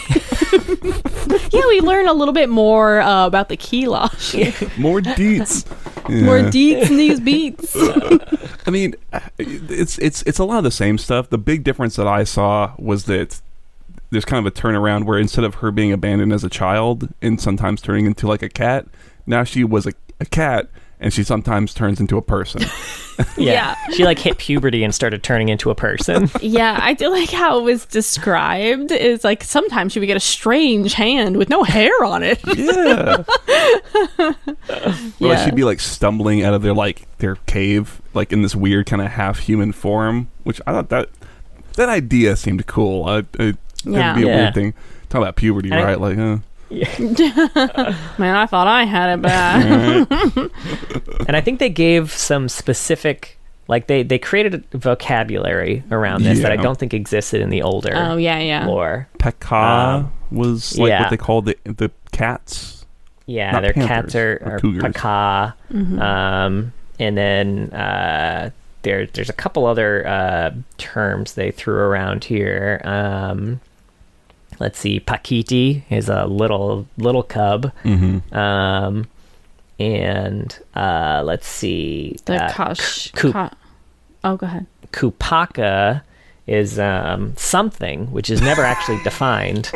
yeah, 1.52 1.62
we 1.70 1.82
learn 1.82 2.08
a 2.08 2.14
little 2.14 2.34
bit 2.34 2.50
more 2.50 3.00
uh, 3.02 3.26
about 3.28 3.50
the 3.50 3.58
Kiilash. 3.58 4.78
more 4.78 5.00
deets. 5.02 5.66
More 6.10 6.40
Yeah. 6.40 6.50
deets 6.50 6.90
in 6.90 6.98
these 6.98 7.20
beats. 7.20 7.76
I 8.68 8.72
mean, 8.72 8.96
it's 9.38 9.98
it's 10.00 10.24
it's 10.24 10.40
a 10.40 10.44
lot 10.44 10.58
of 10.58 10.64
the 10.64 10.72
same 10.72 10.98
stuff. 10.98 11.30
The 11.30 11.38
big 11.38 11.64
difference 11.64 11.96
that 11.96 12.08
I 12.08 12.24
saw 12.24 12.74
was 12.78 13.06
that 13.06 13.40
there's 14.10 14.26
kind 14.26 14.46
of 14.46 14.52
a 14.52 14.56
turnaround 14.56 15.06
where 15.06 15.18
instead 15.20 15.46
of 15.46 15.56
her 15.56 15.72
being 15.72 15.94
abandoned 15.94 16.34
as 16.34 16.44
a 16.44 16.50
child 16.50 17.10
and 17.22 17.40
sometimes 17.40 17.82
turning 17.82 18.06
into 18.08 18.28
like 18.28 18.42
a 18.42 18.50
cat, 18.50 18.88
now 19.26 19.44
she 19.46 19.64
was 19.64 19.86
a, 19.88 19.92
a 20.22 20.26
cat 20.26 20.70
and 21.00 21.12
she 21.12 21.24
sometimes 21.24 21.74
turns 21.74 22.00
into 22.00 22.18
a 22.18 22.22
person. 22.22 22.62
Yeah. 23.38 23.76
she 23.94 24.04
like 24.04 24.18
hit 24.18 24.40
puberty 24.40 24.84
and 24.84 24.96
started 24.96 25.22
turning 25.22 25.50
into 25.50 25.70
a 25.70 25.76
person. 25.76 26.30
Yeah, 26.42 26.80
I 26.82 26.94
do 26.94 27.10
like 27.10 27.30
how 27.30 27.60
it 27.60 27.62
was 27.64 27.86
described. 27.86 28.92
Is 28.92 29.24
like 29.24 29.44
sometimes 29.44 29.92
she 29.94 30.00
would 30.00 30.08
get 30.08 30.18
a 30.18 30.22
strange 30.22 30.94
hand 30.94 31.38
with 31.38 31.48
no 31.50 31.62
hair 31.64 31.92
on 32.04 32.24
it. 32.24 32.40
yeah. 32.58 33.24
Or 34.18 34.36
like 34.70 35.10
Yeah. 35.20 35.46
she'd 35.46 35.56
be 35.56 35.64
like 35.64 35.80
stumbling 35.80 36.44
out 36.44 36.54
of 36.56 36.62
their 36.64 36.74
like 36.74 37.06
their 37.20 37.36
cave, 37.46 38.02
like 38.16 38.32
in 38.32 38.42
this 38.42 38.56
weird 38.56 38.88
kind 38.88 39.02
of 39.02 39.10
half 39.10 39.40
human 39.40 39.72
form, 39.72 40.30
which 40.44 40.60
I 40.66 40.72
thought 40.72 40.90
that 40.90 41.10
that 41.76 41.90
idea 41.90 42.36
seemed 42.36 42.66
cool. 42.66 43.06
I, 43.06 43.18
it, 43.40 43.58
Yeah. 43.84 44.12
It'd 44.14 44.24
be 44.24 44.30
a 44.30 44.34
Yeah. 44.34 44.42
weird 44.42 44.54
thing. 44.56 44.74
Talk 45.10 45.22
about 45.22 45.36
puberty, 45.36 45.72
I- 45.72 45.84
right? 45.84 46.00
Like, 46.02 46.18
uh, 46.18 46.38
Man, 48.18 48.36
I 48.36 48.46
thought 48.46 48.68
I 48.68 48.86
had 48.86 49.14
it 49.14 49.22
bad. 49.22 50.08
and 51.28 51.36
I 51.36 51.42
think 51.42 51.60
they 51.60 51.70
gave 51.70 52.12
some 52.12 52.48
specific 52.50 53.38
like 53.68 53.88
they 53.88 54.04
they 54.04 54.18
created 54.20 54.64
a 54.74 54.78
vocabulary 54.78 55.84
around 55.92 56.24
this 56.24 56.42
that 56.42 56.52
I 56.52 56.56
Yeah. 56.56 56.62
don't 56.62 56.78
think 56.80 56.94
existed 56.94 57.42
in 57.42 57.50
the 57.50 57.62
older 57.62 57.92
oh 57.96 58.18
yeah, 58.18 58.40
yeah. 58.40 58.66
lore. 58.66 59.08
Pekka 59.20 59.52
Um, 60.00 60.12
was 60.32 60.78
like 60.78 60.90
yeah. 60.90 61.02
what 61.02 61.10
they 61.10 61.18
called 61.18 61.46
the 61.46 61.58
the 61.66 61.92
cats. 62.12 62.86
Yeah, 63.28 63.52
Not 63.52 63.62
their 63.62 63.74
panthers, 63.74 63.88
cats 63.88 64.16
are, 64.16 64.42
or 64.44 64.52
are 64.56 64.60
cougars. 64.60 64.82
paka. 64.94 65.56
Mm-hmm. 65.72 66.02
Um, 66.02 66.74
and 67.00 67.18
then 67.18 67.70
uh, 67.72 68.50
there 68.82 69.06
there's 69.08 69.30
a 69.30 69.34
couple 69.34 69.66
other 69.66 70.06
uh, 70.08 70.52
terms 70.78 71.34
they 71.36 71.52
threw 71.52 71.76
around 71.76 72.26
here. 72.26 72.82
Um, 72.84 73.62
let's 74.62 74.80
see, 74.80 75.00
pakiti 75.00 75.82
is 75.90 76.08
a 76.08 76.26
little 76.26 76.88
little 76.98 77.24
cub. 77.24 77.72
Mm-hmm. 77.84 78.34
Um, 78.34 79.08
and 79.80 80.58
uh, 80.76 81.24
let's 81.26 81.48
see, 81.48 82.16
The 82.26 82.44
uh, 82.46 82.52
Kosh. 82.54 83.12
Ku- 83.12 83.34
Ka- 83.34 83.52
oh, 84.24 84.38
go 84.38 84.46
ahead. 84.46 84.68
kupaka 84.94 86.04
is 86.48 86.80
um, 86.80 87.34
something 87.38 88.12
which 88.12 88.30
is 88.30 88.42
never 88.42 88.62
actually 88.62 89.02
defined. 89.04 89.72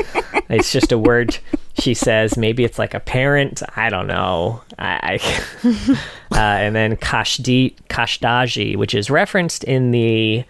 it's 0.50 0.72
just 0.72 0.92
a 0.92 0.98
word 0.98 1.38
she 1.80 1.94
says. 1.94 2.38
Maybe 2.38 2.64
it's 2.64 2.78
like 2.80 2.94
a 2.94 3.00
parent. 3.00 3.64
I 3.76 3.90
don't 3.90 4.08
know. 4.08 4.62
I, 4.78 5.20
I 5.20 5.68
uh, 6.32 6.38
and 6.40 6.76
then 6.76 6.96
kashdi 6.98 7.76
kashdaji, 7.90 8.78
which 8.78 8.94
is 8.94 9.10
referenced 9.10 9.64
in 9.64 9.92
the 9.92 10.44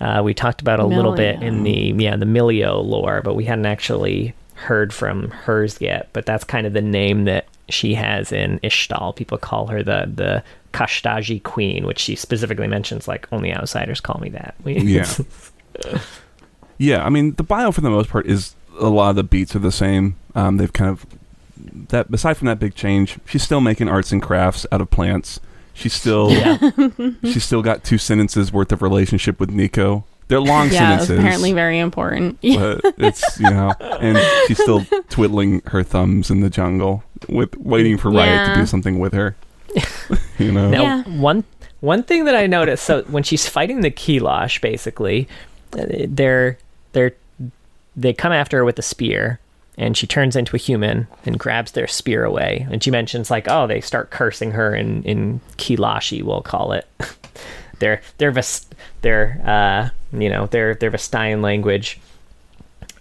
uh, 0.00 0.22
we 0.24 0.34
talked 0.34 0.60
about 0.60 0.80
a 0.80 0.86
little 0.86 1.14
bit 1.14 1.42
in 1.42 1.62
the 1.62 1.94
yeah 1.96 2.16
the 2.16 2.26
Milio 2.26 2.84
lore, 2.84 3.20
but 3.22 3.34
we 3.34 3.44
hadn't 3.44 3.66
actually 3.66 4.34
heard 4.54 4.92
from 4.92 5.30
hers 5.30 5.80
yet. 5.80 6.08
But 6.12 6.26
that's 6.26 6.44
kind 6.44 6.66
of 6.66 6.72
the 6.72 6.82
name 6.82 7.24
that 7.24 7.46
she 7.68 7.94
has 7.94 8.32
in 8.32 8.58
Ixtal. 8.60 9.14
People 9.16 9.38
call 9.38 9.66
her 9.68 9.82
the 9.82 10.10
the 10.12 10.42
Kashdaji 10.72 11.42
Queen, 11.42 11.86
which 11.86 11.98
she 11.98 12.16
specifically 12.16 12.66
mentions 12.66 13.08
like 13.08 13.30
only 13.32 13.52
outsiders 13.54 14.00
call 14.00 14.20
me 14.20 14.30
that. 14.30 14.54
Yeah. 14.64 15.06
Yeah, 16.78 17.04
I 17.04 17.10
mean 17.10 17.34
the 17.34 17.42
bio 17.42 17.72
for 17.72 17.82
the 17.82 17.90
most 17.90 18.08
part 18.08 18.26
is 18.26 18.54
a 18.78 18.88
lot 18.88 19.10
of 19.10 19.16
the 19.16 19.22
beats 19.22 19.54
are 19.54 19.60
the 19.60 19.70
same. 19.72 20.16
Um, 20.34 20.56
they've 20.56 20.72
kind 20.72 20.90
of 20.90 21.04
that 21.88 22.08
aside 22.12 22.38
from 22.38 22.46
that 22.46 22.58
big 22.58 22.74
change, 22.74 23.18
she's 23.26 23.42
still 23.42 23.60
making 23.60 23.88
arts 23.88 24.12
and 24.12 24.22
crafts 24.22 24.66
out 24.72 24.80
of 24.80 24.90
plants. 24.90 25.40
She's 25.80 25.94
still 25.94 26.30
yeah. 26.30 26.70
she's 27.24 27.42
still 27.44 27.62
got 27.62 27.82
two 27.84 27.98
sentences 27.98 28.52
worth 28.52 28.70
of 28.70 28.82
relationship 28.82 29.40
with 29.40 29.50
Neeko. 29.50 30.04
They're 30.28 30.40
long 30.40 30.70
Yeah, 30.70 30.92
it 30.94 30.98
was 30.98 31.06
sentences. 31.08 31.18
apparently 31.18 31.52
very 31.52 31.78
important. 31.78 32.38
but 32.42 32.80
it's 32.98 33.40
you 33.40 33.50
know, 33.50 33.72
and 33.80 34.18
she's 34.46 34.62
still 34.62 34.84
twiddling 35.08 35.62
her 35.66 35.82
thumbs 35.82 36.30
in 36.30 36.40
the 36.40 36.50
jungle 36.50 37.02
with 37.28 37.56
waiting 37.56 37.96
for 37.98 38.10
Riot 38.10 38.48
to 38.54 38.60
do 38.60 38.66
something 38.66 38.98
with 39.00 39.12
her. 39.14 39.34
you 40.38 40.52
know, 40.52 40.70
Now, 40.70 40.82
Yeah. 40.82 41.02
one 41.04 41.44
one 41.80 42.02
thing 42.02 42.26
that 42.26 42.34
I 42.36 42.46
noticed, 42.46 42.84
so 42.84 43.02
when 43.04 43.22
she's 43.22 43.48
fighting 43.48 43.80
the 43.80 43.90
Kiilash, 43.90 44.60
basically, 44.60 45.26
uh, 45.72 45.86
they're 46.08 46.58
they're 46.92 47.12
they 47.96 48.12
come 48.12 48.32
after 48.32 48.58
her 48.58 48.64
with 48.64 48.78
a 48.78 48.82
spear, 48.82 49.40
and 49.80 49.96
she 49.96 50.06
turns 50.06 50.36
into 50.36 50.54
a 50.54 50.58
human 50.58 51.08
and 51.24 51.38
grabs 51.38 51.72
their 51.72 51.88
spear 51.88 52.22
away. 52.22 52.68
And 52.70 52.84
she 52.84 52.90
mentions 52.90 53.30
like, 53.30 53.48
oh, 53.48 53.66
they 53.66 53.80
start 53.80 54.10
cursing 54.10 54.50
her 54.52 54.74
in 54.74 55.02
in 55.04 55.40
Kilashi, 55.56 56.22
we'll 56.22 56.42
call 56.42 56.72
it. 56.72 56.86
their 57.78 58.02
their 58.18 58.30
Ves- 58.30 58.66
their 59.00 59.40
uh 59.44 59.88
you 60.16 60.28
know 60.28 60.46
their 60.46 60.74
their 60.74 60.90
Vestayan 60.90 61.42
language. 61.42 61.98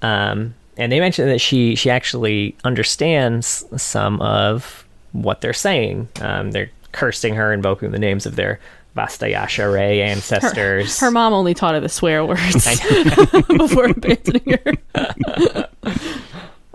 Um, 0.01 0.55
and 0.77 0.89
they 0.89 1.01
mention 1.01 1.27
that 1.27 1.41
she 1.41 1.75
she 1.75 1.89
actually 1.89 2.55
understands 2.63 3.65
some 3.75 4.21
of 4.21 4.85
what 5.11 5.41
they're 5.41 5.51
saying. 5.51 6.07
Um, 6.21 6.51
they're 6.51 6.71
cursing 6.93 7.35
her, 7.35 7.51
invoking 7.51 7.91
the 7.91 7.99
names 7.99 8.25
of 8.25 8.37
their 8.37 8.57
Vastayashai'rei 8.95 9.99
ancestors. 9.99 10.97
Her 10.99 11.11
mom 11.11 11.33
only 11.33 11.53
taught 11.53 11.73
her 11.73 11.81
the 11.81 11.89
swear 11.89 12.25
words 12.25 12.53
before 13.47 13.85
abandoning 13.85 14.57
her. 14.63 15.67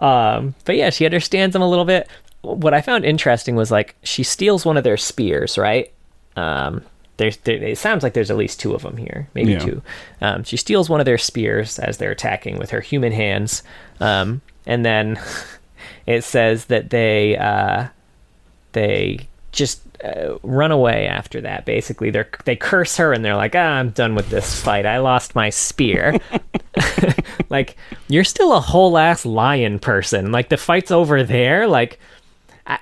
Um, 0.05 0.55
but 0.65 0.77
yeah, 0.77 0.91
she 0.91 1.05
understands 1.05 1.53
them 1.55 1.63
a 1.63 1.69
little 1.69 1.85
bit. 1.85 2.09
What 2.43 2.75
I 2.75 2.83
found 2.83 3.05
interesting 3.05 3.57
was 3.57 3.71
like 3.71 3.95
she 4.03 4.23
steals 4.23 4.67
one 4.67 4.77
of 4.77 4.85
their 4.85 4.97
spears, 4.99 5.57
right? 5.57 5.91
Um, 6.37 6.83
there's 7.17 7.37
there, 7.39 7.57
it 7.63 7.79
sounds 7.79 8.03
like 8.03 8.13
there's 8.13 8.31
at 8.31 8.37
least 8.37 8.61
two 8.61 8.75
of 8.75 8.83
them 8.83 8.97
here, 8.97 9.29
maybe 9.35 9.53
Yeah. 9.53 9.59
two. 9.61 9.83
Um, 10.21 10.45
she 10.45 10.57
steals 10.57 10.91
one 10.91 11.01
of 11.01 11.07
their 11.07 11.17
spears 11.19 11.79
as 11.79 11.97
they're 11.99 12.11
attacking 12.11 12.59
with 12.59 12.71
her 12.71 12.81
human 12.81 13.13
hands, 13.13 13.63
um, 14.01 14.43
and 14.67 14.85
then 14.85 15.19
it 16.07 16.23
says 16.25 16.67
that 16.67 16.91
they 16.91 17.37
uh, 17.39 17.87
they 18.73 19.21
just 19.53 19.81
uh, 20.05 20.39
run 20.43 20.71
away 20.71 21.07
after 21.07 21.41
that. 21.41 21.65
Basically, 21.65 22.11
they 22.11 22.25
they 22.45 22.57
curse 22.57 22.97
her 22.99 23.13
and 23.13 23.25
they're 23.25 23.37
like, 23.37 23.55
"Ah, 23.55 23.79
I'm 23.79 23.91
done 23.91 24.15
with 24.15 24.29
this 24.29 24.61
fight. 24.61 24.87
I 24.87 24.99
lost 24.99 25.35
my 25.35 25.51
spear." 25.51 26.19
like 27.49 27.77
you're 28.09 28.25
still 28.25 28.53
a 28.53 28.61
whole 28.61 28.99
ass 28.99 29.25
lion 29.25 29.79
person. 29.79 30.31
Like 30.31 30.49
the 30.49 30.57
fight's 30.57 30.91
over 30.91 31.23
there. 31.23 31.67
Like, 31.67 31.99
I, 32.67 32.79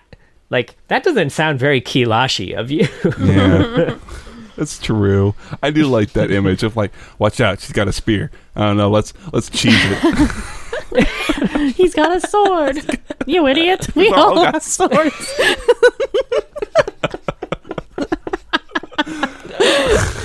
like 0.50 0.74
that 0.88 1.04
doesn't 1.04 1.30
sound 1.30 1.58
very 1.58 1.80
Kilashi 1.80 2.58
of 2.58 2.70
you. 2.70 2.88
yeah, 3.20 3.96
that's 4.56 4.78
true. 4.78 5.34
I 5.62 5.70
do 5.70 5.86
like 5.86 6.12
that 6.12 6.30
image 6.30 6.62
of 6.62 6.76
like, 6.76 6.92
watch 7.18 7.40
out, 7.40 7.60
she's 7.60 7.72
got 7.72 7.88
a 7.88 7.92
spear. 7.92 8.30
I 8.56 8.62
don't 8.62 8.76
know. 8.76 8.90
Let's 8.90 9.12
let's 9.32 9.48
cheese 9.48 9.74
it. 9.76 10.36
He's 11.76 11.94
got 11.94 12.16
a 12.16 12.20
sword. 12.26 12.78
You 13.26 13.46
idiot. 13.46 13.94
We 13.94 14.08
all 14.10 14.30
all 14.30 14.34
got 14.44 14.54
have 14.54 14.62
swords. 14.62 15.34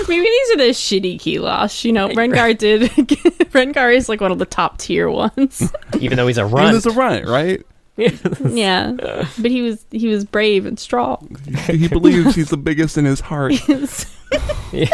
Maybe 0.08 0.22
these 0.24 0.52
are 0.52 0.58
the 0.58 0.70
shitty 0.74 1.16
Kiilash. 1.20 1.84
You 1.84 1.92
know, 1.94 2.08
Rengar 2.10 2.58
did. 2.58 2.82
Rengar 3.52 3.94
is 3.96 4.08
like 4.10 4.22
one 4.22 4.32
of 4.32 4.40
the 4.40 4.46
top 4.46 4.78
tier 4.78 5.10
ones. 5.10 5.72
Even 6.00 6.18
though 6.18 6.28
he's 6.28 6.38
a 6.38 6.46
And 6.46 6.54
runt. 6.54 6.72
there's 6.72 6.86
a 6.86 6.92
run, 6.92 7.24
right? 7.26 7.62
yeah, 7.98 8.94
but 9.40 9.50
he 9.50 9.62
was 9.64 9.84
he 9.92 10.08
was 10.08 10.24
brave 10.24 10.66
and 10.68 10.80
strong. 10.80 11.36
He 11.66 11.88
believes 11.88 12.36
he's 12.36 12.50
the 12.52 12.58
biggest 12.58 12.96
in 12.98 13.06
his 13.06 13.20
heart. 13.20 13.54
Yeah, 14.72 14.88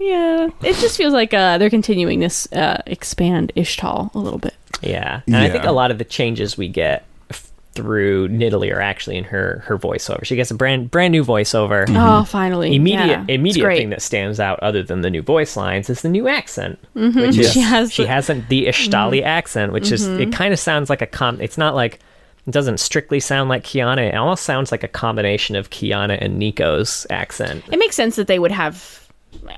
it 0.00 0.76
just 0.76 0.96
feels 0.96 1.12
like 1.12 1.34
uh, 1.34 1.58
they're 1.58 1.70
continuing 1.70 2.20
this 2.20 2.50
uh, 2.52 2.82
expand 2.86 3.52
Ixtal 3.56 4.14
a 4.14 4.18
little 4.18 4.38
bit. 4.38 4.54
Yeah, 4.82 5.20
and 5.26 5.36
I 5.36 5.50
think 5.50 5.64
a 5.64 5.72
lot 5.72 5.90
of 5.90 5.98
the 5.98 6.04
changes 6.04 6.56
we 6.56 6.66
get 6.68 7.04
f- 7.28 7.50
through 7.74 8.28
Nidalee 8.28 8.74
are 8.74 8.80
actually 8.80 9.18
in 9.18 9.24
her 9.24 9.62
her 9.66 9.76
voiceover. 9.78 10.24
She 10.24 10.36
gets 10.36 10.50
a 10.50 10.54
brand 10.54 10.90
brand 10.90 11.12
new 11.12 11.22
voiceover. 11.22 11.84
Oh, 11.90 12.24
finally! 12.24 12.74
Immediate 12.74 13.06
yeah, 13.06 13.24
immediate 13.28 13.66
thing 13.76 13.90
that 13.90 14.00
stands 14.00 14.40
out, 14.40 14.58
other 14.60 14.82
than 14.82 15.02
the 15.02 15.10
new 15.10 15.20
voice 15.20 15.54
lines, 15.56 15.90
is 15.90 16.00
the 16.00 16.08
new 16.08 16.28
accent, 16.28 16.78
which 16.94 17.36
is 17.36 17.52
She 17.52 17.60
has 17.60 17.92
she 17.92 18.02
the- 18.04 18.08
Mm-hmm. 18.08 18.12
has 18.14 18.30
a, 18.30 18.34
the 18.48 18.66
Ixtali 18.66 19.22
accent, 19.22 19.72
which 19.72 19.92
is 19.92 20.06
it 20.06 20.32
kind 20.32 20.54
of 20.54 20.58
sounds 20.58 20.88
like 20.88 21.02
a 21.02 21.06
com. 21.06 21.38
It's 21.42 21.58
not 21.58 21.74
like 21.74 21.98
it 22.46 22.52
doesn't 22.52 22.80
strictly 22.80 23.20
sound 23.20 23.50
like 23.50 23.64
Qiyana. 23.64 24.08
It 24.08 24.14
almost 24.14 24.44
sounds 24.44 24.72
like 24.72 24.82
a 24.82 24.88
combination 24.88 25.56
of 25.56 25.68
Qiyana 25.68 26.16
and 26.22 26.40
Neeko's 26.40 27.06
accent. 27.10 27.64
It 27.70 27.78
makes 27.78 27.96
sense 27.96 28.16
that 28.16 28.28
they 28.28 28.38
would 28.38 28.50
have. 28.52 28.99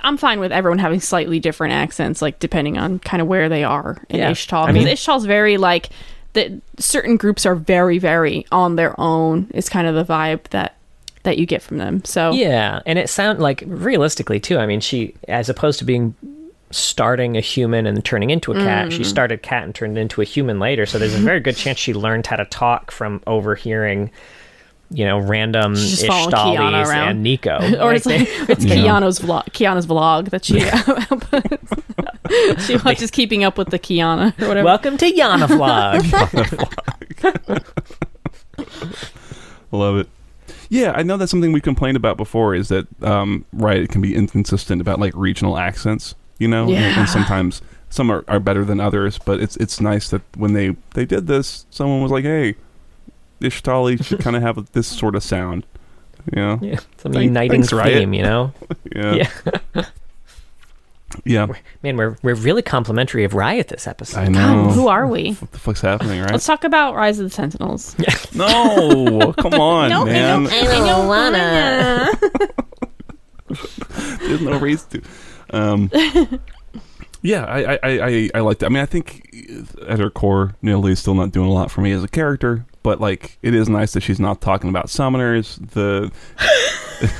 I'm 0.03 0.17
fine 0.17 0.41
with 0.41 0.53
everyone 0.53 0.79
having 0.79 1.01
slightly 1.01 1.41
different 1.41 1.73
accents, 1.75 2.23
like 2.23 2.39
depending 2.39 2.79
on 2.79 2.99
kind 2.99 3.21
of 3.21 3.27
where 3.29 3.49
they 3.49 3.65
are 3.65 4.03
in 4.09 4.19
Yeah. 4.19 4.31
Ixtal. 4.31 4.65
I 4.65 4.73
Because 4.73 4.85
mean- 4.85 4.95
Ixtal's 4.95 5.25
very 5.27 5.57
like 5.57 5.91
that. 6.35 6.51
Certain 6.79 7.17
groups 7.17 7.45
are 7.47 7.55
very, 7.55 7.99
very 7.99 8.47
on 8.53 8.77
their 8.77 8.99
own. 9.01 9.51
Is 9.55 9.69
kind 9.69 9.87
of 9.87 9.95
the 9.95 10.05
vibe 10.05 10.45
that 10.51 10.77
that 11.25 11.39
you 11.39 11.47
get 11.47 11.63
from 11.63 11.79
them. 11.79 12.05
So 12.05 12.33
Yeah, 12.33 12.81
and 12.85 12.99
it 12.99 13.09
sound 13.09 13.39
like 13.39 13.63
realistically 13.67 14.41
too. 14.41 14.59
I 14.59 14.67
mean, 14.67 14.81
she 14.81 15.15
as 15.29 15.49
opposed 15.49 15.79
to 15.79 15.85
being 15.85 16.15
starting 16.73 17.37
a 17.37 17.41
human 17.41 17.87
and 17.87 18.03
turning 18.05 18.31
into 18.31 18.51
a 18.51 18.55
cat, 18.57 18.89
Mm. 18.89 18.93
she 18.93 19.05
started 19.05 19.43
cat 19.43 19.63
and 19.65 19.75
turned 19.75 19.99
into 19.99 20.21
a 20.23 20.25
human 20.25 20.59
later. 20.59 20.87
So 20.87 20.99
there's 20.99 21.15
a 21.15 21.19
very 21.19 21.39
good 21.39 21.55
chance 21.57 21.79
she 21.79 21.93
learned 21.95 22.27
how 22.27 22.37
to 22.37 22.45
talk 22.47 22.91
from 22.91 23.21
overhearing, 23.27 24.11
you 24.93 25.05
know, 25.05 25.19
random 25.19 25.75
She's 25.75 26.03
just 26.03 26.31
Ixtalis 26.31 26.93
and 26.93 27.25
Neeko. 27.25 27.81
or 27.83 27.95
it's 27.95 28.07
Like, 28.07 28.21
like 28.21 28.51
it's 28.51 28.65
Yeah. 28.65 28.77
Keanu's 28.77 29.19
vlog. 29.19 29.45
Keanu's 29.53 29.87
vlog 29.87 30.31
that 30.31 30.45
she 30.45 30.61
she 32.67 32.77
watches 32.85 33.11
Keeping 33.11 33.45
Up 33.45 33.59
with 33.59 33.71
the 33.71 33.79
Qiyana 33.79 34.33
or 34.41 34.49
whatever. 34.49 34.65
Welcome 34.65 34.97
to 34.99 35.11
Yana 35.11 35.47
Vlog. 35.47 36.03
Love 39.71 39.99
it. 39.99 40.09
Yeah, 40.69 40.93
I 40.95 41.03
know 41.03 41.17
that's 41.17 41.31
something 41.31 41.53
we 41.53 41.61
complained 41.61 41.97
about 41.97 42.17
before. 42.17 42.55
Is 42.55 42.69
that 42.69 42.87
um, 43.03 43.45
right? 43.53 43.83
It 43.83 43.91
can 43.91 44.01
be 44.01 44.15
inconsistent 44.15 44.81
about 44.81 44.99
like 44.99 45.15
regional 45.15 45.59
accents, 45.59 46.15
you 46.39 46.49
know, 46.49 46.65
and, 46.65 46.75
and 46.99 47.09
sometimes 47.09 47.61
some 47.91 48.11
are, 48.11 48.25
are 48.27 48.41
better 48.41 48.65
than 48.65 48.81
others. 48.81 49.19
But 49.19 49.41
it's 49.41 49.57
it's 49.59 49.81
nice 49.81 50.09
that 50.11 50.23
when 50.37 50.55
they 50.55 50.77
they 50.95 51.05
did 51.05 51.27
this, 51.27 51.67
someone 51.71 52.03
was 52.03 52.11
like, 52.11 52.25
"Hey, 52.25 52.57
Ixtali 53.43 54.05
should 54.05 54.21
kind 54.21 54.37
of 54.37 54.43
have 54.43 54.71
this 54.73 54.87
sort 54.87 55.15
of 55.15 55.23
sound," 55.23 55.67
you 56.35 56.41
know? 56.41 56.59
yeah, 56.63 56.81
some 56.99 57.13
Thank- 57.13 57.25
uniting 57.25 57.63
thanks, 57.63 57.73
Riot. 57.73 57.99
theme, 57.99 58.15
you 58.15 58.23
know. 58.23 58.53
Yeah, 58.95 59.29
Yeah. 59.75 59.85
yeah. 61.25 61.47
Man, 61.83 61.97
we're 61.97 62.17
we're 62.23 62.35
really 62.35 62.63
complimentary 62.63 63.25
of 63.25 63.35
Riot 63.35 63.69
this 63.69 63.87
episode. 63.87 64.19
I 64.21 64.29
know. 64.29 64.65
God, 64.67 64.75
who 64.75 64.89
are 64.89 65.07
we? 65.07 65.33
what 65.35 65.53
the 65.53 65.59
fuck's 65.59 65.81
happening, 65.81 66.21
right? 66.21 66.31
Let's 66.33 66.47
talk 66.47 66.65
about 66.65 66.95
Rise 66.95 67.19
of 67.19 67.25
the 67.27 67.31
Sentinels. 67.35 67.97
no, 68.35 69.33
come 69.39 69.55
on, 69.55 69.91
No, 69.91 70.03
I 70.03 70.05
man. 70.07 70.43
don't- 70.45 70.53
I 70.53 70.65
don't 70.65 71.07
wanna. 71.09 72.09
There's 74.21 74.41
no 74.41 74.59
reason 74.59 74.89
to. 74.91 75.03
Um, 75.55 75.91
yeah, 77.21 77.45
I, 77.45 77.75
I, 77.75 77.79
I, 77.83 78.31
I 78.37 78.41
like 78.41 78.59
that. 78.61 78.67
I 78.67 78.69
mean, 78.71 78.83
I 78.83 78.87
think 78.87 79.29
at 79.87 79.99
her 79.99 80.09
core, 80.11 80.55
Nilly's 80.63 80.99
still 81.01 81.15
not 81.15 81.31
doing 81.33 81.49
a 81.49 81.53
lot 81.53 81.71
for 81.71 81.83
me 81.83 81.93
as 81.93 82.03
a 82.03 82.09
character, 82.09 82.65
but 82.83 83.01
like, 83.01 83.39
it 83.43 83.55
is 83.55 83.69
nice 83.69 83.93
that 83.93 84.03
she's 84.03 84.21
not 84.21 84.41
talking 84.41 84.71
about 84.71 84.87
summoners. 84.87 85.57
The 85.73 86.11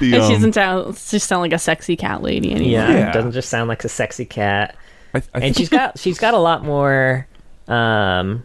she 0.00 0.16
um, 0.16 0.32
doesn't 0.32 0.52
sound, 0.54 0.96
she 0.96 1.18
sound 1.18 1.42
like 1.42 1.52
a 1.52 1.58
sexy 1.58 1.96
cat 1.96 2.22
lady 2.22 2.50
anymore. 2.52 2.70
Yeah, 2.70 2.90
Yeah. 2.90 3.12
doesn't 3.12 3.32
just 3.32 3.48
sound 3.48 3.68
like 3.68 3.84
a 3.84 3.88
sexy 3.88 4.24
cat. 4.24 4.76
I, 5.14 5.22
I 5.34 5.40
and 5.40 5.56
she's 5.56 5.68
got 5.68 5.98
she's 5.98 6.18
got 6.18 6.34
a 6.34 6.38
lot 6.38 6.62
more 6.64 7.26
um 7.68 8.44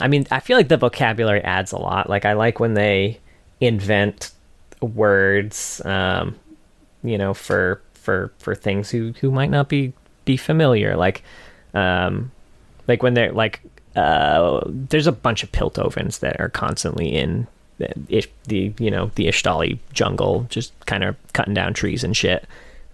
i 0.00 0.06
mean 0.08 0.24
i 0.30 0.38
feel 0.38 0.56
like 0.56 0.68
the 0.68 0.76
vocabulary 0.76 1.40
adds 1.42 1.72
a 1.72 1.78
lot 1.78 2.08
like 2.08 2.24
i 2.24 2.32
like 2.34 2.60
when 2.60 2.74
they 2.74 3.18
invent 3.60 4.30
words 4.80 5.82
um 5.84 6.36
you 7.02 7.18
know 7.18 7.34
for 7.34 7.82
for 7.94 8.32
for 8.38 8.54
things 8.54 8.88
who 8.90 9.12
who 9.20 9.30
might 9.30 9.50
not 9.50 9.68
be 9.68 9.92
be 10.24 10.36
familiar 10.36 10.96
like 10.96 11.22
um 11.74 12.30
like 12.90 13.02
when 13.02 13.14
they're 13.14 13.32
like 13.32 13.60
uh 13.96 14.60
there's 14.66 15.06
a 15.06 15.12
bunch 15.12 15.42
of 15.42 15.50
piltovans 15.52 16.20
that 16.20 16.38
are 16.40 16.48
constantly 16.50 17.08
in 17.08 17.46
the, 17.78 18.26
the 18.46 18.72
you 18.78 18.90
know 18.90 19.10
the 19.14 19.26
Ixtali 19.26 19.78
jungle 19.94 20.46
just 20.50 20.72
kind 20.86 21.02
of 21.02 21.16
cutting 21.32 21.54
down 21.54 21.72
trees 21.74 22.04
and 22.04 22.14
shit 22.16 22.44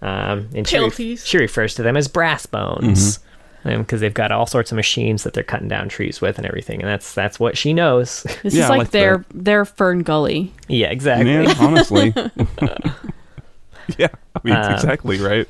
um 0.01 0.47
and 0.55 0.67
she, 0.67 0.79
ref- 0.79 1.19
she 1.25 1.37
refers 1.37 1.75
to 1.75 1.83
them 1.83 1.97
as 1.97 2.07
brass 2.07 2.45
bones 2.45 3.19
because 3.63 3.99
they've 3.99 4.13
got 4.13 4.31
all 4.31 4.45
sorts 4.45 4.71
of 4.71 4.75
machines 4.77 5.23
that 5.23 5.33
they're 5.33 5.43
cutting 5.43 5.67
down 5.67 5.89
trees 5.89 6.21
with 6.21 6.37
and 6.37 6.47
everything 6.47 6.79
and 6.81 6.89
that's 6.89 7.13
that's 7.13 7.37
what 7.39 7.57
she 7.57 7.73
knows 7.73 8.23
This 8.43 8.53
Yeah, 8.53 8.63
is 8.63 8.69
like, 8.69 8.77
like 8.79 8.91
their 8.91 9.25
their 9.33 9.65
Fern 9.65 10.03
Gully. 10.03 10.53
yeah 10.69 10.87
exactly 10.89 11.31
yeah, 11.33 11.53
honestly. 11.59 12.13
yeah, 13.97 14.07
I 14.35 14.39
mean, 14.43 14.55
Um, 14.55 14.73
exactly 14.73 15.19
right. 15.19 15.47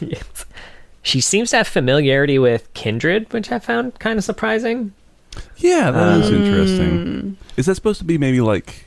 Yes. 0.00 0.44
She 1.08 1.20
seems 1.22 1.50
to 1.50 1.56
have 1.56 1.66
familiarity 1.68 2.38
with 2.38 2.72
kindred, 2.74 3.32
which 3.32 3.50
I 3.50 3.58
found 3.58 3.98
kind 3.98 4.18
of 4.18 4.24
surprising. 4.24 4.92
Yeah, 5.56 5.90
that 5.90 6.20
is 6.20 6.28
Um, 6.28 6.34
interesting. 6.34 7.36
Is 7.56 7.64
that 7.66 7.74
supposed 7.76 7.98
to 8.00 8.04
be 8.04 8.18
maybe 8.18 8.42
like 8.42 8.84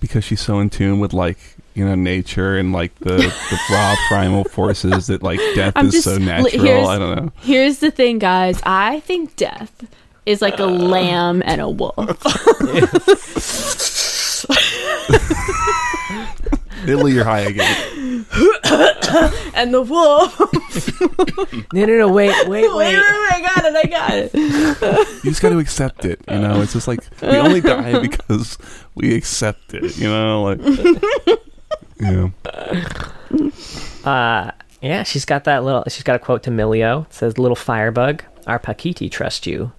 because 0.00 0.22
she's 0.22 0.40
so 0.40 0.60
in 0.60 0.68
tune 0.68 1.00
with 1.00 1.14
like 1.14 1.38
you 1.74 1.82
know 1.84 1.94
nature 1.94 2.58
and 2.58 2.72
like 2.74 2.94
the 2.98 3.16
the 3.16 3.58
raw 3.70 3.94
primal 4.08 4.44
forces 4.44 5.06
that 5.06 5.22
like 5.22 5.38
death 5.54 5.72
I'm 5.76 5.86
is 5.86 5.92
just- 5.92 6.04
so 6.04 6.18
natural? 6.18 6.88
I 6.88 6.98
don't 6.98 7.16
know. 7.16 7.32
Here's 7.40 7.78
the 7.78 7.90
thing, 7.90 8.18
guys. 8.18 8.60
I 8.64 9.00
think 9.00 9.34
death 9.36 9.86
is 10.26 10.42
like 10.42 10.58
a 10.58 10.66
lamb 10.66 11.42
and 11.46 11.62
a 11.62 11.70
wolf. 11.70 11.96
Italy, 16.86 17.12
you're 17.12 17.24
high 17.24 17.40
again. 17.40 17.76
and 19.54 19.74
the 19.74 19.82
wolf. 19.82 20.40
No, 21.72 21.84
no, 21.84 21.98
no, 21.98 22.08
wait, 22.08 22.34
wait, 22.48 22.48
wait, 22.48 22.74
wait, 22.74 22.76
wait, 22.76 22.96
I 22.96 23.40
got 23.54 23.64
it, 23.64 23.76
I 23.76 23.84
got 23.88 24.10
it. 24.12 25.24
You 25.24 25.30
just 25.30 25.42
got 25.42 25.50
to 25.50 25.58
accept 25.58 26.04
it. 26.04 26.20
You 26.28 26.38
know, 26.38 26.60
it's 26.62 26.72
just 26.72 26.88
like 26.88 27.00
we 27.22 27.28
only 27.28 27.60
die 27.60 27.98
because 28.08 28.58
we 28.94 29.14
accept 29.14 29.74
it. 29.74 29.96
You 29.96 30.08
know, 30.08 30.42
like 30.42 30.60
yeah. 32.00 32.30
Uh, 34.04 34.50
yeah, 34.80 35.02
she's 35.04 35.24
got 35.24 35.44
that 35.44 35.62
little. 35.64 35.84
She's 35.88 36.02
got 36.02 36.16
a 36.16 36.18
quote 36.18 36.42
to 36.44 36.50
Milio. 36.50 37.06
It 37.06 37.14
says, 37.14 37.38
"Little 37.38 37.56
firebug, 37.56 38.24
our 38.46 38.58
Pakiti 38.58 39.10
trust 39.10 39.46
you, 39.46 39.72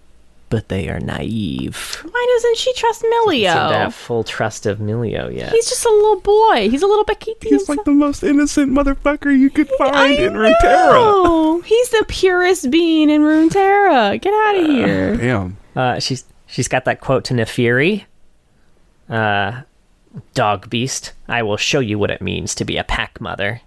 but 0.52 0.68
they 0.70 0.88
are 0.90 1.00
naive." 1.00 2.04
Why 2.04 2.28
doesn't 2.36 2.58
she 2.58 2.72
trust 2.74 3.02
Seem 3.02 3.70
to 3.70 3.78
have 3.78 3.96
full 3.96 4.24
trust 4.24 4.66
of 4.68 4.78
Milio 4.78 5.34
yet. 5.36 5.52
He's 5.52 5.68
just 5.68 5.86
a 5.86 5.90
little 5.90 6.20
boy. 6.20 6.70
He's 6.70 6.84
a 6.84 6.88
little 6.88 7.06
Bakiti. 7.06 7.46
He's 7.46 7.68
like 7.68 7.84
the 7.86 7.92
most 7.92 8.22
innocent 8.24 8.72
motherfucker 8.72 9.36
you 9.38 9.50
could 9.50 9.70
find 9.78 9.96
I 9.96 10.08
in 10.10 10.34
Runeterra. 10.34 10.92
know. 10.92 11.62
He's 11.62 11.90
the 11.90 12.06
purest 12.08 12.70
being 12.70 13.10
in 13.10 13.22
Runeterra. 13.22 14.22
Get 14.22 14.34
out 14.34 14.60
of 14.60 14.66
here. 14.68 15.18
Damn. 15.18 15.58
Uh, 15.76 16.00
she's 16.00 16.26
she's 16.46 16.68
got 16.68 16.86
that 16.86 17.00
quote 17.00 17.24
to 17.26 17.34
Naafiri. 17.34 18.04
Uh, 19.10 19.62
dog 20.34 20.70
beast, 20.70 21.14
I 21.28 21.44
will 21.44 21.58
show 21.58 21.80
you 21.80 21.98
what 21.98 22.12
it 22.12 22.22
means 22.22 22.54
to 22.56 22.66
be 22.66 22.78
a 22.78 22.84
pack 22.84 23.20
mother. 23.20 23.62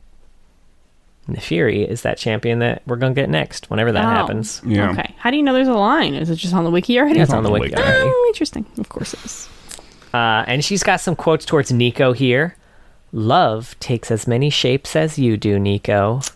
Naafiri 1.29 1.87
is 1.89 2.03
that 2.03 2.19
champion 2.19 2.59
that 2.59 2.83
we're 2.87 2.97
gonna 2.97 3.15
get 3.15 3.31
next 3.31 3.71
whenever 3.71 3.93
that 3.93 4.05
Oh. 4.05 4.09
happens. 4.09 4.61
Yeah. 4.67 4.91
Okay. 4.91 5.15
How 5.19 5.31
do 5.31 5.37
you 5.37 5.43
know 5.43 5.53
there's 5.55 5.69
a 5.69 5.73
line? 5.75 6.15
Is 6.15 6.29
it 6.31 6.37
just 6.37 6.53
on 6.55 6.65
the 6.65 6.71
wiki 6.71 6.99
already? 6.99 7.19
That's 7.19 7.31
on 7.31 7.39
on 7.39 7.43
the 7.45 7.49
the 7.49 7.53
wiki 7.55 7.75
wiki. 7.75 7.83
already. 7.83 8.03
Oh, 8.13 8.25
interesting. 8.29 8.67
Of 8.79 8.89
course 8.91 9.15
it 9.15 9.25
is. 9.25 9.49
Uh, 10.13 10.45
and 10.47 10.65
she's 10.65 10.83
got 10.83 11.01
some 11.01 11.17
quotes 11.17 11.45
towards 11.45 11.73
Neeko 11.73 12.15
here. 12.15 12.57
Love 13.13 13.75
takes 13.81 14.11
as 14.11 14.27
many 14.27 14.51
shapes 14.51 14.95
as 14.97 15.19
you 15.19 15.37
do, 15.37 15.59
Neeko. 15.59 16.31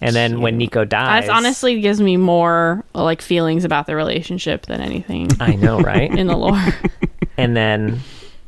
And 0.00 0.16
then 0.16 0.40
when 0.40 0.58
Neeko 0.58 0.88
dies, 0.88 1.26
That 1.26 1.36
honestly 1.36 1.80
gives 1.80 2.00
me 2.00 2.16
more 2.16 2.82
like 2.94 3.20
feelings 3.20 3.64
about 3.64 3.86
the 3.86 3.94
relationship 3.94 4.64
than 4.66 4.80
anything 4.80 5.28
I 5.38 5.54
know, 5.56 5.78
right? 5.80 6.10
in 6.18 6.26
the 6.26 6.36
lore. 6.36 6.58
and 7.36 7.54
then 7.54 8.00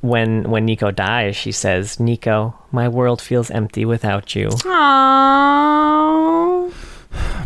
when 0.02 0.50
when 0.50 0.66
Neeko 0.66 0.94
dies, 0.94 1.34
she 1.34 1.52
says, 1.52 1.96
"Neeko, 1.96 2.54
my 2.70 2.88
world 2.88 3.22
feels 3.22 3.50
empty 3.50 3.84
without 3.84 4.34
you." 4.34 4.48
Aww. 4.48 6.72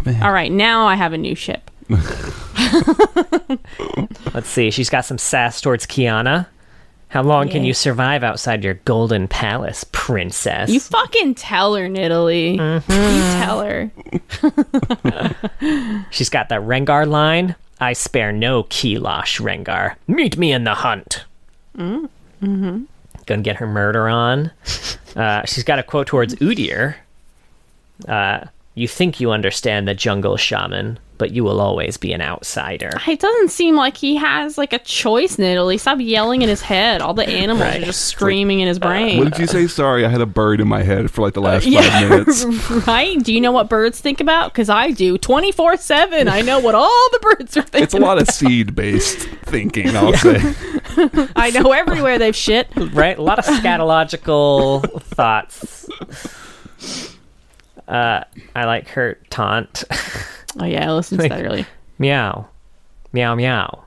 Man. 0.05 0.23
All 0.27 0.33
right, 0.33 0.51
now 0.51 0.87
I 0.87 0.97
have 0.97 1.13
a 1.13 1.19
new 1.19 1.35
ship. 1.35 1.71
Let's 4.35 4.49
see. 4.49 4.71
She's 4.71 4.91
got 4.91 5.05
some 5.05 5.19
sass 5.19 5.61
towards 5.61 5.87
Qiyana. 5.87 6.47
How 7.09 7.23
long 7.23 7.49
can 7.49 7.65
you 7.65 7.73
survive 7.73 8.25
outside 8.25 8.65
your 8.65 8.75
golden 8.85 9.29
palace, 9.29 9.85
princess? 9.93 10.69
You 10.69 10.81
fucking 10.81 11.37
tell 11.37 11.77
her, 11.77 11.89
Nidalee. 11.89 12.59
Mm-hmm. 12.59 12.93
You 12.93 13.21
tell 13.41 13.61
her. 13.63 13.93
She's 16.11 16.29
got 16.29 16.49
that 16.49 16.63
Rengar 16.63 17.07
line. 17.07 17.55
I 17.81 17.93
spare 17.93 18.33
no 18.33 18.65
Kiilash, 18.65 19.41
Rengar. 19.41 19.95
Meet 20.09 20.37
me 20.37 20.51
in 20.53 20.65
the 20.65 20.75
hunt. 20.75 21.25
Mm. 21.79 22.09
Mm-hmm. 22.43 22.85
gonna 23.27 23.43
get 23.43 23.57
her 23.57 23.67
murder 23.67 24.09
on. 24.09 24.51
Uh, 25.17 25.43
she's 25.47 25.65
got 25.65 25.79
a 25.79 25.83
quote 25.83 26.07
towards 26.07 26.35
Udyr. 26.35 26.95
Uh, 28.07 28.45
you 28.75 28.87
think 28.87 29.19
you 29.19 29.31
understand 29.31 29.89
the 29.89 29.95
jungle 29.95 30.37
shaman, 30.37 30.99
but 31.19 31.31
you 31.31 31.45
will 31.45 31.61
always 31.61 31.97
be 31.97 32.13
an 32.13 32.21
outsider. 32.21 32.91
It 33.07 33.21
doesn't 33.21 33.51
seem 33.51 33.77
like 33.77 33.97
he 33.97 34.17
has 34.17 34.57
like 34.59 34.73
a 34.73 34.79
choice 34.79 35.39
in 35.39 35.45
Italy. 35.45 35.79
Stop 35.79 35.99
yelling 36.01 36.43
in 36.43 36.49
his 36.49 36.61
head. 36.63 37.01
All 37.03 37.15
the 37.15 37.27
animals 37.29 37.61
Right. 37.63 37.83
are 37.83 37.87
just 37.87 38.07
screaming 38.07 38.61
in 38.61 38.69
his 38.69 38.79
brain. 38.79 39.19
What 39.19 39.33
did 39.33 39.39
you 39.41 39.47
say? 39.47 39.67
Sorry, 39.67 40.05
I 40.05 40.09
had 40.09 40.21
a 40.21 40.27
bird 40.27 40.61
in 40.61 40.69
my 40.69 40.83
head 40.83 41.11
for 41.11 41.23
like 41.23 41.35
the 41.35 41.41
last 41.41 41.67
Yeah. 41.67 41.83
five 41.83 42.11
minutes. 42.11 42.45
right? 42.87 43.23
Do 43.23 43.33
you 43.33 43.41
know 43.41 43.53
what 43.53 43.69
birds 43.69 44.01
think 44.01 44.21
about? 44.21 44.53
Because 44.53 44.69
I 44.69 44.91
do. 44.91 45.19
24 45.19 45.77
7. 45.77 46.29
I 46.29 46.41
know 46.43 46.59
what 46.61 46.75
all 46.75 47.09
the 47.13 47.19
birds 47.21 47.57
are 47.57 47.63
thinking. 47.63 47.83
It's 47.83 47.95
a 47.95 47.99
lot 47.99 48.19
of 48.21 48.29
seed 48.29 48.75
based 48.75 49.19
thinking, 49.45 49.97
I'll 49.97 50.13
say. 50.15 50.41
I 51.37 51.51
know 51.51 51.73
everywhere 51.73 52.19
they've 52.19 52.35
shit. 52.37 52.69
right? 52.93 53.19
A 53.19 53.23
lot 53.23 53.39
of 53.39 53.45
scatological 53.45 55.03
thoughts. 55.03 55.89
Uh, 57.89 58.25
I 58.55 58.65
like 58.65 58.89
her 58.89 59.19
taunt. 59.31 59.85
Oh, 60.59 60.65
yeah, 60.65 60.89
I 60.89 60.93
listened 60.93 61.21
to 61.21 61.29
that 61.29 61.45
earlier. 61.45 61.67
meow, 61.99 62.49
meow, 63.13 63.35
meow, 63.35 63.85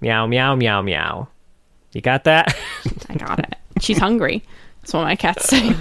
meow, 0.00 0.26
meow, 0.26 0.54
meow, 0.54 0.82
meow. 0.82 1.28
You 1.92 2.00
got 2.00 2.24
that? 2.24 2.56
I 3.08 3.14
got 3.14 3.38
it. 3.40 3.54
She's 3.80 3.98
hungry. 3.98 4.42
That's 4.80 4.92
what 4.94 5.02
my 5.04 5.16
cats 5.16 5.48
say. 5.48 5.74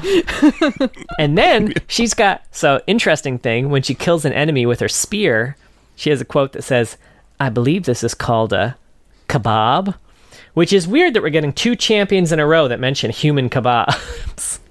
And 1.20 1.38
then 1.38 1.74
she's 1.88 2.14
got 2.14 2.44
so 2.52 2.82
interesting 2.88 3.40
thing 3.40 3.70
when 3.70 3.82
she 3.82 3.96
kills 3.96 4.24
an 4.26 4.34
enemy 4.34 4.66
with 4.66 4.80
her 4.82 4.88
spear, 4.90 5.56
she 5.96 6.10
has 6.12 6.22
a 6.22 6.26
quote 6.26 6.52
that 6.54 6.64
says, 6.64 6.98
"I 7.40 7.50
believe 7.50 7.84
this 7.86 8.04
is 8.04 8.14
called 8.14 8.54
a 8.54 8.78
kebab," 9.30 9.96
which 10.54 10.72
is 10.74 10.88
weird 10.88 11.14
that 11.14 11.24
we're 11.24 11.30
getting 11.30 11.54
two 11.54 11.76
champions 11.76 12.32
in 12.32 12.40
a 12.40 12.46
row 12.46 12.68
that 12.68 12.80
mention 12.80 13.10
human 13.12 13.50
kebabs. 13.50 14.60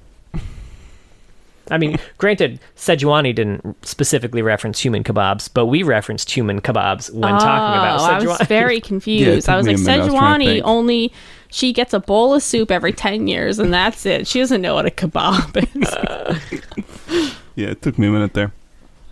I 1.70 1.78
mean, 1.78 1.98
granted, 2.18 2.60
Sejuani 2.76 3.34
didn't 3.34 3.84
specifically 3.86 4.42
reference 4.42 4.78
human 4.80 5.02
kebabs, 5.04 5.48
but 5.52 5.66
we 5.66 5.82
referenced 5.82 6.30
human 6.30 6.60
kebabs 6.60 7.12
when 7.12 7.32
talking 7.32 7.78
about 7.78 8.00
Oh, 8.00 8.04
I 8.04 8.20
Sejuani. 8.20 8.26
was 8.38 8.48
very 8.48 8.80
confused. 8.80 9.46
took 9.46 9.52
I 9.52 9.56
was 9.56 9.66
like, 9.66 9.76
a 9.76 9.80
minute. 9.80 10.00
I 10.00 10.04
was 10.04 10.14
trying 10.14 10.40
to 10.40 10.46
Sejuani 10.46 10.62
only 10.64 11.12
she 11.50 11.72
gets 11.72 11.92
a 11.94 12.00
bowl 12.00 12.34
of 12.34 12.42
soup 12.42 12.70
every 12.70 12.92
ten 12.92 13.26
years, 13.26 13.58
and 13.58 13.72
that's 13.72 14.04
it. 14.06 14.26
She 14.26 14.40
doesn't 14.40 14.60
know 14.62 14.74
what 14.74 14.86
a 14.86 14.90
kebab 14.90 15.56
is. 17.16 17.32
Yeah, 17.56 17.68
it 17.68 17.80
took 17.80 17.98
me 17.98 18.06
a 18.08 18.10
minute 18.10 18.34
there. 18.34 18.52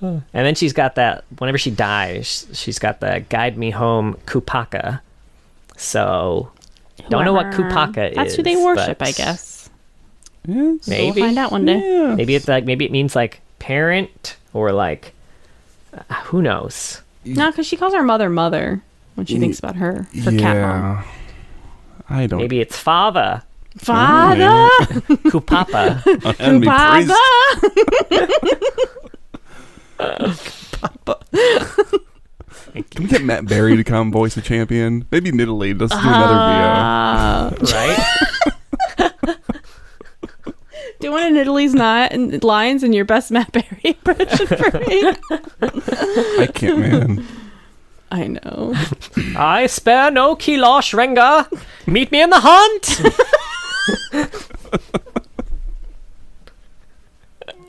And 0.02 0.22
then 0.32 0.54
she's 0.54 0.74
got 0.74 0.96
that, 0.96 1.24
whenever 1.38 1.56
she 1.56 1.70
dies, 1.70 2.46
she's 2.52 2.78
got 2.78 3.00
the 3.00 3.24
guide 3.30 3.56
me 3.56 3.70
home 3.70 4.18
kupaka. 4.26 5.00
So, 5.78 6.52
don't 7.08 7.24
know 7.24 7.32
what 7.32 7.46
kupaka 7.46 8.10
is. 8.10 8.14
That's 8.16 8.34
who 8.34 8.42
they 8.42 8.54
worship, 8.56 8.98
but 8.98 9.08
I 9.08 9.12
guess. 9.12 9.53
Yes. 10.46 10.86
Maybe. 10.88 11.20
We'll 11.20 11.28
find 11.28 11.38
out 11.38 11.52
one 11.52 11.64
day. 11.64 11.78
Yeah. 11.78 12.14
Maybe 12.14 12.34
it's 12.34 12.48
like, 12.48 12.64
maybe 12.64 12.84
it 12.84 12.92
means 12.92 13.16
like 13.16 13.40
parent 13.58 14.36
or 14.52 14.72
like, 14.72 15.12
uh, 15.96 16.02
who 16.24 16.42
knows? 16.42 17.00
No, 17.24 17.50
because 17.50 17.66
she 17.66 17.76
calls 17.76 17.94
her 17.94 18.02
mother 18.02 18.28
mother 18.28 18.82
when 19.14 19.26
she 19.26 19.38
thinks 19.38 19.58
about 19.58 19.76
her, 19.76 20.06
her 20.24 20.32
cat 20.32 20.56
mom. 20.56 20.96
yeah. 20.96 21.04
I 22.10 22.26
don't. 22.26 22.40
Maybe 22.40 22.60
it's 22.60 22.78
father, 22.78 23.42
Father, 23.78 24.68
kupapa. 25.30 26.02
And 26.38 26.60
be 26.60 26.66
father. 26.66 27.14
praised. 29.96 30.50
Can 32.90 33.04
we 33.04 33.08
get 33.08 33.22
Matt 33.22 33.46
Berry 33.46 33.76
to 33.76 33.84
come 33.84 34.10
voice 34.12 34.34
the 34.34 34.42
champion? 34.42 35.06
Maybe 35.10 35.28
in 35.30 35.40
Italy. 35.40 35.72
Let's 35.74 35.92
do 35.92 35.98
another 35.98 36.34
VO. 36.34 36.40
Uh, 36.40 37.50
right? 37.72 37.98
doing 41.04 41.24
an 41.24 41.36
Italy's 41.36 41.74
not 41.74 42.12
and 42.12 42.42
lines 42.42 42.82
in 42.82 42.92
your 42.94 43.04
best 43.04 43.30
Matt 43.30 43.52
Berry 43.52 43.66
impression 43.84 44.46
for 44.46 44.78
me. 44.78 45.12
I 46.42 46.48
can't, 46.52 46.78
man. 46.78 47.26
I 48.10 48.26
know. 48.28 48.74
I 49.36 49.66
spare 49.66 50.10
no 50.10 50.34
Kiilash, 50.36 50.94
Renga. 50.94 51.46
Meet 51.86 52.10
me 52.12 52.22
in 52.22 52.30
the 52.30 52.40
hunt. 52.40 53.00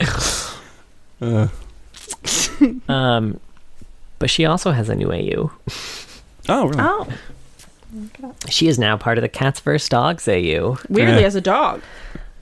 Uh, 1.20 1.48
um, 2.88 3.40
but 4.18 4.28
she 4.30 4.44
also 4.44 4.70
has 4.72 4.88
a 4.90 4.94
new 4.94 5.10
AU. 5.12 5.50
oh, 6.48 6.66
really? 6.68 6.76
Oh, 6.78 7.08
She 8.50 8.68
is 8.68 8.78
now 8.78 8.96
part 8.98 9.16
of 9.16 9.22
the 9.22 9.28
Cats 9.28 9.60
vs. 9.60 9.88
Dogs 9.88 10.28
AU. 10.28 10.76
weirdly 10.88 11.20
Yeah. 11.22 11.26
as 11.26 11.34
a 11.34 11.40
dog. 11.40 11.80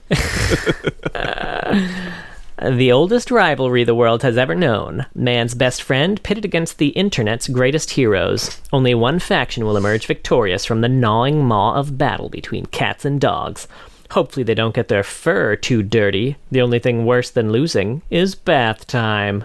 The 2.61 2.91
oldest 2.91 3.31
rivalry 3.31 3.83
the 3.83 3.93
world 3.93 4.23
has 4.23 4.37
ever 4.37 4.55
known. 4.55 5.05
Man's 5.13 5.53
best 5.53 5.83
friend 5.83 6.23
pitted 6.23 6.45
against 6.45 6.77
the 6.77 6.87
internet's 6.89 7.49
greatest 7.49 7.91
heroes. 7.91 8.61
Only 8.71 8.95
one 8.95 9.19
faction 9.19 9.65
will 9.65 9.75
emerge 9.75 10.07
victorious 10.07 10.63
from 10.63 10.79
the 10.79 10.87
gnawing 10.87 11.43
maw 11.43 11.75
of 11.75 11.97
battle 11.97 12.29
between 12.29 12.65
cats 12.67 13.03
and 13.03 13.19
dogs. 13.19 13.67
Hopefully, 14.11 14.43
they 14.43 14.53
don't 14.53 14.73
get 14.73 14.87
their 14.87 15.03
fur 15.03 15.57
too 15.57 15.83
dirty. 15.83 16.37
The 16.49 16.61
only 16.61 16.79
thing 16.79 17.05
worse 17.05 17.29
than 17.29 17.51
losing 17.51 18.03
is 18.09 18.35
bath 18.35 18.87
time. 18.87 19.43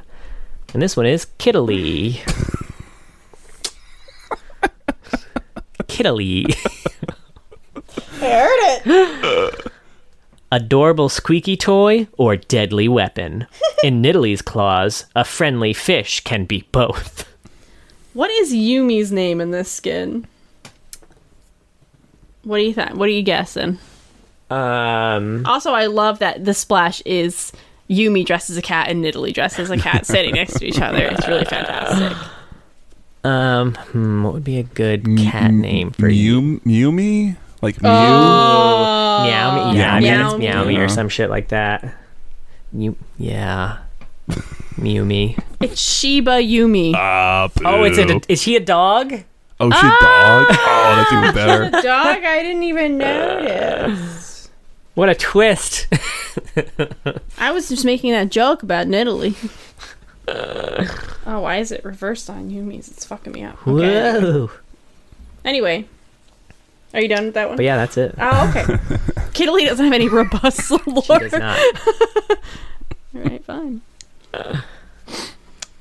And 0.73 0.81
this 0.81 0.97
one 0.97 1.07
is 1.07 1.27
Kittily. 1.37 2.13
Kittily. 5.89 6.47
adorable 10.53 11.09
squeaky 11.09 11.57
toy 11.57 12.07
or 12.17 12.37
deadly 12.37 12.89
weapon. 12.89 13.47
In 13.85 14.03
Nidalee's 14.03 14.43
claws, 14.43 15.07
a 15.15 15.25
friendly 15.25 15.73
fish 15.73 16.21
can 16.21 16.45
be 16.45 16.67
both. 16.73 17.27
What 18.13 18.31
is 18.31 18.53
Yuumi's 18.53 19.13
name 19.13 19.41
in 19.41 19.53
this 19.53 19.71
skin? 19.71 20.27
What 22.43 22.57
do 22.59 22.63
you 22.65 22.75
think? 22.75 22.95
What 22.97 23.09
are 23.09 23.13
you 23.13 23.23
guessing? 23.23 23.79
Um, 24.51 25.45
Also, 25.47 25.73
I 25.73 25.87
love 25.87 26.19
that 26.19 26.45
the 26.45 26.53
splash 26.55 27.01
is 27.03 27.53
Yuumi 27.89 28.25
dressed 28.27 28.51
as 28.51 28.57
a 28.57 28.63
cat 28.63 28.89
and 28.89 29.05
Nidalee 29.05 29.33
dressed 29.33 29.59
as 29.61 29.71
a 29.71 29.77
cat 29.77 30.07
sitting 30.07 30.35
next 30.35 30.55
to 30.59 30.65
each 30.67 30.81
other. 30.81 31.05
It's 31.07 31.29
really 31.29 31.45
fantastic. 31.45 32.17
um, 33.23 33.75
hmm, 33.75 34.25
what 34.25 34.35
would 34.35 34.45
be 34.45 34.59
a 34.59 34.65
good 34.65 35.05
cat 35.19 35.53
name 35.53 35.93
for 35.93 36.09
you? 36.09 36.61
Mew, 36.65 36.91
Mewmy? 36.93 37.37
Like 37.63 37.83
Mew? 37.83 37.89
Oh, 37.91 39.23
Meow, 39.25 39.73
yeah, 39.73 39.95
I 39.95 40.01
Meow 40.01 40.17
bet 40.19 40.27
it's 40.33 40.39
Meow 40.39 40.65
me. 40.65 40.77
or 40.79 40.89
some 40.89 41.09
shit 41.09 41.29
like 41.31 41.49
that. 41.49 41.95
You, 42.73 42.97
yeah, 43.19 43.79
Mew 44.79 45.05
me. 45.05 45.37
It's 45.61 45.81
Shiba 45.81 46.41
Yuumi. 46.43 46.93
Ah, 46.95 47.51
Oh, 47.65 47.83
it's 47.85 47.99
a. 47.99 48.21
Is 48.33 48.43
he 48.43 48.57
a 48.57 48.61
dog? 48.61 49.13
Oh, 49.63 49.71
she 49.71 49.77
a 49.77 49.91
dog? 49.91 50.47
Oh, 50.51 50.95
that's 50.97 51.13
even 51.13 51.35
better. 51.35 51.65
She's 51.67 51.75
a 51.85 51.87
dog, 51.87 52.25
I 52.25 52.43
didn't 52.43 52.63
even 52.63 52.97
notice. 52.97 54.49
What 54.95 55.09
a 55.11 55.15
twist! 55.15 55.87
I 57.39 57.51
was 57.53 57.69
just 57.69 57.85
making 57.85 58.13
that 58.13 58.31
joke 58.31 58.63
about 58.63 58.87
Nidalee. 58.87 59.35
oh, 61.27 61.41
why 61.41 61.57
is 61.59 61.73
it 61.73 61.85
reversed 61.85 62.31
on 62.31 62.51
Yuumi's? 62.51 62.89
It's 62.89 63.05
fucking 63.05 63.33
me 63.33 63.43
up. 63.43 63.67
Okay. 63.67 64.21
Whoa! 64.21 64.51
Anyway, 65.45 65.87
are 66.93 67.01
you 67.01 67.09
done 67.09 67.27
with 67.27 67.35
that 67.35 67.49
one? 67.49 67.57
But 67.57 67.65
yeah, 67.65 67.77
that's 67.77 67.97
it. 67.97 68.15
Oh, 68.19 68.49
okay. 68.51 68.79
Kiddly 69.33 69.65
doesn't 69.65 69.85
have 69.85 69.95
any 69.95 70.09
robust 70.09 70.71
lore. 70.71 70.81
She 71.21 71.29
does 71.29 71.33
not. 71.33 71.59
All 73.15 73.23
right, 73.23 73.45
fine. 73.45 73.83
Uh, 74.33 74.61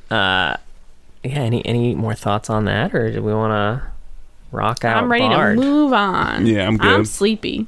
yeah. 0.10 0.58
Any 1.24 1.66
any 1.66 1.96
more 1.96 2.16
thoughts 2.16 2.50
on 2.50 2.66
that, 2.66 2.96
or 2.96 3.12
do 3.12 3.22
we 3.22 3.34
want 3.34 3.52
to 3.52 3.88
rock 4.52 4.84
out? 4.84 4.98
I'm 4.98 5.12
ready 5.12 5.28
Bard? 5.28 5.58
to 5.58 5.64
move 5.64 5.94
on. 5.94 6.46
Yeah, 6.46 6.68
I'm 6.68 6.78
good. 6.78 6.92
I'm 6.92 7.06
sleepy. 7.06 7.68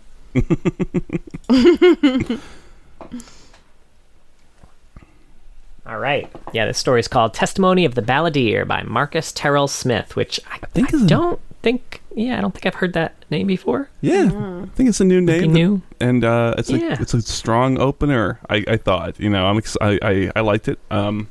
All 5.86 5.98
right. 6.00 6.30
Yeah, 6.54 6.66
this 6.66 6.78
story 6.78 7.00
is 7.00 7.08
called 7.08 7.34
"Testimony 7.34 7.86
of 7.86 7.96
the 7.96 8.02
Balladeer" 8.02 8.68
by 8.68 8.84
Marcus 8.84 9.32
Terrell 9.32 9.68
Smith, 9.68 10.16
which 10.16 10.40
I, 10.50 10.58
think 10.68 10.94
I 10.94 10.98
is 10.98 11.06
don't 11.06 11.40
think. 11.62 12.02
Yeah, 12.16 12.38
I 12.38 12.42
don't 12.42 12.52
think 12.54 12.66
I've 12.66 12.76
heard 12.76 12.94
that 12.94 13.14
name 13.30 13.48
before. 13.48 13.90
Yeah, 14.02 14.30
I 14.64 14.66
think 14.76 14.90
it's 14.90 15.00
a 15.00 15.06
new 15.06 15.20
Be 15.26 15.40
name. 15.40 15.54
new. 15.54 15.82
and 16.00 16.24
uh, 16.26 16.56
it's 16.58 16.70
Yeah. 16.70 16.98
a 16.98 17.02
it's 17.02 17.14
a 17.14 17.22
strong 17.22 17.80
opener. 17.80 18.40
I, 18.50 18.64
I 18.68 18.78
thought 18.78 19.20
you 19.20 19.30
know 19.30 19.46
I'm 19.46 19.58
ex- 19.58 19.78
I, 19.80 19.98
I 20.02 20.32
I 20.36 20.42
liked 20.42 20.68
it. 20.68 20.80
Um, 20.90 21.30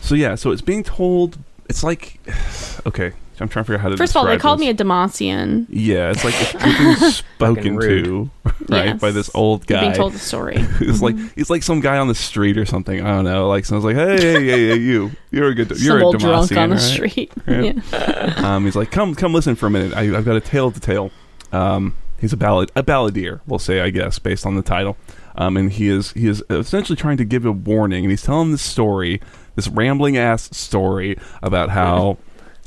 so 0.00 0.14
yeah, 0.14 0.34
so 0.34 0.50
it's 0.50 0.62
being 0.62 0.82
told. 0.82 1.38
It's 1.68 1.82
like 1.82 2.20
okay, 2.86 3.12
I'm 3.40 3.48
trying 3.48 3.64
to 3.64 3.66
figure 3.66 3.74
out 3.76 3.80
how 3.82 3.88
to. 3.88 3.96
First 3.96 4.12
of 4.12 4.16
all, 4.18 4.26
they 4.26 4.36
called 4.38 4.58
this. 4.58 4.66
me 4.66 4.70
a 4.70 4.74
Demacian. 4.74 5.66
Yeah, 5.68 6.10
it's 6.10 6.24
like 6.24 6.34
it's 6.38 6.52
being 6.98 7.10
spoken 7.12 7.80
to, 7.80 8.30
right, 8.68 8.86
Yes. 8.86 9.00
by 9.00 9.10
this 9.10 9.30
old 9.34 9.68
You're 9.68 9.78
guy. 9.78 9.84
being 9.86 9.94
told 9.94 10.12
the 10.12 10.18
story. 10.18 10.56
It's 10.80 11.00
like 11.02 11.16
he's 11.34 11.50
like 11.50 11.62
some 11.62 11.80
guy 11.80 11.98
on 11.98 12.08
the 12.08 12.14
street 12.14 12.58
or 12.58 12.66
something. 12.66 13.00
I 13.00 13.08
don't 13.14 13.24
know. 13.24 13.48
Like 13.48 13.64
someone's 13.64 13.84
like, 13.84 13.96
hey, 13.96 14.16
hey, 14.20 14.44
hey, 14.44 14.68
hey 14.68 14.76
you, 14.76 15.10
you're 15.30 15.48
a 15.48 15.54
good, 15.54 15.70
you're 15.70 15.98
Some 15.98 16.02
a 16.02 16.04
old 16.04 16.18
drunk 16.18 16.50
Demacian, 16.50 16.62
on 16.62 16.68
the 16.70 16.76
right?" 16.76 16.82
street. 16.82 17.32
Right. 17.46 17.76
Yeah. 17.92 18.34
Um, 18.56 18.64
he's 18.64 18.76
like, 18.76 18.90
come, 18.90 19.14
come, 19.14 19.32
listen 19.34 19.54
for 19.54 19.66
a 19.66 19.70
minute. 19.70 19.94
I, 19.96 20.16
I've 20.16 20.24
got 20.24 20.36
a 20.36 20.40
tale 20.40 20.70
to 20.70 20.80
tell. 20.80 21.10
Um, 21.52 21.94
he's 22.20 22.32
a 22.32 22.36
ballad 22.36 22.70
a 22.76 22.82
balladeer, 22.82 23.40
we'll 23.46 23.58
say, 23.58 23.80
I 23.80 23.90
guess, 23.90 24.18
based 24.18 24.46
on 24.46 24.54
the 24.56 24.62
title. 24.62 24.96
Um, 25.36 25.56
and 25.56 25.72
he 25.72 25.88
is 25.88 26.12
he 26.12 26.26
is 26.28 26.42
essentially 26.50 26.96
trying 26.96 27.16
to 27.18 27.24
give 27.24 27.44
a 27.46 27.52
warning, 27.52 28.04
and 28.04 28.10
he's 28.10 28.22
telling 28.22 28.50
this 28.50 28.62
story, 28.62 29.20
this 29.54 29.68
rambling 29.68 30.16
ass 30.16 30.50
story 30.56 31.16
about 31.42 31.70
how 31.70 32.18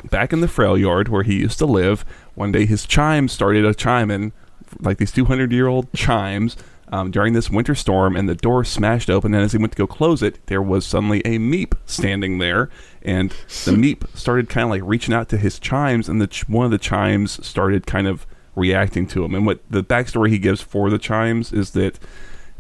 back 0.10 0.34
in 0.34 0.42
the 0.42 0.48
Freljord 0.48 1.10
where 1.10 1.24
he 1.24 1.36
used 1.36 1.60
to 1.60 1.66
live, 1.66 2.06
one 2.36 2.52
day 2.52 2.66
his 2.66 2.86
chimes 2.86 3.32
started 3.32 3.66
a 3.66 3.74
chiming, 3.74 4.32
like 4.80 4.98
these 4.98 5.12
200 5.12 5.52
year 5.52 5.68
old 5.68 5.92
chimes. 5.94 6.56
Um, 6.90 7.10
during 7.10 7.34
this 7.34 7.50
winter 7.50 7.74
storm, 7.74 8.16
and 8.16 8.30
the 8.30 8.36
door 8.36 8.64
smashed 8.64 9.10
open. 9.10 9.34
And 9.34 9.44
as 9.44 9.52
he 9.52 9.58
went 9.58 9.72
to 9.72 9.78
go 9.78 9.88
close 9.88 10.22
it, 10.22 10.46
there 10.46 10.62
was 10.62 10.86
suddenly 10.86 11.22
a 11.22 11.40
meep 11.40 11.74
standing 11.88 12.38
there, 12.38 12.70
and 13.02 13.32
the 13.32 13.72
meep 13.72 14.16
started 14.16 14.48
kind 14.48 14.66
of 14.66 14.70
like 14.70 14.84
reaching 14.84 15.12
out 15.12 15.28
to 15.30 15.38
his 15.38 15.58
chimes, 15.58 16.08
and 16.08 16.22
the 16.22 16.28
ch- 16.28 16.48
one 16.48 16.66
of 16.66 16.72
the 16.72 16.78
chimes 16.78 17.44
started 17.44 17.88
kind 17.88 18.06
of 18.06 18.28
reacting 18.56 19.08
to 19.08 19.26
him. 19.26 19.34
And 19.34 19.44
what 19.44 19.62
the 19.70 19.84
backstory 19.84 20.30
he 20.30 20.38
gives 20.38 20.62
for 20.62 20.92
the 20.92 21.00
chimes 21.00 21.52
is 21.52 21.72
that 21.72 21.98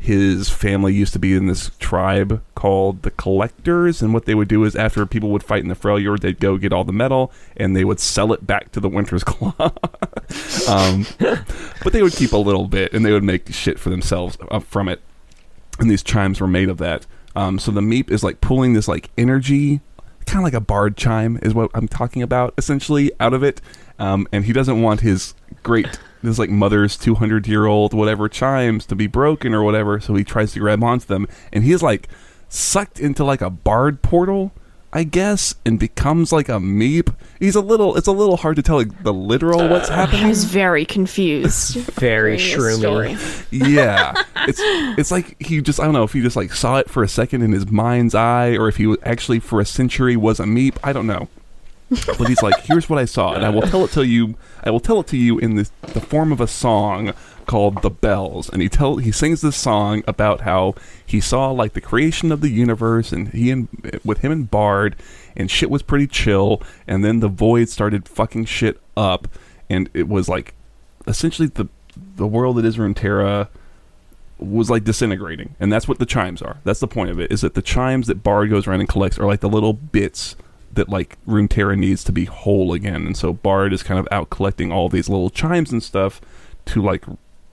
his 0.03 0.49
family 0.49 0.93
used 0.93 1.13
to 1.13 1.19
be 1.19 1.33
in 1.33 1.47
this 1.47 1.71
tribe 1.79 2.43
called 2.55 3.03
the 3.03 3.11
Collectors, 3.11 4.01
and 4.01 4.13
what 4.13 4.25
they 4.25 4.35
would 4.35 4.49
do 4.49 4.65
is 4.65 4.75
after 4.75 5.05
people 5.05 5.29
would 5.29 5.43
fight 5.43 5.63
in 5.63 5.69
the 5.69 5.75
Freljord, 5.75 6.19
they'd 6.19 6.41
go 6.41 6.57
get 6.57 6.73
all 6.73 6.83
the 6.83 6.91
metal 6.91 7.31
and 7.55 7.73
they 7.73 7.85
would 7.85 8.01
sell 8.01 8.33
it 8.33 8.45
back 8.45 8.73
to 8.73 8.81
the 8.81 8.89
Winter's 8.89 9.23
Claw. 9.23 9.53
um, 10.67 11.05
but 11.83 11.93
they 11.93 12.03
would 12.03 12.11
keep 12.11 12.33
a 12.33 12.37
little 12.37 12.67
bit, 12.67 12.91
and 12.91 13.05
they 13.05 13.13
would 13.13 13.23
make 13.23 13.53
shit 13.53 13.79
for 13.79 13.89
themselves 13.89 14.37
uh, 14.51 14.59
from 14.59 14.89
it. 14.89 14.99
And 15.79 15.89
these 15.89 16.03
chimes 16.03 16.41
were 16.41 16.47
made 16.47 16.67
of 16.67 16.79
that. 16.79 17.05
Um, 17.33 17.57
so 17.57 17.71
the 17.71 17.79
Meep 17.79 18.11
is 18.11 18.25
like 18.25 18.41
pulling 18.41 18.73
this 18.73 18.89
like 18.89 19.09
energy, 19.17 19.79
kind 20.25 20.39
of 20.39 20.43
like 20.43 20.53
a 20.53 20.59
bard 20.59 20.97
chime, 20.97 21.39
is 21.41 21.53
what 21.53 21.71
I'm 21.73 21.87
talking 21.87 22.21
about, 22.21 22.53
essentially, 22.57 23.09
out 23.21 23.33
of 23.33 23.41
it. 23.41 23.61
Um, 23.99 24.27
and 24.33 24.43
he 24.43 24.51
doesn't 24.51 24.81
want 24.81 24.99
his 24.99 25.33
great 25.63 25.97
this 26.29 26.39
like 26.39 26.49
mother's 26.49 26.97
200 26.97 27.47
year 27.47 27.65
old 27.65 27.93
whatever 27.93 28.27
chimes 28.29 28.85
to 28.85 28.95
be 28.95 29.07
broken 29.07 29.53
or 29.53 29.63
whatever 29.63 29.99
so 29.99 30.15
he 30.15 30.23
tries 30.23 30.53
to 30.53 30.59
grab 30.59 30.83
onto 30.83 31.05
them 31.05 31.27
and 31.51 31.63
he's 31.63 31.81
like 31.83 32.07
sucked 32.49 32.99
into 32.99 33.23
like 33.23 33.41
a 33.41 33.49
barred 33.49 34.01
portal 34.01 34.51
i 34.91 35.03
guess 35.03 35.55
and 35.65 35.79
becomes 35.79 36.31
like 36.31 36.47
a 36.47 36.53
meep 36.59 37.13
he's 37.39 37.55
a 37.55 37.61
little 37.61 37.95
it's 37.97 38.07
a 38.07 38.11
little 38.11 38.37
hard 38.37 38.55
to 38.55 38.61
tell 38.61 38.77
like, 38.77 39.03
the 39.03 39.13
literal 39.13 39.67
what's 39.67 39.89
I 39.89 39.95
happening 39.95 40.27
was 40.27 40.43
very 40.43 40.85
confused. 40.85 41.77
Very 41.93 42.37
during 42.37 42.63
this 42.63 42.79
story. 42.79 43.09
shroomy. 43.15 43.73
yeah 43.75 44.13
it's 44.47 44.59
it's 44.99 45.11
like 45.11 45.41
he 45.41 45.61
just 45.61 45.79
i 45.79 45.83
don't 45.85 45.93
know 45.93 46.03
if 46.03 46.13
he 46.13 46.21
just 46.21 46.35
like 46.35 46.53
saw 46.53 46.77
it 46.77 46.89
for 46.89 47.01
a 47.01 47.07
second 47.07 47.41
in 47.41 47.51
his 47.51 47.69
mind's 47.71 48.13
eye 48.13 48.55
or 48.55 48.67
if 48.67 48.77
he 48.77 48.85
was 48.85 48.99
actually 49.03 49.39
for 49.39 49.59
a 49.59 49.65
century 49.65 50.15
was 50.15 50.39
a 50.39 50.43
meep 50.45 50.77
i 50.83 50.93
don't 50.93 51.07
know 51.07 51.27
but 52.17 52.27
he's 52.27 52.41
like 52.41 52.57
here's 52.61 52.89
what 52.89 52.99
i 52.99 53.05
saw 53.05 53.33
and 53.33 53.45
i 53.45 53.49
will 53.49 53.61
tell 53.61 53.83
it 53.85 53.91
to 53.91 54.03
you 54.03 54.35
i 54.63 54.69
will 54.69 54.79
tell 54.79 54.99
it 54.99 55.07
to 55.07 55.17
you 55.17 55.37
in 55.39 55.55
the, 55.55 55.69
the 55.93 56.01
form 56.01 56.31
of 56.31 56.41
a 56.41 56.47
song 56.47 57.13
called 57.45 57.81
the 57.81 57.89
bells 57.89 58.49
and 58.49 58.61
he 58.61 58.69
tell 58.69 58.97
he 58.97 59.11
sings 59.11 59.41
this 59.41 59.55
song 59.55 60.03
about 60.07 60.41
how 60.41 60.73
he 61.05 61.19
saw 61.19 61.51
like 61.51 61.73
the 61.73 61.81
creation 61.81 62.31
of 62.31 62.41
the 62.41 62.49
universe 62.49 63.11
and 63.11 63.29
he 63.29 63.51
and 63.51 63.67
with 64.03 64.19
him 64.19 64.31
and 64.31 64.49
bard 64.49 64.95
and 65.35 65.51
shit 65.51 65.69
was 65.69 65.81
pretty 65.81 66.07
chill 66.07 66.61
and 66.87 67.03
then 67.03 67.19
the 67.19 67.27
void 67.27 67.67
started 67.67 68.07
fucking 68.07 68.45
shit 68.45 68.79
up 68.95 69.27
and 69.69 69.89
it 69.93 70.07
was 70.07 70.29
like 70.29 70.53
essentially 71.07 71.47
the 71.47 71.67
the 72.15 72.27
world 72.27 72.57
that 72.57 72.65
is 72.65 72.77
Runeterra 72.77 73.49
was 74.39 74.69
like 74.69 74.83
disintegrating, 74.83 75.55
and 75.59 75.71
that's 75.71 75.87
what 75.87 75.99
the 75.99 76.05
chimes 76.05 76.41
are. 76.41 76.57
That's 76.63 76.79
the 76.79 76.87
point 76.87 77.09
of 77.09 77.19
it. 77.19 77.31
Is 77.31 77.41
that 77.41 77.53
the 77.53 77.61
chimes 77.61 78.07
that 78.07 78.23
Bard 78.23 78.49
goes 78.49 78.67
around 78.67 78.81
and 78.81 78.89
collects 78.89 79.17
are 79.17 79.25
like 79.25 79.39
the 79.39 79.49
little 79.49 79.73
bits 79.73 80.35
that 80.73 80.89
like 80.89 81.17
Runeterra 81.25 81.77
needs 81.77 82.03
to 82.05 82.11
be 82.11 82.25
whole 82.25 82.73
again, 82.73 83.05
and 83.05 83.17
so 83.17 83.33
Bard 83.33 83.73
is 83.73 83.83
kind 83.83 83.99
of 83.99 84.07
out 84.11 84.29
collecting 84.29 84.71
all 84.71 84.89
these 84.89 85.09
little 85.09 85.29
chimes 85.29 85.71
and 85.71 85.81
stuff 85.81 86.21
to 86.65 86.81
like 86.81 87.05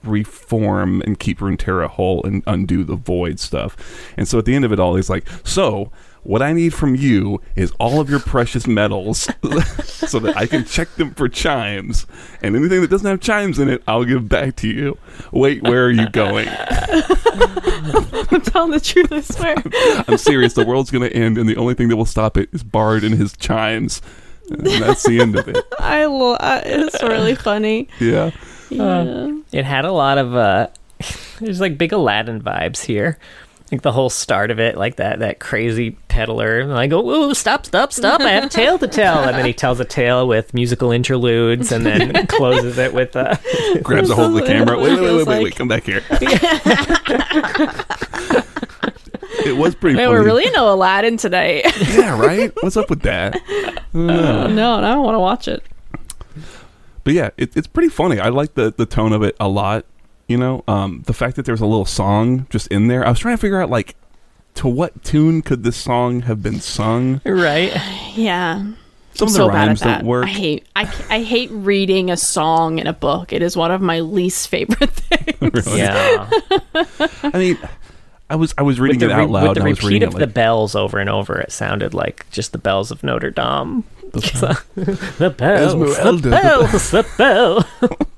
reform 0.03 1.01
and 1.01 1.19
keep 1.19 1.39
Runeterra 1.39 1.87
whole 1.87 2.23
and 2.23 2.43
undo 2.47 2.83
the 2.83 2.95
void 2.95 3.39
stuff. 3.39 3.77
And 4.17 4.27
so 4.27 4.39
at 4.39 4.45
the 4.45 4.55
end 4.55 4.65
of 4.65 4.71
it 4.71 4.79
all, 4.79 4.95
he's 4.95 5.09
like, 5.09 5.27
so. 5.43 5.91
What 6.23 6.41
I 6.41 6.53
need 6.53 6.73
from 6.73 6.95
you 6.95 7.41
is 7.55 7.71
all 7.79 7.99
of 7.99 8.09
your 8.09 8.19
precious 8.19 8.67
metals 8.67 9.21
so 9.83 10.19
that 10.19 10.33
I 10.37 10.45
can 10.45 10.65
check 10.65 10.93
them 10.95 11.13
for 11.15 11.27
chimes. 11.27 12.05
And 12.43 12.55
anything 12.55 12.81
that 12.81 12.89
doesn't 12.89 13.09
have 13.09 13.19
chimes 13.21 13.57
in 13.57 13.69
it, 13.69 13.81
I'll 13.87 14.05
give 14.05 14.29
back 14.29 14.55
to 14.57 14.67
you. 14.67 14.97
Wait, 15.31 15.63
where 15.63 15.85
are 15.85 15.91
you 15.91 16.07
going? 16.09 16.47
I'm 18.31 18.41
telling 18.41 18.71
the 18.71 18.79
truth, 18.79 19.11
I 19.11 19.21
swear. 19.21 19.55
I'm 20.07 20.17
serious. 20.17 20.53
The 20.53 20.65
world's 20.65 20.91
going 20.91 21.09
to 21.09 21.15
end, 21.15 21.37
and 21.37 21.49
the 21.49 21.55
only 21.57 21.73
thing 21.73 21.87
that 21.89 21.97
will 21.97 22.05
stop 22.05 22.37
it 22.37 22.49
is 22.53 22.63
Bard 22.63 23.03
and 23.03 23.15
his 23.15 23.35
chimes. 23.35 24.01
And 24.49 24.65
that's 24.65 25.03
the 25.03 25.21
end 25.21 25.35
of 25.37 25.47
it. 25.47 25.57
I 25.79 26.05
lo- 26.05 26.33
uh, 26.33 26.61
it's 26.65 27.01
really 27.01 27.35
funny. 27.35 27.87
Yeah. 27.99 28.31
Yeah. 28.69 29.37
It 29.51 29.65
had 29.65 29.85
a 29.85 29.91
lot 29.91 30.17
of 30.17 30.35
uh 30.35 30.67
there's 31.39 31.59
like 31.59 31.77
big 31.77 31.93
Aladdin 31.93 32.41
vibes 32.41 32.83
here. 32.83 33.17
Like 33.71 33.83
the 33.83 33.91
whole 33.93 34.09
start 34.09 34.51
of 34.51 34.59
it, 34.59 34.75
like 34.77 34.97
that 34.97 35.19
that 35.19 35.39
crazy 35.39 35.91
peddler, 36.09 36.65
like 36.65 36.91
oh, 36.91 37.09
oh 37.09 37.31
stop 37.33 37.65
stop 37.65 37.93
stop! 37.93 38.19
I 38.19 38.31
have 38.31 38.43
a 38.43 38.49
tale 38.49 38.77
to 38.77 38.87
tell, 38.87 39.23
and 39.23 39.37
then 39.37 39.45
he 39.45 39.53
tells 39.53 39.79
a 39.79 39.85
tale 39.85 40.27
with 40.27 40.53
musical 40.53 40.91
interludes, 40.91 41.71
and 41.71 41.85
then 41.85 42.27
closes 42.27 42.77
it 42.77 42.93
with 42.93 43.15
uh, 43.15 43.37
Grabs 43.81 44.09
a 44.09 44.15
hold 44.15 44.31
of 44.31 44.33
the 44.35 44.41
camera. 44.45 44.77
Wait, 44.77 44.99
wait, 44.99 45.01
wait, 45.01 45.15
wait, 45.15 45.27
wait, 45.27 45.43
wait. 45.43 45.55
Come 45.55 45.69
back 45.69 45.85
here. 45.85 46.03
it 49.45 49.55
was 49.55 49.73
pretty 49.75 49.95
Man, 49.95 50.07
funny. 50.07 50.19
we're 50.19 50.25
really 50.25 50.45
into 50.45 50.61
Aladdin 50.61 51.15
today. 51.15 51.61
Yeah, 51.93 52.19
right? 52.19 52.51
What's 52.61 52.75
up 52.75 52.89
with 52.89 53.03
that? 53.03 53.37
I 53.37 53.77
no, 53.93 54.49
and 54.49 54.85
I 54.85 54.93
don't 54.93 55.03
want 55.05 55.15
to 55.15 55.19
watch 55.19 55.47
it. 55.47 55.63
But 57.03 57.13
yeah, 57.13 57.29
it, 57.37 57.55
it's 57.55 57.67
pretty 57.67 57.89
funny. 57.89 58.19
I 58.19 58.29
like 58.29 58.53
the, 58.55 58.71
the 58.71 58.85
tone 58.85 59.13
of 59.13 59.23
it 59.23 59.35
a 59.39 59.47
lot. 59.47 59.85
You 60.31 60.37
know, 60.37 60.63
um, 60.67 61.03
the 61.05 61.13
fact 61.13 61.35
that 61.35 61.45
there's 61.45 61.61
a 61.61 61.65
little 61.65 61.85
song 61.85 62.47
just 62.49 62.67
in 62.67 62.87
there. 62.87 63.05
I 63.05 63.09
was 63.09 63.19
trying 63.19 63.35
to 63.37 63.41
figure 63.41 63.61
out 63.61 63.69
like 63.69 63.95
to 64.55 64.67
what 64.67 65.03
tune 65.03 65.41
could 65.41 65.63
this 65.63 65.77
song 65.77 66.21
have 66.21 66.41
been 66.41 66.59
sung. 66.59 67.21
right. 67.25 67.71
Yeah. 68.15 68.71
Some 69.13 69.27
I'm 69.27 69.27
of 69.27 69.33
the 69.33 69.37
so 69.37 69.47
rhymes 69.49 69.81
don't 69.81 70.05
work. 70.05 70.25
I 70.25 70.29
hate 70.29 70.67
I, 70.75 70.83
I 71.09 71.21
hate 71.21 71.51
reading 71.51 72.09
a 72.09 72.15
song 72.17 72.79
in 72.79 72.87
a 72.87 72.93
book. 72.93 73.33
It 73.33 73.41
is 73.41 73.57
one 73.57 73.69
of 73.71 73.81
my 73.81 73.99
least 73.99 74.47
favorite 74.47 74.89
things. 74.89 75.65
Really. 75.65 75.79
Yeah. 75.79 76.29
I 77.23 77.31
mean, 77.37 77.57
I 78.29 78.35
was 78.35 78.53
I 78.57 78.61
was 78.61 78.79
reading 78.79 78.99
the, 78.99 79.07
it 79.07 79.15
re- 79.15 79.23
out 79.23 79.29
loud. 79.29 79.43
with 79.49 79.55
the 79.55 79.59
and 79.61 79.67
I 79.67 79.71
was 79.71 79.79
repeat 79.83 79.93
reading 79.95 80.07
of 80.07 80.15
it 80.15 80.19
the 80.19 80.27
bells 80.27 80.75
over 80.75 80.97
and 80.99 81.09
over, 81.09 81.37
it 81.39 81.51
sounded 81.51 81.93
like 81.93 82.25
just 82.31 82.53
the 82.53 82.57
bells 82.57 82.89
of 82.89 83.03
Notre 83.03 83.31
Dame. 83.31 83.83
the- 84.13 84.61
The 85.17 85.29
bells, 85.29 85.73
Esmeralda, 85.75 86.21
the 86.21 86.29
the 86.29 86.41
bells, 86.41 86.91
the 86.91 87.05
bell. 87.17 87.67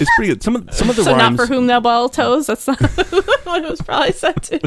it's 0.00 0.10
pretty 0.16 0.32
good. 0.32 0.42
Some 0.42 0.56
of 0.56 0.72
some 0.72 0.90
of 0.90 0.96
the 0.96 1.04
so 1.04 1.16
rhymes. 1.16 1.38
not 1.38 1.46
for 1.46 1.52
whom 1.52 1.66
thou 1.66 1.80
bell 1.80 2.08
toes. 2.08 2.46
That's 2.46 2.66
not 2.66 2.80
what 3.44 3.64
it 3.64 3.70
was 3.70 3.80
probably 3.80 4.12
said 4.12 4.42
to. 4.44 4.60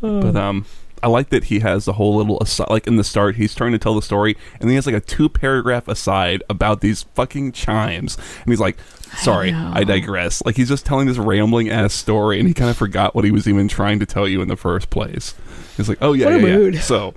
But 0.00 0.36
um, 0.36 0.66
I 1.02 1.08
like 1.08 1.30
that 1.30 1.44
he 1.44 1.60
has 1.60 1.84
the 1.84 1.94
whole 1.94 2.16
little 2.16 2.38
aside. 2.40 2.68
Like 2.70 2.86
in 2.86 2.96
the 2.96 3.04
start, 3.04 3.36
he's 3.36 3.54
trying 3.54 3.72
to 3.72 3.78
tell 3.78 3.94
the 3.94 4.02
story, 4.02 4.36
and 4.54 4.62
then 4.62 4.70
he 4.70 4.74
has 4.76 4.86
like 4.86 4.94
a 4.94 5.00
two 5.00 5.28
paragraph 5.28 5.88
aside 5.88 6.42
about 6.48 6.80
these 6.80 7.04
fucking 7.14 7.52
chimes, 7.52 8.16
and 8.16 8.52
he's 8.52 8.60
like, 8.60 8.78
"Sorry, 9.16 9.52
know. 9.52 9.72
I, 9.74 9.84
digress." 9.84 10.42
Like 10.44 10.56
he's 10.56 10.68
just 10.68 10.84
telling 10.84 11.06
this 11.06 11.18
rambling 11.18 11.70
ass 11.70 11.94
story, 11.94 12.38
and 12.38 12.46
he 12.48 12.54
kind 12.54 12.70
of 12.70 12.76
forgot 12.76 13.14
what 13.14 13.24
he 13.24 13.30
was 13.30 13.48
even 13.48 13.68
trying 13.68 13.98
to 14.00 14.06
tell 14.06 14.28
you 14.28 14.42
in 14.42 14.48
the 14.48 14.56
first 14.56 14.90
place. 14.90 15.34
He's 15.76 15.88
like, 15.88 15.98
"Oh 16.00 16.12
yeah, 16.12 16.26
What 16.26 16.34
a 16.34 16.38
yeah, 16.40 16.46
yeah." 16.46 16.56
mood. 16.56 16.76
So 16.80 17.14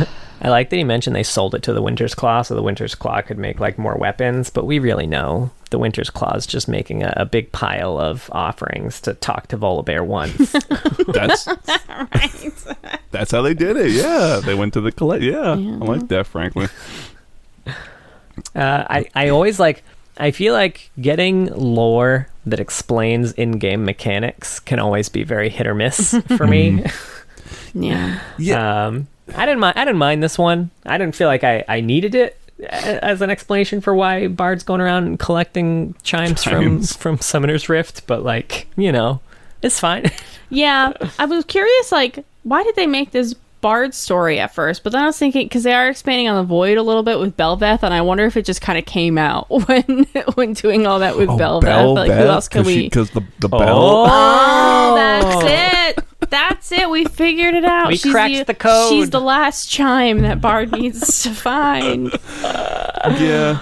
I 0.41 0.49
like 0.49 0.69
that 0.69 0.77
he 0.77 0.83
mentioned 0.85 1.15
they 1.15 1.23
sold 1.23 1.53
it 1.53 1.63
to 1.63 1.73
the 1.73 1.81
Winter's 1.81 2.15
Claw 2.15 2.41
so 2.43 2.55
the 2.55 2.61
Winter's 2.63 2.95
Claw 2.95 3.21
could 3.21 3.37
make 3.37 3.59
like 3.59 3.77
more 3.77 3.95
weapons, 3.97 4.49
but 4.49 4.65
we 4.65 4.79
really 4.79 5.05
know 5.05 5.51
the 5.69 5.77
Winter's 5.77 6.09
Claw 6.09 6.33
is 6.35 6.47
just 6.47 6.67
making 6.67 7.03
a, 7.03 7.13
a 7.17 7.25
big 7.25 7.51
pile 7.51 7.99
of 7.99 8.29
offerings 8.33 9.01
to 9.01 9.13
talk 9.15 9.47
to 9.47 9.57
Volibear 9.57 10.05
once. 10.05 10.51
that's 11.13 11.45
right. 11.89 12.53
that's 13.11 13.31
how 13.31 13.41
they 13.41 13.53
did 13.53 13.75
it. 13.77 13.91
Yeah, 13.91 14.39
they 14.43 14.55
went 14.55 14.73
to 14.73 14.81
the 14.81 14.91
collect. 14.91 15.23
Yeah, 15.23 15.51
I 15.51 15.55
like 15.55 16.07
that, 16.07 16.25
frankly. 16.25 16.67
uh, 17.67 17.73
I, 18.55 19.05
I 19.15 19.29
always 19.29 19.59
like, 19.59 19.83
I 20.17 20.31
feel 20.31 20.53
like 20.53 20.89
getting 20.99 21.47
lore 21.53 22.27
that 22.45 22.59
explains 22.59 23.31
in 23.33 23.53
game 23.53 23.85
mechanics 23.85 24.59
can 24.59 24.79
always 24.79 25.09
be 25.09 25.23
very 25.23 25.49
hit 25.49 25.67
or 25.67 25.75
miss 25.75 26.15
for 26.37 26.47
me. 26.47 26.83
Yeah. 27.73 28.19
Yeah, 28.37 28.87
Um, 28.87 29.07
I 29.35 29.45
didn't 29.45 29.59
mind. 29.59 29.77
I 29.77 29.85
didn't 29.85 29.99
mind 29.99 30.21
this 30.23 30.37
one. 30.37 30.71
I 30.85 30.97
didn't 30.97 31.15
feel 31.15 31.27
like 31.27 31.43
I, 31.43 31.63
I 31.67 31.81
needed 31.81 32.15
it 32.15 32.37
as 32.69 33.21
an 33.21 33.29
explanation 33.29 33.79
for 33.81 33.93
why 33.95 34.27
Bard's 34.27 34.63
going 34.63 34.81
around 34.81 35.19
collecting 35.19 35.95
chimes, 36.03 36.43
Chimes. 36.43 36.93
from 36.93 37.15
from 37.15 37.19
Summoner's 37.19 37.69
Rift. 37.69 38.05
But 38.07 38.23
like, 38.23 38.67
you 38.75 38.91
know, 38.91 39.21
it's 39.61 39.79
fine. 39.79 40.11
Yeah. 40.51 40.93
I 41.19 41.25
was 41.25 41.45
curious, 41.45 41.91
like, 41.91 42.25
why 42.41 42.63
did 42.63 42.75
they 42.75 42.87
make 42.87 43.11
this 43.11 43.35
Bard 43.61 43.93
story 43.93 44.39
at 44.39 44.51
first? 44.51 44.83
But 44.83 44.93
then 44.93 45.03
I 45.03 45.05
was 45.05 45.15
thinking, 45.15 45.45
because 45.45 45.61
they 45.61 45.73
are 45.73 45.87
expanding 45.89 46.27
on 46.27 46.37
the 46.37 46.43
Void 46.43 46.77
a 46.79 46.81
little 46.81 47.03
bit 47.03 47.19
with 47.19 47.37
Bel'Veth, 47.37 47.83
and 47.83 47.93
I 47.93 48.01
wonder 48.01 48.25
if 48.25 48.35
it 48.35 48.45
just 48.45 48.59
kind 48.59 48.79
of 48.79 48.85
came 48.85 49.19
out 49.19 49.47
when 49.67 50.07
when 50.33 50.53
doing 50.53 50.87
all 50.87 50.97
that 50.99 51.15
with 51.17 51.29
oh, 51.29 51.37
Bel'Veth. 51.37 51.61
Bell 51.61 51.93
like, 51.93 52.09
who 52.11 52.17
else 52.23 52.47
can 52.47 52.65
we? 52.65 52.85
Because 52.85 53.11
the 53.11 53.21
the 53.37 53.47
Oh. 53.51 53.59
bell. 53.59 54.05
Oh, 54.09 54.95
that's 54.95 55.35
oh. 55.35 55.99
it. 55.99 56.05
That's 56.29 56.71
it. 56.71 56.89
We 56.89 57.05
figured 57.05 57.55
it 57.55 57.65
out. 57.65 57.87
We 57.87 57.97
cracked 57.97 58.47
the 58.47 58.53
code. 58.53 58.89
She's 58.91 59.09
the 59.09 59.21
last 59.21 59.69
chime 59.69 60.19
that 60.19 60.41
Bard 60.41 60.71
needs 60.71 61.23
to 61.23 61.29
find. 61.33 62.11
yeah. 62.43 63.61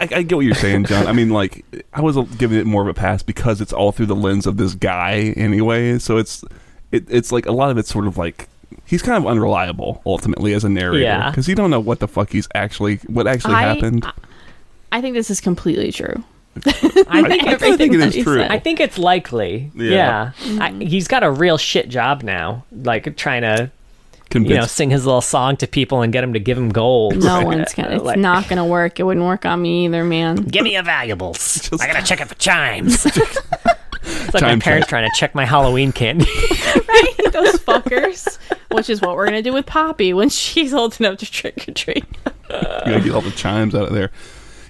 I, 0.00 0.08
I 0.16 0.22
get 0.22 0.34
what 0.36 0.44
you're 0.44 0.54
saying, 0.54 0.84
John. 0.84 1.06
I 1.06 1.12
mean, 1.12 1.30
like, 1.30 1.64
I 1.92 2.00
was 2.00 2.16
giving 2.36 2.58
it 2.58 2.66
more 2.66 2.82
of 2.82 2.88
a 2.88 2.94
pass 2.94 3.22
because 3.22 3.60
it's 3.60 3.72
all 3.72 3.90
through 3.92 4.06
the 4.06 4.14
lens 4.16 4.46
of 4.46 4.56
this 4.56 4.74
guy, 4.74 5.32
anyway. 5.36 5.98
So 5.98 6.16
it's, 6.18 6.44
it, 6.92 7.04
it's 7.08 7.32
like 7.32 7.46
a 7.46 7.52
lot 7.52 7.70
of 7.70 7.78
it's 7.78 7.90
sort 7.90 8.06
of 8.06 8.16
like 8.18 8.48
he's 8.86 9.02
kind 9.02 9.16
of 9.22 9.26
unreliable 9.30 10.00
ultimately 10.06 10.52
as 10.52 10.62
a 10.64 10.68
narrator 10.68 11.02
Yeah. 11.02 11.30
because 11.30 11.48
you 11.48 11.54
don't 11.54 11.70
know 11.70 11.80
what 11.80 12.00
the 12.00 12.08
fuck 12.08 12.30
he's 12.30 12.48
actually 12.54 12.96
what 13.06 13.26
actually 13.26 13.54
I- 13.54 13.62
happened. 13.62 14.06
I 14.92 15.00
think 15.02 15.14
this 15.14 15.30
is 15.30 15.40
completely 15.40 15.90
true. 15.92 16.22
I 16.56 16.60
think 17.28 17.44
I 17.44 17.54
kinda 17.56 17.76
think 17.76 17.94
it 17.94 17.98
that 17.98 18.08
is 18.08 18.14
he 18.14 18.22
true. 18.24 18.38
said. 18.38 18.50
I 18.50 18.58
think 18.58 18.80
it's 18.80 18.98
likely. 18.98 19.70
Yeah. 19.74 19.90
Yeah. 19.90 20.32
Mm-hmm. 20.40 20.62
I, 20.82 20.84
he's 20.84 21.06
got 21.08 21.22
a 21.22 21.30
real 21.30 21.56
shit 21.58 21.88
job 21.88 22.22
now, 22.22 22.64
like 22.72 23.16
trying 23.16 23.42
to, 23.42 23.70
Convinced. 24.30 24.50
you 24.54 24.60
know, 24.60 24.66
sing 24.66 24.90
his 24.90 25.06
little 25.06 25.20
song 25.20 25.56
to 25.58 25.66
people 25.66 26.02
and 26.02 26.12
get 26.12 26.20
them 26.22 26.32
to 26.32 26.40
give 26.40 26.58
him 26.58 26.68
gold. 26.70 27.16
No 27.22 27.42
one's 27.42 27.72
uh, 27.72 27.82
gonna. 27.82 27.94
It's 27.96 28.04
Like- 28.04 28.18
not 28.18 28.48
gonna 28.48 28.66
work. 28.66 28.98
It 28.98 29.04
wouldn't 29.04 29.24
work 29.24 29.46
on 29.46 29.62
me 29.62 29.84
either, 29.86 30.04
man. 30.04 30.36
Give 30.36 30.64
me 30.64 30.72
your 30.74 30.82
valuables. 30.82 31.70
I 31.80 31.86
gotta 31.86 32.04
check 32.04 32.20
it 32.20 32.26
for 32.28 32.34
chimes. 32.34 33.06
it's 33.06 34.34
like 34.34 34.40
Chime 34.42 34.58
my 34.58 34.62
parents 34.62 34.86
check. 34.86 34.88
trying 34.88 35.10
to 35.10 35.16
check 35.16 35.34
my 35.34 35.44
Halloween 35.44 35.92
candy. 35.92 36.24
right? 36.88 37.14
Those 37.32 37.54
fuckers. 37.58 38.36
Which 38.72 38.90
is 38.90 39.00
what 39.00 39.16
we're 39.16 39.24
gonna 39.26 39.42
do 39.42 39.52
with 39.52 39.64
Poppy 39.66 40.12
when 40.12 40.28
she's 40.28 40.74
old 40.74 41.00
enough 41.00 41.18
to 41.18 41.30
trick 41.30 41.66
or 41.68 41.72
treat. 41.72 42.04
you 42.26 42.30
gotta 42.50 43.00
get 43.02 43.12
all 43.14 43.20
the 43.22 43.30
chimes 43.30 43.74
out 43.74 43.88
of 43.88 43.94
there. 43.94 44.10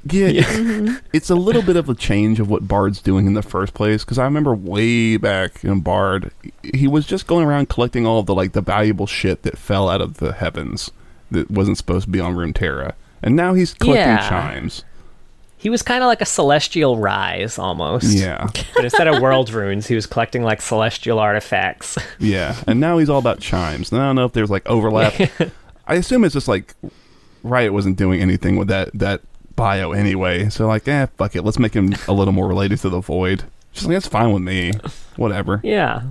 Yeah, 0.04 0.30
It's, 0.34 1.00
it's 1.12 1.30
a 1.30 1.34
little 1.34 1.62
bit 1.62 1.76
of 1.76 1.88
a 1.88 1.94
change 1.94 2.40
of 2.40 2.48
what 2.50 2.66
Bard's 2.68 3.00
doing 3.02 3.26
in 3.26 3.34
the 3.34 3.42
first 3.42 3.74
place. 3.74 4.04
Because 4.04 4.18
I 4.18 4.24
remember 4.24 4.54
way 4.54 5.16
back 5.16 5.64
in 5.64 5.80
Bard, 5.80 6.30
he 6.74 6.86
was 6.88 7.06
just 7.06 7.26
going 7.26 7.46
around 7.46 7.68
collecting 7.68 8.06
all 8.06 8.18
of 8.20 8.26
the 8.26 8.34
like 8.34 8.52
the 8.52 8.60
valuable 8.62 9.06
shit 9.06 9.42
that 9.42 9.58
fell 9.58 9.88
out 9.88 10.00
of 10.00 10.14
the 10.18 10.32
heavens 10.32 10.90
that 11.30 11.50
wasn't 11.50 11.76
supposed 11.76 12.04
to 12.06 12.10
be 12.10 12.20
on 12.20 12.34
Runeterra, 12.34 12.94
and 13.22 13.36
now 13.36 13.54
he's 13.54 13.74
collecting 13.74 14.06
Yeah. 14.06 14.28
chimes. 14.28 14.84
he 15.58 15.68
was 15.68 15.82
kind 15.82 16.02
of 16.04 16.06
like 16.06 16.20
a 16.20 16.24
celestial 16.24 16.96
rise 16.98 17.58
almost. 17.58 18.06
Yeah, 18.16 18.46
But 18.74 18.84
instead 18.84 19.08
of 19.08 19.20
world 19.20 19.50
runes, 19.50 19.88
he 19.88 19.94
was 19.96 20.06
collecting 20.06 20.42
like 20.44 20.62
celestial 20.62 21.18
artifacts. 21.18 21.98
yeah, 22.18 22.54
and 22.66 22.78
now 22.80 22.96
he's 22.98 23.10
all 23.10 23.18
about 23.18 23.40
chimes. 23.40 23.90
And 23.92 24.00
I 24.00 24.06
don't 24.06 24.16
know 24.16 24.24
if 24.24 24.32
there's 24.32 24.50
like 24.50 24.66
overlap. 24.66 25.14
I 25.86 25.94
assume 25.96 26.24
it's 26.24 26.32
just 26.34 26.48
like 26.48 26.74
Riot 27.42 27.72
wasn't 27.72 27.96
doing 27.96 28.20
anything 28.20 28.56
with 28.56 28.68
that 28.68 28.90
that 28.94 29.20
bio 29.58 29.92
anyway. 29.92 30.48
So 30.48 30.66
like, 30.66 30.88
eh, 30.88 31.06
fuck 31.16 31.36
it. 31.36 31.42
Let's 31.42 31.58
make 31.58 31.74
him 31.74 31.94
a 32.06 32.12
little 32.12 32.32
more 32.32 32.46
related 32.48 32.78
to 32.78 32.88
the 32.88 33.00
Void. 33.00 33.44
She's 33.72 33.84
like 33.84 33.96
that's 33.96 34.06
fine 34.08 34.32
with 34.32 34.42
me. 34.42 34.72
Whatever. 35.16 35.60
yeah. 35.62 36.02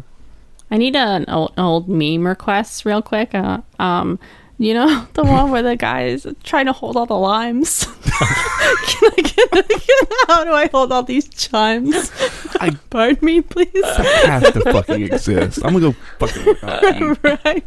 I 0.69 0.75
need 0.75 0.97
an 0.97 1.23
old, 1.29 1.53
old 1.57 1.87
meme 1.87 2.27
request 2.27 2.83
real 2.83 3.01
quick. 3.01 3.33
Uh, 3.33 3.61
um, 3.79 4.19
you 4.57 4.73
know 4.73 5.07
the 5.13 5.23
one 5.23 5.51
where 5.51 5.61
the 5.61 5.75
guy 5.75 6.05
is 6.07 6.27
trying 6.43 6.65
to 6.65 6.73
hold 6.73 6.97
all 6.97 7.05
the 7.05 7.13
limes. 7.17 7.85
Can 8.17 9.11
I 9.17 9.21
get- 9.21 9.37
how 10.27 10.43
do 10.43 10.51
I 10.51 10.67
hold 10.71 10.91
all 10.91 11.03
these 11.03 11.27
chimes? 11.29 12.11
I- 12.59 12.71
Pardon 12.89 13.23
me, 13.23 13.41
please. 13.41 13.69
has 13.85 14.51
to 14.51 14.61
fucking 14.61 15.03
exist. 15.03 15.59
I'm 15.63 15.73
gonna 15.73 15.91
go 15.91 15.95
fucking 16.19 16.45
work 16.45 16.63
on 16.63 17.17
right. 17.23 17.65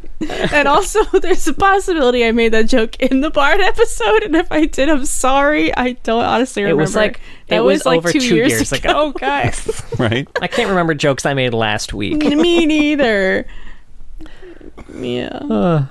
And 0.53 0.67
also, 0.67 1.05
there's 1.21 1.47
a 1.47 1.53
possibility 1.55 2.25
I 2.27 2.33
made 2.33 2.53
that 2.53 2.69
joke 2.69 2.97
in 2.97 3.21
the 3.21 3.31
Bard 3.31 3.61
episode, 3.61 4.25
and 4.25 4.35
if 4.35 4.51
I 4.51 4.67
did, 4.67 4.89
I'm 4.89 5.05
sorry. 5.05 5.75
I 5.77 5.93
don't 6.03 6.25
honestly 6.25 6.63
remember. 6.65 6.83
It 6.83 6.87
remember. 6.87 6.91
was 6.91 6.97
like 6.97 7.21
that 7.49 7.57
it 7.57 7.61
was, 7.61 7.87
like 7.87 7.99
over 7.99 8.13
two, 8.13 8.35
years, 8.35 8.73
ago. 8.73 8.91
Oh, 8.93 9.13
guys. 9.13 9.83
right? 9.99 10.29
I 10.43 10.49
can't 10.49 10.69
remember 10.71 10.95
jokes 10.95 11.25
I 11.25 11.35
made 11.35 11.55
last 11.55 11.95
week. 11.95 12.19
Me 12.25 12.67
neither. 12.67 13.47
Yeah. 14.95 15.29
Uh, 15.29 15.87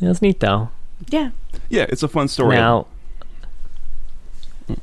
it 0.00 0.06
was 0.08 0.22
neat 0.22 0.40
though. 0.40 0.70
Yeah. 1.08 1.30
Yeah, 1.68 1.86
it's 1.88 2.02
a 2.02 2.08
fun 2.08 2.28
story. 2.28 2.56
Now, 2.56 2.86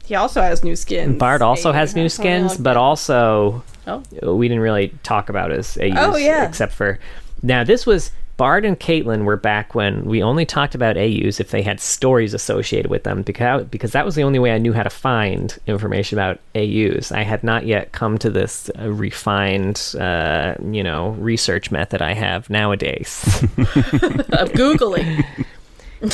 He 0.06 0.16
also 0.16 0.42
has 0.42 0.64
new 0.64 0.76
skins. 0.76 1.18
Bard 1.18 1.42
also 1.42 1.72
has 1.72 1.96
new 1.96 2.10
skins, 2.10 2.54
oh, 2.60 2.64
but 2.64 2.76
also 2.78 3.64
Oh. 3.86 4.04
we 4.34 4.48
didn't 4.50 4.62
really 4.64 4.90
talk 5.04 5.30
about 5.30 5.50
his 5.52 5.78
AUs 5.78 5.96
Oh, 5.98 6.18
yeah. 6.18 6.46
except 6.46 6.74
for 6.74 7.00
now 7.42 7.64
this 7.64 7.86
was 7.86 8.12
Bard 8.38 8.66
and 8.66 8.80
Caitlyn 8.80 9.24
were 9.24 9.36
back 9.36 9.74
when 9.74 10.06
we 10.06 10.22
only 10.22 10.46
talked 10.46 10.76
about 10.76 10.96
AUs 10.96 11.40
if 11.40 11.50
they 11.50 11.64
had 11.64 11.80
stories 11.80 12.36
associated 12.36 12.90
with 12.90 13.04
them 13.04 13.24
because 13.24 13.66
because 13.66 13.94
that 13.94 14.06
was 14.06 14.14
the 14.14 14.22
only 14.22 14.38
way 14.38 14.52
I 14.52 14.60
knew 14.60 14.74
how 14.74 14.84
to 14.84 14.92
find 14.92 15.58
information 15.66 16.20
about 16.20 16.40
AUs. 16.56 17.12
I 17.12 17.24
had 17.24 17.44
not 17.44 17.66
yet 17.66 17.94
come 17.94 18.20
to 18.20 18.30
this 18.30 18.70
uh, 18.78 18.92
refined, 18.92 19.96
uh, 20.00 20.54
you 20.64 20.84
know, 20.84 21.10
research 21.20 21.72
method 21.72 22.04
I 22.04 22.14
have 22.14 22.48
nowadays. 22.48 23.24
of 23.58 24.52
googling. 24.54 25.26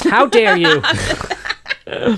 How 0.06 0.26
dare 0.26 0.56
you? 0.56 0.82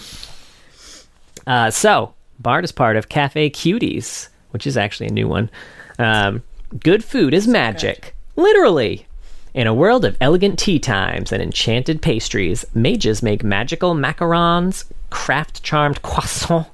uh, 1.48 1.72
so, 1.72 2.14
Bard 2.40 2.64
is 2.64 2.72
part 2.72 2.96
of 2.96 3.10
Cafe 3.10 3.50
Cuties, 3.50 4.30
which 4.52 4.68
is 4.68 4.78
actually 4.78 5.08
a 5.08 5.14
new 5.14 5.28
one. 5.28 5.50
Um, 5.98 6.44
good 6.80 7.04
food 7.04 7.34
is 7.34 7.48
magic. 7.48 8.14
Literally. 8.36 9.08
In 9.56 9.68
a 9.68 9.74
world 9.74 10.04
of 10.04 10.18
elegant 10.20 10.60
tea 10.60 10.80
times 10.80 11.32
and 11.32 11.42
enchanted 11.42 12.02
pastries, 12.02 12.66
mages 12.74 13.24
make 13.24 13.42
magical 13.42 13.96
macarons, 13.96 14.84
craft 15.12 15.64
charmed 15.64 16.02
croissants, 16.02 16.68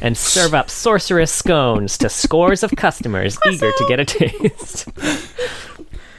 and 0.00 0.16
serve 0.16 0.54
up 0.54 0.70
sorcerous 0.70 1.32
scones 1.32 1.98
to 1.98 2.08
scores 2.08 2.62
of 2.62 2.70
customers 2.76 3.36
eager 3.50 3.72
to 3.72 3.84
get 3.88 3.98
a 3.98 4.04
taste. 4.04 4.88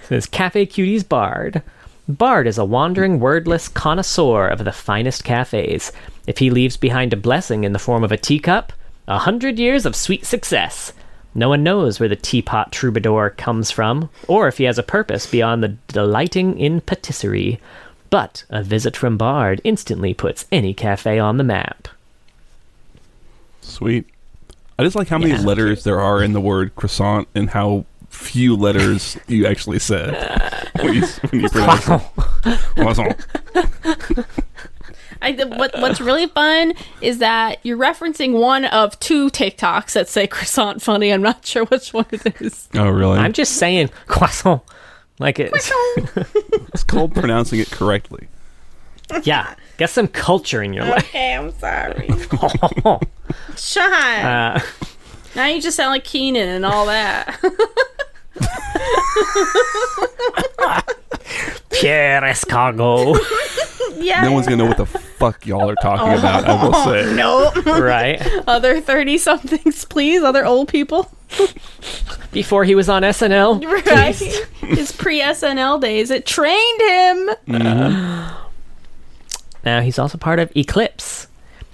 Says 0.09 0.25
Cafe 0.25 0.65
Cuties 0.65 1.07
Bard. 1.07 1.63
Bard 2.09 2.47
is 2.47 2.57
a 2.57 2.65
wandering, 2.65 3.21
wordless 3.21 3.69
connoisseur 3.69 4.49
of 4.49 4.65
the 4.65 4.73
finest 4.73 5.23
cafes. 5.23 5.93
If 6.27 6.39
he 6.39 6.49
leaves 6.49 6.75
behind 6.75 7.13
a 7.13 7.17
blessing 7.17 7.63
in 7.63 7.71
the 7.71 7.79
form 7.79 8.03
of 8.03 8.11
a 8.11 8.17
teacup, 8.17 8.73
a 9.07 9.19
hundred 9.19 9.57
years 9.57 9.85
of 9.85 9.95
sweet 9.95 10.25
success. 10.25 10.91
No 11.35 11.49
one 11.49 11.63
knows 11.63 11.99
where 11.99 12.09
the 12.09 12.15
teapot 12.15 12.71
troubadour 12.71 13.29
comes 13.31 13.69
from, 13.71 14.09
or 14.27 14.47
if 14.47 14.57
he 14.57 14.63
has 14.65 14.77
a 14.77 14.83
purpose 14.83 15.27
beyond 15.27 15.63
the 15.63 15.69
delighting 15.87 16.57
in 16.59 16.81
patisserie. 16.81 17.59
But 18.09 18.43
a 18.49 18.63
visit 18.63 18.97
from 18.97 19.17
Bard 19.17 19.61
instantly 19.63 20.13
puts 20.15 20.45
any 20.51 20.73
cafe 20.73 21.19
on 21.19 21.37
the 21.37 21.43
map. 21.43 21.87
Sweet. 23.61 24.05
I 24.79 24.83
just 24.83 24.95
like 24.95 25.09
how 25.09 25.17
many 25.19 25.31
Yeah. 25.33 25.41
letters 25.41 25.83
there 25.83 25.99
are 25.99 26.23
in 26.23 26.33
the 26.33 26.41
word 26.41 26.75
croissant 26.75 27.27
and 27.35 27.51
how 27.51 27.85
few 28.09 28.55
letters 28.55 29.17
you 29.27 29.45
actually 29.45 29.77
said 29.77 30.15
when 30.81 30.93
you, 30.95 31.05
when 31.29 31.41
you 31.43 31.49
pronounce 31.51 31.87
it. 31.87 32.01
Croissant. 32.75 33.15
I, 35.21 35.31
what, 35.31 35.71
what's 35.79 35.99
really 35.99 36.27
fun 36.27 36.73
is 37.01 37.17
that 37.19 37.59
you're 37.63 37.77
referencing 37.77 38.39
one 38.39 38.65
of 38.65 38.97
two 38.99 39.29
TikToks 39.29 39.93
that 39.93 40.07
say 40.07 40.27
croissant 40.27 40.81
funny. 40.81 41.11
I'm 41.11 41.21
not 41.21 41.45
sure 41.45 41.65
which 41.65 41.93
one 41.93 42.05
it 42.11 42.41
is. 42.41 42.69
Oh, 42.73 42.89
really? 42.89 43.17
I'm 43.17 43.33
just 43.33 43.55
saying 43.57 43.89
croissant. 44.07 44.61
Like 45.19 45.39
it. 45.39 45.51
it's 46.73 46.83
called 46.83 47.13
pronouncing 47.13 47.59
it 47.59 47.69
correctly. 47.69 48.27
yeah. 49.23 49.55
Get 49.77 49.89
some 49.89 50.07
culture 50.07 50.61
in 50.63 50.73
your 50.73 50.85
life. 50.85 51.03
Okay, 51.09 51.35
I'm 51.35 51.51
sorry. 51.59 52.07
Shine. 53.57 54.25
Uh, 54.25 54.61
now 55.35 55.47
you 55.47 55.61
just 55.61 55.77
sound 55.77 55.91
like 55.91 56.03
Kenan 56.03 56.47
and 56.47 56.65
all 56.65 56.85
that. 56.85 57.39
Pierre 61.71 62.21
Escargot. 62.21 63.17
yeah. 63.97 64.23
No 64.23 64.31
one's 64.31 64.45
gonna 64.47 64.57
know 64.57 64.65
what 64.65 64.77
the 64.77 64.85
fuck 64.85 65.45
y'all 65.45 65.69
are 65.69 65.75
talking 65.75 66.13
oh. 66.13 66.19
about. 66.19 66.45
I 66.45 66.63
will 66.63 66.75
oh, 66.75 66.85
say. 66.85 67.13
No. 67.15 67.51
right? 67.79 68.21
Other 68.47 68.81
30 68.81 69.17
somethings, 69.17 69.85
please. 69.85 70.23
Other 70.23 70.45
old 70.45 70.67
people. 70.67 71.11
Before 72.31 72.63
he 72.63 72.75
was 72.75 72.89
on 72.89 73.03
SNL. 73.03 73.63
Right. 73.85 74.15
His 74.77 74.91
pre 74.91 75.21
SNL 75.21 75.81
days. 75.81 76.11
It 76.11 76.25
trained 76.25 76.81
him. 76.81 77.29
Mm-hmm. 77.47 78.35
Now 79.65 79.81
he's 79.81 79.99
also 79.99 80.17
part 80.17 80.39
of 80.39 80.51
Eclipse. 80.55 81.27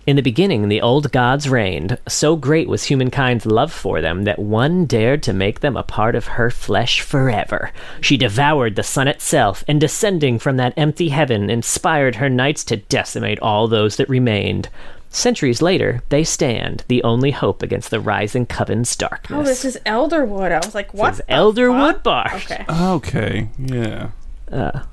In 0.08 0.16
the 0.16 0.22
beginning, 0.22 0.70
the 0.70 0.82
old 0.82 1.12
gods 1.12 1.50
reigned. 1.50 1.98
So 2.08 2.36
great 2.36 2.68
was 2.68 2.84
humankind's 2.84 3.48
love 3.48 3.74
for 3.74 4.02
them 4.02 4.24
that 4.26 4.38
one 4.38 4.86
dared 4.86 5.24
to 5.24 5.34
make 5.34 5.62
them 5.62 5.76
a 5.76 5.82
part 5.84 6.16
of 6.16 6.28
her 6.28 6.52
flesh 6.52 7.02
forever. 7.02 7.72
She 8.02 8.16
devoured 8.16 8.76
the 8.76 8.84
sun 8.84 9.08
itself, 9.08 9.64
and 9.68 9.82
descending 9.82 10.38
from 10.38 10.58
that 10.58 10.76
empty 10.78 11.10
heaven, 11.10 11.50
inspired 11.50 12.16
her 12.18 12.30
knights 12.30 12.64
to 12.66 12.78
decimate 12.78 13.40
all 13.40 13.68
those 13.68 13.96
that 13.96 14.08
remained. 14.08 14.70
Centuries 15.10 15.62
later, 15.62 16.04
they 16.10 16.24
stand, 16.24 16.84
the 16.88 17.02
only 17.04 17.32
hope 17.32 17.64
against 17.64 17.90
the 17.90 18.02
rising 18.02 18.46
coven's 18.46 18.96
darkness. 18.96 19.40
Oh, 19.40 19.44
this 19.44 19.66
is 19.66 19.80
Elderwood. 19.86 20.52
I 20.52 20.58
was 20.58 20.76
like, 20.76 20.94
what? 20.94 21.16
Says 21.16 21.26
Elderwood 21.30 22.04
Bard. 22.04 22.34
Okay. 22.34 22.66
Okay. 22.70 23.50
Yeah. 23.58 24.10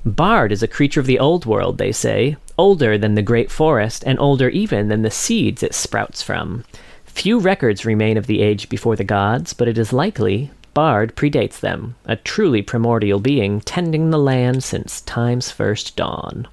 Bard 0.05 0.51
is 0.51 0.63
a 0.63 0.67
creature 0.67 0.99
of 0.99 1.05
the 1.05 1.19
old 1.19 1.45
world, 1.45 1.77
they 1.77 1.91
say, 1.91 2.37
older 2.57 2.97
than 2.97 3.15
the 3.15 3.21
great 3.21 3.51
forest, 3.51 4.03
and 4.05 4.19
older 4.19 4.49
even 4.49 4.87
than 4.87 5.01
the 5.01 5.11
seeds 5.11 5.63
it 5.63 5.73
sprouts 5.73 6.21
from. 6.21 6.63
Few 7.05 7.39
records 7.39 7.85
remain 7.85 8.17
of 8.17 8.27
the 8.27 8.41
age 8.41 8.69
before 8.69 8.95
the 8.95 9.03
gods, 9.03 9.53
but 9.53 9.67
it 9.67 9.77
is 9.77 9.93
likely 9.93 10.51
Bard 10.73 11.15
predates 11.15 11.59
them, 11.59 11.95
a 12.05 12.15
truly 12.15 12.63
primordial 12.63 13.19
being 13.19 13.61
tending 13.61 14.09
the 14.09 14.17
land 14.17 14.63
since 14.63 15.01
time's 15.01 15.51
first 15.51 15.95
dawn. 15.95 16.47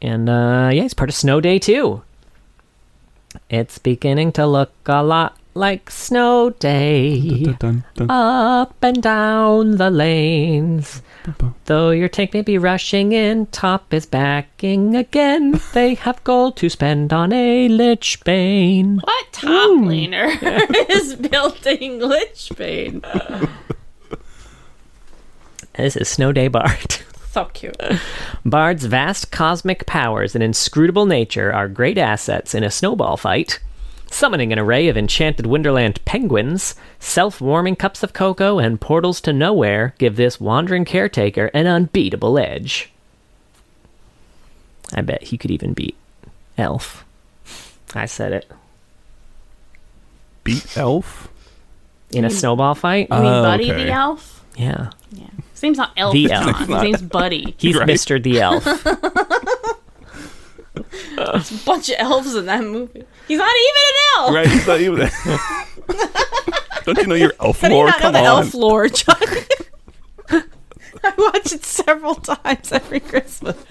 And 0.00 0.28
uh, 0.28 0.70
yeah, 0.72 0.82
he's 0.82 0.94
part 0.94 1.10
of 1.10 1.14
Snow 1.14 1.40
Day 1.40 1.58
too. 1.58 2.02
It's 3.50 3.78
beginning 3.78 4.32
to 4.32 4.46
look 4.46 4.72
a 4.86 5.02
lot 5.02 5.36
like 5.54 5.90
Snow 5.90 6.50
Day. 6.50 7.44
Dun, 7.44 7.56
dun, 7.58 7.84
dun, 7.94 8.10
Up 8.10 8.76
and 8.82 9.02
down 9.02 9.76
the 9.76 9.90
lanes. 9.90 11.02
dun, 11.24 11.34
dun. 11.38 11.54
Though 11.66 11.90
your 11.90 12.08
tank 12.08 12.32
may 12.34 12.42
be 12.42 12.58
rushing 12.58 13.12
in, 13.12 13.46
Top 13.46 13.92
is 13.92 14.06
backing 14.06 14.96
again. 14.96 15.60
They 15.72 15.94
have 15.94 16.22
gold 16.24 16.56
to 16.58 16.68
spend 16.68 17.12
on 17.12 17.32
a 17.32 17.68
Lich 17.68 18.22
Bane. 18.24 18.98
What 19.02 19.26
top 19.32 19.70
laner 19.82 20.30
is 20.90 21.14
building 21.16 21.98
Lichbane? 22.00 23.48
This 25.74 25.96
is 25.96 26.08
Snow 26.08 26.32
Day 26.32 26.48
Bard. 26.48 26.96
So 27.30 27.46
cute. 27.46 27.76
Bard's 28.44 28.84
vast 28.84 29.30
cosmic 29.32 29.86
powers 29.86 30.34
and 30.34 30.44
inscrutable 30.44 31.06
nature 31.06 31.50
are 31.50 31.66
great 31.66 31.96
assets 31.96 32.54
in 32.54 32.62
a 32.62 32.70
snowball 32.70 33.16
fight. 33.16 33.58
Summoning 34.12 34.52
an 34.52 34.58
array 34.58 34.88
of 34.88 34.96
enchanted 34.98 35.46
Wonderland 35.46 36.04
penguins, 36.04 36.74
self 37.00 37.40
warming 37.40 37.76
cups 37.76 38.02
of 38.02 38.12
cocoa, 38.12 38.58
and 38.58 38.78
portals 38.78 39.22
to 39.22 39.32
nowhere 39.32 39.94
give 39.96 40.16
this 40.16 40.38
wandering 40.38 40.84
caretaker 40.84 41.46
an 41.54 41.66
unbeatable 41.66 42.38
edge. 42.38 42.92
I 44.94 45.00
bet 45.00 45.22
he 45.24 45.38
could 45.38 45.50
even 45.50 45.72
beat 45.72 45.96
Elf. 46.58 47.06
I 47.94 48.04
said 48.04 48.32
it. 48.32 48.50
Beat 50.44 50.76
Elf? 50.76 51.28
In 52.12 52.26
a 52.26 52.30
snowball 52.30 52.74
fight? 52.74 53.08
You 53.10 53.16
mean 53.16 53.24
Oh, 53.32 53.42
Buddy 53.42 53.72
okay. 53.72 53.84
the 53.84 53.90
elf? 53.92 54.44
Yeah. 54.56 54.90
Yeah. 55.12 55.24
His 55.52 55.62
name's 55.62 55.78
not 55.78 55.92
Elf. 55.96 56.12
The 56.12 56.26
John. 56.26 56.48
elf. 56.50 56.58
His 56.58 56.68
name's 56.68 57.02
Buddy. 57.02 57.54
He's 57.56 57.76
Right. 57.78 57.88
Mr. 57.88 58.22
the 58.22 58.42
Elf. 58.42 58.62
There's 60.74 61.50
a 61.62 61.64
bunch 61.66 61.88
of 61.90 61.96
elves 61.98 62.34
in 62.34 62.46
that 62.46 62.64
movie. 62.64 63.04
He's 63.28 63.38
not 63.38 63.52
even 63.54 63.82
an 63.88 63.94
elf. 64.18 64.34
Right, 64.34 64.48
he's 64.48 64.66
not 64.66 64.80
even 64.80 65.10
Don't 66.84 66.98
you 66.98 67.06
know 67.06 67.14
your 67.14 67.32
elf 67.40 67.60
How 67.60 67.68
do 67.68 67.74
you 67.74 67.78
lore? 67.78 67.86
not 67.86 67.98
know 68.00 68.02
Come 68.06 68.12
the 68.14 68.18
on. 68.20 68.24
elf 68.26 68.54
lore, 68.54 68.88
John? 68.88 69.16
I 71.04 71.12
watch 71.18 71.52
it 71.52 71.64
several 71.64 72.14
times 72.16 72.72
every 72.72 73.00
Christmas. 73.00 73.56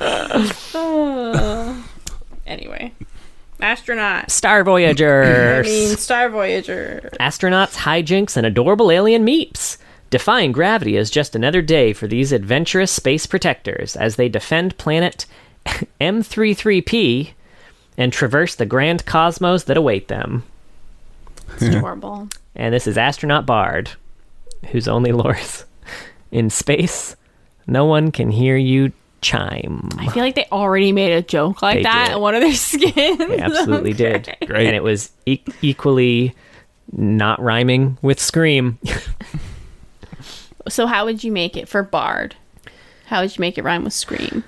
Uh, 0.00 1.82
anyway, 2.46 2.92
astronaut. 3.60 4.30
Star 4.30 4.60
I 4.60 4.62
Voyagers. 4.62 5.66
mean, 5.66 5.96
Star 5.96 6.28
Voyager. 6.28 7.10
Astronauts, 7.18 7.74
hijinks, 7.76 8.36
and 8.36 8.46
adorable 8.46 8.92
alien 8.92 9.26
meeps. 9.26 9.76
Defying 10.10 10.52
gravity 10.52 10.96
is 10.96 11.10
just 11.10 11.34
another 11.34 11.60
day 11.62 11.92
for 11.92 12.06
these 12.06 12.30
adventurous 12.32 12.92
space 12.92 13.26
protectors 13.26 13.96
as 13.96 14.14
they 14.16 14.28
defend 14.28 14.78
planet 14.78 15.26
M33P 16.00 17.30
and 17.96 18.12
traverse 18.12 18.54
the 18.54 18.66
grand 18.66 19.04
cosmos 19.06 19.64
that 19.64 19.76
await 19.76 20.08
them. 20.08 20.44
It's 21.54 21.62
adorable. 21.62 22.28
And 22.54 22.74
this 22.74 22.86
is 22.86 22.98
Astronaut 22.98 23.46
Bard, 23.46 23.90
whose 24.70 24.86
only 24.88 25.12
lore 25.12 25.36
is 25.36 25.64
in 26.30 26.50
space. 26.50 27.16
No 27.66 27.84
one 27.84 28.12
can 28.12 28.30
hear 28.30 28.56
you 28.56 28.92
chime. 29.20 29.88
I 29.98 30.08
feel 30.08 30.22
like 30.22 30.34
they 30.36 30.46
already 30.52 30.92
made 30.92 31.12
a 31.12 31.22
joke 31.22 31.60
like 31.62 31.78
They 31.78 31.82
that 31.84 32.08
did. 32.08 32.16
in 32.16 32.20
one 32.22 32.34
of 32.34 32.40
their 32.42 32.54
skins. 32.54 33.18
They 33.18 33.38
absolutely 33.38 33.92
did. 33.92 34.34
Great. 34.46 34.66
And 34.66 34.76
it 34.76 34.82
was 34.82 35.10
e- 35.26 35.40
equally 35.62 36.34
not 36.92 37.40
rhyming 37.42 37.98
with 38.02 38.20
Scream. 38.20 38.78
So, 40.68 40.86
how 40.86 41.06
would 41.06 41.24
you 41.24 41.32
make 41.32 41.56
it 41.56 41.66
for 41.66 41.82
Bard? 41.82 42.36
How 43.06 43.22
would 43.22 43.34
you 43.34 43.40
make 43.40 43.56
it 43.56 43.64
rhyme 43.64 43.84
with 43.84 43.94
Scream? 43.94 44.44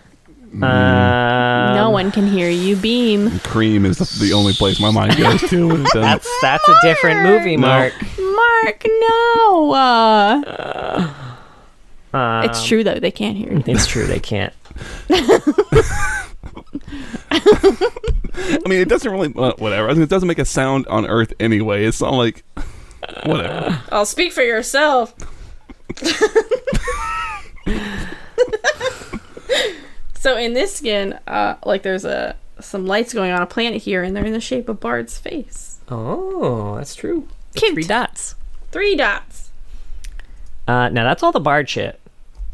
Uh, 0.53 1.75
no 1.77 1.91
one 1.91 2.11
can 2.11 2.27
hear 2.27 2.51
you 2.51 2.75
beam. 2.77 3.39
Cream 3.41 3.87
is 3.87 3.99
the, 3.99 4.27
the 4.27 4.33
only 4.33 4.53
place 4.53 4.81
my 4.81 4.91
mind 4.91 5.17
goes 5.17 5.41
to. 5.51 5.69
when 5.69 5.83
it 5.83 5.85
doesn't- 5.95 6.01
That's 6.01 6.29
that's 6.43 6.69
a 6.69 6.75
different 6.83 7.23
movie, 7.23 7.57
No. 7.57 7.69
Mark. 7.69 7.93
Mark, 8.19 8.85
no. 8.87 9.73
Uh, 9.73 11.15
Um, 12.13 12.45
it's 12.45 12.67
true 12.67 12.83
though; 12.83 12.99
they 12.99 13.13
can't 13.13 13.37
hear 13.37 13.53
you. 13.53 13.63
It's 13.67 13.87
true 13.87 14.05
they 14.07 14.19
can't. 14.19 14.53
I 17.31 18.59
mean, 18.67 18.81
it 18.81 18.89
doesn't 18.89 19.11
really. 19.11 19.33
Uh, 19.37 19.53
whatever. 19.59 19.89
I 19.89 19.93
mean, 19.93 20.03
it 20.03 20.09
doesn't 20.09 20.27
make 20.27 20.41
a 20.41 20.45
sound 20.45 20.89
on 20.89 21.07
Earth 21.07 21.33
anyway. 21.39 21.85
It's 21.85 22.01
not 22.01 22.15
like. 22.15 22.43
Whatever. 23.25 23.81
I'll 23.93 24.07
speak 24.07 24.33
for 24.33 24.43
yourself. 24.43 25.15
so 30.21 30.37
in 30.37 30.53
this 30.53 30.75
skin, 30.77 31.19
uh, 31.27 31.55
like 31.65 31.83
there's 31.83 32.05
a 32.05 32.37
some 32.61 32.87
lights 32.87 33.15
going 33.15 33.31
on 33.31 33.41
a 33.41 33.47
planet 33.47 33.81
here, 33.81 34.03
and 34.03 34.15
they're 34.15 34.25
in 34.27 34.35
the 34.35 34.41
shape 34.41 34.69
of 34.69 34.79
Bard's 34.79 35.17
face. 35.17 35.81
Oh, 35.89 36.77
that's 36.77 36.95
true. 36.95 37.27
The 37.53 37.61
Cute. 37.61 37.73
Three 37.73 37.85
dots. 37.85 38.35
Three 38.71 38.97
dots. 38.97 39.51
Uh, 40.69 40.91
now 40.91 41.05
that's 41.05 41.23
all 41.23 41.33
the 41.33 41.41
Bard 41.41 41.71
shit. 41.71 41.99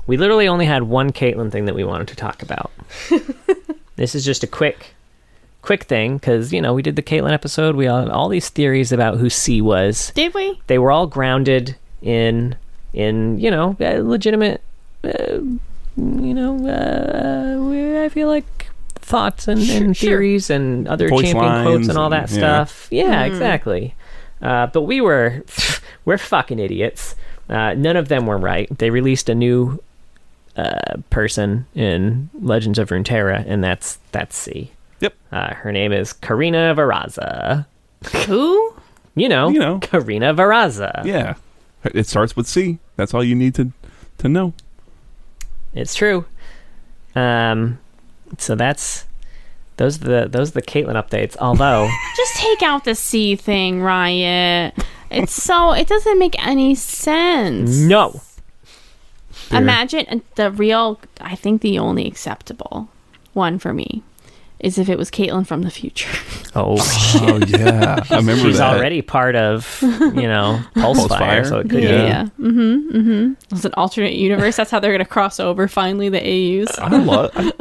We 0.06 0.16
literally 0.16 0.47
only 0.47 0.66
had 0.66 0.84
one 0.84 1.10
Caitlyn 1.10 1.51
thing 1.51 1.64
that 1.64 1.74
we 1.74 1.82
wanted 1.82 2.06
to 2.06 2.14
talk 2.14 2.40
about. 2.40 2.70
this 3.97 4.14
is 4.14 4.24
just 4.24 4.44
a 4.44 4.47
quick, 4.47 4.94
quick 5.62 5.82
thing 5.82 6.18
because 6.18 6.52
you 6.52 6.62
know 6.62 6.72
we 6.72 6.82
did 6.82 6.94
the 6.94 7.02
Caitlyn 7.02 7.32
episode. 7.32 7.74
We 7.74 7.88
all 7.88 8.09
all 8.12 8.28
these 8.28 8.48
theories 8.48 8.93
about 8.93 9.18
who 9.18 9.28
C 9.28 9.60
was. 9.60 10.12
Did 10.14 10.34
we? 10.34 10.60
They 10.68 10.78
were 10.78 10.93
all 10.93 11.09
grounded 11.09 11.74
in 12.01 12.55
in 12.93 13.40
you 13.40 13.51
know 13.51 13.76
legitimate, 13.80 14.62
uh, 15.02 15.40
you 15.97 16.35
know. 16.35 16.66
Uh, 16.68 18.02
I 18.05 18.09
feel 18.09 18.28
like 18.28 18.68
thoughts 18.97 19.48
and, 19.48 19.60
and 19.60 19.97
Sure. 19.97 20.10
theories 20.10 20.51
and 20.51 20.86
other 20.89 21.09
Voice 21.09 21.31
champion 21.32 21.62
quotes 21.64 21.89
and 21.89 21.97
all 21.98 22.10
that 22.10 22.31
and- 22.31 22.40
yeah. 22.40 22.64
stuff. 22.64 22.89
Yeah, 22.90 23.24
exactly. 23.24 23.94
Uh, 24.43 24.66
but 24.68 24.82
we 24.82 25.01
were 25.01 25.43
we're 26.05 26.18
fucking 26.18 26.59
idiots. 26.59 27.14
Uh, 27.48 27.74
none 27.74 27.97
of 27.97 28.09
them 28.09 28.27
were 28.27 28.39
right. 28.39 28.68
They 28.78 28.90
released 28.90 29.28
a 29.28 29.35
new 29.35 29.81
uh, 30.56 30.97
person 31.10 31.66
in 31.74 32.31
Legends 32.40 32.78
of 32.78 32.89
Runeterra, 32.90 33.44
and 33.47 33.62
that's 33.62 33.98
that's 34.12 34.36
C. 34.36 34.70
Yep. 35.01 35.14
Uh, 35.31 35.55
her 35.55 35.73
name 35.73 35.93
is 35.93 36.12
Karina 36.12 36.74
Varaza. 36.77 37.66
Who? 38.27 38.74
You 39.14 39.28
know, 39.28 39.48
You 39.48 39.59
know. 39.60 39.78
Karina 39.78 40.35
Varaza. 40.35 41.05
Yeah. 41.05 41.35
It 41.85 42.06
starts 42.06 42.35
with 42.36 42.47
C. 42.47 42.78
That's 42.97 43.14
all 43.14 43.23
you 43.24 43.35
need 43.35 43.55
to 43.56 43.73
to 44.18 44.28
know. 44.28 44.52
It's 45.77 45.94
true. 45.94 46.24
Um, 47.15 47.78
so 48.39 48.55
that's 48.55 49.05
those 49.77 50.01
are 50.03 50.05
the 50.23 50.28
those 50.28 50.51
are 50.51 50.61
the 50.61 50.62
Caitlyn 50.62 50.94
updates. 50.94 51.36
Although 51.40 51.89
Just 52.16 52.36
take 52.36 52.62
out 52.62 52.85
the 52.85 52.94
C 52.94 53.36
thing, 53.36 53.82
Riot. 53.82 54.74
It's 55.11 55.32
so 55.32 55.73
it 55.73 55.86
doesn't 55.86 56.19
make 56.19 56.35
any 56.44 56.74
sense. 56.74 57.78
no. 57.78 58.20
Imagine 59.53 60.23
the 60.35 60.51
real. 60.51 60.98
I 61.20 61.36
think 61.36 61.62
the 61.62 61.78
only 61.78 62.07
acceptable 62.07 62.89
one 63.32 63.59
for 63.61 63.73
me 63.73 64.03
is 64.60 64.78
if 64.78 64.88
it 64.88 64.96
was 64.98 65.10
Caitlyn 65.10 65.46
from 65.46 65.62
the 65.62 65.70
future. 65.70 66.08
oh, 66.54 66.76
Oh 67.20 67.40
yeah, 67.46 68.00
I 68.10 68.16
remember 68.16 68.44
she's 68.44 68.58
that. 68.58 68.76
already 68.76 69.02
part 69.02 69.36
of 69.36 69.78
you 69.82 69.88
know 70.22 70.60
Pulsefire, 70.76 71.08
Pulsefire? 71.42 71.48
so 71.48 71.58
it 71.60 71.70
could 71.70 71.82
Yeah. 71.82 71.90
be. 71.90 71.94
yeah. 72.08 72.22
Mm-hmm. 72.40 72.96
Mm-hmm. 72.96 73.32
It's 73.54 73.64
an 73.64 73.74
alternate 73.76 74.14
universe. 74.14 74.56
That's 74.56 74.70
how 74.70 74.80
they're 74.80 74.92
gonna 74.92 75.04
cross 75.04 75.38
over 75.40 75.68
finally. 75.68 76.08
The 76.08 76.20
AUs. 76.62 76.78
I 76.78 76.88
love. 76.96 77.30
I, 77.34 77.52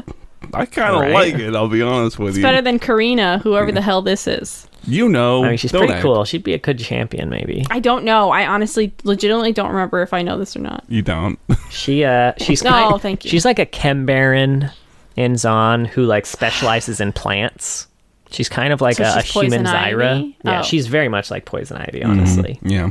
I 0.53 0.65
kind 0.65 0.95
of 0.95 1.01
Right. 1.01 1.11
like 1.13 1.33
it. 1.35 1.55
I'll 1.55 1.67
be 1.67 1.81
honest 1.81 2.17
with 2.19 2.29
It's 2.29 2.37
you. 2.37 2.43
better 2.43 2.61
than 2.61 2.79
Karina, 2.79 3.39
whoever 3.39 3.71
the 3.71 3.81
hell 3.81 4.01
this 4.01 4.25
is. 4.27 4.67
you 4.87 5.09
know, 5.09 5.43
I 5.43 5.49
mean, 5.49 5.57
she's 5.57 5.71
pretty 5.71 5.91
act. 5.93 6.03
cool. 6.03 6.23
She'd 6.23 6.43
be 6.43 6.53
a 6.53 6.59
good 6.59 6.77
champion, 6.79 7.27
maybe. 7.29 7.65
I 7.71 7.79
don't 7.79 8.05
know. 8.05 8.29
I 8.29 8.45
honestly, 8.45 8.93
legitimately 9.03 9.51
don't 9.51 9.69
remember 9.69 10.01
if 10.03 10.13
I 10.13 10.21
know 10.21 10.37
this 10.37 10.55
or 10.55 10.59
not. 10.59 10.83
You 10.87 11.01
don't. 11.01 11.37
She 11.71 12.05
uh, 12.05 12.33
she's 12.37 12.63
No, 12.63 12.69
kind, 12.69 13.01
thank 13.01 13.25
you. 13.25 13.31
She's 13.31 13.43
like 13.43 13.59
a 13.59 13.65
Chem 13.65 14.05
Baron 14.05 14.69
in 15.15 15.33
Zaun 15.33 15.87
who 15.87 16.05
like 16.05 16.25
specializes 16.25 16.99
in 16.99 17.13
plants. 17.13 17.87
She's 18.31 18.49
kind 18.49 18.73
of 18.73 18.81
like 18.81 18.97
So 18.97 19.03
a, 19.03 19.17
a 19.17 19.21
human 19.21 19.65
Zyra. 19.65 20.15
Ivy? 20.17 20.37
Yeah, 20.43 20.59
Oh. 20.59 20.63
she's 20.63 20.87
very 20.87 21.07
much 21.09 21.31
like 21.31 21.45
Poison 21.45 21.77
Ivy, 21.77 22.03
honestly. 22.03 22.59
yeah. 22.61 22.89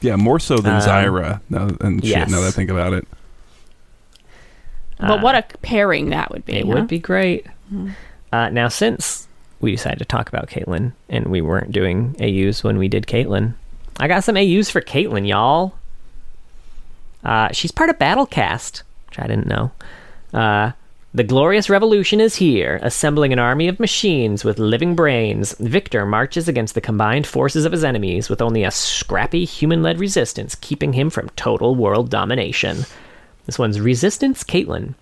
Yeah, 0.00 0.16
more 0.16 0.38
so 0.38 0.58
than 0.58 0.74
Um, 0.74 0.80
Zyra. 0.82 1.40
Now, 1.48 1.70
and 1.80 2.00
shit. 2.02 2.10
yes. 2.10 2.30
Now 2.30 2.40
that 2.42 2.48
I 2.48 2.50
think 2.50 2.70
about 2.70 2.92
it, 2.92 3.06
But 5.00 5.22
what 5.22 5.34
a 5.34 5.42
pairing 5.62 6.10
that 6.10 6.30
would 6.30 6.44
be. 6.44 6.54
It 6.56 6.66
huh? 6.66 6.72
would 6.74 6.86
be 6.88 6.98
great. 6.98 7.46
Uh, 8.32 8.50
now, 8.50 8.68
since 8.68 9.26
we 9.60 9.72
decided 9.72 9.98
to 9.98 10.04
talk 10.04 10.28
about 10.28 10.48
Caitlyn 10.48 10.92
and 11.08 11.26
we 11.26 11.40
weren't 11.40 11.72
doing 11.72 12.14
AUs 12.20 12.62
when 12.62 12.78
we 12.78 12.86
did 12.88 13.06
Caitlyn, 13.06 13.54
I 13.98 14.06
got 14.08 14.22
some 14.24 14.36
AUs 14.36 14.70
for 14.70 14.80
Caitlyn, 14.80 15.26
y'all. 15.26 15.74
Uh, 17.24 17.48
she's 17.52 17.72
part 17.72 17.88
of 17.90 17.98
Battlecast, 17.98 18.82
which 19.08 19.18
I 19.18 19.26
didn't 19.26 19.46
know. 19.46 19.72
The 21.16 21.22
glorious 21.22 21.70
revolution 21.70 22.20
is 22.20 22.34
here, 22.34 22.80
assembling 22.82 23.32
an 23.32 23.38
army 23.38 23.68
of 23.68 23.78
machines 23.78 24.42
with 24.42 24.58
living 24.58 24.96
brains. 24.96 25.54
Viktor 25.60 26.04
marches 26.04 26.48
against 26.48 26.74
the 26.74 26.80
combined 26.80 27.24
forces 27.24 27.64
of 27.64 27.70
his 27.70 27.84
enemies 27.84 28.28
with 28.28 28.42
only 28.42 28.64
a 28.64 28.72
scrappy 28.72 29.44
human 29.44 29.80
led 29.80 30.00
resistance 30.00 30.56
keeping 30.56 30.94
him 30.94 31.10
from 31.10 31.28
total 31.36 31.76
world 31.76 32.10
domination. 32.10 32.78
This 33.46 33.60
one's 33.60 33.80
Resistance 33.80 34.42
Caitlyn. 34.42 34.94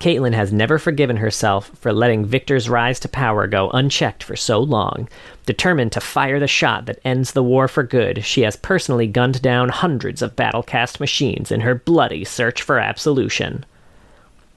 Caitlyn 0.00 0.32
has 0.32 0.54
never 0.54 0.78
forgiven 0.78 1.18
herself 1.18 1.70
for 1.74 1.92
letting 1.92 2.24
Viktor's 2.24 2.70
rise 2.70 2.98
to 3.00 3.08
power 3.08 3.46
go 3.46 3.68
unchecked 3.74 4.22
for 4.22 4.36
so 4.36 4.58
long. 4.58 5.06
Determined 5.44 5.92
to 5.92 6.00
fire 6.00 6.40
the 6.40 6.46
shot 6.46 6.86
that 6.86 7.00
ends 7.04 7.32
the 7.32 7.42
war 7.42 7.68
for 7.68 7.82
good, 7.82 8.24
she 8.24 8.40
has 8.40 8.56
personally 8.56 9.06
gunned 9.06 9.42
down 9.42 9.68
hundreds 9.68 10.22
of 10.22 10.34
battlecast 10.34 10.98
machines 10.98 11.52
in 11.52 11.60
her 11.60 11.74
bloody 11.74 12.24
search 12.24 12.62
for 12.62 12.78
absolution. 12.78 13.66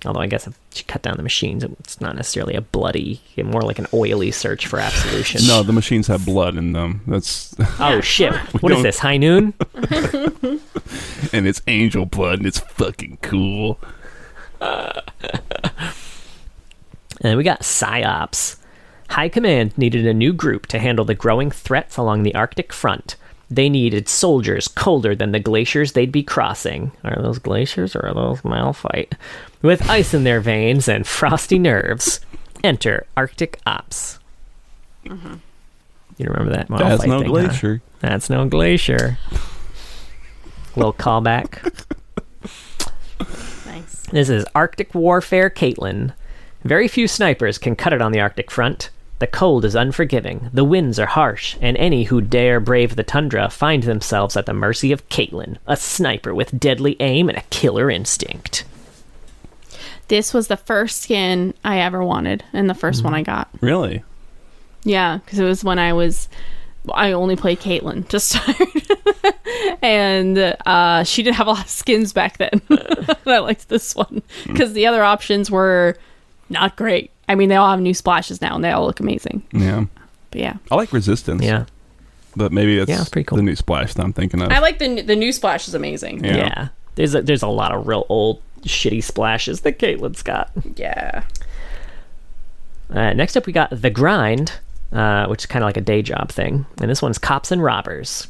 Although 0.05 0.19
I 0.19 0.27
guess 0.27 0.45
if 0.45 0.57
she 0.73 0.83
cut 0.83 1.01
down 1.01 1.17
the 1.17 1.23
machines, 1.23 1.63
it's 1.63 1.99
not 1.99 2.15
necessarily 2.15 2.53
a 2.53 2.61
bloody, 2.61 3.19
more 3.43 3.61
like 3.63 3.79
an 3.79 3.87
oily 3.93 4.29
search 4.31 4.67
for 4.67 4.79
absolution. 4.79 5.41
No, 5.47 5.63
the 5.63 5.73
machines 5.73 6.05
have 6.07 6.23
blood 6.25 6.55
in 6.55 6.73
them. 6.73 7.01
That's 7.07 7.55
Oh 7.79 7.99
shit! 8.01 8.33
What 8.61 8.71
is 8.73 8.83
this? 8.83 8.99
High 8.99 9.17
noon? 9.17 9.53
and 9.73 11.47
it's 11.47 11.61
angel 11.67 12.05
blood, 12.05 12.39
and 12.39 12.47
it's 12.47 12.59
fucking 12.59 13.17
cool. 13.21 13.79
And 17.19 17.31
then 17.31 17.37
we 17.37 17.43
got 17.43 17.61
PSYOPs. 17.61 18.57
High 19.09 19.29
Command 19.29 19.77
needed 19.77 20.05
a 20.05 20.13
new 20.13 20.33
group 20.33 20.67
to 20.67 20.79
handle 20.79 21.05
the 21.05 21.15
growing 21.15 21.49
threats 21.49 21.97
along 21.97 22.23
the 22.23 22.35
Arctic 22.35 22.71
front. 22.73 23.15
They 23.49 23.69
needed 23.69 24.09
soldiers 24.09 24.67
colder 24.67 25.15
than 25.15 25.31
the 25.31 25.39
glaciers 25.39 25.93
they'd 25.93 26.11
be 26.11 26.23
crossing. 26.23 26.91
Are 27.03 27.21
those 27.21 27.39
glaciers 27.39 27.95
or 27.95 28.05
are 28.05 28.13
those 28.13 28.41
Malphite? 28.41 29.13
With 29.61 29.89
ice 29.89 30.13
in 30.13 30.23
their 30.23 30.39
veins 30.39 30.87
and 30.87 31.05
frosty 31.07 31.57
nerves. 31.57 32.19
Enter 32.63 33.05
Arctic 33.15 33.59
Ops. 33.65 34.19
Mm-hmm. 35.05 35.35
You 36.17 36.25
remember 36.25 36.51
that 36.53 36.69
Malphite 36.69 36.79
That's 36.79 37.05
no 37.05 37.19
thing, 37.19 37.27
huh? 37.27 37.31
glacier. 37.31 37.81
That's 37.99 38.29
no 38.29 38.47
glacier. 38.47 39.17
Little 40.75 40.93
callback. 40.93 41.63
Nice. 43.65 44.03
This 44.11 44.29
is 44.29 44.45
Arctic 44.55 44.93
Warfare 44.93 45.49
Caitlyn. 45.49 46.13
Very 46.63 46.87
few 46.87 47.07
snipers 47.07 47.57
can 47.57 47.75
cut 47.75 47.93
it 47.93 48.01
on 48.01 48.11
the 48.11 48.19
Arctic 48.19 48.51
front. 48.51 48.89
The 49.19 49.27
cold 49.27 49.65
is 49.65 49.73
unforgiving, 49.73 50.51
the 50.53 50.63
winds 50.63 50.99
are 50.99 51.07
harsh, 51.07 51.57
and 51.59 51.75
any 51.77 52.03
who 52.03 52.21
dare 52.21 52.59
brave 52.59 52.95
the 52.95 53.03
tundra 53.03 53.49
find 53.49 53.81
themselves 53.81 54.37
at 54.37 54.45
the 54.45 54.53
mercy 54.53 54.91
of 54.91 55.09
Caitlyn, 55.09 55.57
a 55.65 55.75
sniper 55.75 56.35
with 56.35 56.59
deadly 56.59 56.95
aim 56.99 57.27
and 57.27 57.37
a 57.37 57.43
killer 57.49 57.89
instinct. 57.89 58.63
This 60.07 60.33
was 60.33 60.47
the 60.47 60.57
first 60.57 61.01
skin 61.01 61.53
I 61.63 61.79
ever 61.79 62.03
wanted, 62.03 62.43
and 62.53 62.69
the 62.69 62.73
1st 62.73 63.03
one 63.03 63.13
I 63.13 63.23
got. 63.23 63.49
Really? 63.61 64.03
Yeah, 64.83 65.17
because 65.17 65.39
it 65.39 65.43
was 65.43 65.63
when 65.63 65.79
I 65.79 65.93
was. 65.93 66.29
I 66.93 67.11
only 67.11 67.35
played 67.35 67.59
Caitlyn 67.59 68.07
to 68.09 68.19
start, 68.21 68.55
and 69.81 70.37
uh, 70.65 71.03
she 71.03 71.23
didn't 71.23 71.35
have 71.35 71.47
a 71.47 71.51
lot 71.51 71.63
of 71.65 71.69
skins 71.69 72.13
back 72.13 72.37
then. 72.37 72.61
and 72.69 73.15
I 73.25 73.39
liked 73.39 73.69
this 73.69 73.95
one 73.95 74.21
because 74.45 74.73
the 74.73 74.87
other 74.87 75.03
options 75.03 75.51
were 75.51 75.97
not 76.49 76.75
great. 76.77 77.11
I 77.27 77.35
mean, 77.35 77.49
they 77.49 77.55
all 77.57 77.69
have 77.69 77.81
new 77.81 77.93
splashes 77.93 78.41
now, 78.41 78.55
and 78.55 78.63
they 78.63 78.71
all 78.71 78.85
look 78.85 78.99
amazing. 78.99 79.43
Yeah. 79.51 79.85
But 80.31 80.41
yeah, 80.41 80.57
I 80.71 80.75
like 80.75 80.93
resistance. 80.93 81.41
Yeah, 81.43 81.65
But 82.35 82.51
maybe 82.51 82.77
it's 82.77 82.89
Yeah, 82.89 83.01
it's 83.01 83.09
pretty 83.09 83.25
cool. 83.25 83.37
the 83.37 83.43
new 83.43 83.55
splash 83.55 83.93
that 83.93 84.03
I'm 84.03 84.13
thinking 84.13 84.41
of. 84.41 84.51
I 84.51 84.59
like 84.59 84.79
the 84.79 85.01
the 85.01 85.15
new 85.15 85.31
splash 85.31 85.67
is 85.67 85.73
amazing. 85.75 86.23
Yeah. 86.23 86.35
yeah. 86.37 86.67
There's 86.95 87.13
a, 87.15 87.21
there's 87.21 87.43
a 87.43 87.47
lot 87.47 87.73
of 87.73 87.85
real 87.87 88.05
old 88.09 88.41
shitty 88.67 89.03
splashes 89.03 89.61
that 89.61 89.79
Caitlyn's 89.79 90.23
got. 90.23 90.51
Yeah. 90.75 91.23
Uh, 92.89 93.13
next 93.13 93.35
up, 93.35 93.45
we 93.45 93.53
got 93.53 93.69
The 93.69 93.89
Grind, 93.89 94.53
uh, 94.91 95.27
which 95.27 95.43
is 95.43 95.45
kind 95.45 95.63
of 95.63 95.67
like 95.67 95.77
a 95.77 95.81
day 95.81 96.01
job 96.01 96.31
thing. 96.31 96.65
And 96.81 96.89
this 96.89 97.01
one's 97.01 97.17
Cops 97.17 97.51
and 97.51 97.63
Robbers. 97.63 98.27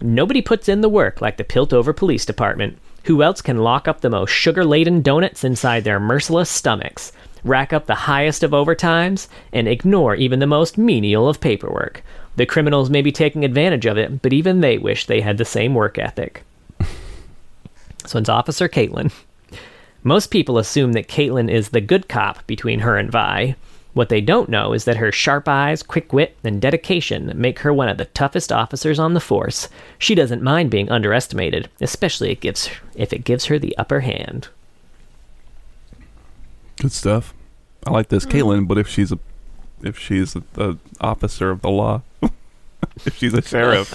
Nobody 0.00 0.42
puts 0.42 0.68
in 0.68 0.80
the 0.80 0.88
work 0.88 1.20
like 1.20 1.36
the 1.36 1.44
Piltover 1.44 1.94
Police 1.94 2.24
Department. 2.24 2.78
Who 3.04 3.22
else 3.22 3.42
can 3.42 3.58
lock 3.58 3.88
up 3.88 4.00
the 4.00 4.10
most 4.10 4.30
sugar 4.30 4.64
laden 4.64 5.02
donuts 5.02 5.44
inside 5.44 5.84
their 5.84 6.00
merciless 6.00 6.50
stomachs, 6.50 7.12
rack 7.44 7.72
up 7.72 7.86
the 7.86 7.94
highest 7.94 8.42
of 8.42 8.52
overtimes, 8.52 9.28
and 9.52 9.68
ignore 9.68 10.14
even 10.14 10.38
the 10.38 10.46
most 10.46 10.78
menial 10.78 11.28
of 11.28 11.40
paperwork? 11.40 12.02
The 12.36 12.46
criminals 12.46 12.90
may 12.90 13.02
be 13.02 13.12
taking 13.12 13.44
advantage 13.44 13.86
of 13.86 13.98
it, 13.98 14.22
but 14.22 14.32
even 14.32 14.60
they 14.60 14.78
wish 14.78 15.06
they 15.06 15.20
had 15.20 15.38
the 15.38 15.44
same 15.44 15.74
work 15.74 15.98
ethic. 15.98 16.42
this 18.02 18.14
one's 18.14 18.28
Officer 18.28 18.68
Caitlyn. 18.68 19.12
Most 20.04 20.28
people 20.28 20.58
assume 20.58 20.94
that 20.94 21.08
Caitlyn 21.08 21.50
is 21.50 21.68
the 21.68 21.80
good 21.80 22.08
cop 22.08 22.46
between 22.46 22.80
her 22.80 22.96
and 22.96 23.10
Vi. 23.10 23.54
What 23.94 24.08
they 24.08 24.20
don't 24.20 24.48
know 24.48 24.72
is 24.72 24.84
that 24.84 24.96
her 24.96 25.12
sharp 25.12 25.48
eyes, 25.48 25.82
quick 25.82 26.12
wit, 26.12 26.36
and 26.42 26.60
dedication 26.60 27.30
make 27.34 27.60
her 27.60 27.72
one 27.72 27.88
of 27.88 27.98
the 27.98 28.06
toughest 28.06 28.50
officers 28.50 28.98
on 28.98 29.14
the 29.14 29.20
force. 29.20 29.68
She 29.98 30.14
doesn't 30.14 30.42
mind 30.42 30.70
being 30.70 30.90
underestimated, 30.90 31.68
especially 31.80 32.32
it 32.32 32.40
gives, 32.40 32.70
if 32.94 33.12
it 33.12 33.24
gives 33.24 33.44
her 33.46 33.58
the 33.58 33.76
upper 33.76 34.00
hand. 34.00 34.48
Good 36.76 36.92
stuff. 36.92 37.34
I 37.86 37.90
like 37.90 38.08
this, 38.08 38.24
hmm. 38.24 38.30
Caitlyn. 38.30 38.68
But 38.68 38.78
if 38.78 38.88
she's 38.88 39.12
a, 39.12 39.18
if 39.82 39.98
she's 39.98 40.34
a, 40.34 40.42
a 40.56 40.78
officer 41.00 41.50
of 41.50 41.60
the 41.60 41.70
law, 41.70 42.00
if 43.04 43.16
she's 43.16 43.34
a 43.34 43.42
sheriff, 43.42 43.92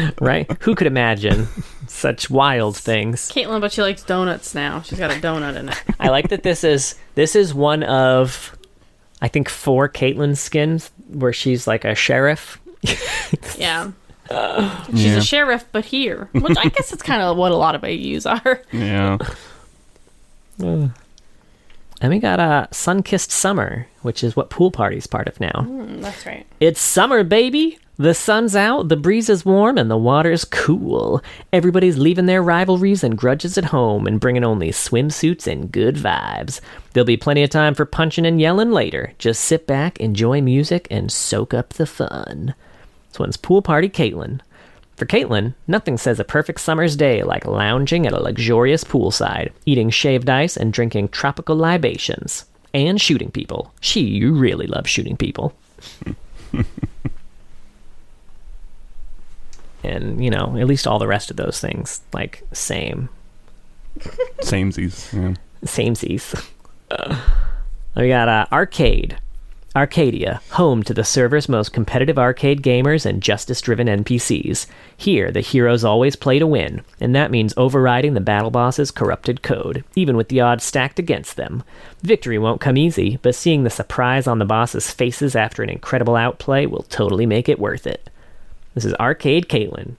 Right? 0.20 0.50
Who 0.62 0.74
could 0.74 0.86
imagine 0.86 1.48
such 1.92 2.30
wild 2.30 2.76
things? 2.76 3.30
Caitlyn, 3.30 3.60
but 3.60 3.72
she 3.72 3.82
likes 3.82 4.02
donuts 4.02 4.54
now. 4.54 4.82
She's 4.82 4.98
got 4.98 5.10
a 5.10 5.14
donut 5.14 5.56
in 5.56 5.68
it. 5.68 5.82
I 6.00 6.08
like 6.08 6.28
that 6.30 6.42
this 6.42 6.64
is 6.64 6.94
this 7.14 7.36
is 7.36 7.52
one 7.54 7.82
of 7.82 8.56
I 9.20 9.28
think 9.28 9.48
four 9.48 9.88
Caitlyn 9.88 10.36
skins 10.36 10.90
where 11.08 11.32
she's 11.32 11.66
like 11.66 11.84
a 11.84 11.94
sheriff. 11.94 12.58
Yeah. 13.58 13.92
Uh, 14.30 14.84
she's 14.86 15.04
Yeah. 15.06 15.16
a 15.16 15.20
sheriff, 15.22 15.64
but 15.72 15.84
here. 15.84 16.28
Which 16.32 16.56
I 16.58 16.68
guess 16.68 16.92
it's 16.92 17.02
kind 17.02 17.22
of 17.22 17.36
what 17.36 17.50
a 17.52 17.56
lot 17.56 17.74
of 17.74 17.82
AUs 17.84 18.24
are. 18.26 18.62
yeah, 18.72 19.18
uh. 20.62 20.88
And 22.02 22.10
we 22.10 22.18
got 22.18 22.40
uh, 22.40 22.66
Sun 22.72 23.04
Kissed 23.04 23.30
Summer, 23.30 23.86
which 24.02 24.24
is 24.24 24.34
what 24.34 24.50
Pool 24.50 24.72
Party's 24.72 25.06
part 25.06 25.28
of 25.28 25.38
now. 25.38 25.52
Mm, 25.52 26.02
that's 26.02 26.26
right. 26.26 26.44
It's 26.58 26.80
summer, 26.80 27.22
baby! 27.22 27.78
The 27.96 28.12
sun's 28.12 28.56
out, 28.56 28.88
the 28.88 28.96
breeze 28.96 29.28
is 29.28 29.44
warm, 29.44 29.78
and 29.78 29.88
the 29.88 29.96
water's 29.96 30.44
cool. 30.44 31.22
Everybody's 31.52 31.98
leaving 31.98 32.26
their 32.26 32.42
rivalries 32.42 33.04
and 33.04 33.16
grudges 33.16 33.56
at 33.56 33.66
home 33.66 34.08
and 34.08 34.18
bringing 34.18 34.42
only 34.42 34.70
swimsuits 34.70 35.46
and 35.46 35.70
good 35.70 35.94
vibes. 35.94 36.60
There'll 36.92 37.06
be 37.06 37.16
plenty 37.16 37.44
of 37.44 37.50
time 37.50 37.74
for 37.74 37.84
punching 37.84 38.26
and 38.26 38.40
yelling 38.40 38.72
later. 38.72 39.12
Just 39.18 39.44
sit 39.44 39.68
back, 39.68 40.00
enjoy 40.00 40.40
music, 40.40 40.88
and 40.90 41.12
soak 41.12 41.54
up 41.54 41.74
the 41.74 41.86
fun. 41.86 42.56
This 43.10 43.20
one's 43.20 43.36
Pool 43.36 43.62
Party 43.62 43.88
Caitlyn. 43.88 44.40
For 45.02 45.06
Caitlyn, 45.06 45.54
nothing 45.66 45.98
says 45.98 46.20
a 46.20 46.24
perfect 46.24 46.60
summer's 46.60 46.94
day 46.94 47.24
like 47.24 47.44
lounging 47.44 48.06
at 48.06 48.12
a 48.12 48.20
luxurious 48.20 48.84
poolside, 48.84 49.50
eating 49.66 49.90
shaved 49.90 50.30
ice, 50.30 50.56
and 50.56 50.72
drinking 50.72 51.08
tropical 51.08 51.56
libations. 51.56 52.44
And 52.72 53.00
shooting 53.00 53.32
people. 53.32 53.74
She 53.80 54.24
really 54.24 54.68
loves 54.68 54.88
shooting 54.88 55.16
people. 55.16 55.54
and, 59.82 60.22
you 60.22 60.30
know, 60.30 60.56
at 60.56 60.68
least 60.68 60.86
all 60.86 61.00
the 61.00 61.08
rest 61.08 61.32
of 61.32 61.36
those 61.36 61.58
things, 61.58 62.00
like, 62.12 62.44
same. 62.52 63.08
samesies. 64.42 65.12
Yeah. 65.12 65.34
Samesies. 65.64 66.48
we 67.96 68.06
got 68.06 68.28
uh, 68.28 68.46
Arcade. 68.52 69.18
Arcadia, 69.74 70.42
home 70.50 70.82
to 70.82 70.92
the 70.92 71.02
server's 71.04 71.48
most 71.48 71.72
competitive 71.72 72.18
arcade 72.18 72.62
gamers 72.62 73.06
and 73.06 73.22
justice 73.22 73.60
driven 73.60 73.86
NPCs. 73.86 74.66
Here, 74.96 75.30
the 75.30 75.40
heroes 75.40 75.82
always 75.82 76.14
play 76.14 76.38
to 76.38 76.46
win, 76.46 76.82
and 77.00 77.14
that 77.14 77.30
means 77.30 77.54
overriding 77.56 78.12
the 78.12 78.20
battle 78.20 78.50
boss's 78.50 78.90
corrupted 78.90 79.42
code, 79.42 79.82
even 79.96 80.16
with 80.16 80.28
the 80.28 80.40
odds 80.40 80.64
stacked 80.64 80.98
against 80.98 81.36
them. 81.36 81.62
Victory 82.02 82.38
won't 82.38 82.60
come 82.60 82.76
easy, 82.76 83.18
but 83.22 83.34
seeing 83.34 83.64
the 83.64 83.70
surprise 83.70 84.26
on 84.26 84.38
the 84.38 84.44
boss's 84.44 84.90
faces 84.90 85.34
after 85.34 85.62
an 85.62 85.70
incredible 85.70 86.16
outplay 86.16 86.66
will 86.66 86.84
totally 86.90 87.24
make 87.24 87.48
it 87.48 87.58
worth 87.58 87.86
it. 87.86 88.10
This 88.74 88.84
is 88.84 88.94
Arcade 88.94 89.48
Caitlyn, 89.48 89.96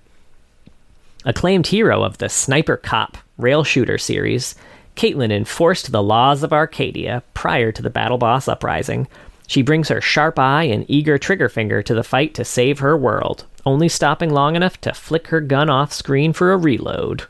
Acclaimed 1.26 1.68
hero 1.68 2.04
of 2.04 2.18
the 2.18 2.28
Sniper 2.28 2.76
Cop 2.76 3.18
rail 3.38 3.64
shooter 3.64 3.98
series, 3.98 4.56
Caitlyn 4.96 5.32
enforced 5.32 5.92
the 5.92 6.04
laws 6.04 6.44
of 6.44 6.52
Arcadia 6.52 7.24
prior 7.34 7.72
to 7.72 7.82
the 7.82 7.90
Battle 7.90 8.18
Boss 8.18 8.48
Uprising. 8.48 9.08
She 9.48 9.62
brings 9.62 9.90
her 9.90 10.02
sharp 10.02 10.40
eye 10.40 10.64
and 10.64 10.86
eager 10.88 11.18
trigger 11.18 11.50
finger 11.50 11.82
to 11.84 11.94
the 11.94 12.04
fight 12.04 12.34
to 12.36 12.46
save 12.46 12.80
her 12.80 12.98
world, 12.98 13.46
only 13.66 13.90
stopping 13.90 14.30
long 14.30 14.56
enough 14.56 14.80
to 14.82 14.94
flick 14.94 15.28
her 15.28 15.42
gun 15.42 15.70
off 15.70 15.92
screen 15.94 16.34
for 16.34 16.54
a 16.54 16.58
reload. 16.58 17.24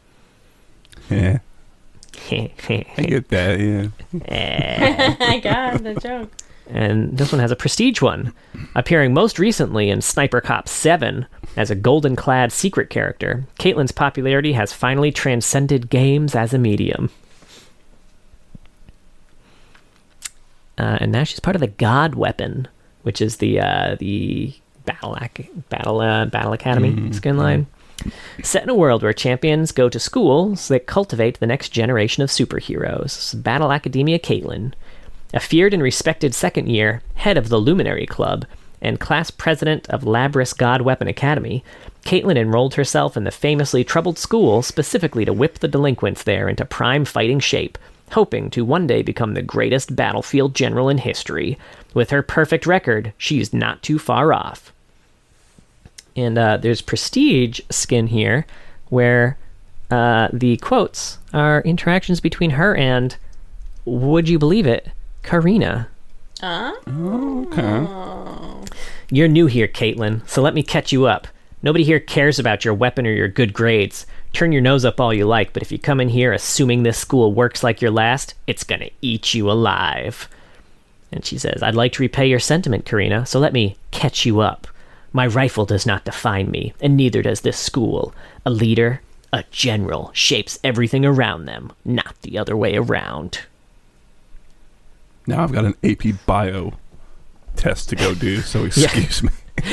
Yeah, 1.09 1.39
I 2.31 3.05
get 3.07 3.27
that. 3.29 3.59
Yeah, 3.59 3.87
eh. 4.25 5.15
I 5.19 5.39
got 5.39 5.83
the 5.83 5.95
joke. 5.95 6.31
and 6.69 7.17
this 7.17 7.31
one 7.31 7.41
has 7.41 7.51
a 7.51 7.55
prestige 7.55 8.01
one, 8.01 8.33
appearing 8.75 9.13
most 9.13 9.37
recently 9.39 9.89
in 9.89 10.01
Sniper 10.01 10.39
Cop 10.39 10.69
7 10.69 11.25
as 11.57 11.69
a 11.69 11.75
golden 11.75 12.15
clad 12.15 12.51
secret 12.51 12.89
character. 12.89 13.45
Caitlyn's 13.59 13.91
popularity 13.91 14.53
has 14.53 14.71
finally 14.71 15.11
transcended 15.11 15.89
games 15.89 16.35
as 16.35 16.53
a 16.53 16.57
medium. 16.59 17.09
Uh, 20.77 20.97
and 21.01 21.11
now 21.11 21.23
she's 21.23 21.39
part 21.39 21.55
of 21.55 21.59
the 21.59 21.67
God 21.67 22.15
Weapon, 22.15 22.67
which 23.03 23.21
is 23.21 23.37
the 23.37 23.59
uh, 23.59 23.95
the 23.99 24.53
battle 24.85 25.17
ac- 25.21 25.49
battle 25.69 26.01
uh, 26.01 26.25
battle 26.25 26.53
academy 26.53 27.11
skin 27.13 27.37
line. 27.37 27.67
Set 28.41 28.63
in 28.63 28.69
a 28.69 28.75
world 28.75 29.03
where 29.03 29.13
champions 29.13 29.71
go 29.71 29.87
to 29.87 29.99
school 29.99 30.55
so 30.55 30.73
they 30.73 30.79
cultivate 30.79 31.39
the 31.39 31.47
next 31.47 31.69
generation 31.69 32.23
of 32.23 32.29
superheroes. 32.29 33.41
Battle 33.41 33.71
Academia 33.71 34.19
Caitlyn, 34.19 34.73
a 35.33 35.39
feared 35.39 35.73
and 35.73 35.83
respected 35.83 36.33
second 36.35 36.67
year 36.67 37.01
head 37.15 37.37
of 37.37 37.49
the 37.49 37.59
Luminary 37.59 38.05
Club 38.05 38.45
and 38.81 38.99
class 38.99 39.31
president 39.31 39.89
of 39.89 40.01
Labris 40.01 40.55
God 40.55 40.81
Weapon 40.81 41.07
Academy, 41.07 41.63
Caitlyn 42.03 42.37
enrolled 42.37 42.75
herself 42.75 43.15
in 43.15 43.23
the 43.23 43.31
famously 43.31 43.83
troubled 43.83 44.19
school 44.19 44.61
specifically 44.61 45.23
to 45.23 45.31
whip 45.31 45.59
the 45.59 45.69
delinquents 45.69 46.23
there 46.23 46.49
into 46.49 46.65
prime 46.65 47.05
fighting 47.05 47.39
shape, 47.39 47.77
hoping 48.13 48.49
to 48.51 48.65
one 48.65 48.87
day 48.87 49.01
become 49.01 49.33
the 49.33 49.41
greatest 49.41 49.95
battlefield 49.95 50.55
general 50.55 50.89
in 50.89 50.97
history. 50.97 51.57
With 51.93 52.09
her 52.09 52.21
perfect 52.21 52.65
record, 52.65 53.13
she's 53.17 53.53
not 53.53 53.83
too 53.83 53.99
far 53.99 54.33
off. 54.33 54.71
And 56.15 56.37
uh, 56.37 56.57
there's 56.57 56.81
Prestige 56.81 57.59
skin 57.69 58.07
here, 58.07 58.45
where 58.89 59.37
uh, 59.91 60.29
the 60.31 60.57
quotes 60.57 61.17
are 61.33 61.61
interactions 61.61 62.19
between 62.19 62.51
her 62.51 62.75
and, 62.75 63.15
would 63.85 64.29
you 64.29 64.39
believe 64.39 64.65
it, 64.67 64.89
Katarina. 65.23 65.87
Okay. 66.87 67.87
You're 69.09 69.27
new 69.27 69.45
here, 69.45 69.67
Caitlyn, 69.67 70.27
so 70.27 70.41
let 70.41 70.53
me 70.53 70.63
catch 70.63 70.91
you 70.91 71.05
up. 71.05 71.27
Nobody 71.61 71.83
here 71.83 71.99
cares 71.99 72.39
about 72.39 72.65
your 72.65 72.73
weapon 72.73 73.07
or 73.07 73.11
your 73.11 73.27
good 73.27 73.53
grades. 73.53 74.05
Turn 74.33 74.51
your 74.51 74.61
nose 74.61 74.83
up 74.83 74.99
all 74.99 75.13
you 75.13 75.25
like, 75.25 75.53
but 75.53 75.61
if 75.61 75.71
you 75.71 75.77
come 75.77 76.01
in 76.01 76.09
here 76.09 76.33
assuming 76.33 76.83
this 76.83 76.97
school 76.97 77.31
works 77.33 77.63
like 77.63 77.81
your 77.81 77.91
last, 77.91 78.33
it's 78.47 78.63
gonna 78.63 78.89
eat 79.01 79.33
you 79.33 79.49
alive. 79.49 80.27
And 81.11 81.23
she 81.23 81.37
says, 81.37 81.61
I'd 81.61 81.75
like 81.75 81.93
to 81.93 82.03
repay 82.03 82.27
your 82.27 82.39
sentiment, 82.39 82.85
Katarina, 82.85 83.25
so 83.27 83.39
let 83.39 83.53
me 83.53 83.77
catch 83.91 84.25
you 84.25 84.39
up. 84.39 84.67
My 85.11 85.27
rifle 85.27 85.65
does 85.65 85.85
not 85.85 86.05
define 86.05 86.49
me, 86.49 86.73
and 86.81 86.97
neither 86.97 87.21
does 87.21 87.41
this 87.41 87.59
school. 87.59 88.15
A 88.47 88.49
leader, 88.49 89.01
a 89.31 89.43
general, 89.51 90.09
shapes 90.13 90.57
everything 90.63 91.05
around 91.05 91.45
them, 91.45 91.71
not 91.85 92.15
the 92.23 92.39
other 92.39 92.57
way 92.57 92.75
around. 92.75 93.41
Now 95.27 95.43
I've 95.43 95.51
got 95.51 95.65
an 95.65 95.75
AP 95.83 96.25
Bio 96.25 96.73
test 97.55 97.89
to 97.89 97.95
go 97.95 98.15
do, 98.15 98.41
so 98.41 98.63
excuse 98.65 99.21
me. 99.21 99.29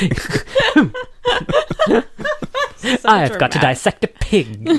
I've 3.05 3.37
got 3.37 3.51
to 3.51 3.59
dissect 3.59 4.03
a 4.03 4.07
pig. 4.07 4.65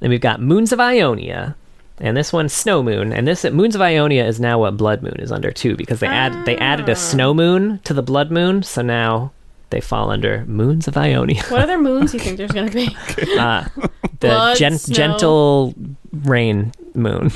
then 0.00 0.10
we've 0.10 0.20
got 0.20 0.40
Moons 0.40 0.72
of 0.72 0.80
Ionia, 0.80 1.56
and 1.98 2.16
this 2.16 2.32
one's 2.32 2.52
Snow 2.52 2.82
Moon, 2.82 3.12
and 3.12 3.26
this 3.26 3.44
Moons 3.44 3.74
of 3.74 3.80
Ionia 3.80 4.24
is 4.26 4.40
now 4.40 4.58
what 4.58 4.76
Blood 4.76 5.02
Moon 5.02 5.16
is 5.18 5.30
under 5.32 5.50
too, 5.50 5.76
because 5.76 6.00
they 6.00 6.06
add 6.06 6.46
they 6.46 6.56
added 6.56 6.88
a 6.88 6.96
Snow 6.96 7.34
Moon 7.34 7.80
to 7.84 7.94
the 7.94 8.02
Blood 8.02 8.30
Moon, 8.30 8.62
so 8.62 8.82
now 8.82 9.32
they 9.70 9.80
fall 9.80 10.10
under 10.10 10.44
Moons 10.46 10.88
of 10.88 10.96
Ionia. 10.96 11.42
What 11.44 11.62
other 11.62 11.78
moons 11.82 12.12
do 12.12 12.18
you 12.18 12.24
think 12.24 12.36
there's 12.38 12.52
going 12.52 12.68
to 12.68 12.74
be? 12.74 12.96
Uh, 13.38 13.64
the 14.20 14.28
Blood, 14.28 14.56
gen- 14.56 14.78
gentle 14.78 15.74
rain 16.12 16.72
moon. 16.94 17.30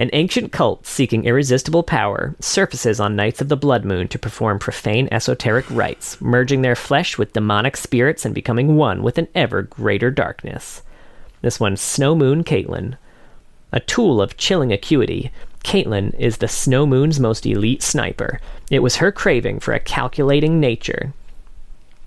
An 0.00 0.08
ancient 0.14 0.50
cult 0.50 0.86
seeking 0.86 1.26
irresistible 1.26 1.82
power 1.82 2.34
surfaces 2.40 3.00
on 3.00 3.14
nights 3.14 3.42
of 3.42 3.50
the 3.50 3.56
blood 3.56 3.84
moon 3.84 4.08
to 4.08 4.18
perform 4.18 4.58
profane 4.58 5.10
esoteric 5.12 5.66
rites, 5.70 6.18
merging 6.22 6.62
their 6.62 6.74
flesh 6.74 7.18
with 7.18 7.34
demonic 7.34 7.76
spirits 7.76 8.24
and 8.24 8.34
becoming 8.34 8.76
one 8.76 9.02
with 9.02 9.18
an 9.18 9.28
ever 9.34 9.60
greater 9.60 10.10
darkness. 10.10 10.80
This 11.42 11.60
one's 11.60 11.82
Snow 11.82 12.14
Moon 12.14 12.44
Caitlyn. 12.44 12.96
A 13.72 13.80
tool 13.80 14.22
of 14.22 14.38
chilling 14.38 14.72
acuity, 14.72 15.30
Caitlyn 15.64 16.18
is 16.18 16.38
the 16.38 16.48
Snow 16.48 16.86
Moon's 16.86 17.20
most 17.20 17.44
elite 17.44 17.82
sniper. 17.82 18.40
It 18.70 18.78
was 18.78 18.96
her 18.96 19.12
craving 19.12 19.60
for 19.60 19.74
a 19.74 19.80
calculating 19.80 20.58
nature, 20.58 21.12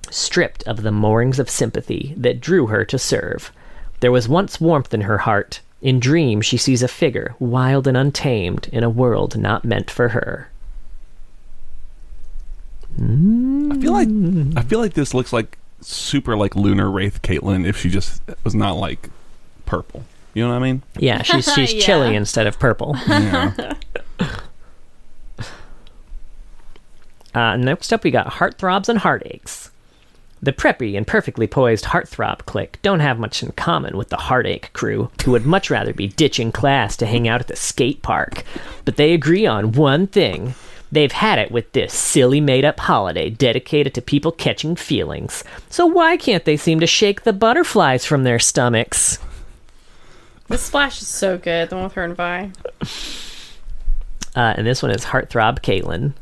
stripped 0.10 0.64
of 0.64 0.82
the 0.82 0.92
moorings 0.92 1.38
of 1.38 1.48
sympathy, 1.48 2.16
that 2.18 2.42
drew 2.42 2.66
her 2.68 2.86
to 2.86 2.98
serve. 2.98 3.52
There 4.00 4.12
was 4.12 4.28
once 4.28 4.60
warmth 4.60 4.96
in 4.96 5.02
her 5.02 5.20
heart. 5.20 5.62
In 5.84 6.00
dreams, 6.00 6.46
she 6.48 6.58
sees 6.58 6.82
a 6.82 6.88
figure, 6.88 7.36
wild 7.40 7.86
and 7.88 7.96
untamed, 7.98 8.70
in 8.72 8.84
a 8.84 8.90
world 8.90 9.38
not 9.38 9.64
meant 9.66 9.92
for 9.92 10.10
her. 10.10 10.50
I 12.98 13.78
feel 13.82 13.92
like 13.92 14.08
I 14.58 14.62
feel 14.62 14.80
like 14.80 14.94
this 14.94 15.14
looks 15.14 15.34
like 15.34 15.58
super 15.82 16.38
like 16.38 16.56
lunar 16.56 16.90
wraith 16.90 17.22
Caitlyn 17.22 17.68
if 17.68 17.76
she 17.78 17.90
just 17.90 18.22
was 18.44 18.56
not 18.56 18.78
like 18.78 19.10
purple. 19.66 20.06
You 20.34 20.44
know 20.44 20.50
what 20.52 20.56
I 20.56 20.60
mean? 20.60 20.84
Yeah, 20.98 21.22
she's 21.24 21.52
she's 21.54 21.74
Yeah. 21.74 21.82
chilly 21.82 22.16
instead 22.16 22.48
of 22.48 22.58
purple. 22.60 22.96
Yeah. 23.08 23.74
Uh, 27.36 27.58
next 27.58 27.92
up, 27.92 28.04
we 28.04 28.12
got 28.12 28.28
heartthrobs 28.28 28.88
and 28.90 29.00
heartaches. 29.00 29.72
The 30.44 30.52
preppy 30.52 30.98
and 30.98 31.08
perfectly 31.08 31.48
poised 31.48 31.86
heartthrob 31.86 32.46
clique 32.46 32.78
don't 32.82 33.00
have 33.00 33.18
much 33.18 33.42
in 33.42 33.54
common 33.54 33.96
with 33.96 34.10
the 34.10 34.18
heartache 34.18 34.74
crew, 34.74 35.10
who 35.24 35.32
would 35.32 35.46
much 35.46 35.70
rather 35.70 35.94
be 35.94 36.10
ditching 36.10 36.52
class 36.52 36.98
to 36.98 37.06
hang 37.06 37.30
out 37.30 37.40
at 37.40 37.48
the 37.48 37.56
skate 37.56 38.02
park. 38.02 38.44
But 38.84 38.98
they 38.98 39.14
agree 39.14 39.46
on 39.46 39.72
one 39.72 40.06
thing. 40.06 40.54
They've 40.92 41.14
had 41.14 41.40
it 41.40 41.50
with 41.50 41.72
this 41.72 41.94
silly 41.94 42.42
made 42.42 42.66
up 42.66 42.78
holiday 42.82 43.30
dedicated 43.30 43.94
to 43.94 44.02
people 44.02 44.34
catching 44.34 44.76
feelings. 44.76 45.46
So 45.70 45.86
why 45.86 46.18
can't 46.18 46.44
they 46.44 46.58
seem 46.58 46.82
to 46.82 46.88
shake 46.88 47.24
the 47.24 47.32
butterflies 47.32 48.06
from 48.06 48.26
their 48.26 48.38
stomachs? 48.38 49.20
This 50.50 50.64
splash 50.64 51.02
is 51.02 51.08
so 51.08 51.38
good. 51.38 51.70
The 51.70 51.76
one 51.76 51.86
with 51.86 51.94
her 51.94 52.04
and 52.04 52.18
Vi. 52.18 52.52
Uh, 54.36 54.54
and 54.58 54.68
this 54.68 54.84
one 54.84 54.92
is 54.92 55.06
Heartthrob 55.06 55.62
Caitlyn. 55.62 56.16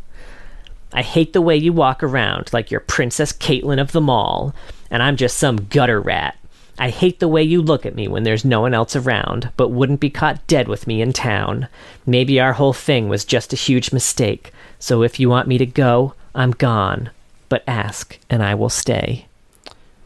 I 0.93 1.01
hate 1.01 1.34
the 1.34 1.41
way 1.41 1.55
you 1.55 1.73
walk 1.73 2.03
around 2.03 2.51
like 2.51 2.69
you're 2.69 2.81
Princess 2.81 3.31
Caitlyn 3.31 3.80
of 3.80 3.91
the 3.91 4.01
mall, 4.01 4.53
and 4.89 5.01
I'm 5.01 5.15
just 5.15 5.38
some 5.38 5.68
gutter 5.69 5.99
rat. 6.01 6.38
I 6.77 6.89
hate 6.89 7.19
the 7.19 7.27
way 7.27 7.43
you 7.43 7.61
look 7.61 7.85
at 7.85 7.95
me 7.95 8.07
when 8.07 8.23
there's 8.23 8.43
no 8.43 8.61
one 8.61 8.73
else 8.73 8.95
around, 8.95 9.51
but 9.55 9.69
wouldn't 9.69 9.99
be 9.99 10.09
caught 10.09 10.45
dead 10.47 10.68
with 10.68 10.88
me 10.88 11.01
in 11.01 11.13
town. 11.13 11.68
Maybe 12.05 12.39
our 12.39 12.53
whole 12.53 12.73
thing 12.73 13.07
was 13.07 13.23
just 13.23 13.53
a 13.53 13.57
huge 13.57 13.91
mistake, 13.93 14.51
so 14.80 15.03
if 15.03 15.19
you 15.19 15.30
want 15.30 15.47
me 15.47 15.57
to 15.59 15.65
go, 15.65 16.13
I'm 16.34 16.51
gone. 16.51 17.11
But 17.49 17.63
ask, 17.68 18.18
and 18.30 18.41
I 18.41 18.55
will 18.55 18.69
stay. 18.69 19.27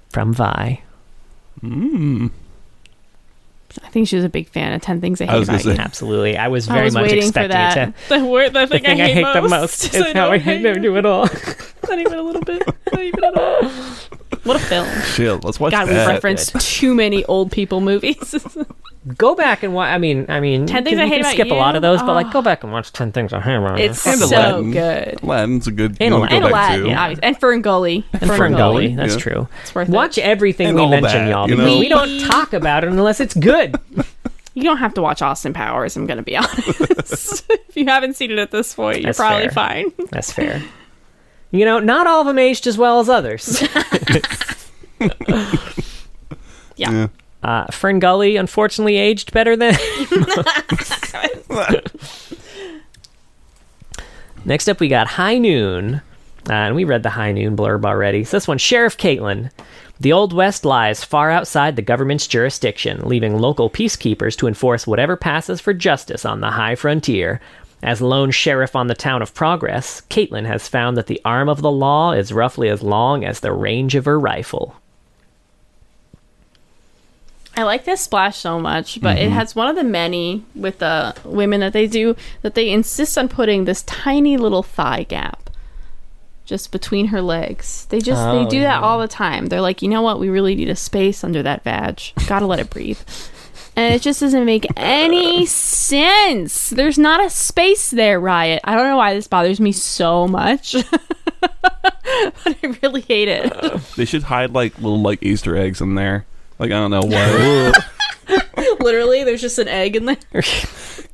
From 0.10 0.34
Vi. 0.34 0.82
Mm. 1.62 2.32
I 3.84 3.90
think 3.90 4.08
she 4.08 4.16
was 4.16 4.26
a 4.26 4.30
big 4.30 4.48
fan 4.50 4.74
of 4.74 4.82
10 4.82 5.02
Things 5.02 5.22
I 5.22 5.26
I 5.26 5.28
Hate 5.28 5.40
was 5.40 5.48
gonna 5.50 5.60
About 5.60 5.76
You. 5.76 5.82
Absolutely. 5.82 6.38
I 6.38 6.48
was 6.48 6.70
I 6.70 6.74
very 6.74 6.86
was 6.86 6.94
much 6.94 7.04
waiting 7.04 7.32
for 7.32 7.42
expecting 7.42 7.52
that. 7.52 7.78
it 7.78 7.94
to. 8.10 8.20
The, 8.20 8.26
word, 8.26 8.54
the, 8.54 8.60
The 8.62 8.68
thing, 8.68 8.84
thing 8.84 9.02
I 9.02 9.08
hate 9.10 9.34
the 9.34 9.42
most 9.42 9.50
most 9.52 9.94
is 9.96 10.14
how 10.14 10.32
I 10.32 10.38
hate 10.38 10.62
never 10.62 10.80
do 10.80 10.96
it 10.98 11.06
all. 11.06 11.24
Not 11.90 12.00
even 12.00 12.14
a 12.14 12.22
little 12.22 12.42
bit. 12.42 12.64
Not 12.92 13.02
even 13.04 13.24
at 13.24 13.36
all. 13.38 13.72
What 14.44 14.56
a 14.58 14.60
film. 14.60 14.88
Shit, 15.14 15.44
let's 15.44 15.60
watch 15.60 15.72
God, 15.72 15.88
we've 15.88 15.96
that. 15.96 16.08
referenced 16.08 16.60
too 16.60 16.94
many 16.94 17.24
old 17.26 17.52
people 17.52 17.82
movies. 17.82 18.36
go 19.18 19.36
back 19.36 19.62
and 19.64 19.74
watch. 19.74 19.90
I 19.90 19.98
mean, 19.98 20.26
I 20.30 20.40
mean, 20.40 20.66
10 20.68 20.84
Things 20.84 20.96
can- 20.96 21.00
I 21.00 21.04
you 21.04 21.10
Hate 21.10 21.16
can 21.18 21.22
About 21.22 21.34
skip 21.34 21.46
a 21.48 21.50
You? 21.50 21.56
lot 21.56 21.76
of 21.76 21.82
those, 21.82 22.02
but 22.02 22.14
like, 22.14 22.28
Oh. 22.28 22.32
go 22.32 22.42
back 22.42 22.64
and 22.64 22.72
watch 22.74 22.92
Ten 22.92 23.12
Things 23.12 23.34
I 23.34 23.40
Hate 23.40 23.56
About 23.56 23.78
You. 23.80 23.86
it's 23.86 24.06
And 24.06 24.20
so 24.20 24.36
Aladdin. 24.36 24.72
good. 24.72 25.24
Aladdin's 25.24 25.68
a 25.68 25.72
good 25.72 25.98
And 26.00 26.14
one 26.20 26.30
to 26.30 26.36
Aladdin. 26.36 26.42
go 26.42 26.46
And 26.48 26.54
back 26.54 26.70
Aladdin, 26.70 26.84
to. 26.86 26.90
yeah, 26.90 27.02
obviously. 27.04 27.28
and 27.28 27.40
Fern 27.40 27.62
Gully. 27.62 28.06
and 28.14 28.32
Fern 28.32 28.52
Gully. 28.56 28.96
That's 28.96 29.14
yeah. 29.16 29.20
true. 29.20 29.48
It's 29.62 29.76
worth 29.76 29.90
Watch 29.90 30.18
it. 30.18 30.22
everything 30.22 30.68
And 30.68 30.76
we 30.76 30.82
all 30.84 30.90
mention, 30.90 31.26
that, 31.26 31.30
y'all, 31.30 31.50
you 31.50 31.56
because 31.56 31.72
know? 31.74 31.80
we 31.80 31.88
don't 31.90 32.20
talk 32.22 32.54
about 32.54 32.84
it 32.84 32.90
unless 32.90 33.20
it's 33.20 33.34
good. 33.34 33.76
You 34.58 34.64
don't 34.64 34.78
have 34.78 34.94
to 34.94 35.02
watch 35.02 35.22
Austin 35.22 35.52
Powers, 35.52 35.98
I'm 35.98 36.06
going 36.06 36.16
to 36.16 36.24
be 36.24 36.38
honest. 36.38 37.44
if 37.52 37.76
you 37.76 37.88
haven't 37.88 38.16
seen 38.16 38.32
it 38.32 38.40
at 38.40 38.52
this 38.52 38.74
point, 38.74 39.00
you're 39.02 39.08
That's 39.08 39.18
probably 39.18 39.50
fair. 39.50 39.52
fine. 39.52 39.92
That's 40.12 40.32
fair. 40.32 40.64
You 41.58 41.66
know, 41.66 41.80
not 41.80 42.08
all 42.08 42.22
of 42.22 42.28
them 42.28 42.40
aged 42.40 42.68
as 42.68 42.78
well 42.78 43.00
as 43.00 43.10
others. 43.10 43.64
Yeah. 46.78 46.92
Yeah. 46.92 47.08
Uh, 47.44 47.66
Fern 47.72 48.00
Gully, 48.00 48.36
unfortunately, 48.38 48.98
aged 48.98 49.32
better 49.32 49.56
than. 49.56 49.76
Next 54.46 54.68
up, 54.68 54.80
we 54.80 54.88
got 54.88 55.08
High 55.08 55.38
Noon. 55.38 56.02
Uh, 56.48 56.54
and 56.54 56.76
we 56.76 56.84
read 56.84 57.04
the 57.04 57.10
High 57.10 57.32
Noon 57.32 57.56
blurb 57.56 57.86
already. 57.86 58.24
So 58.24 58.38
this 58.38 58.48
one, 58.48 58.58
Sheriff 58.58 58.98
Caitlyn. 58.98 59.52
The 60.00 60.12
Old 60.12 60.34
West 60.34 60.66
lies 60.66 61.04
far 61.04 61.32
outside 61.32 61.76
the 61.76 61.82
government's 61.82 62.28
jurisdiction, 62.28 63.08
leaving 63.08 63.40
local 63.40 63.70
peacekeepers 63.70 64.38
to 64.38 64.48
enforce 64.48 64.86
whatever 64.86 65.16
passes 65.16 65.62
for 65.62 65.74
justice 65.74 66.26
on 66.26 66.42
the 66.42 66.52
high 66.52 66.76
frontier. 66.76 67.40
As 67.86 68.02
lone 68.02 68.32
sheriff 68.32 68.76
on 68.76 68.88
the 68.88 68.96
town 68.96 69.22
of 69.22 69.36
Progress, 69.36 70.02
Caitlyn 70.10 70.48
has 70.48 70.68
found 70.68 70.98
that 70.98 71.06
the 71.06 71.22
arm 71.24 71.48
of 71.48 71.62
the 71.62 71.72
law 71.72 72.14
is 72.14 72.34
roughly 72.34 72.68
as 72.68 72.82
long 72.82 73.24
as 73.24 73.40
the 73.40 73.54
range 73.54 73.94
of 73.94 74.06
her 74.06 74.20
rifle. 74.20 74.76
I 77.56 77.62
like 77.62 77.86
this 77.86 78.02
splash 78.02 78.38
so 78.38 78.60
much, 78.60 79.00
but 79.02 79.20
it 79.20 79.26
mm-hmm. 79.26 79.36
has 79.36 79.56
one 79.56 79.68
of 79.68 79.76
the 79.76 79.84
many 79.84 80.44
with 80.56 80.80
the 80.80 81.16
women 81.24 81.60
that 81.60 81.74
they 81.74 81.86
do 81.86 82.16
that 82.42 82.56
they 82.56 82.72
insist 82.72 83.20
on 83.20 83.30
putting 83.30 83.66
this 83.66 83.84
tiny 83.84 84.36
little 84.36 84.64
thigh 84.64 85.04
gap 85.04 85.52
just 86.44 86.72
between 86.72 87.08
her 87.08 87.22
legs. 87.22 87.86
They 87.92 88.00
just 88.00 88.20
they 88.32 88.46
Oh, 88.46 88.50
do 88.50 88.58
yeah. 88.58 88.80
that 88.80 88.84
all 88.84 89.00
the 89.00 89.08
time. 89.08 89.46
They're 89.46 89.62
like, 89.62 89.84
you 89.84 89.90
know 89.90 90.02
what? 90.02 90.20
We 90.20 90.30
really 90.30 90.56
need 90.56 90.70
a 90.70 90.76
space 90.76 91.24
under 91.24 91.44
that 91.44 91.64
badge. 91.64 92.16
Gotta 92.28 92.48
let 92.48 92.60
it 92.60 92.72
breathe. 92.72 93.00
And 93.76 93.94
it 93.94 94.02
just 94.02 94.22
doesn't 94.22 94.46
make 94.46 94.66
any 94.76 95.46
sense. 95.86 96.70
There's 96.70 96.98
not 96.98 97.24
a 97.24 97.30
space 97.30 97.92
there, 97.92 98.20
Riot. 98.20 98.62
I 98.64 98.76
don't 98.76 98.88
know 98.88 98.98
why 98.98 99.14
this 99.14 99.28
bothers 99.28 99.60
me 99.60 99.72
so 99.72 100.28
much. 100.28 100.76
but 101.42 101.64
I 102.46 102.78
really 102.82 103.02
hate 103.02 103.28
it. 103.28 103.54
They 103.96 104.06
should 104.06 104.24
hide 104.24 104.54
like 104.54 104.76
little 104.78 105.02
like 105.02 105.22
Easter 105.24 105.56
eggs 105.56 105.82
in 105.82 105.96
there. 105.96 106.26
Like 106.60 106.72
I 106.72 106.76
don't 106.76 106.92
know 106.92 107.02
what. 107.02 107.86
Literally, 108.80 109.24
there's 109.24 109.42
just 109.42 109.60
an 109.60 109.68
egg 109.68 109.96
in 109.96 110.06
there. 110.06 110.16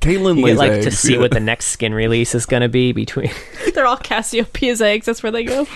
Caitlyn 0.02 0.38
You 0.38 0.45
lays 0.45 0.57
like 0.57 0.72
eggs. 0.72 0.85
to 0.85 0.91
see 0.91 1.14
yeah. 1.14 1.19
what 1.19 1.31
the 1.31 1.39
next 1.39 1.68
skin 1.68 1.93
release 1.93 2.34
is 2.34 2.45
going 2.45 2.61
to 2.61 2.69
be 2.69 2.91
between. 2.91 3.31
They're 3.73 3.85
all 3.85 3.98
Cassiopeia's 3.98 4.81
eggs. 4.81 5.06
That's 5.06 5.22
where 5.22 5.31
they 5.31 5.43
go. 5.43 5.68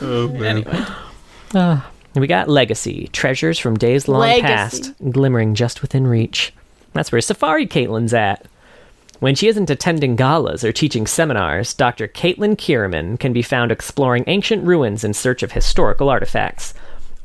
Oh, 0.00 0.28
man. 0.28 0.58
Anyway. 0.58 0.84
Ah. 1.54 1.90
We 2.14 2.26
got 2.26 2.48
Legacy, 2.48 3.08
treasures 3.12 3.58
from 3.58 3.76
days 3.76 4.08
long 4.08 4.20
Legacy. 4.20 4.42
past, 4.42 4.94
glimmering 5.10 5.54
just 5.54 5.82
within 5.82 6.06
reach. 6.06 6.52
That's 6.94 7.12
where 7.12 7.20
Safari 7.20 7.66
Caitlyn's 7.66 8.14
at. 8.14 8.46
When 9.20 9.34
she 9.34 9.48
isn't 9.48 9.70
attending 9.70 10.16
galas 10.16 10.64
or 10.64 10.72
teaching 10.72 11.06
seminars, 11.06 11.74
Dr. 11.74 12.06
Caitlyn 12.08 12.56
Kiramman 12.56 13.18
can 13.18 13.32
be 13.32 13.42
found 13.42 13.70
exploring 13.70 14.24
ancient 14.26 14.64
ruins 14.64 15.04
in 15.04 15.12
search 15.12 15.42
of 15.42 15.52
historical 15.52 16.08
artifacts. 16.08 16.72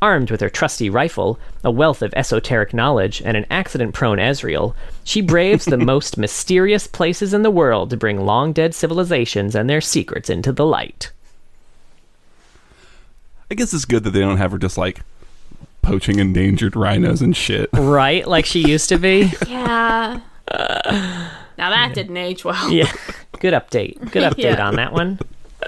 Armed 0.02 0.32
with 0.32 0.42
her 0.42 0.50
trusty 0.50 0.90
rifle, 0.90 1.40
a 1.64 1.72
wealth 1.72 2.02
of 2.02 2.14
esoteric 2.14 2.74
knowledge, 2.74 3.22
and 3.24 3.38
an 3.38 3.46
accident 3.50 3.94
prone 3.94 4.18
Ezreal, 4.18 4.76
she 5.06 5.22
braves 5.22 5.64
the 5.64 5.78
most 5.94 6.18
mysterious 6.18 6.88
places 6.88 7.34
in 7.34 7.42
the 7.42 7.50
world 7.50 7.90
to 7.90 7.96
bring 7.96 8.26
long 8.26 8.52
dead 8.52 8.76
civilizations 8.76 9.56
and 9.56 9.70
their 9.70 9.80
secrets 9.80 10.30
into 10.30 10.52
the 10.52 10.66
light. 10.66 11.13
I 13.54 13.56
guess 13.56 13.72
it's 13.72 13.86
good 13.86 14.04
that 14.06 14.10
they 14.10 14.20
don't 14.20 14.38
have 14.38 14.52
her 14.52 14.58
just 14.58 14.80
like 14.80 15.02
poaching 15.84 16.18
endangered 16.18 16.76
rhinos 16.76 17.22
and 17.22 17.38
shit. 17.38 17.70
Right? 17.72 18.28
Like 18.28 18.48
she 18.48 18.68
used 18.68 18.90
to 18.90 18.98
be? 18.98 19.32
Yeah. 19.48 20.22
now 20.52 21.70
that 21.70 21.92
didn't 21.94 22.18
age 22.18 22.44
well. 22.44 22.72
Yeah. 22.72 22.92
Good 23.40 23.54
update. 23.54 24.00
Good 24.12 24.24
update 24.24 24.38
Yeah. 24.58 24.68
on 24.68 24.78
that 24.78 24.92
one. 24.92 25.20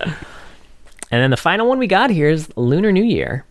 And 0.01 0.15
then 1.11 1.29
the 1.29 1.37
final 1.37 1.67
one 1.67 1.77
we 1.77 1.85
got 1.85 2.09
here 2.09 2.27
is 2.27 2.49
Lunar 2.55 2.91
New 2.91 3.03
Year. 3.03 3.45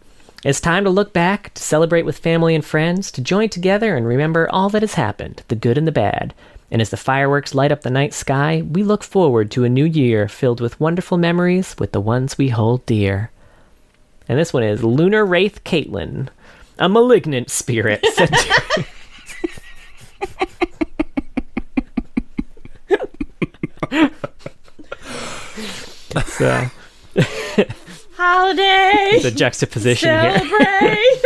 It's 0.44 0.60
time 0.60 0.82
to 0.82 0.90
look 0.90 1.12
back, 1.12 1.54
to 1.54 1.62
celebrate 1.62 2.02
with 2.04 2.18
family 2.18 2.56
and 2.56 2.64
friends, 2.64 3.12
to 3.12 3.22
join 3.22 3.50
together 3.50 3.94
and 3.96 4.04
remember 4.04 4.50
all 4.50 4.68
that 4.70 4.82
has 4.82 4.94
happened, 4.94 5.44
the 5.46 5.54
good 5.54 5.78
and 5.78 5.86
the 5.86 5.92
bad. 5.92 6.34
And 6.72 6.82
as 6.82 6.90
the 6.90 6.96
fireworks 6.96 7.54
light 7.54 7.70
up 7.70 7.82
the 7.82 7.88
night 7.90 8.12
sky, 8.12 8.64
we 8.68 8.82
look 8.82 9.04
forward 9.04 9.52
to 9.52 9.62
a 9.62 9.68
new 9.68 9.84
year 9.84 10.26
filled 10.26 10.60
with 10.60 10.80
wonderful 10.80 11.18
memories 11.18 11.76
with 11.78 11.92
the 11.92 12.00
ones 12.00 12.36
we 12.36 12.48
hold 12.48 12.84
dear. 12.84 13.30
And 14.28 14.38
this 14.38 14.52
one 14.52 14.62
is 14.62 14.82
Lunar 14.82 15.24
Wraith 15.24 15.64
Caitlyn, 15.64 16.28
a 16.78 16.88
malignant 16.88 17.50
spirit 17.50 18.04
sent 18.14 18.32
to 18.32 18.54
It's, 26.16 26.40
uh, 26.40 26.68
Holiday. 28.16 29.18
the 29.22 29.32
juxtaposition 29.34 30.08
here. 30.08 30.38
Celebrate. 30.38 31.22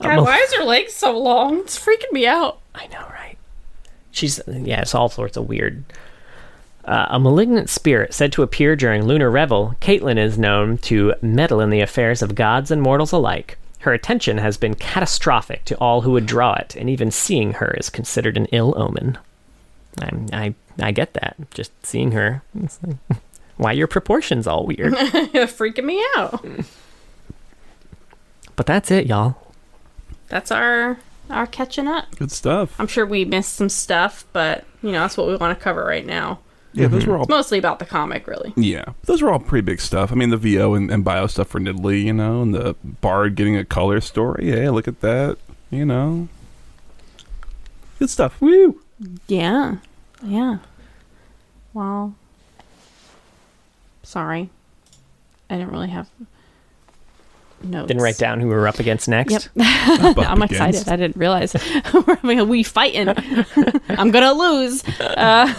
God, 0.02 0.24
why 0.24 0.38
is 0.38 0.54
her 0.54 0.64
leg 0.64 0.88
so 0.90 1.18
long? 1.18 1.60
It's 1.60 1.78
freaking 1.78 2.12
me 2.12 2.26
out. 2.26 2.60
I 2.74 2.86
know, 2.88 3.00
right? 3.10 3.36
She's 4.10 4.40
yeah, 4.46 4.82
it's 4.82 4.94
all 4.94 5.08
sorts 5.08 5.36
of 5.36 5.48
weird. 5.48 5.84
Uh, 6.84 7.06
a 7.08 7.18
malignant 7.18 7.70
spirit 7.70 8.12
said 8.12 8.30
to 8.32 8.42
appear 8.42 8.76
during 8.76 9.04
Lunar 9.04 9.30
Revel, 9.30 9.74
Caitlyn 9.80 10.18
is 10.18 10.36
known 10.38 10.76
to 10.78 11.14
meddle 11.22 11.60
in 11.60 11.70
the 11.70 11.80
affairs 11.80 12.20
of 12.20 12.34
gods 12.34 12.70
and 12.70 12.82
mortals 12.82 13.12
alike. 13.12 13.56
Her 13.80 13.92
attention 13.92 14.38
has 14.38 14.56
been 14.56 14.74
catastrophic 14.74 15.64
to 15.66 15.76
all 15.78 16.02
who 16.02 16.12
would 16.12 16.26
draw 16.26 16.54
it, 16.54 16.74
and 16.76 16.90
even 16.90 17.10
seeing 17.10 17.54
her 17.54 17.70
is 17.78 17.90
considered 17.90 18.36
an 18.36 18.46
ill 18.46 18.74
omen. 18.76 19.18
I'm, 20.00 20.26
I 20.32 20.54
I 20.80 20.90
get 20.90 21.14
that. 21.14 21.36
Just 21.52 21.70
seeing 21.84 22.12
her, 22.12 22.42
it's 22.62 22.78
like, 22.82 22.96
why 23.56 23.72
your 23.72 23.86
proportions 23.86 24.46
all 24.46 24.66
weird? 24.66 24.92
freaking 24.94 25.84
me 25.84 26.04
out. 26.16 26.44
but 28.56 28.66
that's 28.66 28.90
it, 28.90 29.06
y'all. 29.06 29.36
That's 30.28 30.50
our 30.50 30.98
our 31.30 31.46
catching 31.46 31.86
up. 31.86 32.14
Good 32.16 32.32
stuff. 32.32 32.74
I'm 32.78 32.86
sure 32.86 33.06
we 33.06 33.24
missed 33.24 33.54
some 33.54 33.68
stuff, 33.68 34.26
but 34.32 34.64
you 34.82 34.92
know 34.92 35.00
that's 35.00 35.16
what 35.16 35.28
we 35.28 35.36
want 35.36 35.56
to 35.56 35.62
cover 35.62 35.84
right 35.84 36.04
now. 36.04 36.40
Yeah, 36.74 36.88
those 36.88 37.06
were 37.06 37.16
all. 37.16 37.26
Mostly 37.28 37.58
about 37.58 37.78
the 37.78 37.86
comic, 37.86 38.26
really. 38.26 38.52
Yeah, 38.56 38.84
those 39.04 39.22
were 39.22 39.30
all 39.30 39.38
pretty 39.38 39.64
big 39.64 39.80
stuff. 39.80 40.10
I 40.12 40.16
mean, 40.16 40.30
the 40.30 40.36
VO 40.36 40.74
and, 40.74 40.90
and 40.90 41.04
bio 41.04 41.26
stuff 41.26 41.48
for 41.48 41.60
Nidalee, 41.60 42.02
you 42.02 42.12
know, 42.12 42.42
and 42.42 42.54
the 42.54 42.74
Bard 42.82 43.34
getting 43.36 43.56
a 43.56 43.64
color 43.64 44.00
story. 44.00 44.50
Yeah, 44.52 44.70
look 44.70 44.88
at 44.88 45.00
that. 45.00 45.38
You 45.70 45.84
know, 45.86 46.28
good 47.98 48.10
stuff. 48.10 48.40
Woo! 48.40 48.80
Yeah, 49.28 49.76
yeah. 50.22 50.58
Well, 51.72 52.14
sorry, 54.02 54.50
I 55.50 55.56
didn't 55.56 55.70
really 55.72 55.88
have 55.90 56.08
notes. 57.62 57.88
Didn't 57.88 58.02
write 58.02 58.18
down 58.18 58.40
who 58.40 58.48
we 58.48 58.54
were 58.54 58.68
up 58.68 58.78
against 58.78 59.08
next. 59.08 59.32
Yep. 59.32 59.42
Up 60.16 60.18
I'm 60.18 60.42
against. 60.42 60.52
excited. 60.80 60.88
I 60.88 60.96
didn't 60.96 61.16
realize 61.16 61.54
we're 61.94 62.16
having 62.16 62.40
a 62.40 62.44
we 62.44 62.62
fighting. 62.62 63.08
I'm 63.88 64.10
gonna 64.10 64.32
lose. 64.32 64.84
Uh, 65.00 65.52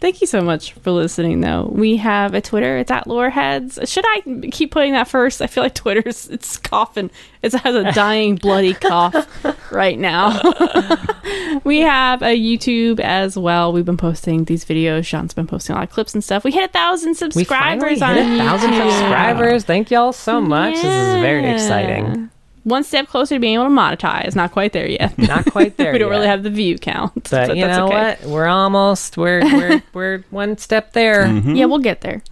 thank 0.00 0.20
you 0.20 0.26
so 0.26 0.40
much 0.40 0.72
for 0.74 0.90
listening. 0.90 1.40
Though 1.40 1.68
we 1.72 1.96
have 1.96 2.34
a 2.34 2.40
Twitter. 2.40 2.78
It's 2.78 2.90
at 2.90 3.06
Loreheads. 3.06 3.78
Should 3.88 4.04
I 4.06 4.48
keep 4.50 4.70
putting 4.70 4.92
that 4.92 5.08
first? 5.08 5.40
I 5.42 5.46
feel 5.46 5.62
like 5.64 5.74
Twitter's 5.74 6.28
it's 6.28 6.56
coughing. 6.58 7.10
It 7.42 7.52
has 7.52 7.74
a 7.74 7.92
dying 7.92 8.36
bloody 8.36 8.74
cough 8.74 9.26
right 9.72 9.98
now. 9.98 10.40
we 11.64 11.80
have 11.80 12.22
a 12.22 12.36
YouTube 12.38 13.00
as 13.00 13.36
well. 13.36 13.72
We've 13.72 13.84
been 13.84 13.96
posting 13.96 14.44
these 14.44 14.64
videos. 14.64 15.04
Sean's 15.06 15.34
been 15.34 15.46
posting 15.46 15.74
a 15.74 15.78
lot 15.78 15.88
of 15.88 15.90
clips 15.90 16.14
and 16.14 16.24
stuff. 16.24 16.44
We 16.44 16.52
hit 16.52 16.64
a 16.64 16.72
thousand 16.72 17.14
subscribers 17.16 17.82
We 17.94 17.98
finally 17.98 18.22
on 18.22 18.28
hit 18.30 18.40
a 18.40 18.44
thousand 18.44 18.70
YouTube. 18.70 18.90
subscribers. 18.90 19.64
Thank 19.64 19.90
y'all 19.90 20.12
so 20.12 20.40
much. 20.40 20.74
This 20.74 20.84
is 20.84 21.20
very 21.20 21.48
exciting. 21.50 22.30
One 22.64 22.82
step 22.82 23.08
closer 23.08 23.36
to 23.36 23.38
being 23.38 23.54
able 23.54 23.64
to 23.64 23.70
monetize. 23.70 24.34
Not 24.34 24.50
quite 24.52 24.72
there 24.72 24.88
yet. 24.88 25.16
Not 25.18 25.44
quite 25.52 25.76
there. 25.78 25.92
we 25.92 25.98
don't 25.98 26.08
yet. 26.10 26.16
really 26.16 26.26
have 26.28 26.42
the 26.42 26.50
view 26.50 26.78
count. 26.78 27.28
But, 27.30 27.56
you 27.56 27.66
know 27.66 27.86
okay. 27.86 28.16
what? 28.20 28.22
We're 28.30 28.46
almost. 28.46 29.16
We're 29.16 29.42
we're 29.42 29.82
we're 29.92 30.24
one 30.30 30.56
step 30.58 30.92
there. 30.94 31.24
Mm-hmm. 31.26 31.54
Yeah, 31.54 31.66
we'll 31.66 31.78
get 31.78 32.00
there. 32.00 32.22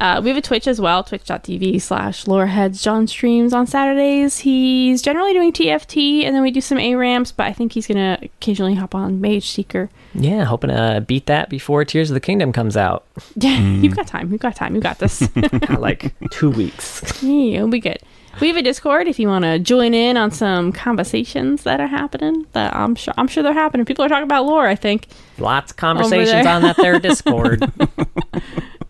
Uh, 0.00 0.20
we 0.22 0.28
have 0.30 0.36
a 0.38 0.40
Twitch 0.40 0.68
as 0.68 0.80
well, 0.80 1.02
twitch.tv 1.02 1.82
slash 1.82 2.28
loreheads. 2.28 2.80
John 2.84 3.08
streams 3.08 3.52
on 3.52 3.66
Saturdays. 3.66 4.38
He's 4.38 5.02
generally 5.02 5.32
doing 5.32 5.52
TFT, 5.52 6.22
and 6.24 6.36
then 6.36 6.42
we 6.44 6.52
do 6.52 6.60
some 6.60 6.78
ARAMs, 6.78 7.32
but 7.36 7.48
I 7.48 7.52
think 7.52 7.72
he's 7.72 7.88
going 7.88 7.96
to 7.96 8.24
occasionally 8.24 8.74
hop 8.74 8.94
on 8.94 9.18
Mageseeker. 9.18 9.88
Yeah, 10.14 10.44
hoping 10.44 10.70
to 10.70 11.02
beat 11.04 11.26
that 11.26 11.48
before 11.50 11.84
Tears 11.84 12.10
of 12.10 12.14
the 12.14 12.20
Kingdom 12.20 12.52
comes 12.52 12.76
out. 12.76 13.06
Yeah, 13.34 13.56
Mm. 13.58 13.82
you've 13.82 13.96
got 13.96 14.06
time. 14.06 14.30
You've 14.30 14.40
got 14.40 14.54
time. 14.54 14.74
You've 14.76 14.84
got 14.84 15.00
this. 15.00 15.28
Like 15.68 16.14
two 16.30 16.50
weeks. 16.50 17.20
yeah, 17.20 17.56
it'll 17.56 17.66
be 17.68 17.80
good. 17.80 17.98
We 18.40 18.48
have 18.48 18.56
a 18.56 18.62
Discord 18.62 19.08
if 19.08 19.18
you 19.18 19.28
want 19.28 19.44
to 19.44 19.58
join 19.58 19.94
in 19.94 20.16
on 20.16 20.30
some 20.30 20.72
conversations 20.72 21.64
that 21.64 21.80
are 21.80 21.86
happening. 21.86 22.46
That 22.52 22.74
I'm 22.74 22.94
sure 22.94 23.14
I'm 23.16 23.26
sure 23.28 23.42
they're 23.42 23.52
happening. 23.52 23.84
People 23.84 24.04
are 24.04 24.08
talking 24.08 24.24
about 24.24 24.46
lore. 24.46 24.66
I 24.66 24.74
think. 24.74 25.08
Lots 25.38 25.72
of 25.72 25.76
conversations 25.76 26.46
on 26.46 26.62
that 26.62 26.76
there 26.76 26.98
Discord. 26.98 27.70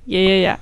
Yeah, 0.08 0.20
yeah, 0.20 0.56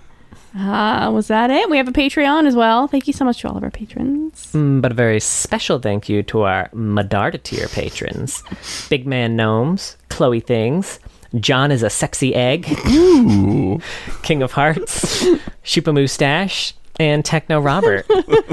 yeah. 0.56 1.06
Uh, 1.06 1.10
was 1.12 1.28
that 1.28 1.50
it? 1.50 1.70
We 1.70 1.76
have 1.76 1.86
a 1.86 1.92
Patreon 1.92 2.48
as 2.48 2.56
well. 2.56 2.88
Thank 2.88 3.06
you 3.06 3.12
so 3.12 3.24
much 3.24 3.42
to 3.42 3.48
all 3.48 3.56
of 3.56 3.62
our 3.62 3.70
patrons. 3.70 4.50
Mm, 4.52 4.82
but 4.82 4.90
a 4.90 4.94
very 4.94 5.20
special 5.20 5.78
thank 5.78 6.08
you 6.08 6.24
to 6.24 6.42
our 6.42 6.68
Medarda 6.70 7.40
tier 7.40 7.68
patrons 7.68 8.42
Big 8.90 9.06
Man 9.06 9.36
Gnomes, 9.36 9.96
Chloe 10.08 10.40
Things, 10.40 10.98
John 11.38 11.70
is 11.70 11.84
a 11.84 11.90
Sexy 11.90 12.34
Egg, 12.34 12.66
Ooh. 12.88 13.80
King 14.22 14.42
of 14.42 14.50
Hearts, 14.52 15.24
Shupa 15.62 15.94
Moustache, 15.94 16.74
and 16.98 17.24
Techno 17.24 17.60
Robert. 17.60 18.06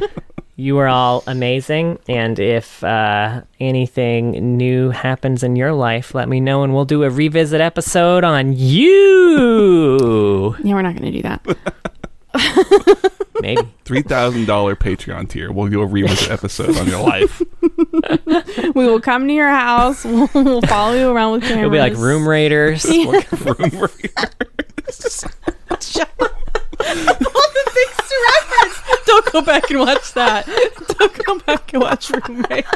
you 0.55 0.77
are 0.77 0.87
all 0.87 1.23
amazing, 1.27 1.99
and 2.07 2.39
if 2.39 2.83
uh, 2.83 3.41
anything 3.59 4.57
new 4.57 4.91
happens 4.91 5.43
in 5.43 5.55
your 5.55 5.73
life, 5.73 6.13
let 6.13 6.29
me 6.29 6.39
know, 6.39 6.63
and 6.63 6.73
we'll 6.73 6.85
do 6.85 7.03
a 7.03 7.09
revisit 7.09 7.61
episode 7.61 8.23
on 8.23 8.53
you. 8.53 10.55
Yeah, 10.63 10.73
we're 10.73 10.81
not 10.81 10.95
going 10.95 11.11
to 11.11 11.11
do 11.11 11.21
that. 11.23 11.57
Maybe. 13.41 13.61
Three 13.83 14.03
thousand 14.03 14.45
dollar 14.45 14.75
Patreon 14.75 15.27
tier. 15.27 15.51
We'll 15.51 15.69
do 15.69 15.81
a 15.81 15.85
revisit 15.85 16.31
episode 16.31 16.77
on 16.77 16.87
your 16.87 17.03
life. 17.03 17.41
we 18.75 18.85
will 18.85 19.01
come 19.01 19.27
to 19.27 19.33
your 19.33 19.49
house. 19.49 20.05
We'll, 20.05 20.29
we'll 20.33 20.61
follow 20.61 20.93
you 20.93 21.09
around 21.09 21.33
with 21.33 21.41
cameras. 21.43 21.59
It'll 21.59 21.71
be 21.71 21.79
like 21.79 21.95
Room 21.95 22.27
Raiders. 22.27 22.85
Yeah. 22.85 23.21
Room 23.31 23.89
All 26.89 27.52
don't 29.13 29.31
go 29.31 29.41
back 29.41 29.69
and 29.69 29.79
watch 29.79 30.13
that. 30.13 30.47
Don't 30.97 31.25
go 31.25 31.39
back 31.39 31.73
and 31.73 31.83
watch 31.83 32.09
Roommates. 32.09 32.69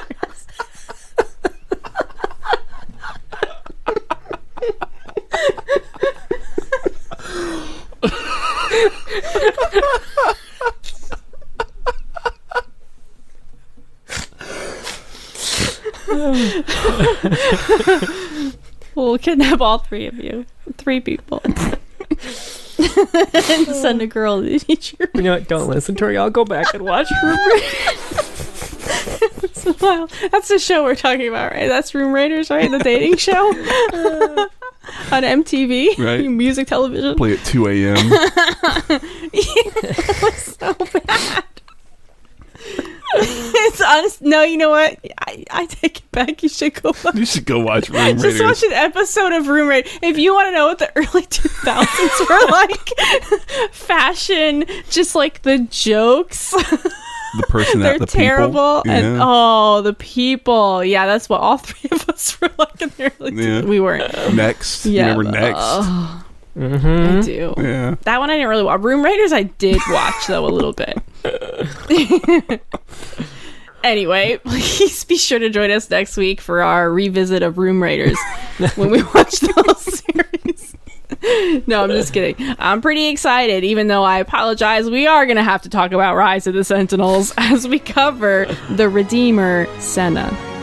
we'll 18.95 19.17
kidnap 19.17 19.61
all 19.61 19.79
three 19.79 20.05
of 20.05 20.15
you. 20.15 20.45
Three 20.77 20.99
people. 20.99 21.41
and 22.79 23.67
send 23.75 24.01
a 24.01 24.07
girl 24.07 24.41
to 24.41 24.59
teach 24.59 24.95
your 24.99 25.09
You 25.13 25.21
know 25.21 25.33
what? 25.33 25.47
Don't 25.47 25.69
listen 25.69 25.95
to 25.95 26.05
her. 26.05 26.17
I'll 26.19 26.29
go 26.29 26.45
back 26.45 26.73
and 26.73 26.83
watch 26.83 27.07
Room 27.23 27.37
Well, 29.81 30.07
that's 30.31 30.47
the 30.47 30.59
show 30.59 30.83
we're 30.85 30.95
talking 30.95 31.27
about, 31.27 31.51
right? 31.51 31.67
That's 31.67 31.93
Room 31.93 32.13
Raiders, 32.13 32.49
right? 32.49 32.71
The 32.71 32.79
dating 32.79 33.17
show 33.27 33.47
on 35.11 35.23
MTV, 35.23 35.97
Right. 35.97 36.25
Music 36.25 36.67
television. 36.67 37.15
Play 37.17 37.33
at 37.33 37.43
2 37.45 37.67
a.m. 37.67 37.97
Yeah, 37.97 38.99
it 39.33 40.23
was 40.23 40.57
so 40.57 40.73
bad. 40.73 41.43
it's 43.15 43.81
honest. 43.81 44.21
No, 44.21 44.43
you 44.43 44.57
know 44.57 44.69
what? 44.69 44.97
I, 45.19 45.43
I 45.51 45.65
take 45.67 45.99
it 45.99 46.11
back. 46.11 46.43
You 46.43 46.49
should 46.49 46.73
go 46.81 46.93
watch. 47.03 47.15
you 47.15 47.25
should 47.25 47.45
go 47.45 47.59
watch 47.59 47.89
Room 47.89 48.13
Just 48.13 48.23
Raiders. 48.25 48.41
watch 48.41 48.63
an 48.63 48.73
episode 48.73 49.31
of 49.33 49.47
Room 49.47 49.67
Raid. 49.67 49.87
If 50.01 50.17
you 50.17 50.33
want 50.33 50.47
to 50.47 50.51
know 50.51 50.67
what 50.67 50.79
the 50.79 50.91
early 50.95 51.05
2000s 51.27 52.29
were 52.29 52.51
like, 52.51 53.71
fashion, 53.73 54.65
just 54.89 55.15
like 55.15 55.41
the 55.43 55.59
jokes, 55.69 56.51
the 56.51 57.43
person 57.49 57.79
they're 57.81 57.99
the 57.99 58.05
terrible. 58.05 58.81
People. 58.83 58.91
And 58.97 59.17
Yeah. 59.17 59.19
oh, 59.23 59.81
the 59.81 59.93
people. 59.93 60.83
Yeah, 60.83 61.05
that's 61.05 61.29
what 61.29 61.39
all 61.41 61.57
three 61.57 61.89
of 61.91 62.09
us 62.09 62.39
were 62.41 62.49
like 62.57 62.81
in 62.81 62.89
the 62.97 63.11
early 63.19 63.33
Yeah. 63.43 63.61
We 63.63 63.79
weren't. 63.79 64.35
Next. 64.35 64.85
Yeah. 64.85 65.15
Remember 65.15 65.31
Next? 65.39 65.57
oh, 65.59 66.23
Mm-hmm. 66.57 67.19
I 67.19 67.21
do. 67.21 67.53
yeah. 67.59 67.95
That 68.01 68.19
one 68.19 68.31
I 68.31 68.33
didn't 68.33 68.49
really 68.49 68.63
watch. 68.63 68.81
Room 68.81 69.05
Raiders 69.05 69.31
I 69.31 69.43
did 69.43 69.79
watch 69.91 70.25
though 70.27 70.43
a 70.43 70.49
little 70.49 70.73
bit. 70.73 70.97
anyway, 73.83 74.37
please 74.43 75.03
be 75.03 75.17
sure 75.17 75.39
to 75.39 75.49
join 75.49 75.71
us 75.71 75.89
next 75.89 76.17
week 76.17 76.41
for 76.41 76.61
our 76.61 76.91
revisit 76.91 77.43
of 77.43 77.57
Room 77.57 77.81
Raiders 77.81 78.17
when 78.75 78.91
we 78.91 79.03
watch 79.03 79.39
the 79.39 79.53
whole 79.55 79.75
series. 79.75 80.75
no, 81.67 81.83
I'm 81.83 81.89
just 81.89 82.13
kidding. 82.13 82.55
I'm 82.59 82.81
pretty 82.81 83.07
excited, 83.07 83.63
even 83.63 83.87
though 83.87 84.03
I 84.03 84.19
apologize. 84.19 84.89
We 84.89 85.07
are 85.07 85.25
going 85.25 85.37
to 85.37 85.43
have 85.43 85.61
to 85.63 85.69
talk 85.69 85.91
about 85.91 86.15
Rise 86.15 86.47
of 86.47 86.53
the 86.53 86.63
Sentinels 86.63 87.33
as 87.37 87.67
we 87.67 87.79
cover 87.79 88.45
the 88.69 88.89
Redeemer 88.89 89.67
Senna. 89.79 90.56